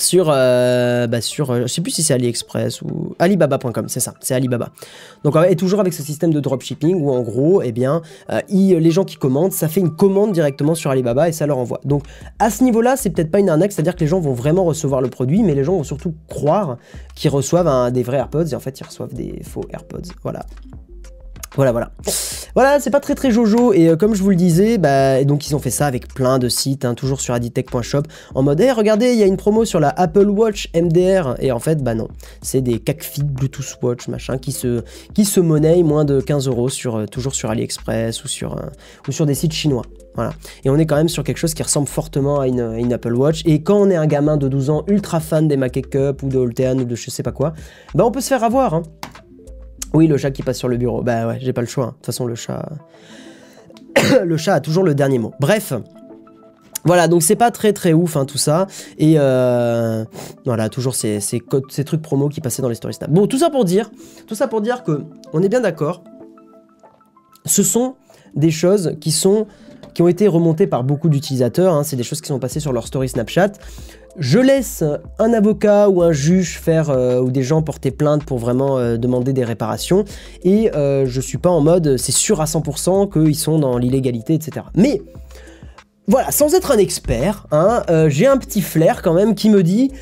sur, 0.00 0.26
euh, 0.28 1.06
bah 1.06 1.20
sur 1.20 1.50
euh, 1.50 1.62
je 1.62 1.66
sais 1.66 1.80
plus 1.80 1.90
si 1.90 2.02
c'est 2.02 2.14
AliExpress 2.14 2.82
ou 2.82 3.14
Alibaba.com, 3.18 3.88
c'est 3.88 4.00
ça, 4.00 4.14
c'est 4.20 4.34
Alibaba. 4.34 4.70
Donc 5.24 5.34
et 5.48 5.56
toujours 5.56 5.80
avec 5.80 5.92
ce 5.92 6.02
système 6.02 6.32
de 6.32 6.40
dropshipping 6.40 7.00
où 7.00 7.10
en 7.10 7.22
gros, 7.22 7.62
eh 7.62 7.72
bien, 7.72 8.02
euh, 8.30 8.40
les 8.48 8.90
gens 8.90 9.04
qui 9.04 9.16
commandent, 9.16 9.52
ça 9.52 9.68
fait 9.68 9.80
une 9.80 9.94
commande 9.94 10.32
directement 10.32 10.74
sur 10.74 10.90
Alibaba 10.90 11.28
et 11.28 11.32
ça 11.32 11.46
leur 11.46 11.58
envoie. 11.58 11.80
Donc 11.84 12.04
à 12.38 12.50
ce 12.50 12.64
niveau-là, 12.64 12.96
c'est 12.96 13.10
peut-être 13.10 13.30
pas 13.30 13.40
une 13.40 13.50
arnaque, 13.50 13.72
c'est-à-dire 13.72 13.94
que 13.94 14.00
les 14.00 14.06
gens 14.06 14.20
vont 14.20 14.34
vraiment 14.34 14.64
recevoir 14.64 15.00
le 15.00 15.08
produit, 15.08 15.42
mais 15.42 15.54
les 15.54 15.64
gens 15.64 15.76
vont 15.76 15.84
surtout 15.84 16.14
croire 16.28 16.78
qu'ils 17.14 17.30
reçoivent 17.30 17.92
des 17.92 18.02
vrais 18.02 18.18
AirPods 18.18 18.46
et 18.46 18.54
en 18.54 18.60
fait 18.60 18.78
ils 18.80 18.84
reçoivent 18.84 19.14
des 19.14 19.42
faux 19.42 19.64
AirPods. 19.72 20.12
Voilà. 20.22 20.40
Voilà, 21.56 21.72
voilà. 21.72 21.90
Voilà, 22.54 22.80
c'est 22.80 22.90
pas 22.90 23.00
très 23.00 23.14
très 23.14 23.30
jojo 23.30 23.72
et 23.72 23.88
euh, 23.88 23.96
comme 23.96 24.14
je 24.14 24.22
vous 24.22 24.30
le 24.30 24.36
disais, 24.36 24.78
bah, 24.78 25.22
donc 25.24 25.48
ils 25.48 25.54
ont 25.54 25.58
fait 25.58 25.70
ça 25.70 25.86
avec 25.86 26.12
plein 26.12 26.38
de 26.38 26.48
sites, 26.48 26.84
hein, 26.84 26.94
toujours 26.94 27.20
sur 27.20 27.34
aditech.shop, 27.34 28.02
en 28.34 28.42
mode, 28.42 28.60
hey, 28.60 28.72
regardez, 28.72 29.12
il 29.12 29.18
y 29.18 29.22
a 29.22 29.26
une 29.26 29.36
promo 29.36 29.64
sur 29.64 29.80
la 29.80 29.88
Apple 29.88 30.28
Watch 30.28 30.68
MDR 30.74 31.36
et 31.40 31.52
en 31.52 31.58
fait, 31.58 31.82
bah 31.82 31.94
non, 31.94 32.08
c'est 32.42 32.60
des 32.60 32.78
CACFIT 32.78 33.24
Bluetooth 33.24 33.78
Watch 33.82 34.08
machin 34.08 34.38
qui 34.38 34.52
se 34.52 34.82
qui 35.14 35.24
se 35.24 35.40
monnaient 35.40 35.82
moins 35.82 36.04
de 36.04 36.20
15 36.20 36.48
euros 36.48 36.68
sur 36.68 36.96
euh, 36.96 37.06
toujours 37.06 37.34
sur 37.34 37.50
AliExpress 37.50 38.24
ou 38.24 38.28
sur 38.28 38.56
euh, 38.56 38.62
ou 39.08 39.12
sur 39.12 39.26
des 39.26 39.34
sites 39.34 39.52
chinois. 39.52 39.82
Voilà. 40.14 40.32
Et 40.64 40.70
on 40.70 40.76
est 40.76 40.86
quand 40.86 40.96
même 40.96 41.08
sur 41.08 41.22
quelque 41.22 41.38
chose 41.38 41.54
qui 41.54 41.62
ressemble 41.62 41.86
fortement 41.86 42.40
à 42.40 42.48
une, 42.48 42.60
à 42.60 42.78
une 42.78 42.92
Apple 42.92 43.14
Watch. 43.14 43.42
Et 43.44 43.62
quand 43.62 43.76
on 43.76 43.90
est 43.90 43.96
un 43.96 44.06
gamin 44.06 44.36
de 44.36 44.48
12 44.48 44.70
ans 44.70 44.84
ultra 44.88 45.20
fan 45.20 45.46
des 45.46 45.56
Mac 45.56 45.80
Cup 45.88 46.22
ou 46.22 46.28
de 46.28 46.36
Holtean 46.36 46.78
ou 46.78 46.84
de 46.84 46.96
je 46.96 47.10
sais 47.10 47.22
pas 47.22 47.32
quoi, 47.32 47.54
bah 47.94 48.04
on 48.04 48.10
peut 48.10 48.20
se 48.20 48.28
faire 48.28 48.42
avoir. 48.42 48.74
Hein. 48.74 48.82
Oui, 49.92 50.06
le 50.06 50.16
chat 50.16 50.30
qui 50.30 50.42
passe 50.42 50.58
sur 50.58 50.68
le 50.68 50.76
bureau. 50.76 51.02
Bah 51.02 51.26
ouais, 51.26 51.38
j'ai 51.40 51.52
pas 51.52 51.60
le 51.62 51.66
choix. 51.66 51.84
hein. 51.84 51.88
De 51.88 51.94
toute 51.94 52.06
façon, 52.06 52.26
le 52.26 52.34
chat. 52.34 52.68
le 54.24 54.36
chat 54.36 54.54
a 54.54 54.60
toujours 54.60 54.84
le 54.84 54.94
dernier 54.94 55.18
mot. 55.18 55.32
Bref. 55.40 55.72
Voilà, 56.84 57.08
donc 57.08 57.22
c'est 57.22 57.36
pas 57.36 57.50
très 57.50 57.74
très 57.74 57.92
ouf 57.92 58.16
hein, 58.16 58.24
tout 58.24 58.38
ça. 58.38 58.66
Et 58.98 59.14
euh, 59.18 60.04
voilà, 60.46 60.68
toujours 60.70 60.94
ces, 60.94 61.20
ces, 61.20 61.40
trucs 61.84 62.00
promo 62.00 62.28
qui 62.30 62.40
passaient 62.40 62.62
dans 62.62 62.70
les 62.70 62.74
stories 62.74 62.94
Snap. 62.94 63.10
Bon, 63.10 63.26
tout 63.26 63.36
ça 63.38 63.50
pour 63.50 63.66
dire, 63.66 63.90
tout 64.26 64.34
ça 64.34 64.48
pour 64.48 64.62
dire 64.62 64.82
que 64.82 65.02
on 65.34 65.42
est 65.42 65.50
bien 65.50 65.60
d'accord. 65.60 66.02
Ce 67.44 67.62
sont 67.62 67.96
des 68.34 68.50
choses 68.50 68.96
qui 69.00 69.10
sont 69.10 69.46
qui 69.92 70.02
ont 70.02 70.08
été 70.08 70.28
remontées 70.28 70.66
par 70.68 70.84
beaucoup 70.84 71.08
d'utilisateurs. 71.08 71.74
hein. 71.74 71.82
C'est 71.82 71.96
des 71.96 72.02
choses 72.02 72.20
qui 72.20 72.28
sont 72.28 72.38
passées 72.38 72.60
sur 72.60 72.72
leur 72.72 72.86
story 72.86 73.08
Snapchat. 73.08 73.52
Je 74.18 74.38
laisse 74.38 74.82
un 75.18 75.32
avocat 75.32 75.88
ou 75.88 76.02
un 76.02 76.12
juge 76.12 76.58
faire 76.58 76.90
euh, 76.90 77.20
ou 77.20 77.30
des 77.30 77.42
gens 77.42 77.62
porter 77.62 77.90
plainte 77.90 78.24
pour 78.24 78.38
vraiment 78.38 78.78
euh, 78.78 78.96
demander 78.96 79.32
des 79.32 79.44
réparations 79.44 80.04
et 80.42 80.74
euh, 80.74 81.06
je 81.06 81.20
suis 81.20 81.38
pas 81.38 81.50
en 81.50 81.60
mode 81.60 81.96
c'est 81.96 82.12
sûr 82.12 82.40
à 82.40 82.46
100% 82.46 83.12
qu'ils 83.12 83.36
sont 83.36 83.58
dans 83.58 83.78
l'illégalité, 83.78 84.34
etc. 84.34 84.66
Mais 84.74 85.00
voilà, 86.08 86.32
sans 86.32 86.54
être 86.54 86.72
un 86.72 86.78
expert, 86.78 87.46
hein, 87.52 87.84
j'ai 88.08 88.26
un 88.26 88.36
petit 88.36 88.62
flair 88.62 89.00
quand 89.00 89.14
même 89.14 89.36
qui 89.36 89.48
me 89.48 89.62
dit 89.62 89.92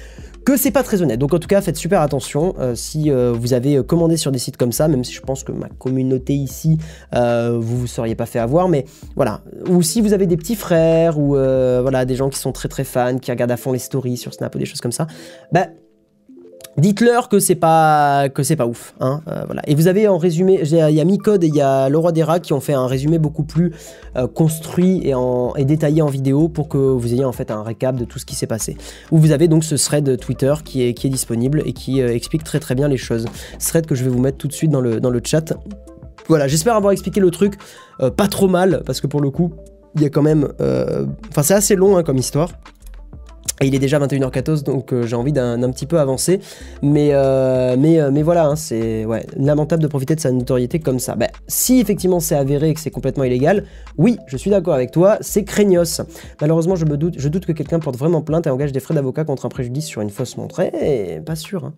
que 0.45 0.57
c'est 0.57 0.71
pas 0.71 0.83
très 0.83 1.03
honnête. 1.03 1.19
Donc 1.19 1.35
en 1.35 1.39
tout 1.39 1.49
cas, 1.49 1.61
faites 1.61 1.77
super 1.77 2.01
attention 2.01 2.55
euh, 2.59 2.75
si 2.75 3.11
euh, 3.11 3.33
vous 3.33 3.53
avez 3.53 3.77
euh, 3.77 3.83
commandé 3.83 4.17
sur 4.17 4.33
des 4.33 4.39
sites 4.39 4.57
comme 4.57 4.73
ça, 4.73 4.89
même 4.89 5.05
si 5.05 5.13
je 5.13 5.21
pense 5.21 5.45
que 5.45 5.53
ma 5.53 5.69
communauté 5.69 6.35
ici, 6.35 6.79
euh, 7.15 7.59
vous 7.61 7.79
vous 7.79 7.87
seriez 7.87 8.15
pas 8.15 8.27
fait 8.27 8.39
avoir, 8.39 8.69
mais 8.69 8.85
voilà. 9.17 9.43
Ou 9.69 9.83
si 9.83 10.01
vous 10.01 10.13
avez 10.13 10.27
des 10.27 10.37
petits 10.37 10.57
frères 10.57 11.19
ou 11.19 11.29
voilà 11.29 12.05
des 12.05 12.17
gens 12.17 12.29
qui 12.29 12.39
sont 12.39 12.53
très 12.53 12.69
très 12.69 12.85
fans, 12.85 13.19
qui 13.19 13.31
regardent 13.31 13.53
à 13.53 13.57
fond 13.57 13.73
les 13.73 13.79
stories 13.79 14.17
sur 14.17 14.33
Snap 14.35 14.55
ou 14.55 14.59
des 14.59 14.65
choses 14.65 14.81
comme 14.81 14.93
ça, 14.93 15.07
bah 15.53 15.69
Dites-leur 16.79 17.29
que 17.29 17.41
c'est 17.41 17.57
pas 17.57 18.29
que 18.29 18.45
c'est 18.45 18.55
pas 18.55 18.67
ouf, 18.67 18.95
hein, 19.01 19.21
euh, 19.27 19.43
voilà. 19.47 19.63
Et 19.67 19.75
vous 19.75 19.89
avez 19.89 20.07
en 20.07 20.17
résumé, 20.17 20.61
il 20.63 20.77
y 20.77 21.01
a 21.01 21.05
Micode 21.05 21.43
et 21.43 21.49
il 21.49 21.55
y 21.55 21.61
a 21.61 21.89
Leroy 21.89 22.13
des 22.13 22.23
Rats 22.23 22.39
qui 22.39 22.53
ont 22.53 22.61
fait 22.61 22.73
un 22.73 22.87
résumé 22.87 23.19
beaucoup 23.19 23.43
plus 23.43 23.73
euh, 24.17 24.29
construit 24.29 25.01
et, 25.03 25.13
en, 25.13 25.55
et 25.57 25.65
détaillé 25.65 26.03
en 26.03 26.07
vidéo 26.07 26.49
pour 26.49 26.69
que 26.69 26.79
vous 26.79 27.13
ayez 27.13 27.25
en 27.25 27.33
fait 27.33 27.51
un 27.51 27.65
récap 27.65 27.97
de 27.97 28.05
tout 28.05 28.21
ce 28.21 28.25
qui 28.25 28.37
s'est 28.37 28.47
passé. 28.47 28.77
Où 29.11 29.19
vous 29.19 29.33
avez 29.33 29.49
donc 29.49 29.65
ce 29.65 29.75
thread 29.75 30.19
Twitter 30.21 30.55
qui 30.65 30.85
est, 30.85 30.95
qui 30.95 31.09
est 31.09 31.11
disponible 31.11 31.65
et 31.67 31.73
qui 31.73 32.01
euh, 32.01 32.15
explique 32.15 32.45
très 32.45 32.61
très 32.61 32.77
bien 32.77 32.87
les 32.87 32.97
choses. 32.97 33.25
Thread 33.59 33.85
que 33.85 33.97
je 33.97 34.05
vais 34.05 34.11
vous 34.11 34.21
mettre 34.21 34.39
tout 34.39 34.47
de 34.47 34.53
suite 34.53 34.71
dans 34.71 34.81
le, 34.81 35.01
dans 35.01 35.11
le 35.11 35.21
chat. 35.25 35.55
Voilà, 36.29 36.47
j'espère 36.47 36.77
avoir 36.77 36.93
expliqué 36.93 37.19
le 37.19 37.31
truc 37.31 37.55
pas 38.17 38.29
trop 38.29 38.47
mal 38.47 38.83
parce 38.87 39.01
que 39.01 39.07
pour 39.07 39.21
le 39.21 39.31
coup, 39.31 39.55
il 39.97 40.03
y 40.03 40.05
a 40.05 40.11
quand 40.11 40.23
même, 40.23 40.47
enfin 41.31 41.43
c'est 41.43 41.55
assez 41.55 41.75
long 41.75 41.97
hein, 41.97 42.03
comme 42.03 42.19
histoire. 42.19 42.51
Et 43.61 43.67
il 43.67 43.75
est 43.75 43.79
déjà 43.79 43.99
21h14, 43.99 44.63
donc 44.63 44.93
euh, 44.93 45.03
j'ai 45.07 45.17
envie 45.17 45.33
d'un 45.33 45.71
petit 45.71 45.87
peu 45.87 45.99
avancer. 45.99 46.41
Mais, 46.83 47.11
euh, 47.13 47.77
mais, 47.79 48.01
euh, 48.01 48.11
mais 48.13 48.23
voilà, 48.23 48.47
hein, 48.47 48.57
c'est 48.57 49.05
lamentable 49.37 49.83
de 49.83 49.89
profiter 49.89 50.15
de 50.15 50.21
sa 50.21 50.31
notoriété 50.31 50.79
comme 50.79 50.99
ça. 51.01 51.17
Bah, 51.17 51.27
si 51.49 51.81
effectivement 51.81 52.21
c'est 52.21 52.37
avéré 52.37 52.71
et 52.71 52.75
que 52.75 52.81
c'est 52.81 52.91
complètement 52.91 53.25
illégal, 53.25 53.65
oui, 53.97 54.19
je 54.27 54.37
suis 54.37 54.51
d'accord 54.51 54.75
avec 54.75 54.93
toi, 54.93 55.19
c'est 55.21 55.45
craignos. 55.45 56.01
Malheureusement, 56.41 56.77
je, 56.77 56.85
doute, 56.85 57.47
que 57.47 57.53
quelqu'un 57.53 57.81
porte 57.81 57.97
vraiment 57.97 58.23
plainte 58.23 58.47
et 58.47 58.51
engage 58.51 58.73
des 58.73 58.81
frais 58.81 58.95
d'avocat 58.95 59.25
contre 59.25 59.47
un 59.47 59.49
préjudice 59.49 59.87
sur 59.87 60.03
une 60.03 60.11
fausse 60.11 60.37
montre. 60.37 60.61
Eh, 60.61 61.21
pas 61.21 61.37
sûr. 61.37 61.65
hein. 61.65 61.75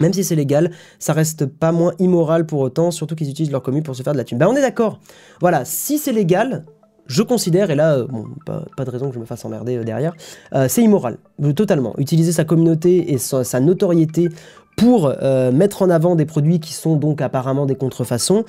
Même 0.00 0.12
si 0.14 0.24
c'est 0.24 0.34
légal, 0.34 0.70
ça 0.98 1.12
reste 1.12 1.46
pas 1.46 1.70
moins 1.70 1.92
immoral 1.98 2.46
pour 2.46 2.60
autant, 2.60 2.90
surtout 2.90 3.14
qu'ils 3.14 3.28
utilisent 3.28 3.52
leur 3.52 3.62
commu 3.62 3.82
pour 3.82 3.94
se 3.94 4.02
faire 4.02 4.14
de 4.14 4.18
la 4.18 4.24
thune. 4.24 4.38
Bah 4.38 4.48
on 4.48 4.56
est 4.56 4.60
d'accord. 4.62 5.00
Voilà, 5.40 5.64
si 5.64 5.98
c'est 5.98 6.12
légal, 6.12 6.64
je 7.12 7.22
considère, 7.22 7.70
et 7.70 7.74
là, 7.74 7.96
euh, 7.96 8.06
bon, 8.08 8.24
pas, 8.46 8.84
de 8.84 8.90
raison 8.90 9.08
que 9.08 9.14
je 9.14 9.20
me 9.20 9.26
fasse 9.26 9.44
emmerder 9.44 9.76
euh, 9.76 9.84
derrière, 9.84 10.14
euh, 10.54 10.66
c'est 10.68 10.82
immoral, 10.82 11.18
totalement. 11.54 11.94
Utiliser 11.98 12.32
sa 12.32 12.44
communauté 12.44 13.12
et 13.12 13.18
sa, 13.18 13.60
notoriété 13.60 14.30
pour 14.76 15.12
mettre 15.52 15.82
en 15.82 15.90
avant 15.90 16.16
des 16.16 16.24
produits 16.24 16.58
qui 16.58 16.72
sont 16.72 16.96
donc 16.96 17.20
apparemment 17.20 17.66
des 17.66 17.74
contrefaçons, 17.74 18.44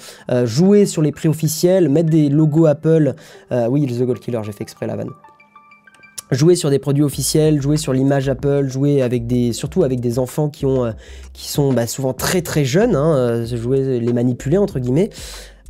jouer 0.45 0.85
sur 0.85 1.01
les 1.01 1.11
prix 1.11 1.27
officiels, 1.27 1.89
mettre 1.89 2.09
des 2.09 2.29
logos 2.29 2.65
Apple, 2.65 3.13
oui, 3.69 3.85
The 3.85 4.03
Gold 4.03 4.19
Killer, 4.19 4.39
j'ai 4.43 4.53
fait 4.53 4.63
exprès 4.63 4.87
la 4.87 4.95
vanne. 4.95 5.09
Jouer 6.31 6.55
sur 6.55 6.69
des 6.69 6.79
produits 6.79 7.03
officiels, 7.03 7.61
jouer 7.61 7.75
sur 7.75 7.91
l'image 7.91 8.29
Apple, 8.29 8.67
jouer 8.69 9.01
avec 9.01 9.27
des, 9.27 9.51
surtout 9.51 9.83
avec 9.83 9.99
des 9.99 10.17
enfants 10.17 10.49
qui 10.49 10.65
ont, 10.65 10.93
qui 11.33 11.49
sont 11.49 11.73
bah, 11.73 11.87
souvent 11.87 12.13
très 12.13 12.41
très 12.41 12.63
jeunes, 12.63 12.95
hein, 12.95 13.43
jouer 13.45 13.99
les 13.99 14.13
manipuler 14.13 14.57
entre 14.57 14.79
guillemets. 14.79 15.09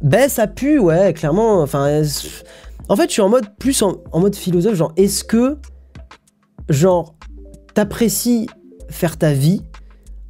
Ben 0.03 0.29
ça 0.29 0.47
pue, 0.47 0.79
ouais, 0.79 1.13
clairement. 1.13 1.61
Enfin, 1.61 2.03
en 2.89 2.95
fait, 2.95 3.07
je 3.07 3.13
suis 3.13 3.21
en 3.21 3.29
mode 3.29 3.55
plus 3.57 3.81
en, 3.81 4.01
mode 4.13 4.35
philosophe, 4.35 4.75
genre, 4.75 4.93
est-ce 4.97 5.23
que, 5.23 5.57
genre, 6.69 7.15
t'apprécies 7.73 8.47
faire 8.89 9.17
ta 9.17 9.33
vie 9.33 9.61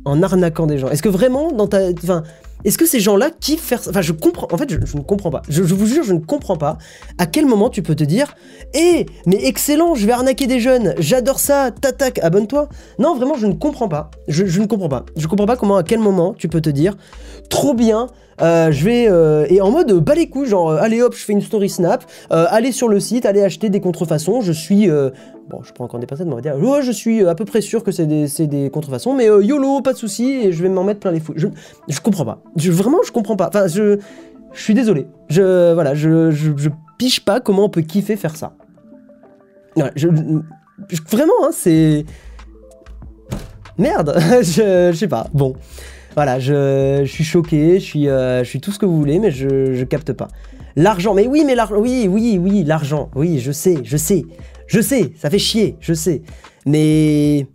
en 0.05 0.21
arnaquant 0.21 0.67
des 0.67 0.77
gens? 0.77 0.89
Est-ce 0.89 1.03
que 1.03 1.09
vraiment, 1.09 1.51
dans 1.51 1.67
ta, 1.67 1.89
enfin, 2.03 2.23
est-ce 2.63 2.77
que 2.77 2.85
ces 2.85 2.99
gens-là 2.99 3.29
kiffent 3.29 3.61
faire 3.61 3.81
Enfin, 3.89 4.01
je 4.01 4.13
comprends. 4.13 4.47
En 4.51 4.57
fait, 4.57 4.69
je, 4.71 4.97
ne 4.97 5.03
comprends 5.03 5.29
pas. 5.29 5.41
Je, 5.49 5.61
vous 5.61 5.85
jure, 5.85 6.03
je 6.03 6.13
ne 6.13 6.19
comprends 6.19 6.55
pas. 6.55 6.77
À 7.17 7.25
quel 7.25 7.45
moment 7.45 7.69
tu 7.69 7.81
peux 7.81 7.95
te 7.95 8.03
dire, 8.03 8.35
hé, 8.73 9.05
mais 9.25 9.45
excellent, 9.45 9.95
je 9.95 10.05
vais 10.05 10.13
arnaquer 10.13 10.47
des 10.47 10.59
jeunes. 10.59 10.93
J'adore 10.97 11.39
ça. 11.39 11.71
Tatac, 11.71 12.19
abonne-toi. 12.19 12.69
Non, 12.99 13.15
vraiment, 13.15 13.35
je 13.35 13.47
ne 13.47 13.53
comprends 13.53 13.89
pas. 13.89 14.11
Je, 14.27 14.43
ne 14.61 14.65
comprends 14.65 14.89
pas. 14.89 15.05
Je 15.17 15.27
comprends 15.27 15.45
pas 15.45 15.57
comment, 15.57 15.75
à 15.75 15.83
quel 15.83 15.99
moment 15.99 16.33
tu 16.33 16.47
peux 16.47 16.61
te 16.61 16.69
dire, 16.69 16.95
trop 17.49 17.73
bien. 17.73 18.07
Euh, 18.41 18.71
je 18.71 18.83
vais 18.85 19.07
euh, 19.09 19.45
et 19.49 19.61
en 19.61 19.71
mode 19.71 19.91
bas 19.93 20.15
les 20.15 20.27
couilles 20.29 20.47
genre 20.47 20.71
allez 20.71 21.01
hop 21.01 21.13
je 21.15 21.23
fais 21.23 21.33
une 21.33 21.41
story 21.41 21.69
snap 21.69 22.03
allez 22.29 22.71
sur 22.71 22.87
le 22.87 22.99
site 22.99 23.25
allez 23.25 23.41
acheter 23.43 23.69
des 23.69 23.79
contrefaçons 23.79 24.41
je 24.41 24.51
suis 24.51 24.87
bon 24.87 25.61
je 25.63 25.71
prends 25.73 25.85
encore 25.85 25.99
des 25.99 26.07
personnes 26.07 26.27
mais 26.27 26.33
on 26.33 26.37
va 26.37 26.41
dire 26.41 26.57
ouais 26.57 26.81
je 26.81 26.91
suis 26.91 27.25
à 27.27 27.35
peu 27.35 27.45
près 27.45 27.61
sûr 27.61 27.83
que 27.83 27.91
c'est 27.91 28.05
des, 28.05 28.27
des 28.47 28.69
contrefaçons 28.69 29.13
mais 29.13 29.25
yolo 29.25 29.81
pas 29.81 29.93
de 29.93 29.97
souci 29.97 30.31
et 30.31 30.51
je 30.51 30.63
vais 30.63 30.69
m'en 30.69 30.83
mettre 30.83 30.99
plein 30.99 31.11
les 31.11 31.19
fouilles. 31.19 31.35
Je, 31.37 31.47
je 31.87 31.99
comprends 32.01 32.25
pas. 32.25 32.41
Vraiment 32.55 32.99
je 33.05 33.11
comprends 33.11 33.35
pas. 33.35 33.47
Enfin 33.49 33.67
je 33.67 33.99
je 34.53 34.61
suis 34.61 34.73
désolé. 34.73 35.07
Je 35.29 35.73
voilà 35.73 35.93
je, 35.95 36.31
je, 36.31 36.51
je 36.55 36.69
piche 36.97 37.23
pas 37.25 37.39
comment 37.39 37.65
on 37.65 37.69
peut 37.69 37.81
kiffer 37.81 38.15
faire 38.15 38.35
ça. 38.35 38.53
Voilà, 39.75 39.91
je, 39.95 40.07
je- 40.89 41.01
vraiment 41.11 41.33
hein, 41.43 41.49
c'est 41.51 42.05
merde. 43.77 44.15
Je, 44.41 44.89
je 44.91 44.97
sais 44.97 45.07
pas. 45.07 45.27
Bon 45.33 45.55
voilà, 46.15 46.39
je, 46.39 47.03
suis 47.05 47.23
choqué, 47.23 47.79
je 47.79 47.85
suis, 47.85 48.07
euh, 48.07 48.43
je 48.43 48.49
suis 48.49 48.61
tout 48.61 48.71
ce 48.71 48.79
que 48.79 48.85
vous 48.85 48.97
voulez, 48.97 49.19
mais 49.19 49.31
je, 49.31 49.83
capte 49.83 50.13
pas. 50.13 50.27
L'argent, 50.75 51.13
mais 51.13 51.27
oui, 51.27 51.43
mais 51.45 51.55
l'argent, 51.55 51.77
oui, 51.77 52.07
oui, 52.09 52.39
oui, 52.41 52.63
l'argent, 52.63 53.09
oui, 53.15 53.39
je 53.39 53.51
sais, 53.51 53.77
je 53.83 53.97
sais, 53.97 54.25
je 54.67 54.81
sais, 54.81 55.13
ça 55.17 55.29
fait 55.29 55.39
chier, 55.39 55.75
je 55.79 55.93
sais. 55.93 56.21
Mais 56.65 57.47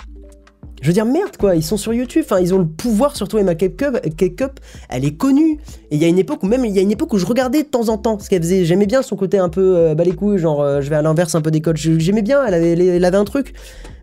je 0.81 0.87
veux 0.87 0.93
dire, 0.93 1.05
merde 1.05 1.37
quoi, 1.37 1.57
ils 1.57 1.63
sont 1.63 1.77
sur 1.77 1.93
YouTube, 1.93 2.23
enfin, 2.25 2.41
ils 2.41 2.55
ont 2.55 2.59
le 2.59 2.67
pouvoir, 2.67 3.17
surtout 3.17 3.39
Emma 3.39 3.55
Cake 3.55 3.77
Cup, 3.77 4.61
elle 4.89 5.05
est 5.05 5.17
connue. 5.17 5.59
Et 5.91 5.97
il 5.97 6.03
y 6.03 6.05
a 6.05 6.09
une 6.09 6.19
époque 6.19 6.43
où 6.43 6.47
même, 6.47 6.65
il 6.65 6.73
y 6.73 6.79
a 6.79 6.83
une 6.83 6.93
époque 6.93 7.13
où 7.13 7.19
je 7.19 7.27
regardais 7.27 7.63
de 7.63 7.69
temps 7.69 7.89
en 7.89 7.99
temps 7.99 8.19
ce 8.19 8.29
qu'elle 8.29 8.43
faisait. 8.43 8.65
J'aimais 8.65 8.87
bien 8.87 9.03
son 9.03 9.17
côté 9.17 9.39
un 9.39 9.49
peu 9.49 9.95
bas 9.95 10.05
les 10.05 10.15
couilles, 10.15 10.39
genre 10.39 10.63
euh, 10.63 10.81
je 10.81 10.91
vais 10.91 10.97
à 10.97 11.03
l'inverse 11.03 11.35
un 11.35 11.41
peu 11.41 11.51
des 11.51 11.61
codes. 11.61 11.77
J'aimais 11.77 12.23
bien, 12.23 12.45
elle 12.45 12.55
avait, 12.55 12.73
elle 12.73 13.05
avait 13.05 13.17
un 13.17 13.25
truc. 13.25 13.55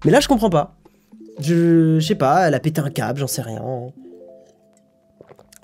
Mais 0.03 0.11
là, 0.11 0.19
je 0.19 0.27
comprends 0.27 0.49
pas. 0.49 0.75
Je, 1.39 1.99
je 1.99 2.05
sais 2.05 2.15
pas, 2.15 2.47
elle 2.47 2.53
a 2.53 2.59
pété 2.59 2.81
un 2.81 2.89
câble, 2.89 3.19
j'en 3.19 3.27
sais 3.27 3.41
rien. 3.41 3.61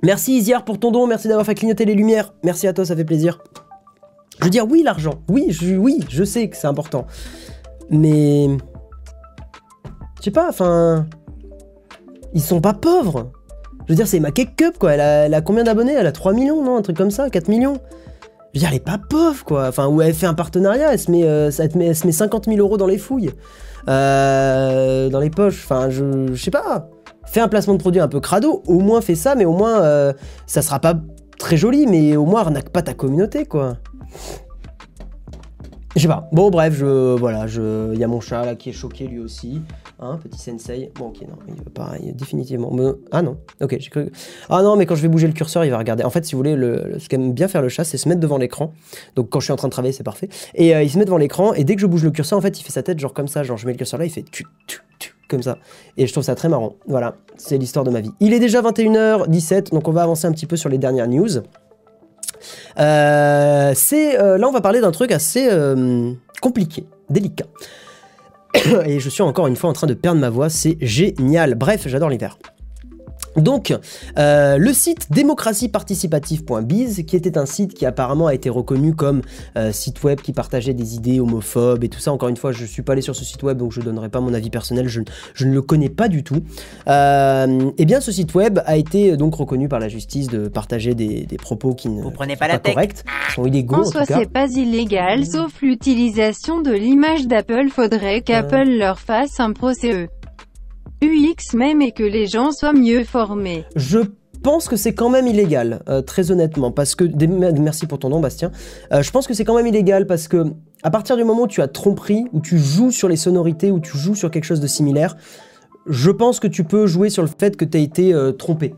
Merci 0.04 0.38
Isiar 0.38 0.66
pour 0.66 0.80
ton 0.80 0.92
don, 0.92 1.06
merci 1.06 1.28
d'avoir 1.28 1.46
fait 1.46 1.56
clignoter 1.56 1.86
les 1.86 1.94
lumières. 1.94 2.34
Merci 2.44 2.68
à 2.68 2.74
toi, 2.74 2.86
ça 2.86 2.96
fait 2.96 3.06
plaisir. 3.06 3.40
Je 4.40 4.46
veux 4.46 4.50
dire, 4.50 4.66
oui, 4.68 4.82
l'argent. 4.84 5.22
Oui, 5.30 5.56
oui, 5.78 6.00
je 6.10 6.24
sais 6.24 6.50
que 6.50 6.58
c'est 6.58 6.68
important. 6.68 7.06
Mais. 7.92 8.48
Je 10.18 10.24
sais 10.24 10.32
pas, 10.32 10.50
enfin. 10.50 11.06
Ils 12.34 12.42
sont 12.42 12.62
pas 12.62 12.74
pauvres. 12.74 13.32
Je 13.86 13.94
veux 13.94 13.96
dire, 13.96 14.08
c'est 14.08 14.20
ma 14.20 14.32
Cake 14.32 14.56
Cup, 14.56 14.78
quoi. 14.80 14.94
Elle 14.94 15.34
a, 15.34 15.42
combien 15.42 15.64
d'abonnés? 15.64 15.94
Elle 15.94 16.08
a 16.08 16.12
3 16.12 16.34
millions, 16.34 16.64
non? 16.64 16.78
Un 16.78 16.82
truc 16.82 16.98
comme 16.98 17.12
ça 17.12 17.30
4 17.30 17.50
millions 17.50 17.80
Je 18.54 18.60
veux 18.60 18.62
dire, 18.62 18.70
elle 18.70 18.78
est 18.78 18.80
pas 18.80 18.98
pauvre, 18.98 19.44
quoi. 19.44 19.68
Enfin, 19.68 19.88
où 19.88 20.02
elle 20.02 20.14
fait 20.14 20.28
un 20.28 20.34
partenariat, 20.34 20.94
elle 20.94 21.00
se 21.00 21.12
met, 21.12 21.24
euh, 21.24 21.52
elle 21.60 21.96
se 21.96 22.08
met 22.08 22.12
50 22.14 22.46
000 22.46 22.58
euros 22.58 22.78
dans 22.78 22.88
les 22.88 22.98
fouilles. 22.98 23.32
Euh, 23.90 25.10
dans 25.10 25.20
les 25.20 25.30
poches. 25.30 25.64
Enfin, 25.66 25.90
je, 25.90 26.34
je 26.34 26.42
sais 26.42 26.52
pas. 26.52 26.90
Fais 27.32 27.40
un 27.40 27.48
placement 27.48 27.76
de 27.76 27.80
produit 27.80 28.02
un 28.02 28.10
peu 28.10 28.20
crado. 28.20 28.62
Au 28.68 28.80
moins, 28.80 29.00
fais 29.00 29.16
ça, 29.16 29.36
mais 29.36 29.46
au 29.46 29.54
moins, 29.54 29.82
euh, 29.84 30.12
ça 30.48 30.62
sera 30.62 30.80
pas 30.80 30.96
très 31.40 31.56
joli, 31.56 31.88
mais 31.88 32.18
au 32.18 32.26
moins, 32.26 32.42
arnaque 32.42 32.70
pas 32.72 32.82
ta 32.82 32.94
communauté, 32.94 33.46
quoi. 33.46 33.78
Je 35.96 36.02
sais 36.02 36.08
pas. 36.10 36.28
Bon, 36.34 36.50
bref, 36.50 36.74
je, 36.74 37.16
voilà, 37.18 37.48
je, 37.48 37.94
il 37.94 38.00
y 38.00 38.04
a 38.04 38.08
mon 38.08 38.20
chat 38.20 38.46
là 38.46 38.56
qui 38.56 38.70
est 38.70 38.74
choqué 38.74 39.08
lui 39.08 39.20
aussi. 39.20 39.62
Hein, 40.00 40.20
petit 40.22 40.40
sensei. 40.40 40.92
Bon, 40.96 41.08
ok, 41.08 41.22
non, 41.22 41.36
il 41.48 41.54
veut 41.56 41.70
pas, 41.74 41.92
il- 42.04 42.14
définitivement. 42.16 42.72
me- 42.72 43.02
Ah 43.12 43.22
non, 43.22 43.38
ok, 43.62 43.78
j'ai 43.80 43.90
cru. 43.90 44.12
Ah 44.50 44.62
non, 44.62 44.76
mais 44.76 44.86
quand 44.86 44.96
je 44.96 45.02
vais 45.02 45.08
bouger 45.08 45.28
le 45.28 45.34
curseur, 45.34 45.64
il 45.64 45.72
va 45.72 45.78
regarder. 45.78 46.04
En 46.04 46.10
fait, 46.10 46.26
si 46.26 46.34
vous 46.34 46.40
voulez, 46.40 46.56
le, 46.58 46.84
le- 46.86 47.00
ce 47.00 47.08
qu'aime 47.08 47.32
bien 47.34 47.48
faire 47.48 47.62
le 47.62 47.70
chat, 47.70 47.84
c'est 47.86 47.98
se 47.98 48.10
mettre 48.10 48.20
devant 48.20 48.38
l'écran. 48.38 48.74
Donc 49.16 49.30
quand 49.30 49.40
je 49.40 49.46
suis 49.46 49.54
en 49.54 49.58
train 49.58 49.68
de 49.70 49.72
travailler, 49.74 49.94
c'est 49.94 50.04
parfait. 50.04 50.28
Et 50.56 50.76
euh, 50.76 50.82
il 50.84 50.90
se 50.90 50.98
met 50.98 51.06
devant 51.06 51.18
l'écran, 51.18 51.54
et 51.54 51.64
dès 51.64 51.76
que 51.76 51.82
je 51.82 51.88
bouge 51.88 52.04
le 52.04 52.12
curseur, 52.12 52.38
en 52.38 52.42
fait, 52.42 52.60
il 52.60 52.64
fait 52.64 52.72
sa 52.74 52.84
tête 52.84 53.00
genre 53.00 53.14
comme 53.14 53.28
ça. 53.30 53.44
Genre, 53.44 53.58
je 53.58 53.66
mets 53.68 53.74
le 53.74 53.78
curseur 53.78 54.00
là, 54.00 54.06
il 54.06 54.10
fait 54.12 54.24
tu, 54.24 54.46
tu, 54.68 54.80
ça. 55.42 55.58
Et 55.98 56.08
je 56.08 56.12
trouve 56.12 56.24
ça 56.24 56.36
très 56.36 56.50
marrant. 56.50 56.76
Voilà, 56.88 57.16
c'est 57.38 57.58
l'histoire 57.58 57.86
de 57.86 57.92
ma 57.92 58.02
vie. 58.02 58.12
Il 58.20 58.34
est 58.34 58.40
déjà 58.40 58.62
21h17, 58.62 59.72
donc 59.72 59.88
on 59.88 59.92
va 59.92 60.04
avancer 60.04 60.28
un 60.28 60.32
petit 60.32 60.46
peu 60.46 60.56
sur 60.56 60.70
les 60.70 60.78
dernières 60.78 61.08
news. 61.08 61.30
Euh, 62.80 63.72
c'est 63.76 64.20
euh, 64.20 64.38
là 64.38 64.48
on 64.48 64.52
va 64.52 64.62
parler 64.62 64.82
d'un 64.82 64.92
truc 64.92 65.12
assez 65.12 65.48
euh, 65.52 66.12
compliqué, 66.42 66.86
délicat. 67.10 67.46
Et 68.86 69.00
je 69.00 69.10
suis 69.10 69.22
encore 69.22 69.48
une 69.48 69.56
fois 69.56 69.70
en 69.70 69.74
train 69.74 69.88
de 69.88 69.94
perdre 69.94 70.20
ma 70.20 70.30
voix, 70.30 70.50
c'est 70.50 70.78
génial. 70.82 71.56
Bref, 71.56 71.88
j'adore 71.88 72.10
l'hiver. 72.10 72.38
Donc, 73.38 73.74
euh, 74.18 74.58
le 74.58 74.74
site 74.74 75.12
démocratieparticipative.biz, 75.12 77.04
qui 77.06 77.16
était 77.16 77.38
un 77.38 77.46
site 77.46 77.74
qui 77.74 77.86
apparemment 77.86 78.28
a 78.28 78.34
été 78.34 78.50
reconnu 78.50 78.94
comme 78.94 79.22
euh, 79.58 79.72
site 79.72 80.04
web 80.04 80.20
qui 80.22 80.34
partageait 80.34 80.74
des 80.74 80.96
idées 80.96 81.20
homophobes 81.20 81.84
et 81.84 81.90
tout 81.90 82.00
ça. 82.00 82.12
Encore 82.12 82.30
une 82.30 82.38
fois, 82.38 82.52
je 82.52 82.66
suis 82.66 82.82
pas 82.82 82.94
allé 82.94 83.02
sur 83.02 83.16
ce 83.16 83.24
site 83.24 83.44
web, 83.44 83.58
donc 83.58 83.72
je 83.72 83.82
donnerai 83.82 84.10
pas 84.10 84.20
mon 84.20 84.34
avis 84.34 84.50
personnel. 84.50 84.88
Je, 84.88 85.02
je 85.34 85.46
ne 85.46 85.54
le 85.54 85.62
connais 85.62 85.90
pas 85.90 86.08
du 86.08 86.24
tout. 86.24 86.42
Euh, 86.88 87.72
eh 87.78 87.86
bien, 87.86 88.02
ce 88.02 88.12
site 88.12 88.34
web 88.36 88.60
a 88.66 88.76
été 88.78 89.16
donc 89.18 89.36
reconnu 89.36 89.68
par 89.70 89.80
la 89.80 89.88
justice 89.90 90.28
de 90.28 90.48
partager 90.48 90.94
des, 90.96 91.26
des 91.26 91.38
propos 91.38 91.74
qui 91.74 91.90
ne 91.90 92.02
Vous 92.02 92.12
prenez 92.12 92.34
sont 92.34 92.40
pas 92.40 92.48
la 92.48 92.60
tech. 92.60 92.74
corrects, 92.74 93.04
qui 93.28 93.34
sont 93.36 93.46
illégaux 93.46 93.76
En 93.76 93.82
en 93.82 93.86
soi, 93.86 94.06
c'est 94.06 94.30
pas 94.32 94.48
illégal, 94.50 95.26
sauf 95.26 95.62
l'utilisation 95.62 96.62
de 96.62 96.72
l'image 96.72 97.28
d'Apple. 97.28 97.70
Faudrait 97.70 98.22
qu'Apple 98.22 98.70
leur 98.78 99.00
fasse 99.00 99.40
un 99.40 99.54
procès. 99.54 100.10
UX 101.04 101.56
même 101.56 101.82
et 101.82 101.92
que 101.92 102.04
les 102.04 102.28
gens 102.28 102.52
soient 102.52 102.74
mieux 102.74 103.04
formés. 103.04 103.66
Je 103.76 104.00
pense 104.44 104.68
que 104.68 104.76
c'est 104.76 104.94
quand 104.94 105.10
même 105.10 105.28
illégal, 105.28 105.82
euh, 105.90 106.02
très 106.02 106.32
honnêtement, 106.32 106.72
parce 106.72 106.96
que 106.96 107.06
merci 107.60 107.88
pour 107.88 108.00
ton 108.00 108.10
nom, 108.10 108.20
Bastien. 108.20 108.52
Euh, 108.94 109.02
je 109.02 109.12
pense 109.12 109.28
que 109.28 109.34
c'est 109.34 109.46
quand 109.46 109.56
même 109.56 109.68
illégal 109.68 110.06
parce 110.06 110.28
que 110.28 110.46
à 110.84 110.92
partir 110.92 111.18
du 111.18 111.24
moment 111.24 111.44
où 111.44 111.48
tu 111.48 111.62
as 111.62 111.68
tromperie, 111.68 112.26
où 112.34 112.40
tu 112.40 112.58
joues 112.58 112.92
sur 112.92 113.08
les 113.08 113.16
sonorités, 113.16 113.72
où 113.72 113.80
tu 113.80 113.98
joues 113.98 114.16
sur 114.16 114.30
quelque 114.32 114.46
chose 114.46 114.60
de 114.60 114.68
similaire, 114.68 115.16
je 115.88 116.12
pense 116.12 116.40
que 116.40 116.48
tu 116.48 116.64
peux 116.64 116.86
jouer 116.86 117.10
sur 117.10 117.24
le 117.24 117.30
fait 117.30 117.58
que 117.58 117.66
tu 117.66 117.78
as 117.78 117.82
été 117.82 118.14
euh, 118.14 118.32
trompé. 118.32 118.76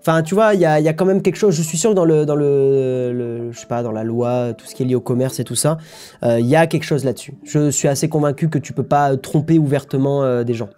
Enfin, 0.00 0.22
tu 0.22 0.34
vois, 0.34 0.52
il 0.52 0.60
y 0.60 0.66
a, 0.66 0.92
quand 0.92 1.06
même 1.06 1.22
quelque 1.22 1.36
chose. 1.36 1.54
Je 1.54 1.62
suis 1.62 1.78
sûr 1.78 1.90
que 1.90 1.94
dans 1.94 2.04
le, 2.04 2.26
dans 2.26 2.36
le, 2.36 3.50
je 3.52 3.58
sais 3.58 3.66
pas, 3.66 3.82
dans 3.82 3.92
la 3.92 4.04
loi, 4.04 4.52
tout 4.52 4.66
ce 4.66 4.74
qui 4.74 4.82
est 4.82 4.86
lié 4.86 4.94
au 4.94 5.00
commerce 5.00 5.40
et 5.40 5.44
tout 5.44 5.54
ça, 5.54 5.78
il 6.22 6.44
y 6.44 6.56
a 6.56 6.66
quelque 6.66 6.84
chose 6.84 7.06
là-dessus. 7.06 7.32
Je 7.42 7.70
suis 7.70 7.88
assez 7.88 8.10
convaincu 8.10 8.50
que 8.50 8.58
tu 8.58 8.74
peux 8.74 8.82
pas 8.82 9.16
tromper 9.16 9.58
ouvertement 9.58 10.44
des 10.44 10.52
gens. 10.52 10.68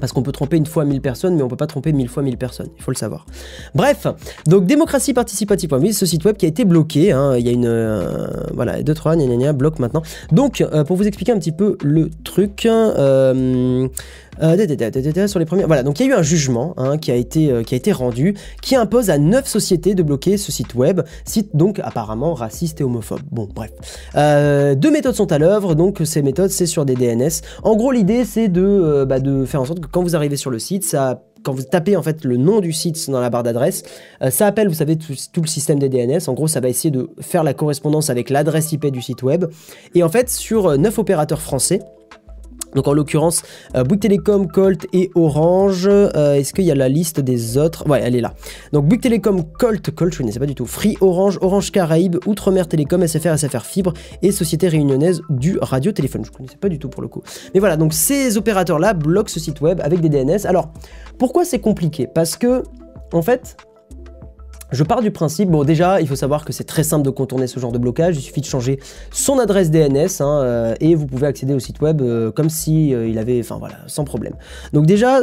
Parce 0.00 0.12
qu'on 0.12 0.22
peut 0.22 0.32
tromper 0.32 0.56
une 0.56 0.66
fois 0.66 0.84
1000 0.84 1.00
personnes, 1.00 1.36
mais 1.36 1.42
on 1.42 1.48
peut 1.48 1.56
pas 1.56 1.66
tromper 1.66 1.92
mille 1.92 2.08
fois 2.08 2.22
1000 2.22 2.36
personnes, 2.36 2.68
il 2.76 2.82
faut 2.82 2.90
le 2.90 2.96
savoir. 2.96 3.26
Bref, 3.74 4.06
donc 4.46 4.66
démocratie 4.66 5.14
participative, 5.14 5.72
oui, 5.80 5.92
ce 5.92 6.04
site 6.06 6.24
web 6.24 6.36
qui 6.36 6.44
a 6.44 6.48
été 6.48 6.64
bloqué, 6.64 7.12
hein, 7.12 7.36
il 7.36 7.46
y 7.46 7.48
a 7.48 7.52
une... 7.52 7.66
euh, 7.66 8.26
voilà, 8.52 8.82
2, 8.82 8.94
3, 8.94 9.16
gna 9.16 9.26
gna 9.26 9.36
gna, 9.36 9.52
bloque 9.52 9.78
maintenant. 9.78 10.02
Donc, 10.32 10.60
euh, 10.60 10.84
pour 10.84 10.96
vous 10.96 11.06
expliquer 11.06 11.32
un 11.32 11.38
petit 11.38 11.52
peu 11.52 11.78
le 11.82 12.10
truc, 12.24 12.66
euh, 12.66 13.88
euh, 14.42 15.26
sur 15.26 15.38
les 15.38 15.44
premières... 15.44 15.66
Voilà, 15.66 15.82
donc 15.82 16.00
il 16.00 16.06
y 16.06 16.10
a 16.10 16.14
eu 16.14 16.18
un 16.18 16.22
jugement 16.22 16.74
hein, 16.76 16.98
qui, 16.98 17.10
a 17.10 17.14
été, 17.14 17.50
euh, 17.50 17.62
qui 17.62 17.74
a 17.74 17.76
été 17.76 17.92
rendu, 17.92 18.34
qui 18.62 18.76
impose 18.76 19.10
à 19.10 19.18
9 19.18 19.46
sociétés 19.46 19.94
de 19.94 20.02
bloquer 20.02 20.36
ce 20.36 20.52
site 20.52 20.74
web, 20.74 21.02
site 21.24 21.54
donc 21.54 21.80
apparemment 21.80 22.34
raciste 22.34 22.80
et 22.80 22.84
homophobe. 22.84 23.20
Bon, 23.30 23.48
bref. 23.52 23.70
Euh, 24.16 24.74
deux 24.74 24.90
méthodes 24.90 25.14
sont 25.14 25.32
à 25.32 25.38
l'œuvre, 25.38 25.74
donc 25.74 26.00
ces 26.04 26.22
méthodes 26.22 26.50
c'est 26.50 26.66
sur 26.66 26.84
des 26.84 26.94
DNS. 26.94 27.42
En 27.62 27.76
gros 27.76 27.92
l'idée 27.92 28.24
c'est 28.24 28.48
de, 28.48 28.62
euh, 28.62 29.04
bah, 29.04 29.20
de 29.20 29.44
faire 29.44 29.60
en 29.60 29.64
sorte 29.64 29.80
que 29.80 29.88
quand 29.88 30.02
vous 30.02 30.16
arrivez 30.16 30.36
sur 30.36 30.50
le 30.50 30.58
site, 30.58 30.96
quand 31.42 31.52
vous 31.52 31.62
tapez 31.62 31.96
en 31.96 32.02
fait 32.02 32.24
le 32.24 32.36
nom 32.36 32.60
du 32.60 32.72
site 32.72 33.08
dans 33.08 33.20
la 33.20 33.30
barre 33.30 33.44
d'adresse, 33.44 33.84
ça 34.30 34.46
appelle 34.46 34.68
vous 34.68 34.74
savez 34.74 34.96
tout, 34.96 35.14
tout 35.32 35.42
le 35.42 35.46
système 35.46 35.78
des 35.78 35.88
DNS. 35.88 36.28
En 36.28 36.34
gros 36.34 36.48
ça 36.48 36.60
va 36.60 36.68
essayer 36.68 36.90
de 36.90 37.08
faire 37.20 37.44
la 37.44 37.54
correspondance 37.54 38.10
avec 38.10 38.30
l'adresse 38.30 38.72
IP 38.72 38.86
du 38.86 39.00
site 39.00 39.22
web. 39.22 39.44
Et 39.94 40.02
en 40.02 40.08
fait 40.08 40.28
sur 40.28 40.76
neuf 40.76 40.98
opérateurs 40.98 41.40
français, 41.40 41.80
donc 42.76 42.86
en 42.86 42.92
l'occurrence, 42.92 43.42
euh, 43.74 43.82
Bouygues 43.82 44.02
Télécom, 44.02 44.46
Colt 44.46 44.86
et 44.92 45.10
Orange. 45.16 45.88
Euh, 45.88 46.34
Est-ce 46.34 46.52
qu'il 46.52 46.64
y 46.64 46.70
a 46.70 46.74
la 46.76 46.88
liste 46.88 47.18
des 47.18 47.58
autres? 47.58 47.88
Ouais, 47.88 48.00
elle 48.04 48.14
est 48.14 48.20
là. 48.20 48.34
Donc 48.72 48.86
Bouygues 48.86 49.00
Télécom, 49.00 49.42
Colt, 49.58 49.90
Colt, 49.90 50.14
je 50.14 50.22
ne 50.22 50.30
sais 50.30 50.38
pas 50.38 50.46
du 50.46 50.54
tout. 50.54 50.66
Free, 50.66 50.96
Orange, 51.00 51.38
Orange 51.40 51.72
Caraïbes, 51.72 52.16
Outre-mer 52.26 52.68
Télécom, 52.68 53.04
SFR, 53.04 53.38
SFR 53.38 53.62
Fibre 53.62 53.92
et 54.22 54.30
Société 54.30 54.68
Réunionnaise 54.68 55.22
du 55.30 55.58
Radio-Téléphone. 55.60 56.24
Je 56.24 56.30
ne 56.30 56.36
connaissais 56.36 56.56
pas 56.58 56.68
du 56.68 56.78
tout 56.78 56.88
pour 56.88 57.02
le 57.02 57.08
coup. 57.08 57.22
Mais 57.54 57.60
voilà, 57.60 57.76
donc 57.76 57.92
ces 57.94 58.36
opérateurs-là 58.36 58.94
bloquent 58.94 59.30
ce 59.30 59.40
site 59.40 59.60
web 59.60 59.80
avec 59.82 60.00
des 60.00 60.08
DNS. 60.08 60.46
Alors, 60.46 60.70
pourquoi 61.18 61.44
c'est 61.44 61.60
compliqué? 61.60 62.06
Parce 62.06 62.36
que, 62.36 62.62
en 63.12 63.22
fait, 63.22 63.56
je 64.72 64.82
pars 64.82 65.00
du 65.00 65.10
principe, 65.10 65.50
bon 65.50 65.64
déjà, 65.64 66.00
il 66.00 66.08
faut 66.08 66.16
savoir 66.16 66.44
que 66.44 66.52
c'est 66.52 66.64
très 66.64 66.82
simple 66.82 67.04
de 67.04 67.10
contourner 67.10 67.46
ce 67.46 67.60
genre 67.60 67.72
de 67.72 67.78
blocage, 67.78 68.16
il 68.16 68.20
suffit 68.20 68.40
de 68.40 68.46
changer 68.46 68.80
son 69.12 69.38
adresse 69.38 69.70
DNS 69.70 70.08
hein, 70.20 70.40
euh, 70.42 70.74
et 70.80 70.94
vous 70.94 71.06
pouvez 71.06 71.26
accéder 71.26 71.54
au 71.54 71.60
site 71.60 71.80
web 71.80 72.02
euh, 72.02 72.32
comme 72.32 72.50
si 72.50 72.92
euh, 72.92 73.06
il 73.06 73.18
avait, 73.18 73.38
enfin 73.40 73.58
voilà, 73.58 73.76
sans 73.86 74.04
problème. 74.04 74.34
Donc 74.72 74.86
déjà, 74.86 75.20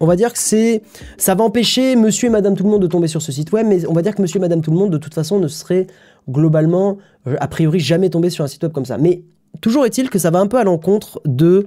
on 0.00 0.06
va 0.06 0.16
dire 0.16 0.32
que 0.32 0.38
c'est, 0.38 0.82
ça 1.16 1.36
va 1.36 1.44
empêcher 1.44 1.94
Monsieur 1.94 2.26
et 2.26 2.30
Madame 2.30 2.56
tout 2.56 2.64
le 2.64 2.70
monde 2.70 2.82
de 2.82 2.88
tomber 2.88 3.06
sur 3.06 3.22
ce 3.22 3.30
site 3.30 3.52
web, 3.52 3.66
mais 3.68 3.86
on 3.86 3.92
va 3.92 4.02
dire 4.02 4.14
que 4.16 4.22
Monsieur 4.22 4.38
et 4.38 4.40
Madame 4.40 4.62
tout 4.62 4.72
le 4.72 4.78
monde 4.78 4.90
de 4.90 4.98
toute 4.98 5.14
façon 5.14 5.38
ne 5.38 5.48
serait 5.48 5.86
globalement, 6.28 6.98
a 7.38 7.48
priori, 7.48 7.78
jamais 7.78 8.10
tombé 8.10 8.30
sur 8.30 8.44
un 8.44 8.48
site 8.48 8.64
web 8.64 8.72
comme 8.72 8.84
ça. 8.84 8.98
Mais 8.98 9.22
toujours 9.60 9.86
est-il 9.86 10.10
que 10.10 10.18
ça 10.18 10.30
va 10.30 10.40
un 10.40 10.48
peu 10.48 10.58
à 10.58 10.64
l'encontre 10.64 11.20
de, 11.24 11.66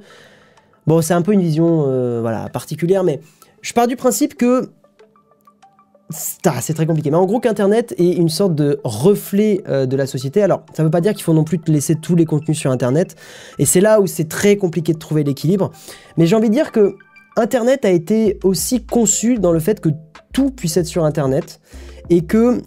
bon, 0.85 1.01
c'est 1.01 1.13
un 1.13 1.21
peu 1.21 1.31
une 1.31 1.41
vision, 1.41 2.19
voilà, 2.19 2.49
particulière, 2.49 3.05
mais 3.05 3.21
je 3.61 3.73
pars 3.73 3.87
du 3.87 3.95
principe 3.95 4.35
que 4.35 4.69
c'est 6.09 6.73
très 6.73 6.85
compliqué. 6.85 7.09
Mais 7.09 7.17
en 7.17 7.25
gros, 7.25 7.39
qu'Internet 7.39 7.93
est 7.97 8.11
une 8.11 8.29
sorte 8.29 8.55
de 8.55 8.79
reflet 8.83 9.61
euh, 9.67 9.85
de 9.85 9.95
la 9.95 10.05
société. 10.05 10.43
Alors, 10.43 10.63
ça 10.73 10.83
ne 10.83 10.87
veut 10.87 10.91
pas 10.91 11.01
dire 11.01 11.13
qu'il 11.13 11.23
faut 11.23 11.33
non 11.33 11.43
plus 11.43 11.59
te 11.59 11.71
laisser 11.71 11.95
tous 11.95 12.15
les 12.15 12.25
contenus 12.25 12.57
sur 12.57 12.71
Internet. 12.71 13.15
Et 13.57 13.65
c'est 13.65 13.81
là 13.81 13.99
où 13.99 14.07
c'est 14.07 14.29
très 14.29 14.57
compliqué 14.57 14.93
de 14.93 14.99
trouver 14.99 15.23
l'équilibre. 15.23 15.71
Mais 16.17 16.27
j'ai 16.27 16.35
envie 16.35 16.49
de 16.49 16.53
dire 16.53 16.71
que 16.71 16.95
Internet 17.37 17.85
a 17.85 17.89
été 17.89 18.39
aussi 18.43 18.85
conçu 18.85 19.39
dans 19.39 19.51
le 19.51 19.59
fait 19.59 19.81
que 19.81 19.89
tout 20.31 20.51
puisse 20.51 20.77
être 20.77 20.85
sur 20.85 21.05
Internet. 21.05 21.59
Et 22.09 22.21
que 22.21 22.61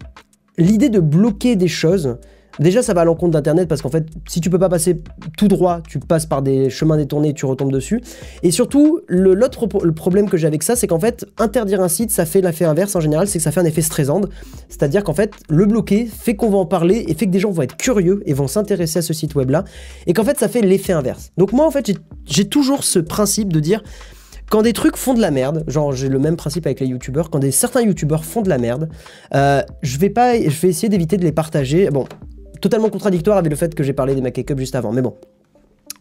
l'idée 0.56 0.88
de 0.88 1.00
bloquer 1.00 1.54
des 1.54 1.68
choses, 1.68 2.18
déjà 2.60 2.82
ça 2.82 2.94
va 2.94 3.02
à 3.02 3.04
l'encontre 3.04 3.32
d'Internet 3.32 3.68
parce 3.68 3.82
qu'en 3.82 3.90
fait, 3.90 4.06
si 4.28 4.40
tu 4.40 4.50
peux 4.50 4.58
pas 4.58 4.68
passer 4.68 5.00
tout 5.36 5.48
droit, 5.48 5.80
tu 5.88 5.98
passes 5.98 6.26
par 6.26 6.42
des 6.42 6.70
chemins 6.70 6.96
détournés 6.96 7.30
et 7.30 7.34
tu 7.34 7.46
retombes 7.46 7.72
dessus. 7.72 8.00
Et 8.42 8.50
surtout, 8.50 9.00
l'autre 9.08 9.66
le 9.82 9.92
problème 9.92 10.28
que 10.28 10.36
j'ai 10.36 10.46
avec 10.46 10.62
ça, 10.62 10.76
c'est 10.76 10.86
qu'en 10.86 11.00
fait, 11.00 11.26
interdire 11.38 11.80
un 11.80 11.88
site, 11.88 12.10
ça 12.10 12.26
fait 12.26 12.40
l'effet 12.40 12.64
inverse 12.64 12.94
en 12.96 13.00
général, 13.00 13.28
c'est 13.28 13.38
que 13.38 13.44
ça 13.44 13.50
fait 13.52 13.60
un 13.60 13.64
effet 13.64 13.82
stressant. 13.82 14.20
C'est-à-dire 14.68 15.04
qu'en 15.04 15.14
fait, 15.14 15.32
le 15.48 15.66
bloquer 15.66 16.06
fait 16.06 16.34
qu'on 16.36 16.50
va 16.50 16.58
en 16.58 16.66
parler 16.66 17.04
et 17.08 17.14
fait 17.14 17.26
que 17.26 17.30
des 17.30 17.40
gens 17.40 17.50
vont 17.50 17.62
être 17.62 17.76
curieux 17.76 18.22
et 18.26 18.32
vont 18.34 18.48
s'intéresser 18.48 18.98
à 19.00 19.02
ce 19.02 19.12
site 19.12 19.34
web-là. 19.34 19.64
Et 20.06 20.12
qu'en 20.12 20.24
fait, 20.24 20.38
ça 20.38 20.48
fait 20.48 20.60
l'effet 20.62 20.92
inverse. 20.92 21.30
Donc 21.36 21.52
moi, 21.52 21.66
en 21.66 21.70
fait, 21.70 21.86
j'ai- 21.86 21.98
j'ai 22.26 22.44
toujours 22.48 22.84
ce 22.84 22.98
principe 22.98 23.52
de 23.52 23.60
dire, 23.60 23.82
quand 24.50 24.62
des 24.62 24.72
trucs 24.72 24.96
font 24.96 25.12
de 25.14 25.20
la 25.20 25.30
merde, 25.30 25.64
genre 25.66 25.92
j'ai 25.92 26.08
le 26.08 26.18
même 26.18 26.36
principe 26.36 26.64
avec 26.66 26.80
les 26.80 26.86
youtubeurs, 26.86 27.28
quand 27.28 27.38
des 27.38 27.50
certains 27.50 27.82
youtubeurs 27.82 28.24
font 28.24 28.40
de 28.40 28.48
la 28.48 28.56
merde, 28.58 28.88
euh, 29.34 29.62
je 29.82 29.98
vais 29.98 30.08
pas, 30.08 30.40
je 30.40 30.48
vais 30.60 30.68
essayer 30.68 30.88
d'éviter 30.88 31.18
de 31.18 31.22
les 31.24 31.32
partager. 31.32 31.90
Bon, 31.90 32.06
totalement 32.60 32.90
contradictoire 32.90 33.38
avec 33.38 33.50
le 33.50 33.56
fait 33.56 33.74
que 33.74 33.82
j'ai 33.82 33.92
parlé 33.92 34.14
des 34.14 34.20
Mac 34.20 34.34
Cup 34.34 34.58
juste 34.58 34.74
avant, 34.74 34.92
mais 34.92 35.02
bon. 35.02 35.14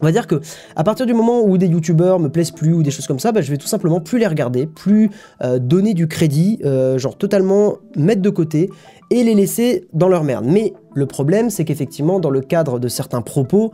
On 0.00 0.06
va 0.06 0.12
dire 0.12 0.28
que 0.28 0.40
à 0.76 0.84
partir 0.84 1.06
du 1.06 1.14
moment 1.14 1.42
où 1.42 1.58
des 1.58 1.66
youtubeurs 1.66 2.20
me 2.20 2.28
plaisent 2.28 2.52
plus 2.52 2.72
ou 2.72 2.82
des 2.82 2.90
choses 2.90 3.06
comme 3.06 3.18
ça, 3.18 3.32
bah, 3.32 3.40
je 3.40 3.50
vais 3.50 3.56
tout 3.56 3.66
simplement 3.66 4.00
plus 4.00 4.18
les 4.18 4.28
regarder, 4.28 4.66
plus 4.66 5.10
euh, 5.42 5.58
donner 5.58 5.92
du 5.92 6.06
crédit, 6.06 6.60
euh, 6.64 6.98
genre 6.98 7.18
totalement 7.18 7.78
mettre 7.96 8.22
de 8.22 8.30
côté 8.30 8.70
et 9.10 9.24
les 9.24 9.34
laisser 9.34 9.88
dans 9.92 10.08
leur 10.08 10.22
merde. 10.22 10.44
Mais 10.46 10.72
le 10.94 11.06
problème, 11.06 11.50
c'est 11.50 11.64
qu'effectivement, 11.64 12.20
dans 12.20 12.30
le 12.30 12.40
cadre 12.40 12.78
de 12.78 12.86
certains 12.86 13.22
propos, 13.22 13.72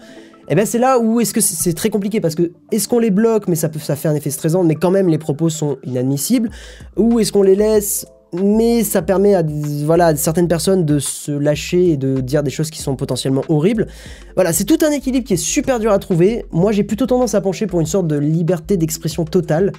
eh 0.49 0.55
ben 0.55 0.67
c'est 0.67 0.79
là 0.79 0.99
où 0.99 1.21
est-ce 1.21 1.33
que 1.33 1.41
c'est 1.41 1.57
c'est 1.57 1.73
très 1.73 1.91
compliqué 1.91 2.21
parce 2.21 2.35
que 2.35 2.53
est-ce 2.71 2.87
qu'on 2.89 2.99
les 2.99 3.11
bloque? 3.11 3.49
Mais 3.49 3.55
ça 3.55 3.69
peut 3.69 3.79
ça 3.79 3.97
fait 3.97 4.09
un 4.09 4.15
effet 4.15 4.31
stressant 4.31 4.63
mais 4.63 4.75
quand 4.75 4.91
même 4.91 5.09
les 5.09 5.19
propos 5.19 5.49
sont 5.49 5.79
inadmissibles 5.85 6.51
ou 6.97 7.19
est-ce 7.19 7.33
qu'on 7.33 7.43
les 7.43 7.57
laisse 7.57 8.07
mais 8.35 8.83
ça 8.83 9.03
permet 9.03 9.35
à 9.35 9.43
voilà, 9.85 10.15
certaines 10.17 10.49
personnes 10.49 10.85
de 10.85 10.99
se 10.99 11.33
lâcher 11.33 11.91
et 11.91 11.97
de 11.97 12.21
dire 12.21 12.43
des 12.43 12.51
choses 12.51 12.71
qui 12.71 12.81
sont 12.81 12.97
potentiellement 12.97 13.43
horribles. 13.49 13.87
Voilà, 14.35 14.53
c'est 14.53 14.65
tout 14.65 14.79
un 14.85 14.91
équilibre 14.91 15.27
qui 15.27 15.35
est 15.35 15.39
super 15.39 15.79
dur 15.79 15.93
à 15.93 15.99
trouver. 15.99 16.45
Moi, 16.51 16.73
j'ai 16.73 16.83
plutôt 16.83 17.07
tendance 17.07 17.35
à 17.35 17.41
pencher 17.41 17.67
pour 17.67 17.81
une 17.81 17.87
sorte 17.87 18.09
de 18.09 18.17
liberté 18.17 18.77
d'expression 18.77 19.25
totale. 19.25 19.73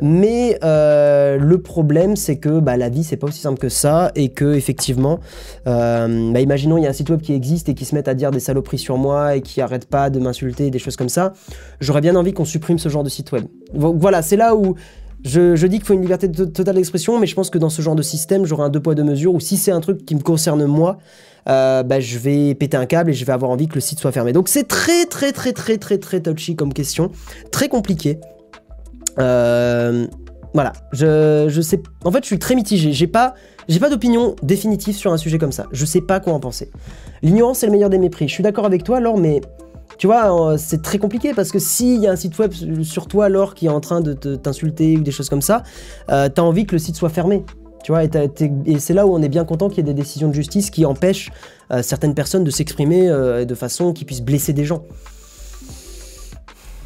Mais 0.00 0.58
euh, 0.64 1.36
le 1.36 1.60
problème, 1.60 2.16
c'est 2.16 2.36
que 2.36 2.60
bah, 2.60 2.76
la 2.76 2.88
vie, 2.88 3.04
c'est 3.04 3.16
pas 3.16 3.26
aussi 3.26 3.40
simple 3.40 3.58
que 3.58 3.68
ça. 3.68 4.12
Et 4.14 4.30
que, 4.30 4.54
effectivement, 4.54 5.20
euh, 5.66 6.32
bah, 6.32 6.40
imaginons, 6.40 6.78
il 6.78 6.84
y 6.84 6.86
a 6.86 6.90
un 6.90 6.94
site 6.94 7.10
web 7.10 7.20
qui 7.20 7.34
existe 7.34 7.68
et 7.68 7.74
qui 7.74 7.84
se 7.84 7.94
met 7.94 8.08
à 8.08 8.14
dire 8.14 8.30
des 8.30 8.40
saloperies 8.40 8.78
sur 8.78 8.96
moi 8.96 9.36
et 9.36 9.42
qui 9.42 9.60
arrête 9.60 9.86
pas 9.86 10.08
de 10.08 10.18
m'insulter, 10.18 10.70
des 10.70 10.78
choses 10.78 10.96
comme 10.96 11.10
ça. 11.10 11.34
J'aurais 11.80 12.00
bien 12.00 12.16
envie 12.16 12.32
qu'on 12.32 12.46
supprime 12.46 12.78
ce 12.78 12.88
genre 12.88 13.04
de 13.04 13.10
site 13.10 13.32
web. 13.32 13.44
Voilà, 13.74 14.22
c'est 14.22 14.36
là 14.36 14.56
où 14.56 14.76
je, 15.24 15.66
dis 15.66 15.78
qu'il 15.78 15.86
faut 15.86 15.94
une 15.94 16.02
liberté 16.02 16.30
to- 16.30 16.46
totale 16.46 16.76
d'expression, 16.76 17.18
mais 17.18 17.26
je 17.26 17.34
pense 17.34 17.50
que 17.50 17.58
dans 17.58 17.70
ce 17.70 17.82
genre 17.82 17.96
de 17.96 18.02
système, 18.02 18.44
j'aurai 18.44 18.64
un 18.64 18.68
deux 18.68 18.80
poids 18.80 18.94
deux 18.94 19.04
mesures 19.04 19.34
où 19.34 19.40
si 19.40 19.56
c'est 19.56 19.72
un 19.72 19.80
truc 19.80 20.04
qui 20.06 20.14
me 20.14 20.20
concerne 20.20 20.64
moi, 20.64 20.98
euh, 21.48 21.82
bah, 21.82 22.00
je 22.00 22.18
vais 22.18 22.54
péter 22.54 22.76
un 22.76 22.86
câble 22.86 23.10
et 23.10 23.14
je 23.14 23.24
vais 23.24 23.32
avoir 23.32 23.50
envie 23.50 23.68
que 23.68 23.74
le 23.74 23.80
site 23.80 23.98
soit 23.98 24.12
fermé. 24.12 24.32
Donc 24.32 24.48
c'est 24.48 24.68
très 24.68 25.06
très 25.06 25.32
très 25.32 25.52
très 25.52 25.78
très 25.78 25.98
très 25.98 26.20
touchy 26.20 26.56
comme 26.56 26.72
question, 26.72 27.10
très 27.50 27.68
compliqué. 27.68 28.18
Euh, 29.18 30.06
voilà, 30.54 30.72
je, 30.92 31.60
sais. 31.60 31.82
En 32.04 32.10
fait, 32.10 32.22
je 32.22 32.26
suis 32.26 32.38
très 32.38 32.54
mitigé. 32.54 32.92
J'ai 32.92 33.06
pas, 33.06 33.34
pas 33.80 33.90
d'opinion 33.90 34.34
définitive 34.42 34.96
sur 34.96 35.12
un 35.12 35.16
sujet 35.16 35.38
comme 35.38 35.52
ça. 35.52 35.66
Je 35.72 35.84
sais 35.84 36.00
pas 36.00 36.20
quoi 36.20 36.32
en 36.32 36.40
penser. 36.40 36.70
L'ignorance 37.22 37.62
est 37.62 37.66
le 37.66 37.72
meilleur 37.72 37.90
des 37.90 37.98
mépris. 37.98 38.28
Je 38.28 38.34
suis 38.34 38.42
d'accord 38.42 38.64
avec 38.64 38.82
toi, 38.82 39.00
Laure, 39.00 39.18
mais 39.18 39.40
tu 39.98 40.06
vois, 40.06 40.52
euh, 40.52 40.56
c'est 40.56 40.80
très 40.80 40.98
compliqué 40.98 41.34
parce 41.34 41.50
que 41.50 41.58
s'il 41.58 42.00
y 42.00 42.06
a 42.06 42.12
un 42.12 42.16
site 42.16 42.38
web 42.38 42.52
sur 42.82 43.08
toi, 43.08 43.28
Laure, 43.28 43.54
qui 43.54 43.66
est 43.66 43.70
en 43.70 43.80
train 43.80 44.00
de 44.00 44.12
te- 44.12 44.36
t'insulter 44.36 44.96
ou 44.96 45.00
des 45.00 45.10
choses 45.10 45.28
comme 45.28 45.42
ça, 45.42 45.64
euh, 46.10 46.28
t'as 46.32 46.42
envie 46.42 46.66
que 46.66 46.76
le 46.76 46.78
site 46.78 46.94
soit 46.94 47.08
fermé. 47.08 47.44
Tu 47.82 47.92
vois, 47.92 48.04
et, 48.04 48.78
c'est 48.78 48.94
là 48.94 49.06
où 49.06 49.14
on 49.14 49.22
est 49.22 49.28
bien 49.28 49.44
content 49.44 49.68
qu'il 49.68 49.78
y 49.78 49.80
ait 49.80 49.92
des 49.92 49.94
décisions 49.94 50.28
de 50.28 50.34
justice 50.34 50.70
qui 50.70 50.84
empêchent 50.84 51.30
euh, 51.72 51.82
certaines 51.82 52.14
personnes 52.14 52.44
de 52.44 52.50
s'exprimer 52.50 53.08
de 53.08 53.54
façon 53.54 53.92
qui 53.92 54.04
puisse 54.04 54.20
blesser 54.20 54.52
des 54.52 54.64
gens. 54.64 54.84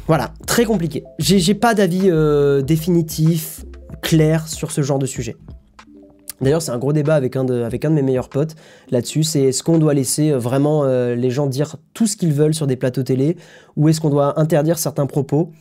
Voilà, 0.07 0.31
très 0.47 0.65
compliqué. 0.65 1.03
J'ai 1.19 1.53
pas 1.53 1.73
d'avis 1.73 2.09
définitif, 2.63 3.63
clair 4.01 4.47
sur 4.47 4.71
ce 4.71 4.81
genre 4.81 4.99
de 4.99 5.05
sujet. 5.05 5.35
D'ailleurs, 6.43 6.61
c'est 6.61 6.71
un 6.71 6.77
gros 6.77 6.93
débat 6.93 7.15
avec 7.15 7.35
un, 7.35 7.45
de, 7.45 7.89
mes 7.89 8.01
meilleurs 8.01 8.29
potes 8.29 8.55
là-dessus. 8.91 9.23
C'est 9.23 9.41
est-ce 9.41 9.63
qu'on 9.63 9.77
doit 9.77 9.93
laisser 9.93 10.31
euh, 10.31 10.37
vraiment 10.37 10.83
euh, 10.83 11.15
les 11.15 11.31
gens 11.31 11.47
dire 11.47 11.77
tout 11.93 12.05
ce 12.05 12.17
qu'ils 12.17 12.33
veulent 12.33 12.53
sur 12.53 12.67
des 12.67 12.75
plateaux 12.75 13.03
télé 13.03 13.37
ou 13.77 13.89
est-ce 13.89 14.01
qu'on 14.01 14.09
doit 14.09 14.39
interdire 14.39 14.77
certains 14.77 15.05
propos? 15.05 15.51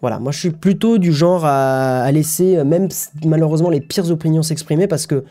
Voilà, 0.00 0.18
moi 0.18 0.32
je 0.32 0.38
suis 0.38 0.50
plutôt 0.50 0.96
du 0.96 1.12
genre 1.12 1.44
à, 1.44 2.10
laisser 2.10 2.56
euh, 2.56 2.64
même 2.64 2.88
malheureusement 3.24 3.68
les 3.68 3.82
pires 3.82 4.10
opinions 4.10 4.42
s'exprimer 4.42 4.86
parce 4.86 5.06
que 5.06 5.24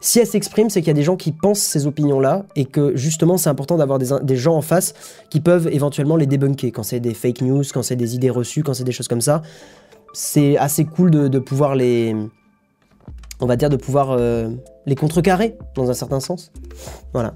si 0.00 0.18
elles 0.18 0.26
s'expriment, 0.26 0.68
c'est 0.68 0.80
qu'il 0.80 0.88
y 0.88 0.90
a 0.90 0.94
des 0.94 1.02
gens 1.02 1.16
qui 1.16 1.32
pensent 1.32 1.60
ces 1.60 1.86
opinions-là 1.86 2.44
et 2.56 2.64
que 2.64 2.96
justement 2.96 3.36
c'est 3.36 3.48
important 3.48 3.76
d'avoir 3.76 3.98
des, 3.98 4.36
gens 4.36 4.56
en 4.56 4.62
face 4.62 4.94
qui 5.30 5.40
peuvent 5.40 5.68
éventuellement 5.72 6.16
les 6.16 6.26
débunker 6.26 6.72
quand 6.72 6.82
c'est 6.82 7.00
des 7.00 7.14
fake 7.14 7.42
news, 7.42 7.62
quand 7.72 7.82
c'est 7.82 7.96
des 7.96 8.14
idées 8.14 8.30
reçues, 8.30 8.62
quand 8.62 8.74
c'est 8.74 8.84
des 8.84 8.92
choses 8.92 9.08
comme 9.08 9.20
ça. 9.20 9.42
C'est 10.12 10.56
assez 10.56 10.84
cool 10.84 11.10
de 11.10 11.38
pouvoir 11.38 11.76
les. 11.76 12.14
On 13.40 13.46
va 13.46 13.56
dire 13.56 13.70
de 13.70 13.76
pouvoir 13.76 14.12
euh, 14.12 14.48
les 14.86 14.94
contrecarrer 14.94 15.56
dans 15.74 15.90
un 15.90 15.94
certain 15.94 16.20
sens. 16.20 16.52
Voilà. 17.12 17.34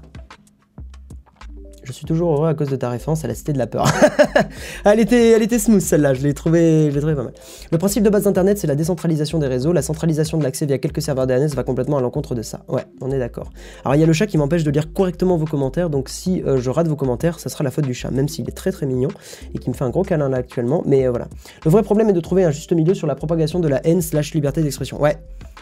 Je 1.91 1.97
suis 1.97 2.05
toujours 2.05 2.33
heureux 2.33 2.47
à 2.47 2.53
cause 2.53 2.69
de 2.69 2.77
ta 2.77 2.89
référence 2.89 3.25
à 3.25 3.27
la 3.27 3.35
cité 3.35 3.51
de 3.51 3.57
la 3.57 3.67
peur. 3.67 3.85
elle, 4.85 5.01
était, 5.01 5.31
elle 5.31 5.41
était 5.41 5.59
smooth 5.59 5.81
celle-là, 5.81 6.13
je 6.13 6.23
l'ai 6.23 6.33
trouvée 6.33 6.89
trouvée 6.95 7.15
pas 7.15 7.23
mal. 7.23 7.33
Le 7.69 7.77
principe 7.77 8.03
de 8.03 8.09
base 8.09 8.23
d'Internet, 8.23 8.57
c'est 8.57 8.67
la 8.67 8.75
décentralisation 8.75 9.39
des 9.39 9.47
réseaux. 9.47 9.73
La 9.73 9.81
centralisation 9.81 10.37
de 10.37 10.43
l'accès 10.43 10.65
via 10.65 10.77
quelques 10.77 11.01
serveurs 11.01 11.27
DNS 11.27 11.49
va 11.49 11.63
complètement 11.63 11.97
à 11.97 12.01
l'encontre 12.01 12.33
de 12.33 12.43
ça. 12.43 12.61
Ouais, 12.69 12.85
on 13.01 13.11
est 13.11 13.19
d'accord. 13.19 13.49
Alors 13.83 13.95
il 13.95 13.99
y 13.99 14.03
a 14.03 14.07
le 14.07 14.13
chat 14.13 14.25
qui 14.25 14.37
m'empêche 14.37 14.63
de 14.63 14.71
lire 14.71 14.93
correctement 14.93 15.35
vos 15.35 15.45
commentaires, 15.45 15.89
donc 15.89 16.07
si 16.07 16.41
euh, 16.43 16.61
je 16.61 16.69
rate 16.69 16.87
vos 16.87 16.95
commentaires, 16.95 17.39
ça 17.39 17.49
sera 17.49 17.65
la 17.65 17.71
faute 17.71 17.85
du 17.85 17.93
chat, 17.93 18.09
même 18.09 18.29
s'il 18.29 18.47
est 18.47 18.53
très 18.53 18.71
très 18.71 18.85
mignon 18.85 19.09
et 19.53 19.59
qui 19.59 19.69
me 19.69 19.75
fait 19.75 19.83
un 19.83 19.89
gros 19.89 20.03
câlin 20.03 20.29
là 20.29 20.37
actuellement. 20.37 20.83
Mais 20.85 21.05
euh, 21.05 21.09
voilà. 21.09 21.27
Le 21.65 21.71
vrai 21.71 21.83
problème 21.83 22.09
est 22.09 22.13
de 22.13 22.21
trouver 22.21 22.45
un 22.45 22.51
juste 22.51 22.71
milieu 22.71 22.93
sur 22.93 23.05
la 23.05 23.15
propagation 23.15 23.59
de 23.59 23.67
la 23.67 23.85
haine 23.85 24.01
slash 24.01 24.33
liberté 24.33 24.63
d'expression. 24.63 25.01
Ouais, 25.01 25.17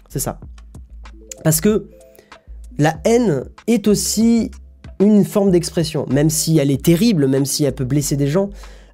c'est 0.09 0.19
ça. 0.19 0.39
Parce 1.43 1.59
que 1.59 1.87
la 2.77 2.97
haine 3.03 3.45
est 3.65 3.87
aussi 3.87 4.51
une 4.99 5.23
forme 5.25 5.51
d'expression, 5.51 6.05
même 6.09 6.29
si 6.29 6.57
elle 6.57 6.71
est 6.71 6.83
terrible, 6.83 7.27
même 7.27 7.45
si 7.45 7.63
elle 7.63 7.73
peut 7.75 7.85
blesser 7.85 8.15
des 8.17 8.27
gens. 8.27 8.49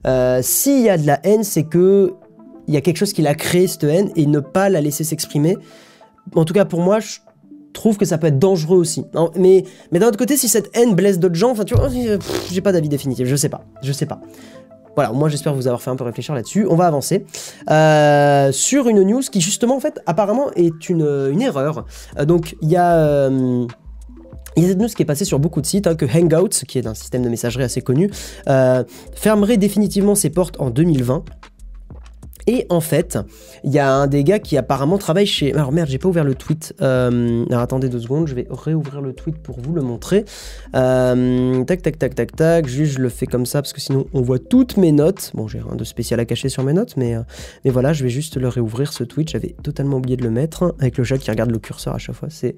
Euh, 0.05 0.39
S'il 0.43 0.81
y 0.81 0.89
a 0.89 0.97
de 0.97 1.07
la 1.07 1.19
haine, 1.25 1.43
c'est 1.43 1.63
que 1.63 2.13
il 2.67 2.73
y 2.73 2.77
a 2.77 2.81
quelque 2.81 2.97
chose 2.97 3.13
qui 3.13 3.21
l'a 3.21 3.35
créé 3.35 3.67
cette 3.67 3.83
haine 3.83 4.09
et 4.15 4.25
ne 4.25 4.39
pas 4.39 4.69
la 4.69 4.81
laisser 4.81 5.03
s'exprimer. 5.03 5.57
En 6.35 6.45
tout 6.45 6.53
cas, 6.53 6.65
pour 6.65 6.81
moi, 6.81 6.99
je 6.99 7.17
trouve 7.73 7.97
que 7.97 8.05
ça 8.05 8.17
peut 8.17 8.27
être 8.27 8.39
dangereux 8.39 8.77
aussi. 8.77 9.05
Mais 9.35 9.63
mais 9.91 9.99
d'un 9.99 10.07
autre 10.07 10.17
côté, 10.17 10.37
si 10.37 10.47
cette 10.47 10.75
haine 10.75 10.95
blesse 10.95 11.19
d'autres 11.19 11.35
gens, 11.35 11.51
enfin, 11.51 11.63
tu 11.63 11.75
vois, 11.75 11.89
pff, 11.89 12.49
j'ai 12.51 12.61
pas 12.61 12.71
d'avis 12.71 12.89
définitif. 12.89 13.27
Je 13.27 13.35
sais 13.35 13.49
pas, 13.49 13.65
je 13.83 13.91
sais 13.91 14.05
pas. 14.05 14.21
Voilà, 14.95 15.11
moi 15.11 15.27
j'espère 15.27 15.53
vous 15.53 15.67
avoir 15.67 15.81
fait 15.81 15.89
un 15.89 15.97
peu 15.97 16.05
réfléchir 16.05 16.33
là-dessus. 16.33 16.65
On 16.69 16.75
va 16.75 16.87
avancer 16.87 17.25
Euh, 17.69 18.51
sur 18.53 18.87
une 18.87 19.03
news 19.03 19.21
qui 19.29 19.41
justement 19.41 19.75
en 19.75 19.79
fait 19.81 19.99
apparemment 20.05 20.51
est 20.55 20.89
une, 20.89 21.05
une 21.31 21.41
erreur. 21.41 21.85
Euh, 22.17 22.23
donc 22.25 22.55
il 22.61 22.69
y 22.69 22.77
a 22.77 22.95
euh, 22.95 23.67
il 24.55 24.63
y 24.63 24.65
a 24.65 24.69
cette 24.69 24.79
news 24.79 24.87
qui 24.87 25.01
est 25.01 25.05
passée 25.05 25.25
sur 25.25 25.39
beaucoup 25.39 25.61
de 25.61 25.65
sites, 25.65 25.87
hein, 25.87 25.95
que 25.95 26.05
Hangouts, 26.05 26.65
qui 26.67 26.77
est 26.77 26.87
un 26.87 26.93
système 26.93 27.23
de 27.23 27.29
messagerie 27.29 27.63
assez 27.63 27.81
connu, 27.81 28.09
euh, 28.47 28.83
fermerait 29.13 29.57
définitivement 29.57 30.15
ses 30.15 30.29
portes 30.29 30.59
en 30.59 30.69
2020. 30.69 31.23
Et 32.47 32.65
en 32.69 32.81
fait, 32.81 33.17
il 33.63 33.71
y 33.71 33.79
a 33.79 33.91
un 33.91 34.07
des 34.07 34.23
gars 34.23 34.39
qui 34.39 34.57
apparemment 34.57 34.97
travaille 34.97 35.25
chez... 35.25 35.53
Alors 35.53 35.71
merde, 35.71 35.89
j'ai 35.89 35.97
pas 35.97 36.09
ouvert 36.09 36.23
le 36.23 36.35
tweet. 36.35 36.75
Euh, 36.81 37.45
alors 37.49 37.61
attendez 37.61 37.89
deux 37.89 37.99
secondes, 37.99 38.27
je 38.27 38.35
vais 38.35 38.47
réouvrir 38.49 39.01
le 39.01 39.13
tweet 39.13 39.37
pour 39.37 39.59
vous 39.59 39.73
le 39.73 39.81
montrer. 39.81 40.25
Euh, 40.75 41.63
tac, 41.63 41.81
tac, 41.81 41.97
tac, 41.97 42.13
tac, 42.13 42.35
tac. 42.35 42.67
Juste, 42.67 42.93
je 42.93 42.99
le 42.99 43.09
fais 43.09 43.25
comme 43.25 43.45
ça 43.45 43.61
parce 43.61 43.73
que 43.73 43.81
sinon 43.81 44.05
on 44.13 44.21
voit 44.21 44.39
toutes 44.39 44.77
mes 44.77 44.91
notes. 44.91 45.31
Bon, 45.33 45.47
j'ai 45.47 45.59
rien 45.59 45.75
de 45.75 45.83
spécial 45.83 46.19
à 46.19 46.25
cacher 46.25 46.49
sur 46.49 46.63
mes 46.63 46.73
notes, 46.73 46.97
mais, 46.97 47.15
euh, 47.15 47.21
mais 47.63 47.71
voilà, 47.71 47.93
je 47.93 48.03
vais 48.03 48.09
juste 48.09 48.37
le 48.37 48.47
réouvrir 48.47 48.93
ce 48.93 49.03
tweet. 49.03 49.29
J'avais 49.29 49.55
totalement 49.63 49.97
oublié 49.97 50.17
de 50.17 50.23
le 50.23 50.31
mettre 50.31 50.75
avec 50.79 50.97
le 50.97 51.03
chat 51.03 51.17
qui 51.17 51.31
regarde 51.31 51.51
le 51.51 51.59
curseur 51.59 51.95
à 51.95 51.97
chaque 51.97 52.15
fois. 52.15 52.29
C'est 52.29 52.55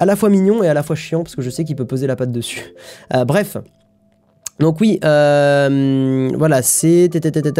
à 0.00 0.04
la 0.04 0.16
fois 0.16 0.30
mignon 0.30 0.62
et 0.62 0.68
à 0.68 0.74
la 0.74 0.82
fois 0.82 0.96
chiant 0.96 1.22
parce 1.22 1.36
que 1.36 1.42
je 1.42 1.50
sais 1.50 1.64
qu'il 1.64 1.76
peut 1.76 1.86
poser 1.86 2.06
la 2.06 2.16
patte 2.16 2.32
dessus. 2.32 2.74
Euh, 3.14 3.24
bref. 3.24 3.56
Donc 4.58 4.80
oui, 4.80 4.98
euh, 5.04 6.30
voilà, 6.36 6.62
c'est 6.62 7.08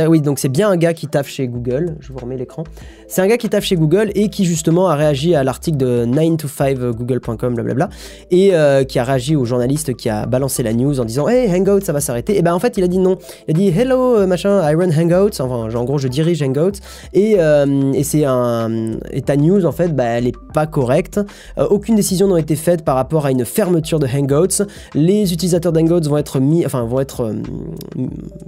oui, 0.09 0.21
donc 0.21 0.41
c'est 0.41 0.49
bien 0.49 0.69
un 0.69 0.77
gars 0.77 0.95
qui 0.95 1.07
taffe 1.07 1.29
chez 1.29 1.47
Google. 1.47 1.97
Je 2.01 2.13
vous 2.13 2.19
remets 2.19 2.37
l'écran. 2.37 2.65
C'est 3.07 3.23
un 3.23 3.29
gars 3.29 3.37
qui 3.37 3.49
taffe 3.49 3.65
chez 3.65 3.77
Google 3.77 4.11
et 4.17 4.29
qui 4.31 4.45
justement 4.45 4.89
a 4.89 4.97
réagi 4.97 5.35
à 5.37 5.45
l'article 5.45 5.77
de 5.77 6.05
9to5google.com, 6.07 7.55
blablabla, 7.55 7.89
et 8.33 8.51
euh, 8.53 8.83
qui 8.83 8.99
a 8.99 9.05
réagi 9.05 9.37
au 9.37 9.45
journaliste 9.45 9.95
qui 9.95 10.09
a 10.09 10.27
balancé 10.27 10.63
la 10.63 10.73
news 10.73 10.99
en 10.99 11.05
disant 11.05 11.29
Hey, 11.29 11.49
Hangout, 11.49 11.85
ça 11.85 11.93
va 11.93 12.01
s'arrêter. 12.01 12.37
Et 12.37 12.43
ben 12.43 12.53
en 12.53 12.59
fait, 12.59 12.77
il 12.77 12.85
a 12.85 12.89
dit 12.89 12.99
non. 12.99 13.17
Il 13.47 13.57
a 13.57 13.59
dit 13.59 13.69
Hello, 13.69 14.17
euh, 14.17 14.27
machin, 14.27 14.61
I 14.69 14.75
run 14.75 14.91
Hangouts. 14.91 15.41
Enfin, 15.41 15.73
en 15.73 15.85
gros, 15.85 15.99
je 15.99 16.09
dirige 16.09 16.43
Hangouts. 16.43 16.81
Et, 17.15 17.37
euh, 17.39 17.93
et 17.93 18.03
c'est 18.03 18.25
un. 18.25 18.99
Et 19.13 19.23
ta 19.23 19.37
news, 19.37 19.65
en 19.67 19.73
fait, 19.73 19.95
bah, 19.95 20.05
elle 20.05 20.27
est 20.27 20.37
pas 20.53 20.67
correcte. 20.67 21.21
Euh, 21.59 21.67
aucune 21.71 21.95
décision 21.95 22.27
n'a 22.29 22.41
été 22.41 22.57
faite 22.57 22.85
par 22.85 22.97
rapport 22.97 23.27
à 23.27 23.31
une 23.31 23.45
fermeture 23.45 24.01
de 24.01 24.07
Hangouts. 24.07 24.65
Les 24.95 25.33
utilisateurs 25.33 25.73
d'Hangouts 25.73 26.09
vont 26.09 26.19
être 26.19 26.41
mis, 26.41 26.67
enfin 26.67 26.88
vont 26.89 27.01
être, 27.01 27.21
euh, 27.21 27.35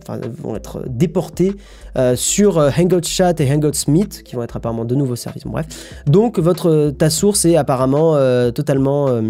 enfin, 0.02 0.20
vont 0.42 0.56
être 0.56 0.84
déportés 0.88 1.54
euh, 1.96 2.16
sur 2.16 2.58
euh, 2.58 2.70
Hangouts 2.76 3.02
Chat 3.04 3.40
et 3.40 3.52
Hangouts 3.52 3.88
Meet, 3.88 4.22
qui 4.22 4.36
vont 4.36 4.42
être 4.42 4.56
apparemment 4.56 4.84
de 4.84 4.94
nouveaux 4.94 5.16
services. 5.16 5.44
Bref, 5.44 5.66
donc 6.06 6.38
votre 6.38 6.90
ta 6.90 7.10
source 7.10 7.44
est 7.44 7.56
apparemment 7.56 8.16
euh, 8.16 8.50
totalement 8.50 9.08
euh, 9.08 9.22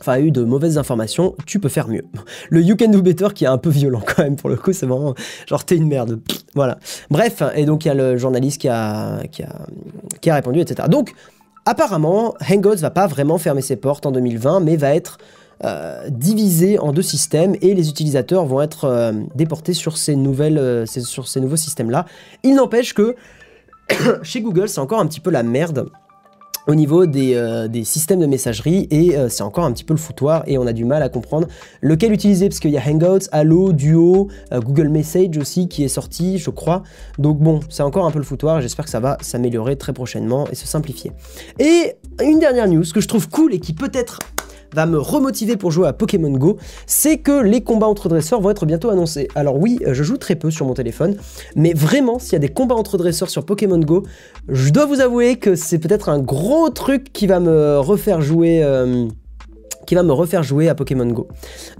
enfin, 0.00 0.12
a 0.12 0.20
eu 0.20 0.30
de 0.30 0.44
mauvaises 0.44 0.78
informations, 0.78 1.34
tu 1.46 1.58
peux 1.60 1.68
faire 1.68 1.88
mieux. 1.88 2.04
Le 2.50 2.62
You 2.62 2.76
Can 2.76 2.88
Do 2.88 3.02
Better 3.02 3.28
qui 3.34 3.44
est 3.44 3.48
un 3.48 3.58
peu 3.58 3.70
violent 3.70 4.02
quand 4.06 4.22
même 4.22 4.36
pour 4.36 4.50
le 4.50 4.56
coup, 4.56 4.72
c'est 4.72 4.86
vraiment 4.86 5.14
genre 5.46 5.64
t'es 5.64 5.76
une 5.76 5.88
merde. 5.88 6.20
Voilà. 6.54 6.78
Bref, 7.10 7.42
et 7.54 7.64
donc 7.64 7.84
il 7.84 7.88
y 7.88 7.90
a 7.90 7.94
le 7.94 8.16
journaliste 8.16 8.60
qui 8.60 8.68
a, 8.68 9.22
qui 9.30 9.42
a, 9.42 9.54
qui 10.20 10.30
a 10.30 10.34
répondu, 10.34 10.60
etc. 10.60 10.88
Donc, 10.90 11.14
apparemment, 11.64 12.34
Hangouts 12.50 12.76
va 12.76 12.90
pas 12.90 13.06
vraiment 13.06 13.38
fermer 13.38 13.62
ses 13.62 13.76
portes 13.76 14.06
en 14.06 14.12
2020, 14.12 14.60
mais 14.60 14.76
va 14.76 14.94
être 14.94 15.18
euh, 15.62 16.08
divisé 16.08 16.78
en 16.78 16.90
deux 16.90 17.02
systèmes 17.02 17.54
et 17.60 17.74
les 17.74 17.90
utilisateurs 17.90 18.46
vont 18.46 18.62
être 18.62 18.84
euh, 18.84 19.12
déportés 19.34 19.74
sur 19.74 19.98
ces, 19.98 20.16
nouvelles, 20.16 20.56
euh, 20.56 20.86
sur 20.86 21.28
ces 21.28 21.38
nouveaux 21.38 21.56
systèmes-là. 21.56 22.06
Il 22.42 22.54
n'empêche 22.54 22.94
que 22.94 23.14
chez 24.22 24.40
Google, 24.40 24.70
c'est 24.70 24.80
encore 24.80 25.00
un 25.00 25.06
petit 25.06 25.20
peu 25.20 25.30
la 25.30 25.42
merde 25.42 25.90
au 26.66 26.74
niveau 26.74 27.04
des, 27.04 27.66
des 27.70 27.84
systèmes 27.84 28.20
de 28.20 28.26
messagerie 28.26 28.86
et 28.90 29.16
c'est 29.30 29.42
encore 29.42 29.64
un 29.64 29.72
petit 29.72 29.82
peu 29.82 29.94
le 29.94 29.98
foutoir 29.98 30.44
et 30.46 30.58
on 30.58 30.66
a 30.66 30.74
du 30.74 30.84
mal 30.84 31.02
à 31.02 31.08
comprendre 31.08 31.48
lequel 31.80 32.12
utiliser 32.12 32.48
parce 32.48 32.60
qu'il 32.60 32.70
y 32.70 32.76
a 32.76 32.82
Hangouts, 32.86 33.26
Allo, 33.32 33.72
Duo, 33.72 34.28
Google 34.52 34.88
Message 34.88 35.38
aussi 35.38 35.68
qui 35.68 35.84
est 35.84 35.88
sorti 35.88 36.36
je 36.36 36.50
crois 36.50 36.82
donc 37.18 37.38
bon 37.38 37.60
c'est 37.70 37.82
encore 37.82 38.04
un 38.04 38.10
peu 38.10 38.18
le 38.18 38.24
foutoir 38.24 38.60
j'espère 38.60 38.84
que 38.84 38.90
ça 38.90 39.00
va 39.00 39.16
s'améliorer 39.22 39.76
très 39.76 39.94
prochainement 39.94 40.46
et 40.52 40.54
se 40.54 40.66
simplifier 40.66 41.12
et 41.58 41.96
une 42.22 42.38
dernière 42.38 42.68
news 42.68 42.84
que 42.94 43.00
je 43.00 43.08
trouve 43.08 43.28
cool 43.30 43.54
et 43.54 43.58
qui 43.58 43.72
peut-être 43.72 44.18
va 44.74 44.86
me 44.86 44.98
remotiver 44.98 45.56
pour 45.56 45.70
jouer 45.70 45.88
à 45.88 45.92
Pokémon 45.92 46.30
Go, 46.30 46.56
c'est 46.86 47.18
que 47.18 47.42
les 47.42 47.62
combats 47.62 47.86
entre 47.86 48.08
dresseurs 48.08 48.40
vont 48.40 48.50
être 48.50 48.66
bientôt 48.66 48.90
annoncés. 48.90 49.28
Alors 49.34 49.58
oui, 49.58 49.78
je 49.86 50.02
joue 50.02 50.16
très 50.16 50.36
peu 50.36 50.50
sur 50.50 50.66
mon 50.66 50.74
téléphone, 50.74 51.16
mais 51.56 51.72
vraiment, 51.74 52.18
s'il 52.18 52.34
y 52.34 52.36
a 52.36 52.40
des 52.40 52.48
combats 52.48 52.74
entre 52.76 52.96
dresseurs 52.98 53.30
sur 53.30 53.44
Pokémon 53.44 53.78
Go, 53.78 54.04
je 54.48 54.70
dois 54.70 54.86
vous 54.86 55.00
avouer 55.00 55.36
que 55.36 55.54
c'est 55.54 55.78
peut-être 55.78 56.08
un 56.08 56.18
gros 56.18 56.70
truc 56.70 57.12
qui 57.12 57.26
va 57.26 57.40
me 57.40 57.78
refaire 57.78 58.20
jouer... 58.20 58.62
euh, 58.62 59.06
qui 59.90 59.96
va 59.96 60.04
me 60.04 60.12
refaire 60.12 60.44
jouer 60.44 60.68
à 60.68 60.76
Pokémon 60.76 61.06
Go. 61.06 61.26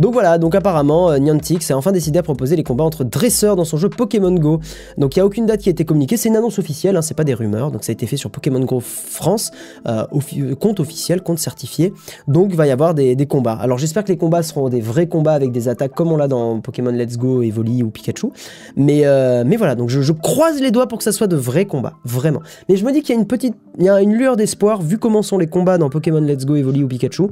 Donc 0.00 0.14
voilà, 0.14 0.38
donc 0.38 0.56
apparemment 0.56 1.12
euh, 1.12 1.18
Niantic 1.18 1.62
s'est 1.62 1.74
enfin 1.74 1.92
décidé 1.92 2.18
à 2.18 2.24
proposer 2.24 2.56
les 2.56 2.64
combats 2.64 2.82
entre 2.82 3.04
dresseurs 3.04 3.54
dans 3.54 3.64
son 3.64 3.76
jeu 3.76 3.88
Pokémon 3.88 4.32
Go. 4.32 4.58
Donc 4.98 5.14
il 5.14 5.20
n'y 5.20 5.22
a 5.22 5.26
aucune 5.26 5.46
date 5.46 5.60
qui 5.60 5.68
a 5.68 5.70
été 5.70 5.84
communiquée, 5.84 6.16
c'est 6.16 6.28
une 6.28 6.34
annonce 6.34 6.58
officielle, 6.58 6.96
hein, 6.96 7.02
c'est 7.02 7.14
pas 7.14 7.22
des 7.22 7.34
rumeurs, 7.34 7.70
donc 7.70 7.84
ça 7.84 7.90
a 7.90 7.92
été 7.92 8.08
fait 8.08 8.16
sur 8.16 8.32
Pokémon 8.32 8.58
Go 8.64 8.80
France, 8.80 9.52
euh, 9.86 10.06
euh, 10.38 10.56
compte 10.56 10.80
officiel, 10.80 11.22
compte 11.22 11.38
certifié, 11.38 11.92
donc 12.26 12.48
il 12.50 12.56
va 12.56 12.66
y 12.66 12.72
avoir 12.72 12.94
des, 12.94 13.14
combats. 13.26 13.52
Alors 13.52 13.78
j'espère 13.78 14.02
que 14.02 14.08
les 14.08 14.18
combats 14.18 14.42
seront 14.42 14.68
des 14.68 14.80
vrais 14.80 15.06
combats 15.06 15.34
avec 15.34 15.52
des 15.52 15.68
attaques 15.68 15.94
comme 15.94 16.10
on 16.10 16.16
l'a 16.16 16.26
dans 16.26 16.58
Pokémon 16.60 16.90
Let's 16.90 17.16
Go, 17.16 17.42
Evoli 17.42 17.84
ou 17.84 17.90
Pikachu, 17.90 18.30
mais, 18.74 19.04
mais 19.44 19.56
voilà, 19.56 19.76
donc 19.76 19.88
je, 19.88 20.10
croise 20.10 20.60
les 20.60 20.72
doigts 20.72 20.88
pour 20.88 20.98
que 20.98 21.04
ça 21.04 21.12
soit 21.12 21.28
de 21.28 21.36
vrais 21.36 21.66
combats, 21.66 21.94
vraiment. 22.04 22.40
Mais 22.68 22.74
je 22.74 22.84
me 22.84 22.90
dis 22.90 23.02
qu'il 23.02 23.14
y 23.14 23.18
a 23.18 23.20
une 23.20 23.28
petite, 23.28 23.54
il 23.78 23.84
y 23.84 23.88
a 23.88 24.00
une 24.00 24.14
lueur 24.14 24.34
d'espoir, 24.34 24.82
vu 24.82 24.98
comment 24.98 25.22
sont 25.22 25.38
les 25.38 25.46
combats 25.46 25.78
dans 25.78 25.90
Pokémon 25.90 26.20
Let's 26.20 26.44
Go, 26.44 26.56
Evoli 26.56 26.82
ou 26.82 26.88
Pikachu, 26.88 27.28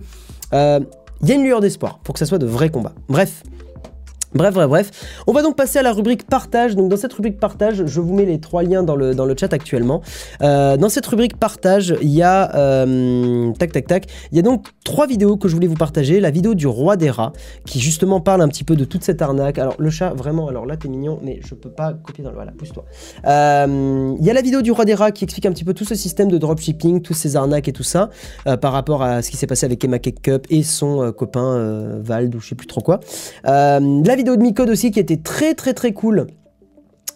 il 1.23 1.29
y 1.29 1.33
a 1.33 1.35
une 1.35 1.45
lueur 1.45 1.61
d'espoir 1.61 1.99
pour 2.05 2.13
que 2.13 2.19
ça 2.19 2.27
soit 2.27 2.39
de 2.39 2.47
vrais 2.47 2.71
combats. 2.71 2.95
Bref. 3.09 3.43
Bref, 4.35 4.55
bref, 4.55 4.69
bref. 4.69 4.91
On 5.27 5.33
va 5.33 5.43
donc 5.43 5.57
passer 5.57 5.79
à 5.79 5.83
la 5.83 5.93
rubrique 5.93 6.27
partage. 6.27 6.77
Donc 6.77 6.89
dans 6.89 6.97
cette 6.97 7.13
rubrique 7.13 7.41
partage, 7.41 7.87
je 7.87 8.01
vous 8.01 8.15
mets 8.15 8.27
les 8.27 8.41
trois 8.41 8.63
liens 8.63 8.83
dans 8.83 8.97
le, 8.97 9.15
dans 9.15 9.25
le 9.25 9.35
chat 9.39 9.53
actuellement. 9.53 10.03
Euh, 10.43 10.77
dans 10.77 10.89
cette 10.89 11.07
rubrique 11.07 11.39
partage, 11.39 11.95
il 12.03 12.11
y 12.11 12.23
a... 12.23 12.55
euh, 12.55 13.53
tac, 13.59 13.73
tac, 13.73 13.87
tac. 13.87 14.07
Il 14.31 14.37
y 14.37 14.39
a 14.39 14.43
donc 14.43 14.67
trois 14.85 15.07
vidéos 15.07 15.37
que 15.37 15.49
je 15.49 15.55
voulais 15.55 15.67
vous 15.67 15.77
partager. 15.77 16.21
La 16.21 16.31
vidéo 16.31 16.55
du 16.55 16.67
roi 16.67 16.97
des 16.97 17.11
rats, 17.11 17.33
qui 17.65 17.81
justement 17.81 18.21
parle 18.21 18.43
un 18.43 18.49
petit 18.49 18.65
peu 18.65 18.77
de 18.77 18.85
toute 18.85 19.03
cette 19.03 19.23
arnaque. 19.23 19.59
Alors 19.59 19.75
le 19.79 19.91
chat, 19.91 20.13
vraiment, 20.15 20.49
alors 20.49 20.67
là 20.67 20.77
t'es 20.77 20.89
mignon, 20.89 21.19
mais 21.23 21.41
je 21.45 21.55
peux 21.55 21.71
pas 21.71 21.95
copier 21.95 22.23
dans 22.23 22.31
le... 22.31 22.37
Voilà, 22.37 22.53
pousse-toi. 22.53 22.85
Euh, 23.27 24.15
Il 24.21 24.25
y 24.27 24.31
a 24.31 24.33
la 24.35 24.43
vidéo 24.43 24.63
du 24.63 24.73
roi 24.73 24.85
des 24.85 24.95
rats 24.95 25.11
qui 25.11 25.25
explique 25.25 25.47
un 25.47 25.53
petit 25.53 25.65
peu 25.65 25.75
tout 25.75 25.85
ce 25.85 25.95
système 25.95 26.31
de 26.31 26.39
dropshipping, 26.39 27.03
tous 27.03 27.15
ces 27.15 27.37
arnaques 27.37 27.69
et 27.69 27.73
tout 27.73 27.83
ça, 27.83 28.11
par 28.61 28.73
rapport 28.73 29.03
à 29.03 29.23
ce 29.23 29.31
qui 29.31 29.37
s'est 29.37 29.47
passé 29.47 29.67
avec 29.67 29.83
Emma 29.83 29.99
Cake 29.99 30.23
Cup 30.23 30.47
et 30.51 30.63
son 30.63 31.13
copain 31.13 31.99
Vald 32.01 32.35
ou 32.35 32.41
je 32.41 32.49
sais 32.49 32.55
plus 32.55 32.67
trop 32.67 32.81
quoi. 32.81 33.01
La 33.45 34.17
vidéo 34.19 34.37
de 34.37 34.43
Micode 34.43 34.69
aussi 34.69 34.91
qui 34.91 34.99
était 34.99 35.17
très 35.17 35.55
très 35.55 35.75
très 35.75 35.93
cool 35.93 36.27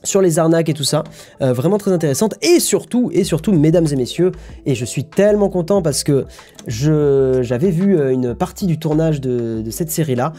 sur 0.04 0.20
les 0.20 0.38
arnaques 0.38 0.68
et 0.68 0.74
tout 0.74 0.84
ça, 0.84 1.04
Euh, 1.40 1.52
vraiment 1.52 1.78
très 1.78 1.92
intéressante. 1.92 2.34
Et 2.42 2.58
surtout 2.60 3.10
et 3.12 3.24
surtout 3.24 3.52
mesdames 3.52 3.86
et 3.92 3.96
messieurs 3.96 4.32
et 4.66 4.74
je 4.74 4.84
suis 4.84 5.04
tellement 5.04 5.48
content 5.48 5.82
parce 5.82 6.04
que 6.04 6.26
j'avais 6.68 7.70
vu 7.70 7.96
euh, 7.96 8.12
une 8.12 8.34
partie 8.34 8.66
du 8.66 8.78
tournage 8.78 9.20
de, 9.20 9.62
de 9.62 9.70
cette 9.70 9.90
série 9.90 10.14
là 10.14 10.32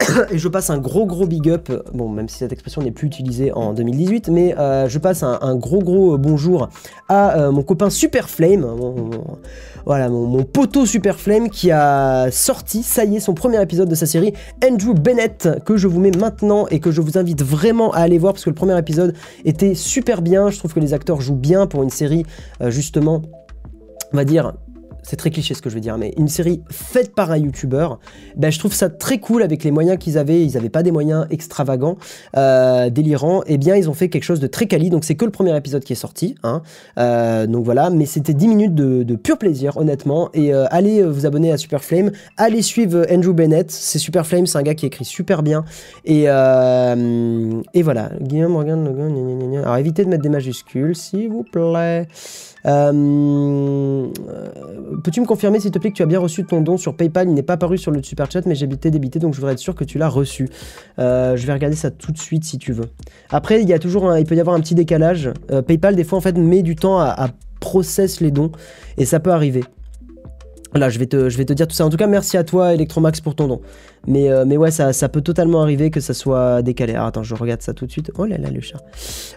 et 0.30 0.38
je 0.38 0.48
passe 0.48 0.70
un 0.70 0.78
gros 0.78 1.06
gros 1.06 1.26
big 1.26 1.48
up, 1.48 1.70
bon 1.94 2.08
même 2.08 2.28
si 2.28 2.38
cette 2.38 2.52
expression 2.52 2.82
n'est 2.82 2.90
plus 2.90 3.06
utilisée 3.06 3.52
en 3.52 3.72
2018, 3.72 4.28
mais 4.28 4.56
euh, 4.58 4.88
je 4.88 4.98
passe 4.98 5.22
un, 5.22 5.56
gros 5.56 5.78
gros 5.78 6.14
euh, 6.14 6.18
bonjour 6.18 6.68
à 7.08 7.38
euh, 7.38 7.50
mon 7.50 7.62
copain 7.62 7.88
Super 7.90 8.28
Flame, 8.28 8.60
mon- 8.60 9.10
voilà 9.84 10.08
mon, 10.08 10.42
poteau 10.42 10.84
Super 10.84 11.18
Flame 11.18 11.48
qui 11.48 11.70
a 11.70 12.30
sorti, 12.30 12.82
ça 12.82 13.04
y 13.04 13.16
est, 13.16 13.20
son 13.20 13.34
premier 13.34 13.60
épisode 13.62 13.88
de 13.88 13.94
sa 13.94 14.06
série, 14.06 14.32
Andrew 14.64 14.94
Bennett, 14.94 15.48
que 15.64 15.76
je 15.76 15.88
vous 15.88 16.00
mets 16.00 16.10
maintenant 16.10 16.66
et 16.68 16.80
que 16.80 16.90
je 16.90 17.00
vous 17.00 17.16
invite 17.18 17.42
vraiment 17.42 17.92
à 17.92 18.00
aller 18.00 18.18
voir 18.18 18.32
parce 18.32 18.44
que 18.44 18.50
le 18.50 18.54
premier 18.54 18.78
épisode 18.78 19.14
était 19.44 19.74
super 19.74 20.22
bien, 20.22 20.50
je 20.50 20.58
trouve 20.58 20.74
que 20.74 20.80
les 20.80 20.92
acteurs 20.92 21.20
jouent 21.20 21.34
bien 21.34 21.66
pour 21.66 21.82
une 21.82 21.90
série 21.90 22.26
justement, 22.68 23.22
on 24.12 24.16
va 24.16 24.24
dire, 24.24 24.52
c'est 25.06 25.16
très 25.16 25.30
cliché 25.30 25.54
ce 25.54 25.62
que 25.62 25.70
je 25.70 25.76
veux 25.76 25.80
dire, 25.80 25.96
mais 25.98 26.12
une 26.16 26.26
série 26.26 26.62
faite 26.68 27.14
par 27.14 27.30
un 27.30 27.36
youtubeur, 27.36 28.00
ben, 28.36 28.50
je 28.50 28.58
trouve 28.58 28.74
ça 28.74 28.90
très 28.90 29.18
cool 29.18 29.42
avec 29.44 29.62
les 29.62 29.70
moyens 29.70 29.98
qu'ils 29.98 30.18
avaient. 30.18 30.44
Ils 30.44 30.54
n'avaient 30.54 30.68
pas 30.68 30.82
des 30.82 30.90
moyens 30.90 31.26
extravagants, 31.30 31.96
euh, 32.36 32.90
délirants. 32.90 33.42
Et 33.46 33.56
bien, 33.56 33.76
ils 33.76 33.88
ont 33.88 33.94
fait 33.94 34.08
quelque 34.08 34.24
chose 34.24 34.40
de 34.40 34.48
très 34.48 34.66
quali. 34.66 34.90
Donc, 34.90 35.04
c'est 35.04 35.14
que 35.14 35.24
le 35.24 35.30
premier 35.30 35.56
épisode 35.56 35.84
qui 35.84 35.92
est 35.92 35.96
sorti. 35.96 36.34
Hein. 36.42 36.62
Euh, 36.98 37.46
donc 37.46 37.64
voilà, 37.64 37.88
mais 37.90 38.04
c'était 38.04 38.34
10 38.34 38.48
minutes 38.48 38.74
de, 38.74 39.14
pur 39.14 39.38
plaisir, 39.38 39.76
honnêtement. 39.76 40.28
Et 40.34 40.52
euh, 40.52 40.66
allez 40.70 41.04
vous 41.04 41.24
abonner 41.24 41.52
à 41.52 41.56
Superflame. 41.56 42.10
Allez 42.36 42.62
suivre 42.62 43.06
Andrew 43.08 43.32
Bennett. 43.32 43.70
C'est 43.70 44.00
Superflame, 44.00 44.46
c'est 44.46 44.58
un 44.58 44.62
gars 44.62 44.74
qui 44.74 44.86
écrit 44.86 45.04
super 45.04 45.44
bien. 45.44 45.64
Et, 46.04 46.24
et 46.24 47.82
voilà. 47.82 48.10
Guillaume 48.20 48.64
gna. 48.64 49.60
Alors, 49.60 49.76
évitez 49.76 50.04
de 50.04 50.10
mettre 50.10 50.22
des 50.22 50.28
majuscules, 50.28 50.96
s'il 50.96 51.28
vous 51.28 51.44
plaît. 51.44 52.08
Euh, 52.66 54.06
Peux-tu 55.04 55.20
me 55.20 55.26
confirmer, 55.26 55.60
s'il 55.60 55.70
te 55.70 55.78
plaît, 55.78 55.90
que 55.90 55.96
tu 55.96 56.02
as 56.02 56.06
bien 56.06 56.18
reçu 56.18 56.44
ton 56.44 56.60
don 56.60 56.76
sur 56.78 56.96
PayPal? 56.96 57.28
Il 57.28 57.34
n'est 57.34 57.42
pas 57.42 57.54
apparu 57.54 57.76
sur 57.78 57.90
le 57.90 58.02
super 58.02 58.30
chat, 58.30 58.46
mais 58.46 58.54
j'ai 58.54 58.66
été 58.66 58.90
débité, 58.90 59.18
donc 59.18 59.34
je 59.34 59.38
voudrais 59.40 59.52
être 59.52 59.58
sûr 59.58 59.74
que 59.74 59.84
tu 59.84 59.98
l'as 59.98 60.08
reçu. 60.08 60.48
Euh, 60.98 61.36
je 61.36 61.46
vais 61.46 61.52
regarder 61.52 61.76
ça 61.76 61.90
tout 61.90 62.12
de 62.12 62.18
suite 62.18 62.44
si 62.44 62.58
tu 62.58 62.72
veux. 62.72 62.86
Après, 63.30 63.60
il 63.62 63.68
y 63.68 63.72
a 63.72 63.78
toujours, 63.78 64.08
un- 64.10 64.18
il 64.18 64.24
peut 64.26 64.36
y 64.36 64.40
avoir 64.40 64.56
un 64.56 64.60
petit 64.60 64.74
décalage. 64.74 65.30
Euh, 65.50 65.62
PayPal, 65.62 65.96
des 65.96 66.04
fois, 66.04 66.18
en 66.18 66.20
fait, 66.20 66.36
met 66.38 66.62
du 66.62 66.76
temps 66.76 66.98
à, 66.98 67.08
à 67.08 67.28
process 67.60 68.20
les 68.20 68.30
dons, 68.30 68.52
et 68.96 69.04
ça 69.04 69.20
peut 69.20 69.32
arriver. 69.32 69.64
Là, 70.76 70.90
je 70.90 70.98
vais, 70.98 71.06
te, 71.06 71.52
dire 71.52 71.66
tout 71.66 71.74
ça. 71.74 71.86
En 71.86 71.90
tout 71.90 71.96
cas, 71.96 72.06
merci 72.06 72.36
à 72.36 72.44
toi, 72.44 72.74
Electromax, 72.74 73.20
pour 73.20 73.34
ton 73.34 73.48
don. 73.48 73.60
Mais, 74.06 74.30
euh, 74.30 74.44
mais 74.46 74.56
ouais, 74.56 74.70
ça, 74.70 74.92
ça 74.92 75.08
peut 75.08 75.20
totalement 75.20 75.62
arriver 75.62 75.90
que 75.90 76.00
ça 76.00 76.14
soit 76.14 76.62
décalé. 76.62 76.94
Alors, 76.94 77.06
attends, 77.06 77.22
je 77.22 77.34
regarde 77.34 77.62
ça 77.62 77.72
tout 77.72 77.86
de 77.86 77.90
suite. 77.90 78.12
Oh 78.18 78.24
là 78.24 78.38
là, 78.38 78.50
le 78.50 78.60
chat. 78.60 78.78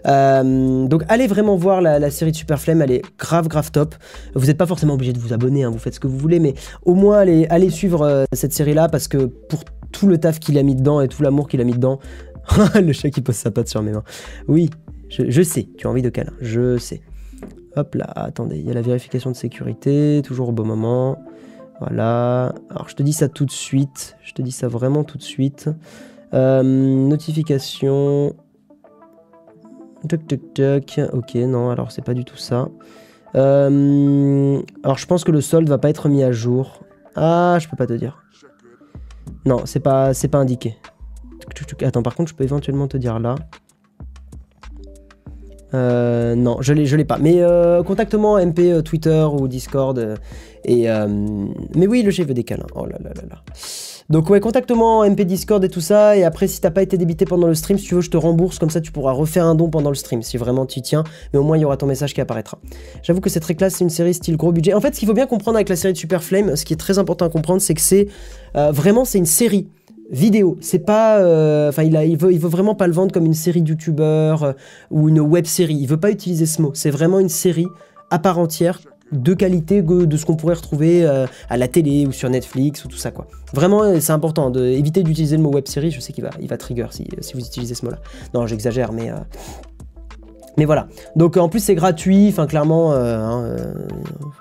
Euh, 0.07 0.87
donc, 0.87 1.03
allez 1.07 1.27
vraiment 1.27 1.55
voir 1.55 1.81
la, 1.81 2.11
série 2.11 2.31
de 2.31 2.35
Super 2.35 2.59
Flame. 2.59 2.81
Elle 2.81 2.91
est 2.91 3.01
grave, 3.17 3.47
grave 3.47 3.71
top. 3.71 3.95
Vous 4.35 4.47
n'êtes 4.47 4.57
pas 4.57 4.65
forcément 4.65 4.93
obligé 4.93 5.13
de 5.13 5.19
vous 5.19 5.33
abonner, 5.33 5.63
hein, 5.63 5.69
vous 5.69 5.79
faites 5.79 5.95
ce 5.95 5.99
que 5.99 6.07
vous 6.07 6.17
voulez, 6.17 6.39
mais 6.39 6.53
au 6.85 6.93
moins, 6.93 7.19
allez, 7.19 7.47
allez 7.49 7.69
suivre 7.69 8.01
euh, 8.01 8.25
cette 8.33 8.53
série-là 8.53 8.89
parce 8.89 9.07
que 9.07 9.25
pour 9.25 9.63
tout 9.91 10.07
le 10.07 10.17
taf 10.17 10.39
qu'il 10.39 10.57
a 10.57 10.63
mis 10.63 10.75
dedans 10.75 11.01
et 11.01 11.07
tout 11.07 11.23
l'amour 11.23 11.47
qu'il 11.47 11.61
a 11.61 11.63
mis 11.63 11.73
dedans, 11.73 11.99
le 12.75 12.93
chat 12.93 13.09
qui 13.09 13.21
pose 13.21 13.35
sa 13.35 13.51
patte 13.51 13.69
sur 13.69 13.81
mes 13.81 13.91
mains. 13.91 14.03
Oui, 14.47 14.69
je, 15.09 15.23
je 15.29 15.41
sais, 15.41 15.67
tu 15.77 15.87
as 15.87 15.89
envie 15.89 16.01
de 16.01 16.09
câlin, 16.09 16.33
je 16.41 16.77
sais. 16.77 17.01
Hop 17.75 17.95
là, 17.95 18.05
attendez, 18.15 18.57
il 18.57 18.65
y 18.65 18.71
a 18.71 18.73
la 18.73 18.81
vérification 18.81 19.31
de 19.31 19.35
sécurité, 19.35 20.21
toujours 20.23 20.49
au 20.49 20.51
bon 20.51 20.65
moment. 20.65 21.19
Voilà. 21.79 22.53
Alors 22.69 22.89
je 22.89 22.95
te 22.95 23.03
dis 23.03 23.13
ça 23.13 23.29
tout 23.29 23.45
de 23.45 23.51
suite. 23.51 24.17
Je 24.23 24.33
te 24.33 24.41
dis 24.41 24.51
ça 24.51 24.67
vraiment 24.67 25.03
tout 25.03 25.17
de 25.17 25.23
suite. 25.23 25.69
Euh, 26.33 26.63
notification. 26.63 28.35
Toc 30.07 30.27
toc 30.27 30.53
toc. 30.53 30.99
Ok, 31.13 31.35
non, 31.35 31.69
alors 31.69 31.91
c'est 31.91 32.03
pas 32.03 32.13
du 32.13 32.25
tout 32.25 32.37
ça. 32.37 32.69
Euh, 33.35 34.61
alors 34.83 34.97
je 34.97 35.05
pense 35.05 35.23
que 35.23 35.31
le 35.31 35.41
solde 35.41 35.69
va 35.69 35.77
pas 35.77 35.89
être 35.89 36.09
mis 36.09 36.23
à 36.23 36.31
jour. 36.31 36.83
Ah, 37.15 37.57
je 37.59 37.67
peux 37.67 37.77
pas 37.77 37.87
te 37.87 37.93
dire. 37.93 38.23
Non, 39.45 39.65
c'est 39.65 39.79
pas, 39.79 40.13
c'est 40.13 40.27
pas 40.27 40.39
indiqué. 40.39 40.77
Attends, 41.81 42.03
par 42.03 42.15
contre, 42.15 42.29
je 42.29 42.35
peux 42.35 42.43
éventuellement 42.43 42.87
te 42.87 42.97
dire 42.97 43.19
là. 43.19 43.35
Euh, 45.73 46.35
non, 46.35 46.57
je 46.61 46.73
l'ai, 46.73 46.85
l'ai 46.85 47.05
pas. 47.05 47.17
Mais 47.19 47.35
euh, 47.39 47.83
MP 47.83 48.59
euh, 48.59 48.81
Twitter 48.81 49.25
ou 49.31 49.47
Discord. 49.47 49.97
euh, 49.97 50.15
et 50.65 50.89
euh, 50.89 51.07
mais 51.75 51.87
oui, 51.87 52.01
le 52.03 52.11
chef 52.11 52.27
veut 52.27 52.33
des. 52.33 52.45
Oh 52.75 52.85
là 52.85 52.97
là 53.03 53.11
là 53.15 53.21
là. 53.29 53.35
Donc 54.09 54.29
ouais, 54.31 54.39
contacte-moi 54.39 55.07
MP 55.07 55.21
Discord 55.21 55.63
et 55.63 55.69
tout 55.69 55.81
ça. 55.81 56.17
Et 56.17 56.23
après, 56.23 56.47
si 56.47 56.59
t'as 56.59 56.71
pas 56.71 56.81
été 56.81 56.97
débité 56.97 57.25
pendant 57.25 57.47
le 57.47 57.53
stream, 57.53 57.77
si 57.77 57.85
tu 57.85 57.95
veux, 57.95 58.01
je 58.01 58.09
te 58.09 58.17
rembourse. 58.17 58.57
Comme 58.57 58.71
ça, 58.71 58.81
tu 58.81 58.91
pourras 58.91 59.11
refaire 59.11 59.45
un 59.45 59.53
don 59.53 59.69
pendant 59.69 59.89
le 59.89 59.95
stream 59.95 60.23
si 60.23 60.37
vraiment 60.37 60.65
tu 60.65 60.79
y 60.79 60.81
tiens. 60.81 61.03
Mais 61.31 61.39
au 61.39 61.43
moins, 61.43 61.57
il 61.57 61.61
y 61.61 61.65
aura 61.65 61.77
ton 61.77 61.85
message 61.85 62.13
qui 62.13 62.21
apparaîtra. 62.21 62.57
J'avoue 63.03 63.21
que 63.21 63.29
c'est 63.29 63.39
très 63.39 63.53
classe. 63.53 63.75
C'est 63.75 63.83
une 63.83 63.91
série 63.91 64.13
style 64.15 64.35
gros 64.35 64.51
budget. 64.51 64.73
En 64.73 64.81
fait, 64.81 64.95
ce 64.95 64.99
qu'il 64.99 65.07
faut 65.07 65.13
bien 65.13 65.27
comprendre 65.27 65.57
avec 65.57 65.69
la 65.69 65.75
série 65.75 65.93
de 65.93 65.97
Super 65.97 66.23
Flame, 66.23 66.55
ce 66.55 66.65
qui 66.65 66.73
est 66.73 66.77
très 66.77 66.97
important 66.97 67.25
à 67.25 67.29
comprendre, 67.29 67.61
c'est 67.61 67.75
que 67.75 67.81
c'est 67.81 68.07
vraiment 68.53 69.05
c'est 69.05 69.19
une 69.19 69.25
série 69.27 69.67
vidéo. 70.09 70.57
C'est 70.61 70.79
pas, 70.79 71.19
euh, 71.19 71.69
enfin, 71.69 71.83
il 71.83 71.95
a, 71.95 72.05
il 72.05 72.17
veut, 72.17 72.31
il 72.31 72.39
veut 72.39 72.49
vraiment 72.49 72.75
pas 72.75 72.87
le 72.87 72.93
vendre 72.93 73.11
comme 73.11 73.25
une 73.25 73.33
série 73.33 73.61
de 73.61 73.69
youtubeurs 73.69 74.43
euh, 74.43 74.53
ou 74.91 75.09
une 75.09 75.19
web 75.19 75.45
série. 75.45 75.75
Il 75.75 75.87
veut 75.87 75.99
pas 75.99 76.11
utiliser 76.11 76.45
ce 76.45 76.61
mot. 76.61 76.71
C'est 76.73 76.91
vraiment 76.91 77.19
une 77.19 77.29
série 77.29 77.67
à 78.09 78.19
part 78.19 78.39
entière 78.39 78.79
de 79.11 79.33
qualité 79.33 79.81
de 79.81 80.17
ce 80.17 80.25
qu'on 80.25 80.35
pourrait 80.35 80.53
retrouver 80.53 81.03
euh, 81.03 81.25
à 81.49 81.57
la 81.57 81.67
télé 81.67 82.05
ou 82.05 82.11
sur 82.11 82.29
Netflix 82.29 82.85
ou 82.85 82.87
tout 82.87 82.97
ça 82.97 83.09
quoi. 83.09 83.25
Vraiment 83.53 83.99
c'est 83.99 84.11
important 84.11 84.51
d'éviter 84.51 85.01
d'utiliser 85.01 85.35
le 85.35 85.41
mot 85.41 85.49
web 85.49 85.67
série, 85.67 85.89
je 85.89 85.99
sais 85.99 86.13
qu'il 86.13 86.23
va, 86.23 86.29
il 86.39 86.47
va 86.47 86.57
trigger 86.57 86.85
si, 86.91 87.07
si 87.19 87.33
vous 87.33 87.39
utilisez 87.39 87.73
ce 87.73 87.85
mot 87.85 87.91
là. 87.91 87.97
Non 88.35 88.45
j'exagère 88.45 88.91
mais... 88.91 89.11
euh, 90.59 90.59
Mais 90.59 90.65
voilà. 90.65 90.87
Donc 91.15 91.37
en 91.37 91.49
plus 91.49 91.59
c'est 91.59 91.75
gratuit, 91.75 92.27
enfin 92.29 92.47
clairement, 92.47 92.93
euh, 92.93 93.17
hein, 93.17 93.43
euh, 93.43 93.73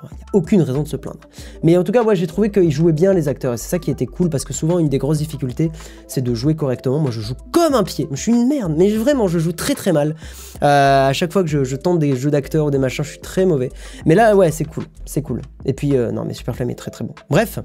y 0.02 0.22
a 0.22 0.26
aucune 0.32 0.62
raison 0.62 0.82
de 0.82 0.88
se 0.88 0.96
plaindre. 0.96 1.20
Mais 1.62 1.76
en 1.76 1.84
tout 1.84 1.92
cas, 1.92 2.02
moi 2.02 2.14
j'ai 2.14 2.26
trouvé 2.26 2.50
qu'ils 2.50 2.72
jouaient 2.72 2.92
bien 2.92 3.12
les 3.14 3.28
acteurs 3.28 3.54
et 3.54 3.56
c'est 3.56 3.68
ça 3.68 3.78
qui 3.78 3.90
était 3.90 4.06
cool 4.06 4.30
parce 4.30 4.44
que 4.44 4.52
souvent 4.52 4.78
une 4.78 4.88
des 4.88 4.98
grosses 4.98 5.18
difficultés 5.18 5.70
c'est 6.06 6.22
de 6.22 6.34
jouer 6.34 6.54
correctement. 6.54 6.98
Moi 6.98 7.10
je 7.10 7.20
joue 7.20 7.34
comme 7.52 7.74
un 7.74 7.84
pied, 7.84 8.08
je 8.10 8.20
suis 8.20 8.32
une 8.32 8.48
merde, 8.48 8.74
mais 8.76 8.90
vraiment 8.90 9.28
je 9.28 9.38
joue 9.38 9.52
très 9.52 9.74
très 9.74 9.92
mal. 9.92 10.14
Euh, 10.62 11.08
à 11.08 11.12
chaque 11.12 11.32
fois 11.32 11.44
que 11.44 11.48
je, 11.48 11.76
tente 11.76 11.98
des 11.98 12.16
jeux 12.16 12.30
d'acteurs 12.30 12.66
ou 12.66 12.70
des 12.70 12.78
machins, 12.78 13.04
je 13.04 13.10
suis 13.10 13.20
très 13.20 13.46
mauvais. 13.46 13.70
Mais 14.06 14.14
là 14.14 14.34
ouais 14.36 14.50
c'est 14.50 14.64
cool, 14.64 14.84
c'est 15.04 15.22
cool. 15.22 15.42
Et 15.64 15.72
puis 15.72 15.96
euh, 15.96 16.10
non 16.10 16.24
mais 16.24 16.34
Superflame 16.34 16.70
est 16.70 16.74
très 16.74 16.90
très 16.90 17.04
bon. 17.04 17.14
Bref. 17.30 17.60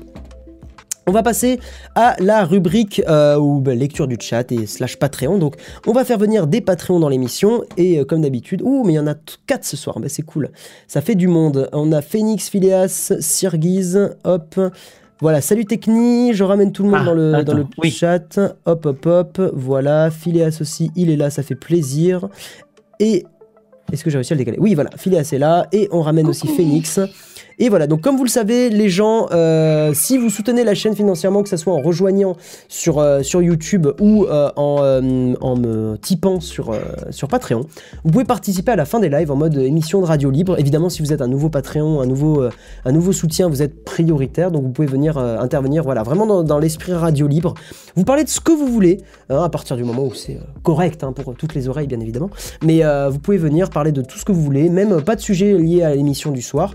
On 1.05 1.11
va 1.11 1.21
passer 1.21 1.59
à 1.95 2.15
la 2.19 2.45
rubrique 2.45 3.01
euh, 3.09 3.37
ou 3.37 3.59
bah, 3.59 3.75
lecture 3.75 4.07
du 4.07 4.17
chat 4.19 4.49
et 4.51 4.65
slash 4.65 4.97
Patreon. 4.97 5.37
Donc, 5.37 5.55
on 5.85 5.91
va 5.91 6.05
faire 6.05 6.17
venir 6.17 6.47
des 6.47 6.61
Patreons 6.61 6.99
dans 6.99 7.09
l'émission 7.09 7.63
et 7.75 7.99
euh, 7.99 8.05
comme 8.05 8.21
d'habitude, 8.21 8.61
ouh, 8.63 8.83
mais 8.85 8.93
il 8.93 8.95
y 8.95 8.99
en 8.99 9.07
a 9.07 9.15
4 9.47 9.65
ce 9.65 9.75
soir, 9.75 9.99
bah, 9.99 10.07
c'est 10.07 10.21
cool. 10.23 10.51
Ça 10.87 11.01
fait 11.01 11.15
du 11.15 11.27
monde. 11.27 11.69
On 11.73 11.91
a 11.91 12.01
Phoenix, 12.01 12.49
Phileas, 12.49 13.13
Sirgiz, 13.19 14.11
hop, 14.23 14.57
Voilà, 15.19 15.41
salut 15.41 15.65
Techni, 15.65 16.33
je 16.33 16.43
ramène 16.43 16.71
tout 16.71 16.83
le 16.83 16.89
monde 16.89 16.99
Ah, 17.01 17.05
dans 17.05 17.13
le, 17.13 17.33
attends, 17.33 17.51
dans 17.51 17.57
le 17.59 17.65
oui. 17.79 17.91
chat. 17.91 18.39
Hop, 18.65 18.85
hop, 18.85 19.05
hop. 19.05 19.41
Voilà, 19.53 20.09
Phileas 20.09 20.57
aussi, 20.61 20.89
il 20.95 21.09
est 21.09 21.17
là, 21.17 21.29
ça 21.29 21.43
fait 21.43 21.55
plaisir. 21.55 22.29
Et. 22.99 23.25
Est-ce 23.91 24.03
que 24.03 24.09
j'ai 24.09 24.17
réussi 24.17 24.31
à 24.33 24.35
le 24.35 24.39
décaler? 24.39 24.57
Oui, 24.59 24.73
voilà, 24.73 24.89
Phileas 24.97 25.29
est 25.33 25.37
là. 25.37 25.67
Et 25.73 25.89
on 25.91 26.01
ramène 26.01 26.27
aussi 26.27 26.47
Phoenix. 26.47 26.99
Et 27.59 27.69
voilà, 27.69 27.87
donc 27.87 28.01
comme 28.01 28.17
vous 28.17 28.23
le 28.23 28.29
savez, 28.29 28.69
les 28.69 28.89
gens, 28.89 29.27
euh, 29.31 29.93
si 29.93 30.17
vous 30.17 30.29
soutenez 30.29 30.63
la 30.63 30.73
chaîne 30.73 30.95
financièrement, 30.95 31.43
que 31.43 31.49
ce 31.49 31.57
soit 31.57 31.73
en 31.73 31.81
rejoignant 31.81 32.35
sur, 32.67 32.99
euh, 32.99 33.21
sur 33.21 33.41
YouTube 33.41 33.87
ou 33.99 34.25
euh, 34.25 34.49
en, 34.55 35.35
en 35.39 35.55
me 35.55 35.95
tipant 35.97 36.39
sur, 36.39 36.75
sur 37.11 37.27
Patreon, 37.27 37.65
vous 38.03 38.11
pouvez 38.11 38.25
participer 38.25 38.71
à 38.71 38.75
la 38.75 38.85
fin 38.85 38.99
des 38.99 39.09
lives 39.09 39.31
en 39.31 39.35
mode 39.35 39.57
émission 39.57 40.01
de 40.01 40.05
radio 40.05 40.31
libre. 40.31 40.59
Évidemment, 40.59 40.89
si 40.89 41.01
vous 41.01 41.13
êtes 41.13 41.21
un 41.21 41.27
nouveau 41.27 41.49
Patreon, 41.49 42.01
un 42.01 42.05
nouveau, 42.05 42.43
un 42.85 42.91
nouveau 42.91 43.11
soutien, 43.11 43.47
vous 43.47 43.61
êtes 43.61 43.83
prioritaire, 43.83 44.51
donc 44.51 44.63
vous 44.63 44.71
pouvez 44.71 44.87
venir 44.87 45.17
intervenir 45.17 45.83
voilà, 45.83 46.03
vraiment 46.03 46.43
dans, 46.43 46.59
l'esprit 46.59 46.93
radio 46.93 47.27
libre. 47.27 47.53
Vous 47.95 48.03
parlez 48.03 48.23
de 48.23 48.29
ce 48.29 48.39
que 48.39 48.51
vous 48.51 48.67
voulez, 48.67 49.01
hein, 49.29 49.43
à 49.43 49.49
partir 49.49 49.75
du 49.75 49.83
moment 49.83 50.03
où 50.03 50.13
c'est 50.13 50.39
correct 50.63 51.03
hein, 51.03 51.11
pour 51.11 51.35
toutes 51.35 51.53
les 51.53 51.67
oreilles, 51.67 51.87
bien 51.87 51.99
évidemment. 51.99 52.29
Mais 52.63 52.81
vous 53.09 53.19
pouvez 53.19 53.37
venir 53.37 53.69
parler 53.69 53.91
de 53.91 54.01
tout 54.01 54.17
ce 54.17 54.25
que 54.25 54.31
vous 54.31 54.41
voulez, 54.41 54.69
même 54.69 55.01
pas 55.01 55.15
de 55.15 55.21
sujet 55.21 55.53
lié 55.57 55.83
à 55.83 55.95
l'émission 55.95 56.31
du 56.31 56.41
soir. 56.41 56.73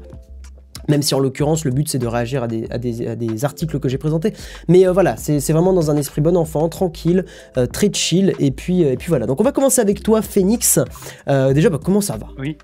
Même 0.88 1.02
si 1.02 1.14
en 1.14 1.18
l'occurrence 1.20 1.64
le 1.64 1.70
but 1.70 1.88
c'est 1.88 1.98
de 1.98 2.06
réagir 2.06 2.42
à 2.42 2.48
des, 2.48 2.66
à 2.70 2.78
des, 2.78 3.06
à 3.08 3.14
des 3.16 3.44
articles 3.44 3.78
que 3.78 3.88
j'ai 3.88 3.98
présentés. 3.98 4.32
Mais 4.68 4.86
euh, 4.86 4.92
voilà, 4.92 5.16
c'est 5.16 5.52
vraiment 5.52 5.72
dans 5.72 5.90
un 5.90 5.96
esprit 5.96 6.20
bon 6.20 6.36
enfant, 6.36 6.68
tranquille, 6.68 7.24
euh, 7.56 7.66
très 7.66 7.92
chill. 7.92 8.32
Et 8.38 8.50
puis, 8.50 8.84
euh, 8.84 8.92
et 8.92 8.96
puis 8.96 9.08
voilà. 9.08 9.26
Donc 9.26 9.40
on 9.40 9.44
va 9.44 9.52
commencer 9.52 9.80
avec 9.80 10.02
toi, 10.02 10.22
Phoenix. 10.22 10.78
Déjà, 11.26 11.70
bah, 11.70 11.78
comment 11.82 12.00
ça 12.00 12.16
va? 12.16 12.28
Oui. 12.38 12.56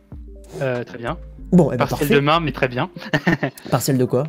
Très 0.59 0.99
bien. 0.99 1.19
Bon, 1.53 1.69
eh 1.73 1.77
ben, 1.77 1.79
Partiel 1.87 1.99
parfait. 2.01 2.15
demain, 2.15 2.41
mais 2.41 2.53
très 2.53 2.69
bien. 2.69 2.91
Partiel 3.71 3.99
de 3.99 4.05
quoi? 4.05 4.25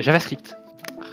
JavaScript. 0.00 0.56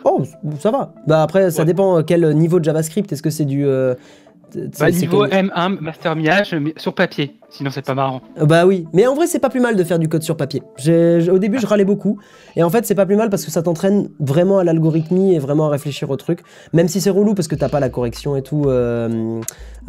Oh, 0.04 0.24
ça 0.60 0.72
va. 0.72 0.94
Bah 1.08 1.24
après, 1.24 1.50
ça 1.52 1.66
dépend 1.66 2.04
quel 2.04 2.36
niveau 2.36 2.60
de 2.60 2.66
JavaScript. 2.66 3.12
Est-ce 3.12 3.22
que 3.24 3.30
c'est 3.30 3.46
du. 3.46 3.66
Bah, 3.66 4.92
niveau 4.92 5.20
comme- 5.22 5.32
M1, 5.32 5.80
master 5.82 6.16
mais 6.16 6.74
sur 6.78 6.94
papier. 6.94 7.36
Sinon, 7.50 7.70
c'est 7.72 7.86
pas 7.86 7.94
marrant. 7.96 8.22
Euh, 8.40 8.46
Bah 8.46 8.66
oui, 8.66 8.88
mais 8.94 9.06
en 9.08 9.14
vrai 9.16 9.28
c'est 9.28 9.40
pas 9.40 9.50
plus 9.50 9.60
mal 9.60 9.76
de 9.76 9.84
faire 9.84 10.00
du 10.00 10.10
code 10.10 10.24
sur 10.24 10.36
papier. 10.36 10.62
J'ai- 10.78 11.30
au 11.30 11.40
début 11.40 11.60
je 11.60 11.68
râlais 11.68 11.86
beaucoup, 11.86 12.20
et 12.56 12.64
en 12.64 12.70
fait 12.70 12.86
c'est 12.86 12.96
pas 12.96 13.06
plus 13.06 13.16
mal 13.16 13.30
parce 13.30 13.46
que 13.46 13.52
ça 13.52 13.62
t'entraîne 13.62 14.10
vraiment 14.20 14.58
à 14.60 14.64
l'algorithmie 14.64 15.34
et 15.36 15.40
vraiment 15.40 15.68
à 15.68 15.70
réfléchir 15.70 16.10
au 16.10 16.16
truc, 16.18 16.42
même 16.74 16.88
si 16.88 17.00
c'est 17.02 17.10
relou 17.10 17.34
parce 17.36 17.48
que 17.48 17.56
t'as 17.56 17.70
pas 17.70 17.80
la 17.80 17.90
correction 17.90 18.36
et 18.36 18.42
tout 18.42 18.64
euh, 18.68 19.40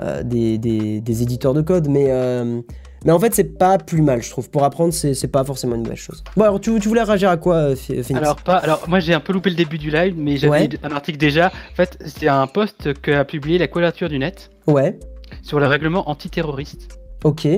euh, 0.01 0.23
des, 0.23 0.59
des- 0.59 1.01
des 1.01 1.23
éditeurs 1.23 1.55
de 1.55 1.62
code, 1.62 1.89
mais, 1.89 2.07
euh, 2.11 2.61
mais 3.05 3.12
en 3.12 3.19
fait 3.19 3.35
c'est 3.35 3.57
pas 3.59 3.78
plus 3.78 4.03
mal 4.03 4.23
je 4.23 4.31
trouve. 4.31 4.51
Pour 4.51 4.62
apprendre 4.65 4.93
c'est 4.93 5.15
c'est 5.15 5.28
pas 5.28 5.43
forcément 5.45 5.74
une 5.77 5.83
mauvaise 5.83 5.99
chose. 5.99 6.23
Bon 6.37 6.45
alors 6.45 6.61
tu, 6.61 6.78
tu 6.78 6.89
voulais 6.89 7.03
réagir 7.03 7.31
à 7.31 7.37
quoi 7.37 7.69
Ph- 7.74 8.03
Phoenix 8.05 8.15
Alors, 8.15 8.37
pas, 8.37 8.57
alors, 8.57 8.85
moi, 8.89 9.01
j'ai 9.01 9.15
un 9.15 9.20
peu 9.20 9.33
loupé 9.33 9.51
le 9.51 9.57
début 9.57 9.78
du 9.78 9.91
live, 9.91 10.15
mais 10.16 10.37
j'avais 10.37 10.53
Ouais. 10.53 10.69
un 10.83 10.91
article 10.91 11.19
déjà. 11.19 11.47
En 11.47 11.74
fait, 11.74 11.99
c'est 12.05 12.28
un 12.28 12.47
post 12.47 12.93
qu'a 13.01 13.24
publié 13.24 13.59
la 13.59 13.66
Quadrature 13.69 14.09
du 14.09 14.19
Net 14.19 14.51
Ouais, 14.66 14.99
sur 15.43 15.59
le 15.61 15.66
règlement 15.66 16.09
antiterroriste. 16.11 16.99
Ok. 17.24 17.48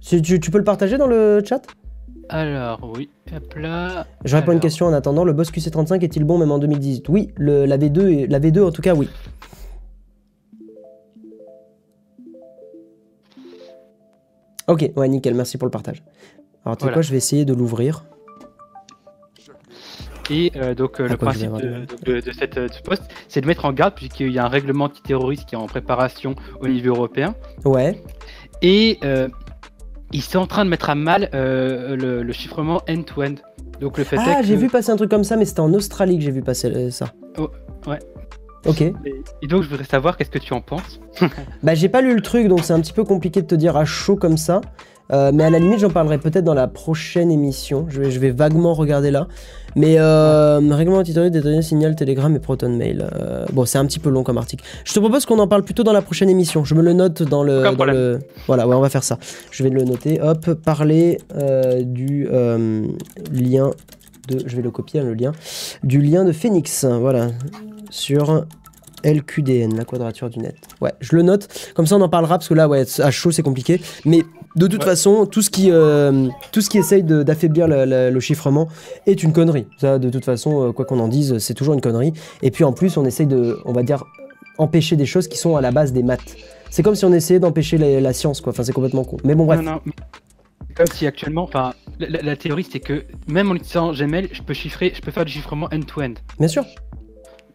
Tu, 0.00 0.22
tu- 0.22 0.40
tu 0.40 0.50
peux 0.50 0.58
le 0.58 0.64
partager 0.64 0.96
dans 0.98 1.06
le 1.06 1.42
chat? 1.44 1.62
Alors, 2.28 2.90
oui, 2.96 3.10
hop 3.34 3.54
là. 3.56 4.06
Je 4.24 4.36
réponds 4.36 4.52
à 4.52 4.54
une 4.54 4.60
question 4.60 4.86
en 4.86 4.92
attendant. 4.92 5.24
Le 5.24 5.32
boss 5.32 5.50
QC35 5.50 6.00
est-il 6.04 6.24
bon 6.24 6.38
même 6.38 6.52
en 6.52 6.58
2018 6.58 7.08
Oui, 7.08 7.32
le, 7.36 7.66
la, 7.66 7.76
V2 7.76 8.08
est- 8.08 8.26
la 8.28 8.38
V2 8.38 8.62
en 8.62 8.70
tout 8.70 8.82
cas, 8.82 8.94
oui. 8.94 9.08
Ok, 14.68 14.90
ouais, 14.96 15.08
nickel, 15.08 15.34
merci 15.34 15.58
pour 15.58 15.66
le 15.66 15.70
partage. 15.70 16.02
Alors, 16.64 16.76
tu 16.76 16.82
sais 16.82 16.84
Voilà. 16.86 16.94
quoi, 16.94 17.02
je 17.02 17.10
vais 17.10 17.16
essayer 17.16 17.44
de 17.44 17.54
l'ouvrir. 17.54 18.04
Et 20.30 20.52
euh, 20.54 20.74
donc, 20.76 21.00
euh, 21.00 21.08
le 21.08 21.16
principe 21.16 21.50
de, 21.54 21.86
de- 22.04 22.20
de 22.20 22.32
cette, 22.32 22.56
euh, 22.56 22.68
de 22.68 22.72
ce 22.72 22.80
post, 22.82 23.02
c'est 23.26 23.40
de 23.40 23.46
mettre 23.48 23.64
en 23.64 23.72
garde, 23.72 23.94
puisqu'il 23.96 24.30
y 24.30 24.38
a 24.38 24.44
un 24.44 24.48
règlement 24.48 24.84
antiterroriste 24.84 25.46
qui 25.48 25.56
est 25.56 25.58
en 25.58 25.66
préparation 25.66 26.36
au 26.60 26.68
niveau 26.68 26.90
européen. 26.94 27.34
Ouais, 27.64 28.00
Et 28.62 28.98
euh, 29.04 29.28
ils 30.12 30.22
sont 30.22 30.38
en 30.40 30.46
train 30.46 30.64
de 30.64 30.70
mettre 30.70 30.90
à 30.90 30.94
mal 30.94 31.30
euh, 31.34 31.96
le, 31.96 32.22
le 32.22 32.32
chiffrement 32.32 32.82
end-to-end. 32.88 33.34
Donc, 33.80 33.96
le 33.98 34.04
fait 34.04 34.16
Ah, 34.18 34.42
j'ai 34.42 34.54
que- 34.54 34.60
vu 34.60 34.68
passer 34.68 34.90
un 34.90 34.96
truc 34.96 35.10
comme 35.10 35.24
ça, 35.24 35.36
mais 35.36 35.44
c'était 35.44 35.60
en 35.60 35.72
Australie 35.72 36.18
que 36.18 36.24
j'ai 36.24 36.30
vu 36.30 36.42
passer 36.42 36.68
euh, 36.70 36.90
ça. 36.90 37.06
Oh, 37.38 37.48
ouais. 37.86 37.98
Ok. 38.66 38.82
Et, 38.82 38.94
et 39.42 39.46
donc, 39.46 39.62
je 39.62 39.68
voudrais 39.68 39.84
savoir 39.86 40.16
qu'est-ce 40.18 40.30
que 40.30 40.38
tu 40.38 40.52
en 40.52 40.60
penses. 40.60 41.00
Bah, 41.62 41.74
j'ai 41.74 41.88
pas 41.88 42.02
lu 42.02 42.14
le 42.14 42.20
truc, 42.20 42.48
donc 42.48 42.60
c'est 42.64 42.72
un 42.74 42.80
petit 42.80 42.92
peu 42.92 43.04
compliqué 43.04 43.40
de 43.42 43.46
te 43.46 43.54
dire 43.54 43.76
à 43.76 43.84
chaud 43.86 44.16
comme 44.16 44.36
ça. 44.36 44.60
Euh, 45.12 45.30
mais 45.34 45.44
à 45.44 45.50
la 45.50 45.58
limite, 45.58 45.80
j'en 45.80 45.90
parlerai 45.90 46.18
peut-être 46.18 46.44
dans 46.44 46.54
la 46.54 46.68
prochaine 46.68 47.30
émission. 47.30 47.86
Je 47.88 48.00
vais, 48.00 48.10
je 48.10 48.20
vais 48.20 48.30
vaguement 48.30 48.74
regarder 48.74 49.10
là. 49.10 49.28
Mais 49.76 49.96
euh, 49.98 50.60
règlement 50.70 50.98
antiterroriste 50.98 51.34
détaillé, 51.34 51.62
signal, 51.62 51.94
Telegram 51.94 52.34
et 52.34 52.40
Proton 52.40 52.70
Mail. 52.70 53.08
Euh, 53.14 53.46
bon, 53.52 53.64
c'est 53.64 53.78
un 53.78 53.86
petit 53.86 53.98
peu 53.98 54.10
long 54.10 54.24
comme 54.24 54.38
article. 54.38 54.64
Je 54.84 54.92
te 54.92 54.98
propose 54.98 55.26
qu'on 55.26 55.38
en 55.38 55.46
parle 55.46 55.62
plutôt 55.62 55.84
dans 55.84 55.92
la 55.92 56.02
prochaine 56.02 56.28
émission. 56.28 56.64
Je 56.64 56.74
me 56.74 56.82
le 56.82 56.92
note 56.92 57.22
dans 57.22 57.44
le. 57.44 57.62
Dans. 57.62 57.74
Voilà, 58.46 58.66
ouais, 58.66 58.74
on 58.74 58.80
va 58.80 58.90
faire 58.90 59.04
ça. 59.04 59.18
Je 59.50 59.62
vais 59.62 59.70
le 59.70 59.84
noter. 59.84 60.20
Hop, 60.20 60.54
parler 60.54 61.18
euh, 61.36 61.82
du 61.82 62.28
lien 63.32 63.70
de. 64.28 64.38
Je 64.44 64.56
vais 64.56 64.62
le 64.62 64.70
copier, 64.70 65.00
hein, 65.00 65.04
le 65.04 65.14
lien. 65.14 65.32
Du 65.84 66.00
lien 66.00 66.24
de 66.24 66.32
Phoenix. 66.32 66.84
Voilà. 66.84 67.28
Sur 67.90 68.44
LQDN, 69.04 69.76
la 69.76 69.84
quadrature 69.84 70.30
du 70.30 70.38
net. 70.38 70.56
Ouais, 70.80 70.92
je 71.00 71.16
le 71.16 71.22
note. 71.22 71.48
Comme 71.74 71.86
ça, 71.86 71.96
on 71.96 72.00
en 72.00 72.08
parlera 72.08 72.38
parce 72.38 72.48
que 72.48 72.54
là, 72.54 72.68
ouais, 72.68 72.84
à 73.00 73.10
chaud, 73.10 73.30
c'est 73.30 73.42
compliqué. 73.42 73.80
Mais 74.04 74.22
de 74.56 74.66
toute 74.66 74.80
Ouais. 74.80 74.90
façon, 74.90 75.26
tout 75.26 75.42
ce 75.42 75.50
qui, 75.50 75.68
euh, 75.70 76.28
tout 76.52 76.60
ce 76.60 76.68
qui 76.70 76.78
essaye 76.78 77.02
d'affaiblir 77.02 77.66
le, 77.68 78.20
chiffrement 78.20 78.68
est 79.06 79.22
une 79.22 79.32
connerie. 79.32 79.66
Ça, 79.78 79.98
de 79.98 80.10
toute 80.10 80.24
façon, 80.24 80.68
euh, 80.68 80.72
quoi 80.72 80.84
qu'on 80.84 80.98
en 80.98 81.08
dise, 81.08 81.38
c'est 81.38 81.54
toujours 81.54 81.74
une 81.74 81.80
connerie. 81.80 82.12
Et 82.42 82.50
puis 82.50 82.64
en 82.64 82.72
plus, 82.72 82.96
on 82.96 83.04
essaye 83.04 83.26
de, 83.26 83.58
on 83.64 83.72
va 83.72 83.82
dire, 83.82 84.04
empêcher 84.58 84.96
des 84.96 85.06
choses 85.06 85.28
qui 85.28 85.38
sont 85.38 85.56
à 85.56 85.60
la 85.60 85.70
base 85.70 85.92
des 85.92 86.02
maths. 86.02 86.36
C'est 86.70 86.82
comme 86.82 86.94
si 86.94 87.04
on 87.04 87.12
essayait 87.12 87.40
d'empêcher 87.40 87.78
la, 87.78 88.00
la 88.00 88.12
science, 88.12 88.40
quoi. 88.40 88.52
Enfin, 88.52 88.62
c'est 88.62 88.72
complètement 88.72 89.04
con. 89.04 89.16
Mais 89.24 89.34
bon, 89.34 89.44
bref. 89.46 89.60
Non, 89.62 89.72
non, 89.72 89.80
Comme 90.76 90.86
si 90.86 91.06
actuellement, 91.06 91.44
enfin, 91.44 91.72
la, 91.98 92.08
la- 92.08 92.22
la 92.22 92.36
théorie 92.36 92.66
c'est 92.70 92.80
que 92.80 93.04
même 93.28 93.50
en 93.50 93.54
utilisant 93.54 93.92
Gmail, 93.92 94.28
je 94.32 94.42
peux 94.42 94.54
chiffrer, 94.54 94.92
je 94.94 95.00
peux 95.00 95.10
faire 95.10 95.24
du 95.24 95.32
chiffrement 95.32 95.68
end-to-end. 95.72 96.14
Bien 96.38 96.48
sûr. 96.48 96.64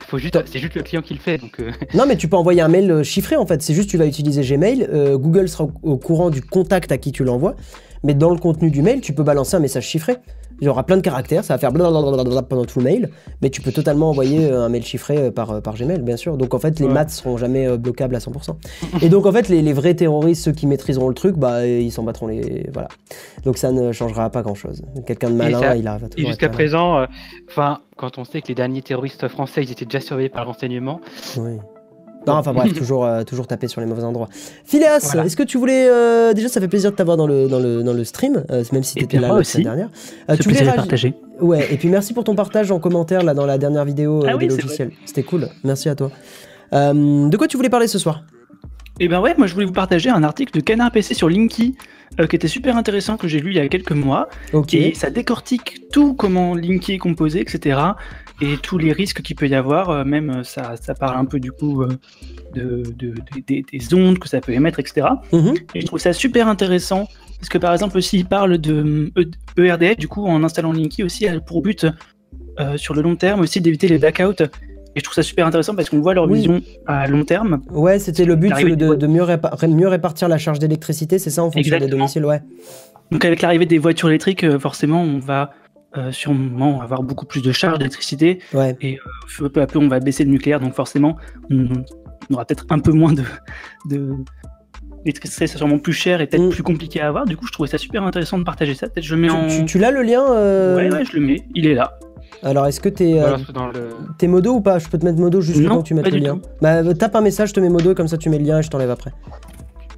Faut 0.08 0.18
juste, 0.18 0.38
c'est 0.46 0.60
juste 0.60 0.76
le 0.76 0.84
client 0.84 1.02
qui 1.02 1.14
le 1.14 1.20
fait, 1.20 1.42
euh, 1.60 1.72
Non, 1.94 2.06
mais 2.08 2.16
tu 2.18 2.28
peux 2.28 2.38
envoyer 2.38 2.62
un 2.62 2.68
mail 2.68 2.92
euh, 2.92 3.04
chiffré 3.04 3.36
en 3.36 3.46
fait. 3.46 3.62
C'est 3.62 3.74
juste 3.74 3.90
tu 3.90 3.98
vas 3.98 4.06
utiliser 4.06 4.42
Gmail. 4.42 4.88
euh, 4.92 5.18
Google 5.18 5.48
sera 5.50 5.68
au 5.84 5.98
courant 5.98 6.30
du 6.30 6.42
contact 6.42 6.92
à 6.92 6.98
qui 6.98 7.12
tu 7.12 7.24
l'envoies. 7.24 7.56
Mais 8.04 8.14
dans 8.14 8.30
le 8.30 8.38
contenu 8.38 8.70
du 8.70 8.82
mail, 8.82 9.02
tu 9.02 9.14
peux 9.14 9.24
balancer 9.24 9.56
un 9.56 9.60
message 9.60 9.86
chiffré. 9.88 10.18
Il 10.62 10.66
y 10.66 10.70
aura 10.70 10.86
plein 10.86 10.96
de 10.98 11.02
caractères, 11.02 11.44
ça 11.44 11.54
va 11.54 11.58
faire 11.58 11.72
blablabla 11.72 12.42
pendant 12.44 12.66
tout 12.66 12.80
le 12.80 12.86
mail. 12.86 13.10
Mais 13.42 13.50
tu 13.50 13.62
peux 13.62 13.72
totalement 13.72 14.10
envoyer 14.10 14.46
euh, 14.52 14.64
un 14.66 14.70
mail 14.70 14.84
chiffré 14.84 15.18
euh, 15.18 15.32
par, 15.32 15.52
euh, 15.52 15.62
par 15.62 15.76
Gmail, 15.76 16.02
bien 16.02 16.18
sûr. 16.18 16.38
Donc 16.38 16.54
en 16.54 16.60
fait, 16.60 16.80
les 16.80 16.86
Ouais. 16.88 16.94
maths 16.94 17.10
seront 17.10 17.38
jamais 17.38 17.78
bloquables 17.78 18.16
à 18.16 18.20
100%. 18.20 18.56
Et 19.02 19.10
donc 19.10 19.26
en 19.26 19.32
fait, 19.32 19.50
les, 19.50 19.62
les 19.62 19.74
vrais 19.74 19.94
terroristes, 19.96 20.44
ceux 20.46 20.52
qui 20.54 20.68
maîtriseront 20.68 21.10
le 21.10 21.14
truc, 21.14 21.36
bah 21.36 21.66
ils 21.68 21.92
s'en 21.92 22.04
battront 22.04 22.28
les. 22.28 22.70
Voilà. 22.74 22.88
Donc 23.44 23.58
ça 23.58 23.72
ne 23.72 23.92
changera 23.92 24.30
pas 24.30 24.42
grand 24.42 24.56
chose. 24.56 24.82
Quelqu'un 25.06 25.30
de 25.30 25.36
malin, 25.36 25.60
ça- 25.60 25.76
il 25.76 25.88
arrive 25.88 26.04
à 26.04 26.08
Et 26.08 26.10
toujours. 26.12 26.30
jusqu'à 26.30 26.50
présent, 26.50 27.00
euh, 27.00 27.06
enfin, 27.50 27.80
quand 27.98 28.18
on 28.18 28.24
sait 28.24 28.42
que 28.42 28.48
les 28.48 28.56
derniers 28.56 28.82
terroristes 28.82 29.28
français, 29.28 29.64
ils 29.64 29.72
étaient 29.72 29.86
déjà 29.86 30.00
surveillés 30.00 30.30
par 30.30 30.44
le 30.46 30.52
renseignement. 30.52 31.00
Oui. 31.38 31.58
Non, 32.28 32.34
enfin 32.34 32.54
bref, 32.54 32.74
toujours, 32.78 33.06
euh, 33.06 33.24
toujours 33.24 33.48
taper 33.48 33.68
sur 33.68 33.82
les 33.82 33.88
mauvais 33.88 34.04
endroits. 34.04 34.28
Phileas, 34.66 35.00
Voilà. 35.04 35.26
est-ce 35.26 35.36
que 35.36 35.44
tu 35.44 35.58
voulais. 35.58 35.88
euh, 35.90 36.34
déjà, 36.34 36.48
ça 36.50 36.60
fait 36.62 36.68
plaisir 36.68 36.92
de 36.92 36.96
t'avoir 36.96 37.18
dans 37.18 37.28
le, 37.28 37.48
dans, 37.48 37.60
le, 37.60 37.84
dans 37.84 37.94
le 37.94 38.04
stream, 38.04 38.44
euh, 38.52 38.64
même 38.72 38.84
si 38.84 38.96
t'étais 38.96 39.20
là 39.20 39.30
la 39.36 39.44
semaine 39.44 39.64
dernière. 39.66 39.90
Tu 40.40 40.50
voulais 40.50 40.66
partagé. 40.74 41.14
Ouais, 41.40 41.68
et 41.72 41.78
puis 41.78 41.90
merci 41.90 42.14
pour 42.14 42.24
ton 42.24 42.36
partage 42.36 42.72
en 42.72 42.80
commentaire 42.80 43.24
là 43.24 43.34
dans 43.34 43.46
la 43.46 43.58
dernière 43.58 43.86
vidéo 43.86 44.24
Ah 44.28 44.38
des 44.38 44.50
oui. 44.52 44.62
C'était 45.06 45.24
cool, 45.24 45.50
merci 45.64 45.90
à 45.90 45.96
toi. 45.96 46.12
De 46.72 47.38
quoi 47.38 47.48
tu 47.48 47.58
voulais 47.58 47.70
parler 47.70 47.88
ce 47.88 48.00
soir? 48.00 48.24
Et 49.00 49.10
ben 49.10 49.20
ouais, 49.20 49.36
moi 49.38 49.46
je 49.46 49.54
voulais 49.54 49.66
vous 49.66 49.74
partager 49.74 50.10
un 50.10 50.24
article 50.24 50.54
de 50.54 50.62
Canard 50.62 50.90
PC 50.90 51.14
sur 51.14 51.28
Linky 51.28 51.76
euh, 52.22 52.28
qui 52.28 52.38
était 52.38 52.48
super 52.48 52.78
intéressant 52.78 53.18
que 53.18 53.28
j'ai 53.28 53.42
lu 53.42 53.52
il 53.52 53.58
y 53.58 53.60
a 53.60 53.68
quelques 53.68 53.92
mois 53.92 54.30
Ok. 54.54 54.74
et 54.74 54.94
ça 54.94 55.10
décortique 55.10 55.90
tout 55.92 56.14
comment 56.14 56.56
Linky 56.56 56.94
est 56.94 56.98
composé, 56.98 57.42
etc. 57.42 57.78
Et 58.42 58.58
tous 58.62 58.78
les 58.78 58.92
risques 58.92 59.22
qu'il 59.22 59.36
peut 59.38 59.48
y 59.48 59.56
avoir, 59.56 59.90
euh, 59.90 60.04
même 60.04 60.30
euh, 60.30 60.44
ça, 60.44 60.76
ça 60.82 60.94
parle 60.94 61.18
un 61.18 61.24
peu 61.26 61.40
du 61.40 61.52
coup 61.54 61.84
euh, 61.84 61.88
de, 62.54 62.84
de- 62.98 63.10
de- 63.12 63.16
des- 63.48 63.64
des 63.72 63.94
ondes 63.94 64.20
que 64.20 64.28
ça 64.28 64.42
peut 64.42 64.52
émettre, 64.52 64.80
etc. 64.80 65.08
Mhm. 65.32 65.54
Et 65.74 65.82
je 65.82 65.86
trouve 65.86 66.00
ça 66.00 66.12
super 66.12 66.48
intéressant 66.50 67.08
parce 67.40 67.48
que 67.50 67.58
par 67.58 67.72
exemple 67.74 67.98
aussi 67.98 68.18
il 68.18 68.26
parle 68.26 68.58
de 68.58 69.12
ERDF, 69.58 69.98
du 69.98 70.08
coup 70.10 70.26
en 70.26 70.44
installant 70.44 70.74
Linky 70.74 71.04
aussi 71.04 71.28
a 71.28 71.40
pour 71.40 71.62
but 71.62 71.86
euh, 72.60 72.76
sur 72.78 72.94
le 72.94 73.02
long 73.02 73.16
terme 73.16 73.40
aussi 73.42 73.62
d'éviter 73.62 73.88
les 73.88 74.00
blackouts. 74.00 74.44
Et 74.98 75.00
je 75.00 75.04
trouve 75.04 75.14
ça 75.16 75.24
super 75.24 75.46
intéressant 75.46 75.76
parce 75.76 75.90
qu'on 75.90 76.00
voit 76.02 76.14
leur 76.14 76.26
Oui. 76.30 76.38
vision 76.40 76.62
à 76.88 77.08
long 77.08 77.24
terme. 77.26 77.62
Ouais, 77.70 78.00
c'était 78.00 78.24
le 78.26 78.36
but 78.38 78.50
de, 78.54 79.08
mieux, 79.08 79.24
répa- 79.24 79.68
mieux 79.68 79.88
répartir 79.90 80.30
la 80.30 80.38
charge 80.38 80.60
d'électricité, 80.60 81.20
c'est 81.20 81.30
ça 81.30 81.44
en 81.44 81.52
fonction 81.52 81.78
des 81.80 81.88
domiciles, 81.88 82.24
ouais. 82.26 82.42
Donc 83.12 83.24
avec 83.26 83.42
l'arrivée 83.42 83.66
des 83.66 83.78
voitures 83.78 84.08
électriques, 84.10 84.58
forcément, 84.58 85.02
on 85.02 85.20
va 85.20 85.52
euh, 85.98 86.12
sûrement 86.12 86.82
avoir 86.82 87.04
beaucoup 87.04 87.26
plus 87.26 87.42
de 87.42 87.52
charges 87.52 87.78
d'électricité. 87.78 88.40
Ouais. 88.54 88.76
Peu 89.54 89.62
à 89.62 89.68
peu, 89.68 89.80
on 89.80 89.88
va 89.88 90.00
baisser 90.00 90.24
le 90.24 90.32
nucléaire, 90.32 90.60
donc 90.60 90.74
forcément, 90.74 91.16
on, 91.50 91.68
on 92.30 92.34
aura 92.34 92.46
peut-être 92.46 92.66
un 92.70 92.80
peu 92.80 92.92
moins 92.92 93.14
de... 93.14 93.24
de... 93.90 94.14
L'électricité 95.06 95.46
c'est 95.46 95.58
sûrement 95.58 95.78
plus 95.78 95.94
cher 95.94 96.20
et 96.22 96.26
peut-être 96.28 96.42
Mm. 96.44 96.50
plus 96.50 96.64
compliqué 96.64 97.00
à 97.00 97.08
avoir. 97.08 97.26
Du 97.26 97.38
coup, 97.38 97.46
je 97.46 97.52
trouvais 97.52 97.70
ça 97.70 97.78
super 97.78 98.02
intéressant 98.04 98.40
de 98.40 98.44
partager 98.44 98.74
ça. 98.74 98.88
Peut-être 98.90 99.04
je 99.06 99.14
le 99.16 99.22
mets 99.22 99.28
Tu, 99.28 99.34
en... 99.36 99.48
tu- 99.48 99.66
tu 99.66 99.78
l'as 99.78 99.92
le 99.92 100.02
lien 100.02 100.24
euh, 100.32 100.76
Ouais, 100.76 100.92
ouais, 100.92 101.06
je 101.06 101.14
le 101.14 101.22
mets. 101.22 101.46
Il 101.54 101.68
est 101.68 101.76
là. 101.76 102.00
Alors, 102.42 102.66
est-ce 102.66 102.80
que 102.80 102.90
t'es 102.90 103.14
euh, 103.20 103.36
Voilà, 103.38 103.72
le... 103.74 103.90
t'es 104.18 104.28
modo 104.28 104.56
ou 104.56 104.62
pas? 104.62 104.80
Je 104.80 104.88
peux 104.90 104.98
te 104.98 105.06
mettre 105.06 105.20
modo 105.20 105.42
juste 105.42 105.64
temps 105.68 105.82
que 105.84 105.88
tu 105.88 105.94
mettes 105.94 106.10
le 106.12 106.18
lien. 106.18 106.38
tout. 106.38 106.50
Bah, 106.62 106.78
euh, 106.84 106.94
tape 106.94 107.16
un 107.16 107.22
message, 107.22 107.50
je 107.50 107.54
te 107.54 107.60
mets 107.60 107.70
modo, 107.70 107.94
comme 107.94 108.08
ça 108.08 108.18
tu 108.18 108.30
mets 108.30 108.40
le 108.40 108.46
lien 108.46 108.60
et 108.60 108.64
je 108.64 108.70
t'enlève 108.70 108.90
après. 108.90 109.12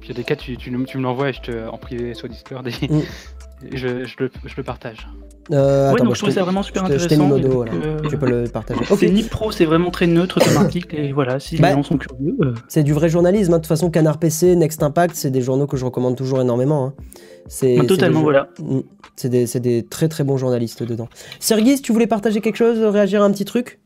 il 0.04 0.08
y 0.08 0.10
a 0.12 0.14
des 0.14 0.24
cas, 0.24 0.36
tu, 0.36 0.56
tu, 0.58 0.70
tu 0.84 0.98
me 0.98 1.02
l'envoies 1.02 1.30
et 1.30 1.32
je 1.32 1.40
te, 1.40 1.68
en 1.68 1.78
privé 1.78 2.12
sur 2.12 2.28
Discord 2.28 2.66
et, 2.68 2.72
Mm. 2.88 3.00
je, 3.72 4.04
je, 4.04 4.14
le, 4.20 4.30
je 4.44 4.54
le 4.56 4.62
partage. 4.62 5.08
Euh, 5.50 5.88
Ouais, 5.88 5.94
attends, 5.94 6.04
donc 6.04 6.08
bah, 6.08 6.14
je 6.14 6.20
trouve 6.20 6.34
ça 6.34 6.42
vraiment 6.42 6.62
super 6.62 6.86
je 6.86 6.92
te- 6.92 6.98
je 6.98 7.06
t'ai 7.08 7.16
mis 7.16 7.22
intéressant. 7.24 7.42
modo, 7.48 7.54
voilà. 7.56 7.72
donc, 7.72 7.82
euh, 7.84 8.08
Tu 8.08 8.18
peux 8.18 8.28
le 8.28 8.44
partager. 8.48 8.80
Ok. 8.90 8.98
C'est 9.00 9.08
ni 9.10 9.22
pro, 9.22 9.50
c'est 9.50 9.64
vraiment 9.64 9.90
très 9.90 10.06
neutre 10.06 10.38
comme 10.44 10.56
article 10.58 10.94
et 10.96 11.12
voilà, 11.12 11.40
si 11.40 11.56
Bah, 11.56 11.68
les 11.70 11.74
gens 11.74 11.82
sont 11.82 11.96
curieux. 11.96 12.36
euh, 12.42 12.54
C'est 12.68 12.82
du 12.82 12.92
vrai 12.92 13.08
journalisme. 13.08 13.52
hein. 13.54 13.56
De 13.56 13.62
toute 13.62 13.68
façon, 13.68 13.90
Canard 13.90 14.18
PC, 14.18 14.56
Next 14.56 14.82
Impact, 14.82 15.14
c'est 15.16 15.30
des 15.30 15.40
journaux 15.40 15.66
que 15.66 15.76
je 15.78 15.84
recommande 15.86 16.16
toujours 16.16 16.40
énormément. 16.40 16.84
hein. 16.86 16.94
C'est 17.48 17.76
bah, 17.76 17.82
c'est 17.82 17.86
totalement, 17.88 18.18
des- 18.20 18.24
voilà. 18.24 18.48
Mm. 18.60 18.80
C'est 19.16 19.28
des, 19.30 19.46
c'est 19.46 19.60
des 19.60 19.84
très 19.86 20.08
très 20.08 20.22
bons 20.22 20.36
journalistes 20.36 20.82
dedans. 20.82 21.08
Sergis, 21.40 21.80
tu 21.80 21.92
voulais 21.92 22.06
partager 22.06 22.40
quelque 22.42 22.56
chose, 22.56 22.78
réagir 22.80 23.22
à 23.22 23.24
un 23.24 23.30
petit 23.32 23.46
truc? 23.46 23.80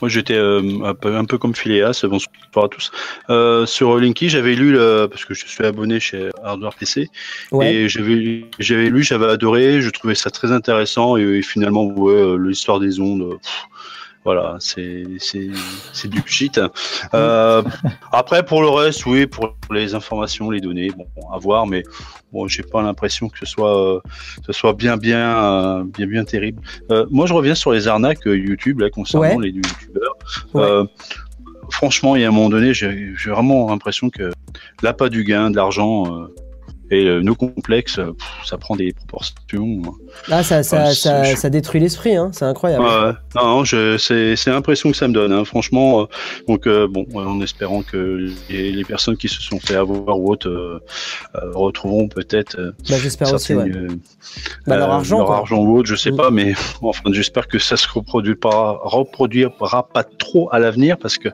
Moi, 0.00 0.08
j'étais 0.08 0.34
euh, 0.34 0.62
un, 0.84 1.24
peu, 1.24 1.38
comme 1.38 1.54
Phileas, 1.54 2.04
bonsoir 2.04 2.64
à 2.64 2.68
tous. 2.68 2.90
Euh, 3.30 3.66
sur 3.66 3.98
Linky, 3.98 4.28
j'avais 4.28 4.54
lu, 4.54 4.72
le, 4.72 5.06
parce 5.10 5.24
que 5.24 5.34
je 5.34 5.46
suis 5.46 5.64
abonné 5.64 6.00
chez 6.00 6.30
Hardware 6.42 6.74
PC, 6.74 7.08
Ouais. 7.50 7.74
et 7.74 7.88
j'avais 7.88 8.44
j'avais 8.58 8.90
lu, 8.90 9.02
j'avais 9.02 9.26
adoré, 9.26 9.80
je 9.80 9.90
trouvais 9.90 10.14
ça 10.14 10.30
très 10.30 10.52
intéressant, 10.52 11.16
et, 11.16 11.22
et 11.22 11.42
finalement, 11.42 11.86
ouais, 11.86 12.12
euh, 12.12 12.36
l'histoire 12.36 12.80
des 12.80 13.00
ondes, 13.00 13.38
pff, 13.42 13.66
voilà, 14.24 14.56
c'est 14.60 15.04
c'est- 15.18 15.50
c'est 15.92 16.08
du 16.08 16.22
shit. 16.26 16.60
Euh, 17.14 17.62
après, 18.12 18.44
pour 18.44 18.60
le 18.62 18.68
reste, 18.68 19.06
oui, 19.06 19.26
pour 19.26 19.56
les 19.70 19.94
informations, 19.94 20.50
les 20.50 20.60
données, 20.60 20.90
bon, 20.90 21.06
à 21.32 21.38
voir, 21.38 21.66
mais 21.66 21.82
bon, 22.32 22.46
j'ai 22.46 22.62
pas 22.62 22.82
l'impression 22.82 23.28
que 23.28 23.38
ce 23.38 23.46
soit, 23.46 23.96
euh, 23.96 24.00
ce 24.46 24.52
soit 24.52 24.72
bien, 24.74 24.96
bien, 24.96 25.44
euh, 25.44 25.84
bien, 25.84 26.06
bien 26.06 26.24
terrible. 26.24 26.60
Euh, 26.90 27.06
moi, 27.10 27.26
je 27.26 27.32
reviens 27.34 27.54
sur 27.54 27.72
les 27.72 27.88
arnaques 27.88 28.26
euh, 28.26 28.36
YouTube, 28.36 28.80
là, 28.80 28.90
concernant 28.90 29.36
Ouais. 29.36 29.36
les 29.40 29.50
youtubeurs. 29.50 30.16
Ouais. 30.54 30.62
Euh, 30.62 30.84
franchement, 31.70 32.16
il 32.16 32.22
y 32.22 32.24
a 32.24 32.28
un 32.28 32.32
moment 32.32 32.48
donné, 32.50 32.74
j'ai 32.74 33.12
j'ai 33.16 33.30
vraiment 33.30 33.68
l'impression 33.70 34.10
que 34.10 34.30
l'appât 34.82 35.08
du 35.08 35.24
gain, 35.24 35.50
de 35.50 35.56
l'argent 35.56 36.04
euh, 36.22 36.34
et 36.90 37.04
euh, 37.06 37.20
nos 37.20 37.34
complexes, 37.34 37.98
euh, 37.98 38.12
pff, 38.12 38.46
ça 38.46 38.56
prend 38.58 38.76
des 38.76 38.92
proportions. 38.92 39.82
Ah, 40.30 40.42
ça, 40.42 40.62
ça, 40.62 40.94
ça, 40.94 41.24
ça 41.36 41.50
détruit 41.50 41.80
l'esprit, 41.80 42.16
hein. 42.16 42.30
c'est 42.32 42.44
incroyable. 42.44 42.84
Non, 43.34 43.64
c'est 43.64 44.36
c'est 44.36 44.50
l'impression 44.50 44.90
que 44.90 44.96
ça 44.96 45.08
me 45.08 45.12
donne, 45.14 45.32
hein, 45.32 45.44
franchement. 45.44 46.02
euh, 46.02 46.04
donc, 46.48 46.68
bon, 46.90 47.06
en 47.14 47.40
espérant 47.42 47.82
que 47.82 48.30
les, 48.48 48.72
les 48.72 48.84
personnes 48.84 49.16
qui 49.16 49.28
se 49.28 49.40
sont 49.42 49.58
fait 49.60 49.74
avoir 49.76 50.18
ou 50.18 50.30
autres 50.30 50.80
retrouveront 51.34 52.08
peut-être 52.08 52.56
Bah, 52.88 52.96
J'espère 53.00 53.32
aussi, 53.34 53.54
ouais. 53.54 53.70
Bah, 54.66 54.76
leur 54.76 54.90
argent, 54.90 55.18
leur 55.18 55.26
quoi. 55.26 55.36
argent 55.38 55.58
ou 55.58 55.78
autre, 55.78 55.88
je 55.88 55.94
sais 55.96 56.10
Mm. 56.10 56.16
pas, 56.16 56.30
mais 56.30 56.54
enfin, 56.82 57.02
j'espère 57.12 57.48
que 57.48 57.58
ça 57.58 57.76
se 57.76 57.86
reproduira, 57.88 58.78
reproduira 58.82 59.50
pas 59.92 60.04
trop 60.04 60.48
à 60.52 60.58
l'avenir 60.58 60.96
parce 60.98 61.18
que 61.18 61.28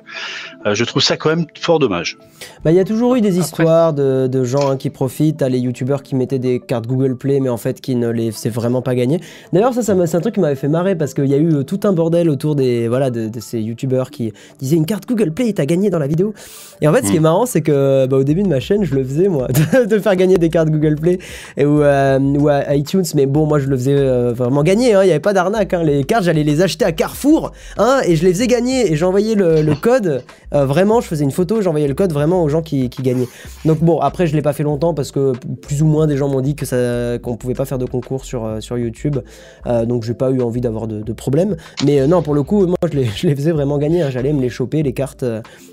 je 0.73 0.85
trouve 0.85 1.03
ça 1.03 1.17
quand 1.17 1.29
même 1.31 1.47
fort 1.61 1.79
dommage. 1.79 2.19
Bah, 2.65 2.73
il 2.73 2.77
y 2.77 2.81
a 2.81 2.85
toujours 2.85 3.15
eu 3.17 3.21
des 3.21 3.29
Après- 3.39 3.41
histoires 3.41 3.93
de, 3.93 4.27
de 4.27 4.45
gens 4.45 4.71
hein, 4.71 4.77
qui 4.77 4.91
profitent, 4.91 5.43
t'as 5.45 5.51
les 5.51 5.59
youtubeurs 5.59 6.03
qui 6.03 6.15
mettaient 6.15 6.39
des 6.39 6.59
cartes 6.59 6.87
Google 6.87 7.17
Play, 7.17 7.39
mais 7.39 7.51
en 7.51 7.59
fait 7.59 7.83
qui 7.83 7.97
ne 7.97 8.09
les 8.09 8.33
faisaient 8.33 8.49
vraiment 8.49 8.81
pas 8.81 8.95
gagner. 8.95 9.21
D'ailleurs, 9.53 9.75
ça, 9.75 9.83
c'est 9.83 10.17
un 10.17 10.21
truc 10.21 10.35
qui 10.35 10.41
m'avait 10.41 10.55
fait 10.55 10.69
marrer 10.69 10.95
parce 10.95 11.13
qu'il 11.13 11.27
y 11.27 11.35
a 11.35 11.37
eu 11.37 11.53
euh, 11.53 11.63
tout 11.65 11.81
un 11.85 11.93
bordel 11.93 12.31
autour 12.31 12.55
des, 12.55 12.89
voilà, 12.89 13.11
de, 13.11 13.29
de 13.29 13.41
ces 13.41 13.61
youtubeurs 13.61 14.11
qui 14.11 14.33
disaient 14.59 14.77
une 14.77 14.87
carte 14.87 15.07
Google 15.07 15.33
Play, 15.33 15.53
t'as 15.53 15.67
gagné 15.67 15.91
dans 15.91 15.99
la 15.99 16.07
vidéo. 16.07 16.33
Et 16.81 16.89
en 16.89 16.93
fait, 16.95 17.05
ce 17.05 17.11
qui 17.11 17.17
est 17.17 17.21
Mm. 17.21 17.23
marrant, 17.25 17.45
c'est 17.47 17.61
que 17.61 18.07
bah, 18.07 18.17
au 18.17 18.25
début 18.25 18.43
de 18.43 18.49
ma 18.49 18.59
chaîne, 18.61 18.85
je 18.85 18.95
le 18.95 19.05
faisais 19.05 19.29
moi, 19.29 19.49
de, 19.87 19.99
faire 19.99 20.17
gagner 20.17 20.39
des 20.39 20.49
cartes 20.49 20.71
Google 20.71 20.95
Play 20.97 21.19
et, 21.59 21.67
ou, 21.67 21.83
euh, 21.83 22.19
ou 22.19 22.49
à 22.49 22.75
iTunes, 22.75 23.05
mais 23.15 23.27
bon, 23.27 23.45
moi 23.47 23.59
je 23.59 23.67
le 23.67 23.77
faisais 23.77 23.97
euh, 23.97 24.33
vraiment 24.35 24.63
gagner, 24.63 24.95
hein, 24.95 25.03
il 25.03 25.07
n'y 25.07 25.11
avait 25.13 25.21
pas 25.21 25.35
d'arnaque. 25.35 25.75
hein. 25.75 25.83
Les 25.85 26.05
cartes, 26.05 26.25
j'allais 26.25 26.43
les 26.43 26.63
acheter 26.63 26.85
à 26.87 26.93
Carrefour 26.93 27.53
hein, 27.77 28.01
et 28.07 28.17
je 28.17 28.25
les 28.25 28.33
faisais 28.33 28.47
gagner 28.47 28.91
et 28.93 28.97
j'envoyais 28.97 29.35
le, 29.35 29.61
le 29.63 29.75
code. 29.75 30.23
euh, 30.55 30.65
vraiment, 30.65 31.01
je 31.03 31.07
faisais 31.09 31.25
une 31.25 31.31
photo, 31.33 31.61
j'envoyais 31.61 31.89
le 31.89 31.95
code 31.95 32.13
vraiment 32.13 32.43
aux 32.43 32.49
gens 32.49 32.63
qui, 32.63 32.89
qui 32.89 33.03
gagnaient. 33.03 33.29
Donc 33.65 33.81
bon, 33.81 33.99
après, 34.01 34.27
je 34.27 34.35
l'ai 34.35 34.43
pas 34.43 34.53
fait 34.53 34.63
longtemps 34.63 34.95
parce 34.95 35.11
que 35.13 35.33
plus 35.35 35.83
ou 35.83 35.87
moins 35.87 36.07
des 36.07 36.17
gens 36.17 36.29
m'ont 36.29 36.41
dit 36.41 36.55
que 36.55 36.67
ça, 36.67 37.19
qu'on 37.19 37.37
pouvait 37.37 37.55
pas 37.55 37.65
faire 37.65 37.79
de 37.79 37.87
concours 37.87 38.25
sur, 38.25 38.45
euh, 38.45 38.61
YouTube. 38.71 39.19
Euh, 39.67 39.87
donc 39.87 40.03
j'ai 40.05 40.15
pas 40.15 40.31
eu 40.31 40.41
envie 40.41 40.61
d'avoir 40.61 40.87
de, 40.87 41.03
de 41.03 41.13
problème. 41.13 41.57
Mais 41.85 42.01
euh, 42.01 42.07
non, 42.07 42.23
pour 42.23 42.35
le 42.35 42.43
coup, 42.43 42.67
moi 42.67 42.77
je 42.91 42.99
les, 42.99 43.05
faisais 43.37 43.53
vraiment 43.53 43.79
gagner. 43.79 44.03
hein. 44.03 44.11
J'allais 44.11 44.33
me 44.33 44.41
les 44.41 44.51
choper, 44.51 44.83
les 44.83 44.93
cartes, 44.93 45.25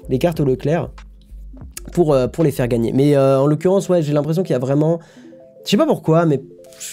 les 0.10 0.20
cartes 0.20 0.40
au 0.40 0.46
Leclerc, 0.46 0.90
pour, 1.92 2.16
les 2.44 2.52
faire 2.52 2.68
gagner. 2.68 2.92
Mais 2.94 3.18
en 3.18 3.48
l'occurrence, 3.48 3.90
ouais, 3.90 4.02
j'ai 4.02 4.14
l'impression 4.14 4.44
qu'il 4.44 4.54
y 4.54 4.56
a 4.56 4.60
vraiment. 4.60 5.00
Je 5.66 5.70
sais 5.70 5.78
pas 5.78 5.86
pourquoi, 5.86 6.26
mais 6.26 6.42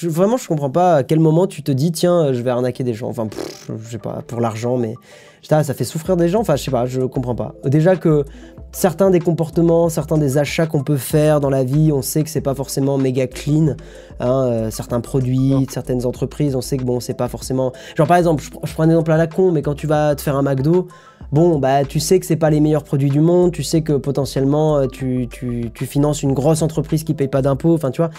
vraiment, 0.03 0.37
je 0.37 0.47
comprends 0.47 0.71
pas 0.71 0.97
à 0.97 1.03
quel 1.03 1.21
moment 1.21 1.47
tu 1.47 1.63
te 1.63 1.73
dis, 1.73 1.91
tiens, 1.91 2.33
je 2.33 2.43
vais 2.43 2.51
arnaquer 2.51 2.85
des 2.85 2.93
gens. 2.93 3.09
Enfin, 3.09 3.29
je 3.69 3.91
sais 3.91 3.99
pas, 3.99 4.23
pour 4.27 4.41
l'argent, 4.41 4.77
mais. 4.77 4.95
Putain, 5.41 5.63
ça 5.63 5.73
fait 5.73 5.85
souffrir 5.85 6.17
des 6.17 6.29
gens. 6.29 6.41
Enfin, 6.41 6.57
je 6.57 6.65
sais 6.65 6.71
pas, 6.71 6.87
je 6.87 7.01
comprends 7.03 7.37
pas. 7.37 7.55
Déjà 7.65 7.97
que 7.97 8.25
certains 8.73 9.11
des 9.11 9.21
comportements, 9.21 9.89
certains 9.89 10.19
des 10.19 10.39
achats 10.39 10.67
qu'on 10.67 10.83
peut 10.83 10.97
faire 10.97 11.41
dans 11.41 11.51
la 11.51 11.65
vie, 11.65 11.91
on 11.93 12.03
sait 12.03 12.23
que 12.23 12.31
c'est 12.31 12.41
pas 12.41 12.55
forcément 12.55 12.99
méga 12.99 13.27
clean. 13.27 13.75
hein, 14.21 14.45
euh, 14.47 14.71
certains 14.71 15.01
produits, 15.01 15.67
certaines 15.71 16.05
entreprises, 16.07 16.55
on 16.55 16.61
sait 16.61 16.77
que 16.77 16.85
bon, 16.85 17.01
c'est 17.01 17.15
pas 17.15 17.29
forcément. 17.29 17.73
Genre 17.97 18.07
par 18.07 18.17
exemple, 18.17 18.43
je, 18.43 18.51
pr- 18.51 18.61
je 18.65 18.73
prends 18.73 18.83
un 18.85 18.91
exemple 18.91 19.13
à 19.13 19.17
la 19.17 19.27
con, 19.27 19.53
mais 19.53 19.63
quand 19.63 19.75
tu 19.75 19.87
vas 19.87 20.15
te 20.15 20.21
faire 20.21 20.37
un 20.37 20.43
McDo, 20.43 20.89
bon, 21.33 21.59
bah 21.59 21.85
tu 21.85 22.01
sais 22.01 22.21
que 22.21 22.27
c'est 22.27 22.37
pas 22.37 22.51
les 22.51 22.61
meilleurs 22.61 22.85
produits 22.85 23.11
du 23.11 23.21
monde, 23.21 23.53
tu 23.53 23.63
sais 23.63 23.83
que 23.83 23.95
potentiellement 23.95 24.79
euh, 24.79 24.87
tu, 24.87 25.29
tu, 25.31 25.71
tu 25.75 25.87
finances 25.87 26.23
une 26.23 26.35
grosse 26.35 26.63
entreprise 26.63 27.05
qui 27.05 27.15
paye 27.15 27.29
pas 27.29 27.43
d'impôts. 27.43 27.75
Enfin, 27.75 27.91
tu 27.91 28.01
vois. 28.01 28.11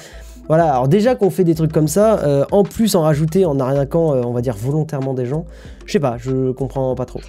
Voilà, 0.47 0.71
alors 0.71 0.87
déjà 0.87 1.13
qu'on 1.13 1.29
fait 1.29 1.43
des 1.43 1.53
trucs 1.53 1.71
comme 1.71 1.87
ça, 1.87 2.19
euh, 2.23 2.43
en 2.51 2.63
plus 2.63 2.95
en 2.95 3.01
rajouter 3.03 3.45
en 3.45 3.59
arnaquant, 3.59 4.15
euh, 4.15 4.23
on 4.25 4.31
va 4.33 4.41
dire 4.41 4.55
volontairement 4.57 5.13
des 5.13 5.27
gens, 5.27 5.45
je 5.85 5.91
sais 5.91 5.99
pas, 5.99 6.17
je 6.17 6.51
comprends 6.53 6.95
pas 6.95 7.05
trop. 7.05 7.21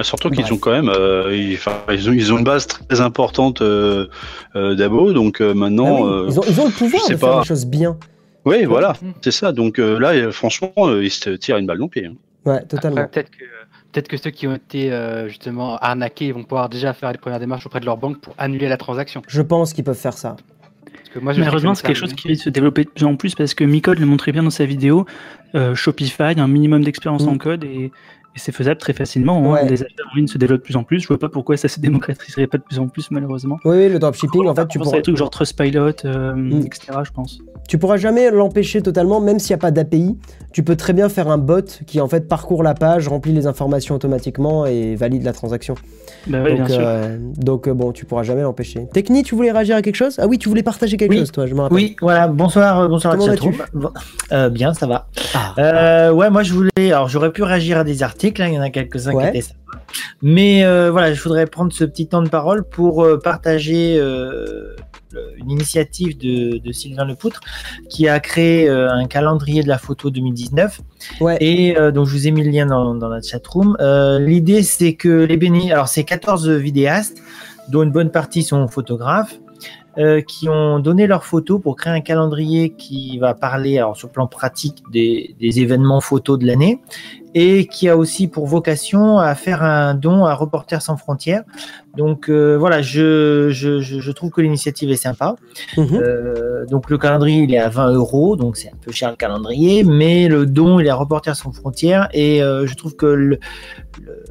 Surtout 0.00 0.30
qu'ils 0.30 0.50
ont 0.52 0.56
quand 0.56 0.70
même, 0.70 0.88
euh, 0.88 1.36
ils, 1.36 1.58
ont, 2.08 2.12
ils 2.12 2.32
ont 2.32 2.38
une 2.38 2.44
base 2.44 2.66
très 2.66 3.00
importante 3.02 3.60
euh, 3.60 4.06
euh, 4.56 4.74
d'abo, 4.74 5.12
donc 5.12 5.40
euh, 5.42 5.50
Ah 5.50 5.54
maintenant, 5.54 6.02
oui, 6.06 6.10
euh, 6.12 6.26
ils, 6.30 6.40
ont, 6.40 6.44
ils 6.48 6.60
ont 6.60 6.64
le 6.66 6.70
pouvoir 6.72 7.08
de 7.10 7.16
faire 7.16 7.38
les 7.40 7.44
choses 7.44 7.66
bien. 7.66 7.98
oui, 8.46 8.64
voilà, 8.64 8.94
Mm. 9.02 9.10
c'est 9.20 9.30
ça. 9.30 9.52
Donc 9.52 9.78
euh, 9.78 9.98
là, 9.98 10.32
franchement, 10.32 10.72
euh, 10.78 11.04
ils 11.04 11.10
se 11.10 11.28
tirent 11.30 11.58
une 11.58 11.66
balle 11.66 11.76
dans 11.78 11.84
le 11.84 11.90
pied. 11.90 12.06
hein. 12.06 12.14
Ouais, 12.46 12.64
totalement. 12.64 13.06
Peut-être 13.06 14.08
que, 14.08 14.16
ceux 14.16 14.30
qui 14.30 14.46
ont 14.46 14.54
été 14.54 14.90
euh, 14.90 15.28
justement 15.28 15.76
arnaqués 15.76 16.32
vont 16.32 16.42
pouvoir 16.44 16.70
déjà 16.70 16.94
faire 16.94 17.12
les 17.12 17.18
premières 17.18 17.38
démarches 17.40 17.66
auprès 17.66 17.78
de 17.80 17.84
leur 17.84 17.98
banque 17.98 18.18
pour 18.20 18.34
annuler 18.38 18.68
la 18.70 18.78
transaction. 18.78 19.20
Je 19.28 19.42
pense 19.42 19.74
qu'ils 19.74 19.84
peuvent 19.84 19.94
faire 19.94 20.14
ça. 20.14 20.36
Parce 20.90 21.10
que 21.10 21.18
moi, 21.18 21.34
Malheureusement, 21.36 21.74
c'est 21.74 21.86
quelque 21.86 21.96
chose 21.98 22.14
qui 22.14 22.28
risque 22.28 22.40
de 22.40 22.44
se 22.44 22.50
développer 22.50 22.84
de 22.84 22.88
plus 22.88 23.04
en 23.04 23.16
plus 23.16 23.34
parce 23.34 23.52
que 23.52 23.64
Micode 23.64 23.98
le 23.98 24.06
montrait 24.06 24.32
bien 24.32 24.42
dans 24.42 24.48
sa 24.50 24.64
vidéo. 24.64 25.04
euh, 25.54 25.74
Shopify, 25.74 26.32
un 26.38 26.48
minimum 26.48 26.82
d'expérience 26.82 27.26
Mm. 27.26 27.28
en 27.28 27.36
code 27.36 27.64
et, 27.64 27.92
et 28.34 28.38
c'est 28.38 28.52
faisable 28.52 28.78
très 28.78 28.92
facilement. 28.92 29.38
hein. 29.44 29.52
Ouais. 29.52 29.68
Les 29.68 29.82
achats 29.82 29.92
en 30.12 30.16
ligne 30.16 30.26
se 30.26 30.38
développent 30.38 30.60
de 30.60 30.64
plus 30.64 30.76
en 30.76 30.84
plus. 30.84 31.00
Je 31.00 31.08
vois 31.08 31.18
pas 31.18 31.28
pourquoi 31.28 31.56
ça 31.56 31.68
se 31.68 31.80
démocratiserait 31.80 32.46
pas 32.46 32.58
de 32.58 32.62
plus 32.62 32.78
en 32.78 32.88
plus, 32.88 33.10
malheureusement. 33.10 33.58
Oui, 33.64 33.76
oui, 33.76 33.88
le 33.88 33.98
dropshipping, 33.98 34.46
en 34.48 34.54
fait, 34.54 34.66
tu 34.68 34.74
Je 34.74 34.78
pense 34.78 34.88
à 34.88 34.90
pourras, 34.90 34.96
des 34.98 35.02
trucs 35.02 35.16
genre 35.16 35.30
Trustpilot, 35.30 35.90
euh, 36.04 36.34
Mm. 36.34 36.60
etc. 36.64 36.80
Je 37.04 37.10
pense. 37.10 37.38
tu 37.68 37.78
pourras 37.78 37.96
jamais 37.96 38.30
l'empêcher 38.30 38.82
totalement, 38.82 39.20
même 39.20 39.38
s'il 39.38 39.50
n'y 39.54 39.58
a 39.60 39.62
pas 39.62 39.70
d'API. 39.70 40.18
Tu 40.52 40.62
peux 40.62 40.76
très 40.76 40.92
bien 40.92 41.08
faire 41.08 41.28
un 41.28 41.38
bot 41.38 41.62
qui, 41.86 42.00
en 42.00 42.08
fait, 42.08 42.28
parcourt 42.28 42.62
la 42.62 42.74
page, 42.74 43.08
remplit 43.08 43.32
les 43.32 43.46
informations 43.46 43.94
automatiquement 43.94 44.66
et 44.66 44.94
valide 44.96 45.22
la 45.24 45.32
transaction. 45.32 45.74
Bah 46.26 46.42
ouais, 46.42 46.50
donc, 46.50 46.66
bien 46.66 46.68
sûr. 46.68 46.78
euh, 46.86 47.16
donc, 47.36 47.66
euh, 47.68 47.74
bon, 47.74 47.92
tu 47.92 48.04
pourras 48.04 48.22
jamais 48.22 48.42
l'empêcher. 48.42 48.86
Techni, 48.92 49.22
tu 49.22 49.34
voulais 49.34 49.50
réagir 49.52 49.76
à 49.76 49.82
quelque 49.82 49.96
chose? 49.96 50.16
Ah 50.20 50.26
oui, 50.26 50.38
tu 50.38 50.48
voulais 50.48 50.62
partager 50.62 50.96
quelque 50.96 51.10
Oui. 51.12 51.18
chose, 51.20 51.32
toi, 51.32 51.46
je 51.46 51.54
me 51.54 51.60
rappelle. 51.62 51.74
Oui, 51.76 51.96
voilà, 52.00 52.28
bonsoir, 52.28 52.80
euh, 52.80 52.88
bonsoir 52.88 53.16
Comment 53.16 53.32
à 53.32 54.34
euh, 54.34 54.50
bien, 54.50 54.74
ça 54.74 54.86
va. 54.86 55.06
Ah. 55.34 55.54
Euh, 55.58 56.12
ouais, 56.12 56.30
moi 56.30 56.42
je 56.42 56.52
voulais, 56.52 56.92
alors 56.92 57.08
j'aurais 57.08 57.32
pu 57.32 57.42
réagir 57.42 57.78
à 57.78 57.84
des 57.84 58.02
articles, 58.02 58.21
hein, 58.28 58.46
il 58.48 58.54
y 58.54 58.58
en 58.58 58.62
a 58.62 58.70
quelques-uns 58.70 59.12
Ouais. 59.12 59.24
qui 59.24 59.28
étaient 59.38 59.46
sympas. 59.48 59.58
Mais 60.22 60.64
euh, 60.64 60.90
voilà, 60.90 61.12
je 61.12 61.22
voudrais 61.22 61.46
prendre 61.46 61.72
ce 61.72 61.84
petit 61.84 62.06
temps 62.06 62.22
de 62.22 62.28
parole 62.28 62.64
pour 62.64 63.02
euh, 63.02 63.18
partager 63.18 63.96
euh, 63.98 64.74
une 65.36 65.50
initiative 65.50 66.16
de, 66.16 66.58
de 66.58 66.72
Sylvain 66.72 67.04
Lepoutre 67.04 67.40
qui 67.90 68.08
a 68.08 68.18
créé 68.20 68.68
un 68.68 69.06
calendrier 69.06 69.62
de 69.62 69.68
la 69.68 69.78
photo 69.78 70.10
2019. 70.10 70.80
Ouais. 71.20 71.36
Et 71.40 71.74
donc 71.92 72.06
je 72.06 72.12
vous 72.12 72.26
ai 72.26 72.30
mis 72.30 72.42
le 72.42 72.50
lien 72.50 72.64
dans, 72.64 72.94
dans 72.94 73.08
la 73.08 73.20
chatroom. 73.20 73.76
L'idée 74.20 74.62
c'est 74.62 74.94
que 74.94 75.24
les 75.24 75.36
bénis, 75.36 75.70
alors 75.70 75.88
c'est 75.88 76.04
14 76.04 76.48
vidéastes, 76.48 77.22
dont 77.68 77.82
une 77.82 77.90
bonne 77.90 78.10
partie 78.10 78.42
sont 78.42 78.66
photographes. 78.68 79.38
Euh, 79.98 80.20
qui 80.22 80.48
ont 80.48 80.78
donné 80.78 81.06
leurs 81.06 81.24
photos 81.24 81.60
pour 81.60 81.76
créer 81.76 81.92
un 81.92 82.00
calendrier 82.00 82.70
qui 82.70 83.18
va 83.18 83.34
parler 83.34 83.76
alors 83.78 83.96
sur 83.96 84.08
le 84.08 84.12
plan 84.12 84.26
pratique 84.26 84.82
des, 84.90 85.34
des 85.38 85.60
événements 85.60 86.00
photos 86.00 86.38
de 86.38 86.46
l'année 86.46 86.80
et 87.34 87.66
qui 87.66 87.88
a 87.88 87.96
aussi 87.96 88.26
pour 88.28 88.46
vocation 88.46 89.18
à 89.18 89.34
faire 89.34 89.62
un 89.62 89.94
don 89.94 90.24
à 90.24 90.34
Reporters 90.34 90.80
sans 90.82 90.96
frontières. 90.96 91.42
Donc 91.96 92.28
euh, 92.30 92.56
voilà, 92.58 92.80
je, 92.82 93.48
je, 93.50 93.80
je, 93.80 94.00
je 94.00 94.12
trouve 94.12 94.30
que 94.30 94.40
l'initiative 94.40 94.90
est 94.90 94.96
sympa. 94.96 95.36
Mhm. 95.76 95.88
Euh, 95.94 96.64
donc 96.66 96.88
le 96.90 96.96
calendrier 96.98 97.42
il 97.42 97.52
est 97.54 97.58
à 97.58 97.68
20 97.68 97.92
euros, 97.92 98.36
donc 98.36 98.56
c'est 98.56 98.68
un 98.68 98.76
peu 98.80 98.92
cher 98.92 99.10
le 99.10 99.16
calendrier, 99.16 99.84
mais 99.84 100.28
le 100.28 100.46
don 100.46 100.78
il 100.80 100.86
est 100.86 100.90
à 100.90 100.94
Reporters 100.94 101.36
sans 101.36 101.52
frontières 101.52 102.08
et 102.14 102.38
je 102.40 102.74
trouve 102.74 102.96
que 102.96 103.06
le, 103.06 103.38
le- 104.00 104.24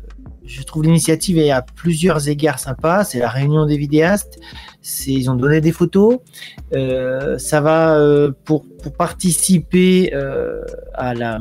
je 0.44 0.64
trouve 0.64 0.84
l'initiative 0.84 1.38
est 1.38 1.52
à 1.52 1.62
plusieurs 1.62 2.28
égards 2.28 2.60
sympa. 2.60 3.04
C'est 3.06 3.20
la 3.20 3.30
réunion 3.30 3.66
des 3.66 3.78
vidéastes. 3.78 4.38
C'est, 4.82 5.12
ils 5.12 5.30
ont 5.30 5.36
donné 5.36 5.62
des 5.62 5.72
photos. 5.72 6.18
Euh, 6.74 7.38
ça 7.38 7.62
va 7.62 7.96
euh, 7.98 8.32
pour, 8.46 8.66
pour 8.82 8.94
participer 8.94 10.12
euh, 10.16 10.62
à 10.96 11.14
la, 11.14 11.40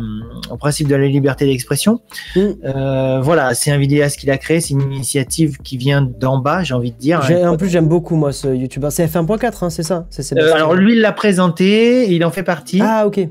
au 0.50 0.56
principe 0.56 0.88
de 0.88 0.94
la 0.94 1.06
liberté 1.06 1.46
d'expression. 1.46 2.00
Mm. 2.36 2.40
Euh, 2.64 3.20
voilà, 3.22 3.54
c'est 3.54 3.70
un 3.70 3.78
vidéaste 3.78 4.18
qui 4.18 4.26
l'a 4.26 4.36
créé. 4.36 4.60
C'est 4.60 4.74
une 4.74 4.92
initiative 4.92 5.58
qui 5.58 5.76
vient 5.78 6.02
d'en 6.02 6.38
bas, 6.38 6.62
j'ai 6.62 6.74
envie 6.74 6.92
de 6.92 6.98
dire. 6.98 7.20
En 7.46 7.56
plus, 7.56 7.68
j'aime 7.68 7.88
beaucoup, 7.88 8.16
moi, 8.16 8.32
ce 8.32 8.48
youtubeur. 8.48 8.92
C'est 8.92 9.06
F1.4, 9.06 9.64
hein, 9.64 9.70
c'est 9.70 9.82
ça? 9.82 10.06
C'est 10.10 10.20
Euh, 10.20 10.24
Sébastien. 10.24 10.54
alors 10.54 10.74
lui, 10.74 10.92
il 10.92 11.00
l'a 11.00 11.12
présenté. 11.12 12.12
Il 12.12 12.24
en 12.24 12.30
fait 12.30 12.42
partie. 12.42 12.80
Ah, 12.82 13.06
ok. 13.06 13.26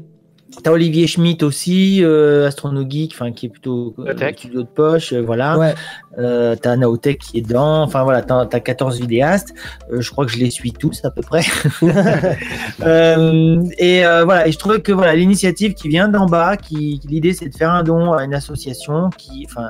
T'as 0.63 0.71
Olivier 0.71 1.05
Schmitt 1.07 1.43
aussi, 1.43 2.03
euh, 2.03 2.47
Astrono 2.47 2.83
Geek, 2.89 3.11
enfin 3.13 3.31
qui 3.31 3.45
est 3.45 3.49
plutôt 3.49 3.93
euh, 3.99 4.13
studio 4.35 4.63
de 4.63 4.67
poche, 4.67 5.13
euh, 5.13 5.21
voilà. 5.21 5.57
Ouais. 5.57 5.75
Euh, 6.17 6.55
t'as 6.61 6.75
Naotech 6.75 7.19
qui 7.19 7.37
est 7.37 7.41
dedans, 7.41 7.83
enfin 7.83 8.03
voilà, 8.03 8.23
t'as 8.23 8.41
as 8.51 8.59
14 8.59 8.99
vidéastes. 8.99 9.53
Euh, 9.91 10.01
je 10.01 10.11
crois 10.11 10.25
que 10.25 10.31
je 10.31 10.37
les 10.39 10.49
suis 10.49 10.73
tous 10.73 11.05
à 11.05 11.11
peu 11.11 11.21
près. 11.21 11.43
Euh, 12.81 13.61
et 13.77 14.05
euh, 14.05 14.23
voilà, 14.23 14.47
et 14.47 14.51
je 14.51 14.57
trouvais 14.57 14.81
que 14.81 14.91
voilà 14.91 15.13
l'initiative 15.15 15.73
qui 15.73 15.89
vient 15.89 16.07
d'en 16.07 16.25
bas, 16.25 16.55
qui 16.57 16.99
l'idée 17.07 17.33
c'est 17.33 17.49
de 17.49 17.55
faire 17.55 17.71
un 17.71 17.83
don 17.83 18.13
à 18.13 18.23
une 18.23 18.33
association 18.33 19.09
qui, 19.17 19.45
enfin, 19.49 19.67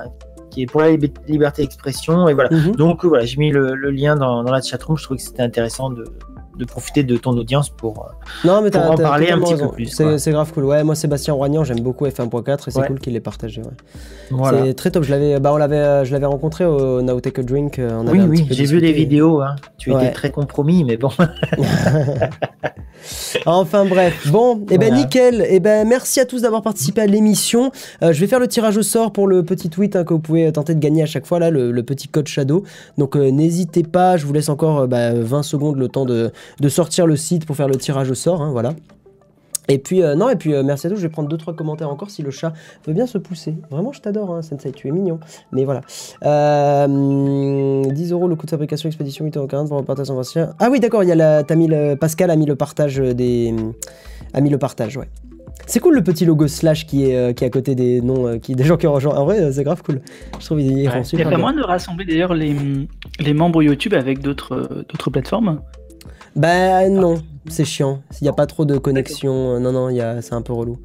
qui 0.52 0.62
est 0.64 0.66
pour 0.68 0.82
la 0.82 0.92
lib- 0.92 1.18
liberté 1.28 1.64
d'expression 1.64 2.28
et 2.30 2.34
voilà. 2.34 2.50
Mhm. 2.52 2.76
Donc 2.76 3.04
voilà, 3.06 3.26
j'ai 3.26 3.38
mis 3.38 3.52
le, 3.52 3.74
le 3.76 3.90
lien 3.90 4.16
dans, 4.16 4.44
dans 4.44 4.52
la 4.52 4.62
chatroom. 4.62 4.98
Je 4.98 5.04
trouvais 5.04 5.18
que 5.18 5.24
c'était 5.24 5.42
intéressant 5.42 5.90
de, 5.90 6.04
de 6.60 6.66
profiter 6.66 7.04
de 7.04 7.16
ton 7.18 7.32
audience 7.32 7.70
pour. 7.70 8.06
euh, 8.06 8.48
Non, 8.48 8.62
mais 8.62 8.70
t'as 8.70 8.82
Pour 8.82 8.92
en 8.92 8.96
parler 8.98 9.32
un 9.32 9.40
petit 9.40 9.56
peu 9.56 9.70
plus, 9.70 9.86
C'est 10.18 10.32
grave 10.32 10.52
cool. 10.54 10.66
Ouais, 10.66 10.84
moi, 10.84 10.94
Sébastien 10.94 11.34
Roignan, 11.34 11.64
j'aime 11.64 11.80
beaucoup 11.80 12.06
F1.4 12.06 12.68
et 12.68 12.72
c'est 12.72 12.80
Ouais. 12.80 12.88
cool 12.88 13.00
qu'il 13.00 13.14
l'ait 13.14 13.20
partagé. 13.22 13.62
Ouais. 13.62 13.68
Voilà. 14.30 14.66
C'est 14.66 14.74
très 14.74 14.92
top. 14.92 15.04
Je 15.04 15.12
l'avais, 15.12 15.40
bah, 15.40 15.52
on 15.54 15.58
l'avait, 15.58 15.78
euh, 15.78 16.04
je 16.06 16.12
l'avais 16.12 16.26
rencontré 16.26 16.66
au 16.66 17.02
Now 17.02 17.20
Take 17.22 17.40
a 17.40 17.44
Drink. 17.44 17.80
euh, 17.80 17.90
on 17.94 18.08
avait 18.08 18.20
Oui, 18.20 18.26
oui, 18.42 18.48
j'ai 18.52 18.66
vu 18.66 18.80
les 18.80 18.92
vidéos. 18.92 19.42
Hein. 19.42 19.56
Tu 19.78 19.92
étais 19.94 20.12
très 20.12 20.32
compromis, 20.32 20.84
mais 20.84 20.98
bon. 20.98 21.10
Enfin 23.46 23.86
bref, 23.86 24.28
bon, 24.28 24.66
et 24.70 24.78
ben 24.78 24.90
Voilà. 24.90 25.04
nickel, 25.04 25.46
et 25.50 25.60
ben 25.60 25.88
merci 25.88 26.20
à 26.20 26.26
tous 26.26 26.42
d'avoir 26.42 26.62
participé 26.62 27.02
à 27.02 27.06
l'émission. 27.06 27.72
Euh, 28.04 28.14
je 28.14 28.20
vais 28.20 28.28
faire 28.28 28.40
le 28.40 28.48
tirage 28.48 28.78
au 28.78 28.84
sort 28.84 29.12
pour 29.12 29.28
le 29.28 29.44
petit 29.44 29.70
tweet 29.70 29.96
hein, 29.96 30.04
que 30.04 30.14
vous 30.14 30.20
pouvez 30.20 30.52
tenter 30.52 30.74
de 30.76 30.80
gagner 30.80 31.04
à 31.04 31.06
chaque 31.06 31.26
fois 31.26 31.40
là, 31.40 31.50
le, 31.50 31.72
le 31.72 31.84
petit 31.84 32.08
code 32.08 32.28
Shadow. 32.28 32.64
Donc 32.98 33.16
euh, 33.16 33.32
n'hésitez 33.32 33.84
pas, 33.84 34.18
je 34.18 34.26
vous 34.26 34.34
laisse 34.34 34.50
encore 34.50 34.80
euh, 34.82 34.88
bah, 34.88 35.14
20 35.14 35.44
secondes 35.44 35.78
le 35.78 35.88
temps 35.88 36.06
de, 36.06 36.32
de 36.60 36.70
sortir 36.70 37.08
le 37.08 37.16
site 37.16 37.46
pour 37.46 37.56
faire 37.56 37.68
le 37.68 37.76
tirage 37.76 38.10
au 38.12 38.16
sort, 38.16 38.42
hein, 38.42 38.52
voilà. 38.52 38.74
Et 39.70 39.78
puis 39.78 40.04
euh, 40.04 40.16
non, 40.16 40.30
et 40.30 40.36
puis 40.36 40.54
euh, 40.54 40.64
merci 40.64 40.88
à 40.88 40.90
tous. 40.90 40.98
Je 40.98 41.02
vais 41.02 41.10
prendre 41.10 41.30
deux 41.30 41.38
trois 41.38 41.56
commentaires 41.56 41.90
encore 41.90 42.10
si 42.10 42.22
le 42.22 42.32
chat 42.32 42.54
veut 42.86 42.94
bien 42.94 43.08
se 43.08 43.18
pousser. 43.18 43.56
Vraiment, 43.70 43.92
je 43.92 44.02
t'adore, 44.02 44.34
hein, 44.34 44.42
Sensei, 44.42 44.72
tu 44.72 44.88
es 44.88 44.92
mignon. 44.92 45.20
Mais 45.52 45.66
voilà. 45.66 45.82
Euh, 46.24 47.84
10 47.84 48.12
euros 48.12 48.28
le 48.28 48.36
coût 48.36 48.46
de 48.46 48.52
fabrication, 48.52 48.90
expédition 48.90 49.26
8,40 49.26 49.38
euros 49.38 49.68
pour 49.68 49.78
repartage 49.78 50.08
son 50.08 50.18
ancien. 50.18 50.54
Ah 50.60 50.70
oui, 50.72 50.80
d'accord, 50.80 51.04
il 51.04 51.10
y 51.10 51.12
a 51.12 51.16
la, 51.16 51.44
mis 51.56 51.68
le, 51.68 51.96
Pascal 51.96 52.32
a 52.32 52.36
mis 52.36 52.46
le 52.46 52.56
partage 52.56 52.98
des, 52.98 53.54
a 54.34 54.42
mis 54.42 54.50
le 54.50 54.58
partage, 54.58 54.98
ouais. 54.98 55.08
C'est 55.66 55.80
cool 55.80 55.94
le 55.94 56.04
petit 56.04 56.26
logo 56.26 56.48
slash 56.48 56.88
qui 56.88 57.06
est, 57.06 57.16
euh, 57.16 57.34
qui 57.34 57.44
est 57.44 57.48
à 57.48 57.50
côté 57.52 57.76
des 57.76 58.02
noms, 58.02 58.28
euh, 58.28 58.38
qui, 58.40 58.56
des 58.56 58.64
gens 58.64 58.76
qui 58.76 58.88
ont 58.88 58.94
rejoint. 58.94 59.16
En 59.16 59.26
vrai, 59.26 59.40
euh, 59.40 59.52
c'est 59.52 59.64
grave 59.64 59.84
cool. 59.84 60.02
Je 60.40 60.46
trouve 60.46 60.60
qu'ils 60.60 60.90
Ouais. 60.90 61.02
Il 61.14 61.20
y 61.20 61.22
a 61.22 61.38
moyen 61.38 61.58
de 61.58 61.64
rassembler 61.64 62.06
d'ailleurs 62.06 62.34
les, 62.34 62.56
les 63.20 63.34
membres 63.34 63.62
YouTube 63.62 63.94
avec 63.94 64.20
d'autres 64.20 64.56
euh, 64.56 64.86
d'autres 64.90 65.12
plateformes? 65.12 65.62
Bah 66.36 66.90
non, 66.90 67.22
c'est 67.48 67.66
chiant. 67.66 68.02
Il 68.22 68.24
n'y 68.24 68.30
a 68.30 68.34
pas 68.34 68.46
trop 68.46 68.66
de 68.66 68.78
connexion. 68.78 69.56
euh, 69.56 69.60
Non, 69.60 69.72
non, 69.72 69.90
il 69.90 69.96
y 69.96 70.02
a- 70.02 70.22
c'est 70.22 70.34
un 70.34 70.42
peu 70.42 70.54
relou. 70.54 70.78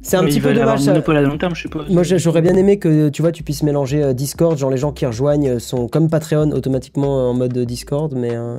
C'est 0.00 0.16
un 0.16 0.22
Mais 0.22 0.28
petit 0.30 0.40
peu 0.40 0.54
dommage. 0.54 0.80
un 0.88 0.94
ça. 1.02 1.12
à 1.12 1.20
long 1.20 1.36
terme, 1.38 1.54
je 1.54 1.62
suppose. 1.62 1.90
Moi, 1.90 2.02
j'aurais 2.04 2.40
bien 2.40 2.54
aimé 2.54 2.78
que 2.78 3.08
tu 3.10 3.20
vois, 3.20 3.32
tu 3.32 3.42
puisses 3.42 3.62
mélanger 3.62 4.02
euh, 4.02 4.12
Discord, 4.14 4.56
genre 4.56 4.70
les 4.70 4.76
gens 4.78 4.92
qui 4.92 5.04
rejoignent 5.04 5.50
euh, 5.50 5.58
sont 5.58 5.88
comme 5.88 6.08
Patreon 6.08 6.52
automatiquement 6.52 7.18
euh, 7.18 7.30
en 7.30 7.34
mode 7.34 7.58
Discord, 7.58 8.14
mais 8.16 8.30
euh, 8.34 8.58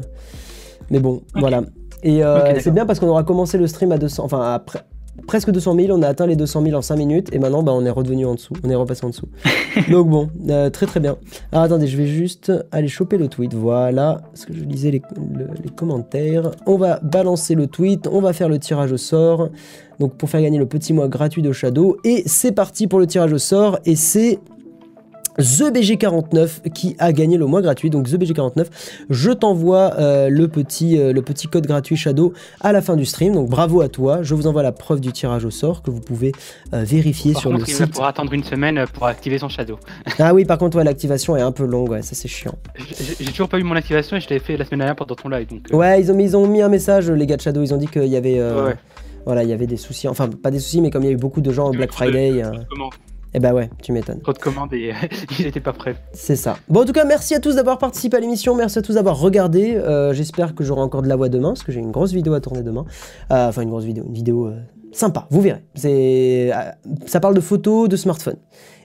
mais 0.91 0.99
bon, 0.99 1.21
voilà. 1.35 1.63
Et 2.03 2.23
euh, 2.23 2.59
c'est 2.59 2.71
bien 2.71 2.85
parce 2.85 2.99
qu'on 2.99 3.07
aura 3.07 3.23
commencé 3.23 3.57
le 3.57 3.67
stream 3.67 3.91
à 3.91 3.97
200, 3.97 4.23
enfin 4.23 4.53
après 4.53 4.81
presque 5.27 5.51
200 5.51 5.75
000, 5.75 5.97
on 5.97 6.01
a 6.01 6.07
atteint 6.07 6.25
les 6.27 6.35
200 6.35 6.63
000 6.63 6.75
en 6.77 6.81
5 6.81 6.95
minutes 6.95 7.29
et 7.33 7.39
maintenant 7.39 7.63
bah, 7.63 7.71
on 7.73 7.85
est 7.85 7.89
redevenu 7.89 8.25
en 8.25 8.35
dessous, 8.35 8.53
on 8.63 8.69
est 8.69 8.75
repassé 8.75 9.05
en 9.05 9.09
dessous. 9.09 9.27
Donc 9.91 10.09
bon, 10.09 10.29
euh, 10.49 10.69
très 10.69 10.85
très 10.85 10.99
bien. 10.99 11.17
Alors 11.51 11.63
attendez, 11.65 11.87
je 11.87 11.97
vais 11.97 12.07
juste 12.07 12.51
aller 12.71 12.87
choper 12.87 13.17
le 13.17 13.27
tweet, 13.27 13.53
voilà, 13.53 14.21
parce 14.31 14.45
que 14.45 14.53
je 14.53 14.63
lisais 14.63 14.91
les, 14.91 15.01
le- 15.17 15.47
les 15.63 15.69
commentaires. 15.69 16.51
On 16.65 16.77
va 16.77 16.99
balancer 17.01 17.55
le 17.55 17.67
tweet, 17.67 18.07
on 18.11 18.21
va 18.21 18.33
faire 18.33 18.49
le 18.49 18.59
tirage 18.59 18.91
au 18.91 18.97
sort. 18.97 19.49
Donc 19.99 20.13
pour 20.15 20.29
faire 20.29 20.41
gagner 20.41 20.57
le 20.59 20.65
petit 20.65 20.93
mois 20.93 21.09
gratuit 21.09 21.41
de 21.41 21.51
Shadow. 21.51 21.97
Et 22.05 22.23
c'est 22.25 22.53
parti 22.53 22.87
pour 22.87 22.99
le 22.99 23.07
tirage 23.07 23.33
au 23.33 23.37
sort. 23.37 23.79
Et 23.85 23.97
c'est 23.97 24.39
TheBG49 25.39 26.69
qui 26.73 26.95
a 26.99 27.11
gagné 27.13 27.37
le 27.37 27.45
mois 27.45 27.61
gratuit. 27.61 27.89
Donc 27.89 28.07
TheBG49, 28.07 28.65
je 29.09 29.31
t'envoie 29.31 29.93
euh, 29.99 30.29
le, 30.29 30.47
petit, 30.47 30.97
euh, 30.99 31.13
le 31.13 31.21
petit 31.21 31.47
code 31.47 31.65
gratuit 31.67 31.95
Shadow 31.95 32.33
à 32.61 32.71
la 32.71 32.81
fin 32.81 32.95
du 32.95 33.05
stream. 33.05 33.33
Donc 33.33 33.49
bravo 33.49 33.81
à 33.81 33.89
toi. 33.89 34.21
Je 34.23 34.35
vous 34.35 34.47
envoie 34.47 34.63
la 34.63 34.71
preuve 34.71 34.99
du 35.01 35.11
tirage 35.11 35.45
au 35.45 35.51
sort 35.51 35.81
que 35.81 35.91
vous 35.91 36.01
pouvez 36.01 36.31
euh, 36.73 36.83
vérifier 36.83 37.33
Par 37.33 37.41
sur 37.41 37.51
contre, 37.51 37.63
le 37.65 37.69
il 37.69 37.75
va 37.75 37.85
site. 37.85 37.99
attendre 38.01 38.33
une 38.33 38.43
semaine 38.43 38.85
pour 38.93 39.05
activer 39.07 39.37
son 39.37 39.49
shadow. 39.49 39.77
Ah 40.21 40.33
oui, 40.33 40.43
par 40.45 40.57
contre, 40.57 40.77
ouais, 40.77 40.83
l'activation 40.83 41.37
est 41.37 41.41
un 41.41 41.51
peu 41.53 41.65
longue. 41.65 41.89
Ouais, 41.91 42.01
ça 42.01 42.13
c'est 42.13 42.27
chiant. 42.27 42.55
J'ai 43.19 43.25
toujours 43.31 43.47
pas 43.47 43.57
eu 43.57 43.63
mon 43.63 43.75
activation 43.75 44.17
et 44.17 44.19
je 44.19 44.27
l'avais 44.29 44.43
fait 44.43 44.57
la 44.57 44.65
semaine 44.65 44.79
dernière 44.79 44.95
pendant 44.97 45.15
ton 45.15 45.29
live. 45.29 45.47
Donc, 45.47 45.61
Ouais, 45.71 46.01
ils 46.01 46.11
ont, 46.11 46.15
mis, 46.15 46.25
ils 46.25 46.35
ont 46.37 46.45
mis 46.45 46.61
un 46.61 46.67
message, 46.69 47.09
les 47.09 47.25
gars 47.25 47.37
de 47.37 47.41
Shadow. 47.41 47.63
Ils 47.63 47.73
ont 47.73 47.77
dit 47.77 47.87
qu'il 47.87 48.05
y 48.05 48.17
avait. 48.17 48.37
euh, 48.39 48.65
ouais. 48.67 48.75
Voilà, 49.25 49.43
il 49.43 49.49
y 49.49 49.53
avait 49.53 49.67
des 49.67 49.77
soucis. 49.77 50.07
Enfin, 50.07 50.27
pas 50.27 50.51
des 50.51 50.59
soucis, 50.59 50.81
mais 50.81 50.89
comme 50.91 51.03
il 51.03 51.07
y 51.07 51.09
a 51.09 51.13
eu 51.13 51.17
beaucoup 51.17 51.41
de 51.41 51.51
gens 51.51 51.67
au 51.69 51.71
Black 51.71 51.91
Friday. 51.93 52.31
de 52.41 52.51
et 53.33 53.39
bah 53.39 53.53
ouais, 53.53 53.69
tu 53.81 53.91
m'étonnes. 53.91 54.19
Trop 54.21 54.33
de 54.33 54.39
commandes 54.39 54.73
et 54.73 54.93
ils 55.39 55.45
étaient 55.45 55.59
pas 55.59 55.73
prêts. 55.73 55.95
C'est 56.13 56.35
ça. 56.35 56.57
Bon, 56.67 56.81
en 56.81 56.85
tout 56.85 56.93
cas, 56.93 57.05
merci 57.05 57.35
à 57.35 57.39
tous 57.39 57.55
d'avoir 57.55 57.77
participé 57.77 58.17
à 58.17 58.19
l'émission. 58.19 58.55
Merci 58.55 58.79
à 58.79 58.81
tous 58.81 58.93
d'avoir 58.93 59.19
regardé. 59.19 59.75
Euh, 59.75 60.13
J'espère 60.13 60.55
que 60.55 60.63
j'aurai 60.63 60.81
encore 60.81 61.01
de 61.01 61.07
la 61.07 61.15
voix 61.15 61.29
demain, 61.29 61.49
parce 61.49 61.63
que 61.63 61.71
j'ai 61.71 61.79
une 61.79 61.91
grosse 61.91 62.11
vidéo 62.11 62.33
à 62.33 62.41
tourner 62.41 62.63
demain. 62.63 62.85
Euh, 63.31 63.47
Enfin, 63.49 63.61
une 63.61 63.69
grosse 63.69 63.83
vidéo. 63.83 64.03
Une 64.07 64.13
vidéo 64.13 64.47
euh, 64.47 64.59
sympa, 64.91 65.27
vous 65.29 65.41
verrez. 65.41 65.63
Ça 67.05 67.19
parle 67.19 67.35
de 67.35 67.41
photos, 67.41 67.87
de 67.89 67.95
smartphone. 67.95 68.37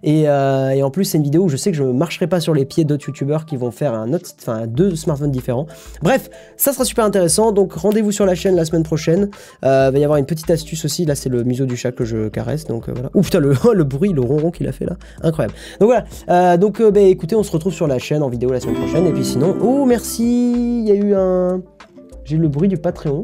Et, 0.04 0.28
euh, 0.28 0.70
et 0.70 0.82
en 0.82 0.90
plus, 0.90 1.04
c'est 1.04 1.18
une 1.18 1.24
vidéo 1.24 1.44
où 1.44 1.48
je 1.48 1.56
sais 1.56 1.70
que 1.70 1.76
je 1.76 1.82
ne 1.82 1.92
marcherai 1.92 2.26
pas 2.26 2.38
sur 2.38 2.54
les 2.54 2.66
pieds 2.66 2.84
d'autres 2.84 3.06
youtubeurs 3.08 3.46
qui 3.46 3.56
vont 3.56 3.70
faire 3.70 3.94
un 3.94 4.12
autre, 4.12 4.30
enfin, 4.38 4.66
deux 4.66 4.94
smartphones 4.94 5.30
différents. 5.30 5.66
Bref, 6.02 6.30
ça 6.58 6.72
sera 6.72 6.84
super 6.84 7.04
intéressant. 7.04 7.52
Donc, 7.52 7.72
rendez-vous 7.72 8.12
sur 8.12 8.26
la 8.26 8.34
chaîne 8.34 8.54
la 8.54 8.66
semaine 8.66 8.82
prochaine. 8.82 9.30
Euh, 9.64 9.90
va 9.90 9.98
y 9.98 10.04
avoir 10.04 10.18
une 10.18 10.26
petite 10.26 10.50
astuce 10.50 10.84
aussi. 10.84 11.06
Là, 11.06 11.14
c'est 11.14 11.30
le 11.30 11.42
museau 11.42 11.64
du 11.64 11.76
chat 11.76 11.90
que 11.90 12.04
je 12.04 12.28
caresse. 12.28 12.66
Donc, 12.66 12.88
euh, 12.88 12.92
voilà. 12.92 13.10
Ouh, 13.14 13.22
putain, 13.22 13.40
le, 13.40 13.54
bruit, 13.84 14.12
le 14.12 14.20
ronron 14.20 14.50
qu'il 14.50 14.68
a 14.68 14.72
fait 14.72 14.84
là. 14.84 14.96
Incroyable. 15.22 15.54
Donc, 15.80 15.90
voilà. 15.90 16.56
Donc, 16.58 16.82
bah, 16.82 17.00
écoutez, 17.00 17.34
on 17.34 17.42
se 17.42 17.50
retrouve 17.50 17.72
sur 17.72 17.86
la 17.86 17.98
chaîne 17.98 18.22
en 18.22 18.28
vidéo 18.28 18.52
la 18.52 18.60
semaine 18.60 18.76
prochaine. 18.76 19.06
Et 19.06 19.12
puis, 19.12 19.24
sinon, 19.24 19.56
oh, 19.62 19.86
merci. 19.86 20.22
Il 20.22 20.86
y 20.86 20.92
a 20.92 20.94
eu 20.94 21.14
un. 21.14 21.62
J'ai 22.24 22.36
eu 22.36 22.40
le 22.40 22.48
bruit 22.48 22.68
du 22.68 22.76
Patreon. 22.76 23.22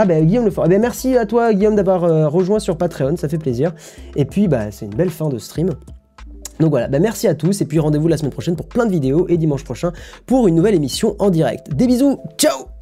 Ah 0.00 0.04
ben 0.04 0.24
Guillaume 0.24 0.44
le 0.44 0.52
fort. 0.52 0.64
Eh 0.66 0.68
ben, 0.68 0.80
merci 0.80 1.16
à 1.16 1.26
toi 1.26 1.52
Guillaume 1.52 1.74
d'avoir 1.74 2.04
euh, 2.04 2.28
rejoint 2.28 2.60
sur 2.60 2.78
Patreon, 2.78 3.16
ça 3.16 3.28
fait 3.28 3.36
plaisir. 3.36 3.74
Et 4.14 4.24
puis 4.24 4.46
bah 4.46 4.70
c'est 4.70 4.86
une 4.86 4.94
belle 4.94 5.10
fin 5.10 5.28
de 5.28 5.38
stream. 5.38 5.70
Donc 6.60 6.70
voilà, 6.70 6.86
bah, 6.86 7.00
merci 7.00 7.26
à 7.26 7.34
tous 7.34 7.60
et 7.60 7.64
puis 7.64 7.80
rendez-vous 7.80 8.06
la 8.06 8.16
semaine 8.16 8.32
prochaine 8.32 8.54
pour 8.54 8.66
plein 8.66 8.86
de 8.86 8.92
vidéos 8.92 9.26
et 9.28 9.36
dimanche 9.36 9.64
prochain 9.64 9.92
pour 10.26 10.46
une 10.46 10.54
nouvelle 10.54 10.74
émission 10.76 11.16
en 11.18 11.30
direct. 11.30 11.74
Des 11.74 11.88
bisous, 11.88 12.20
ciao 12.36 12.77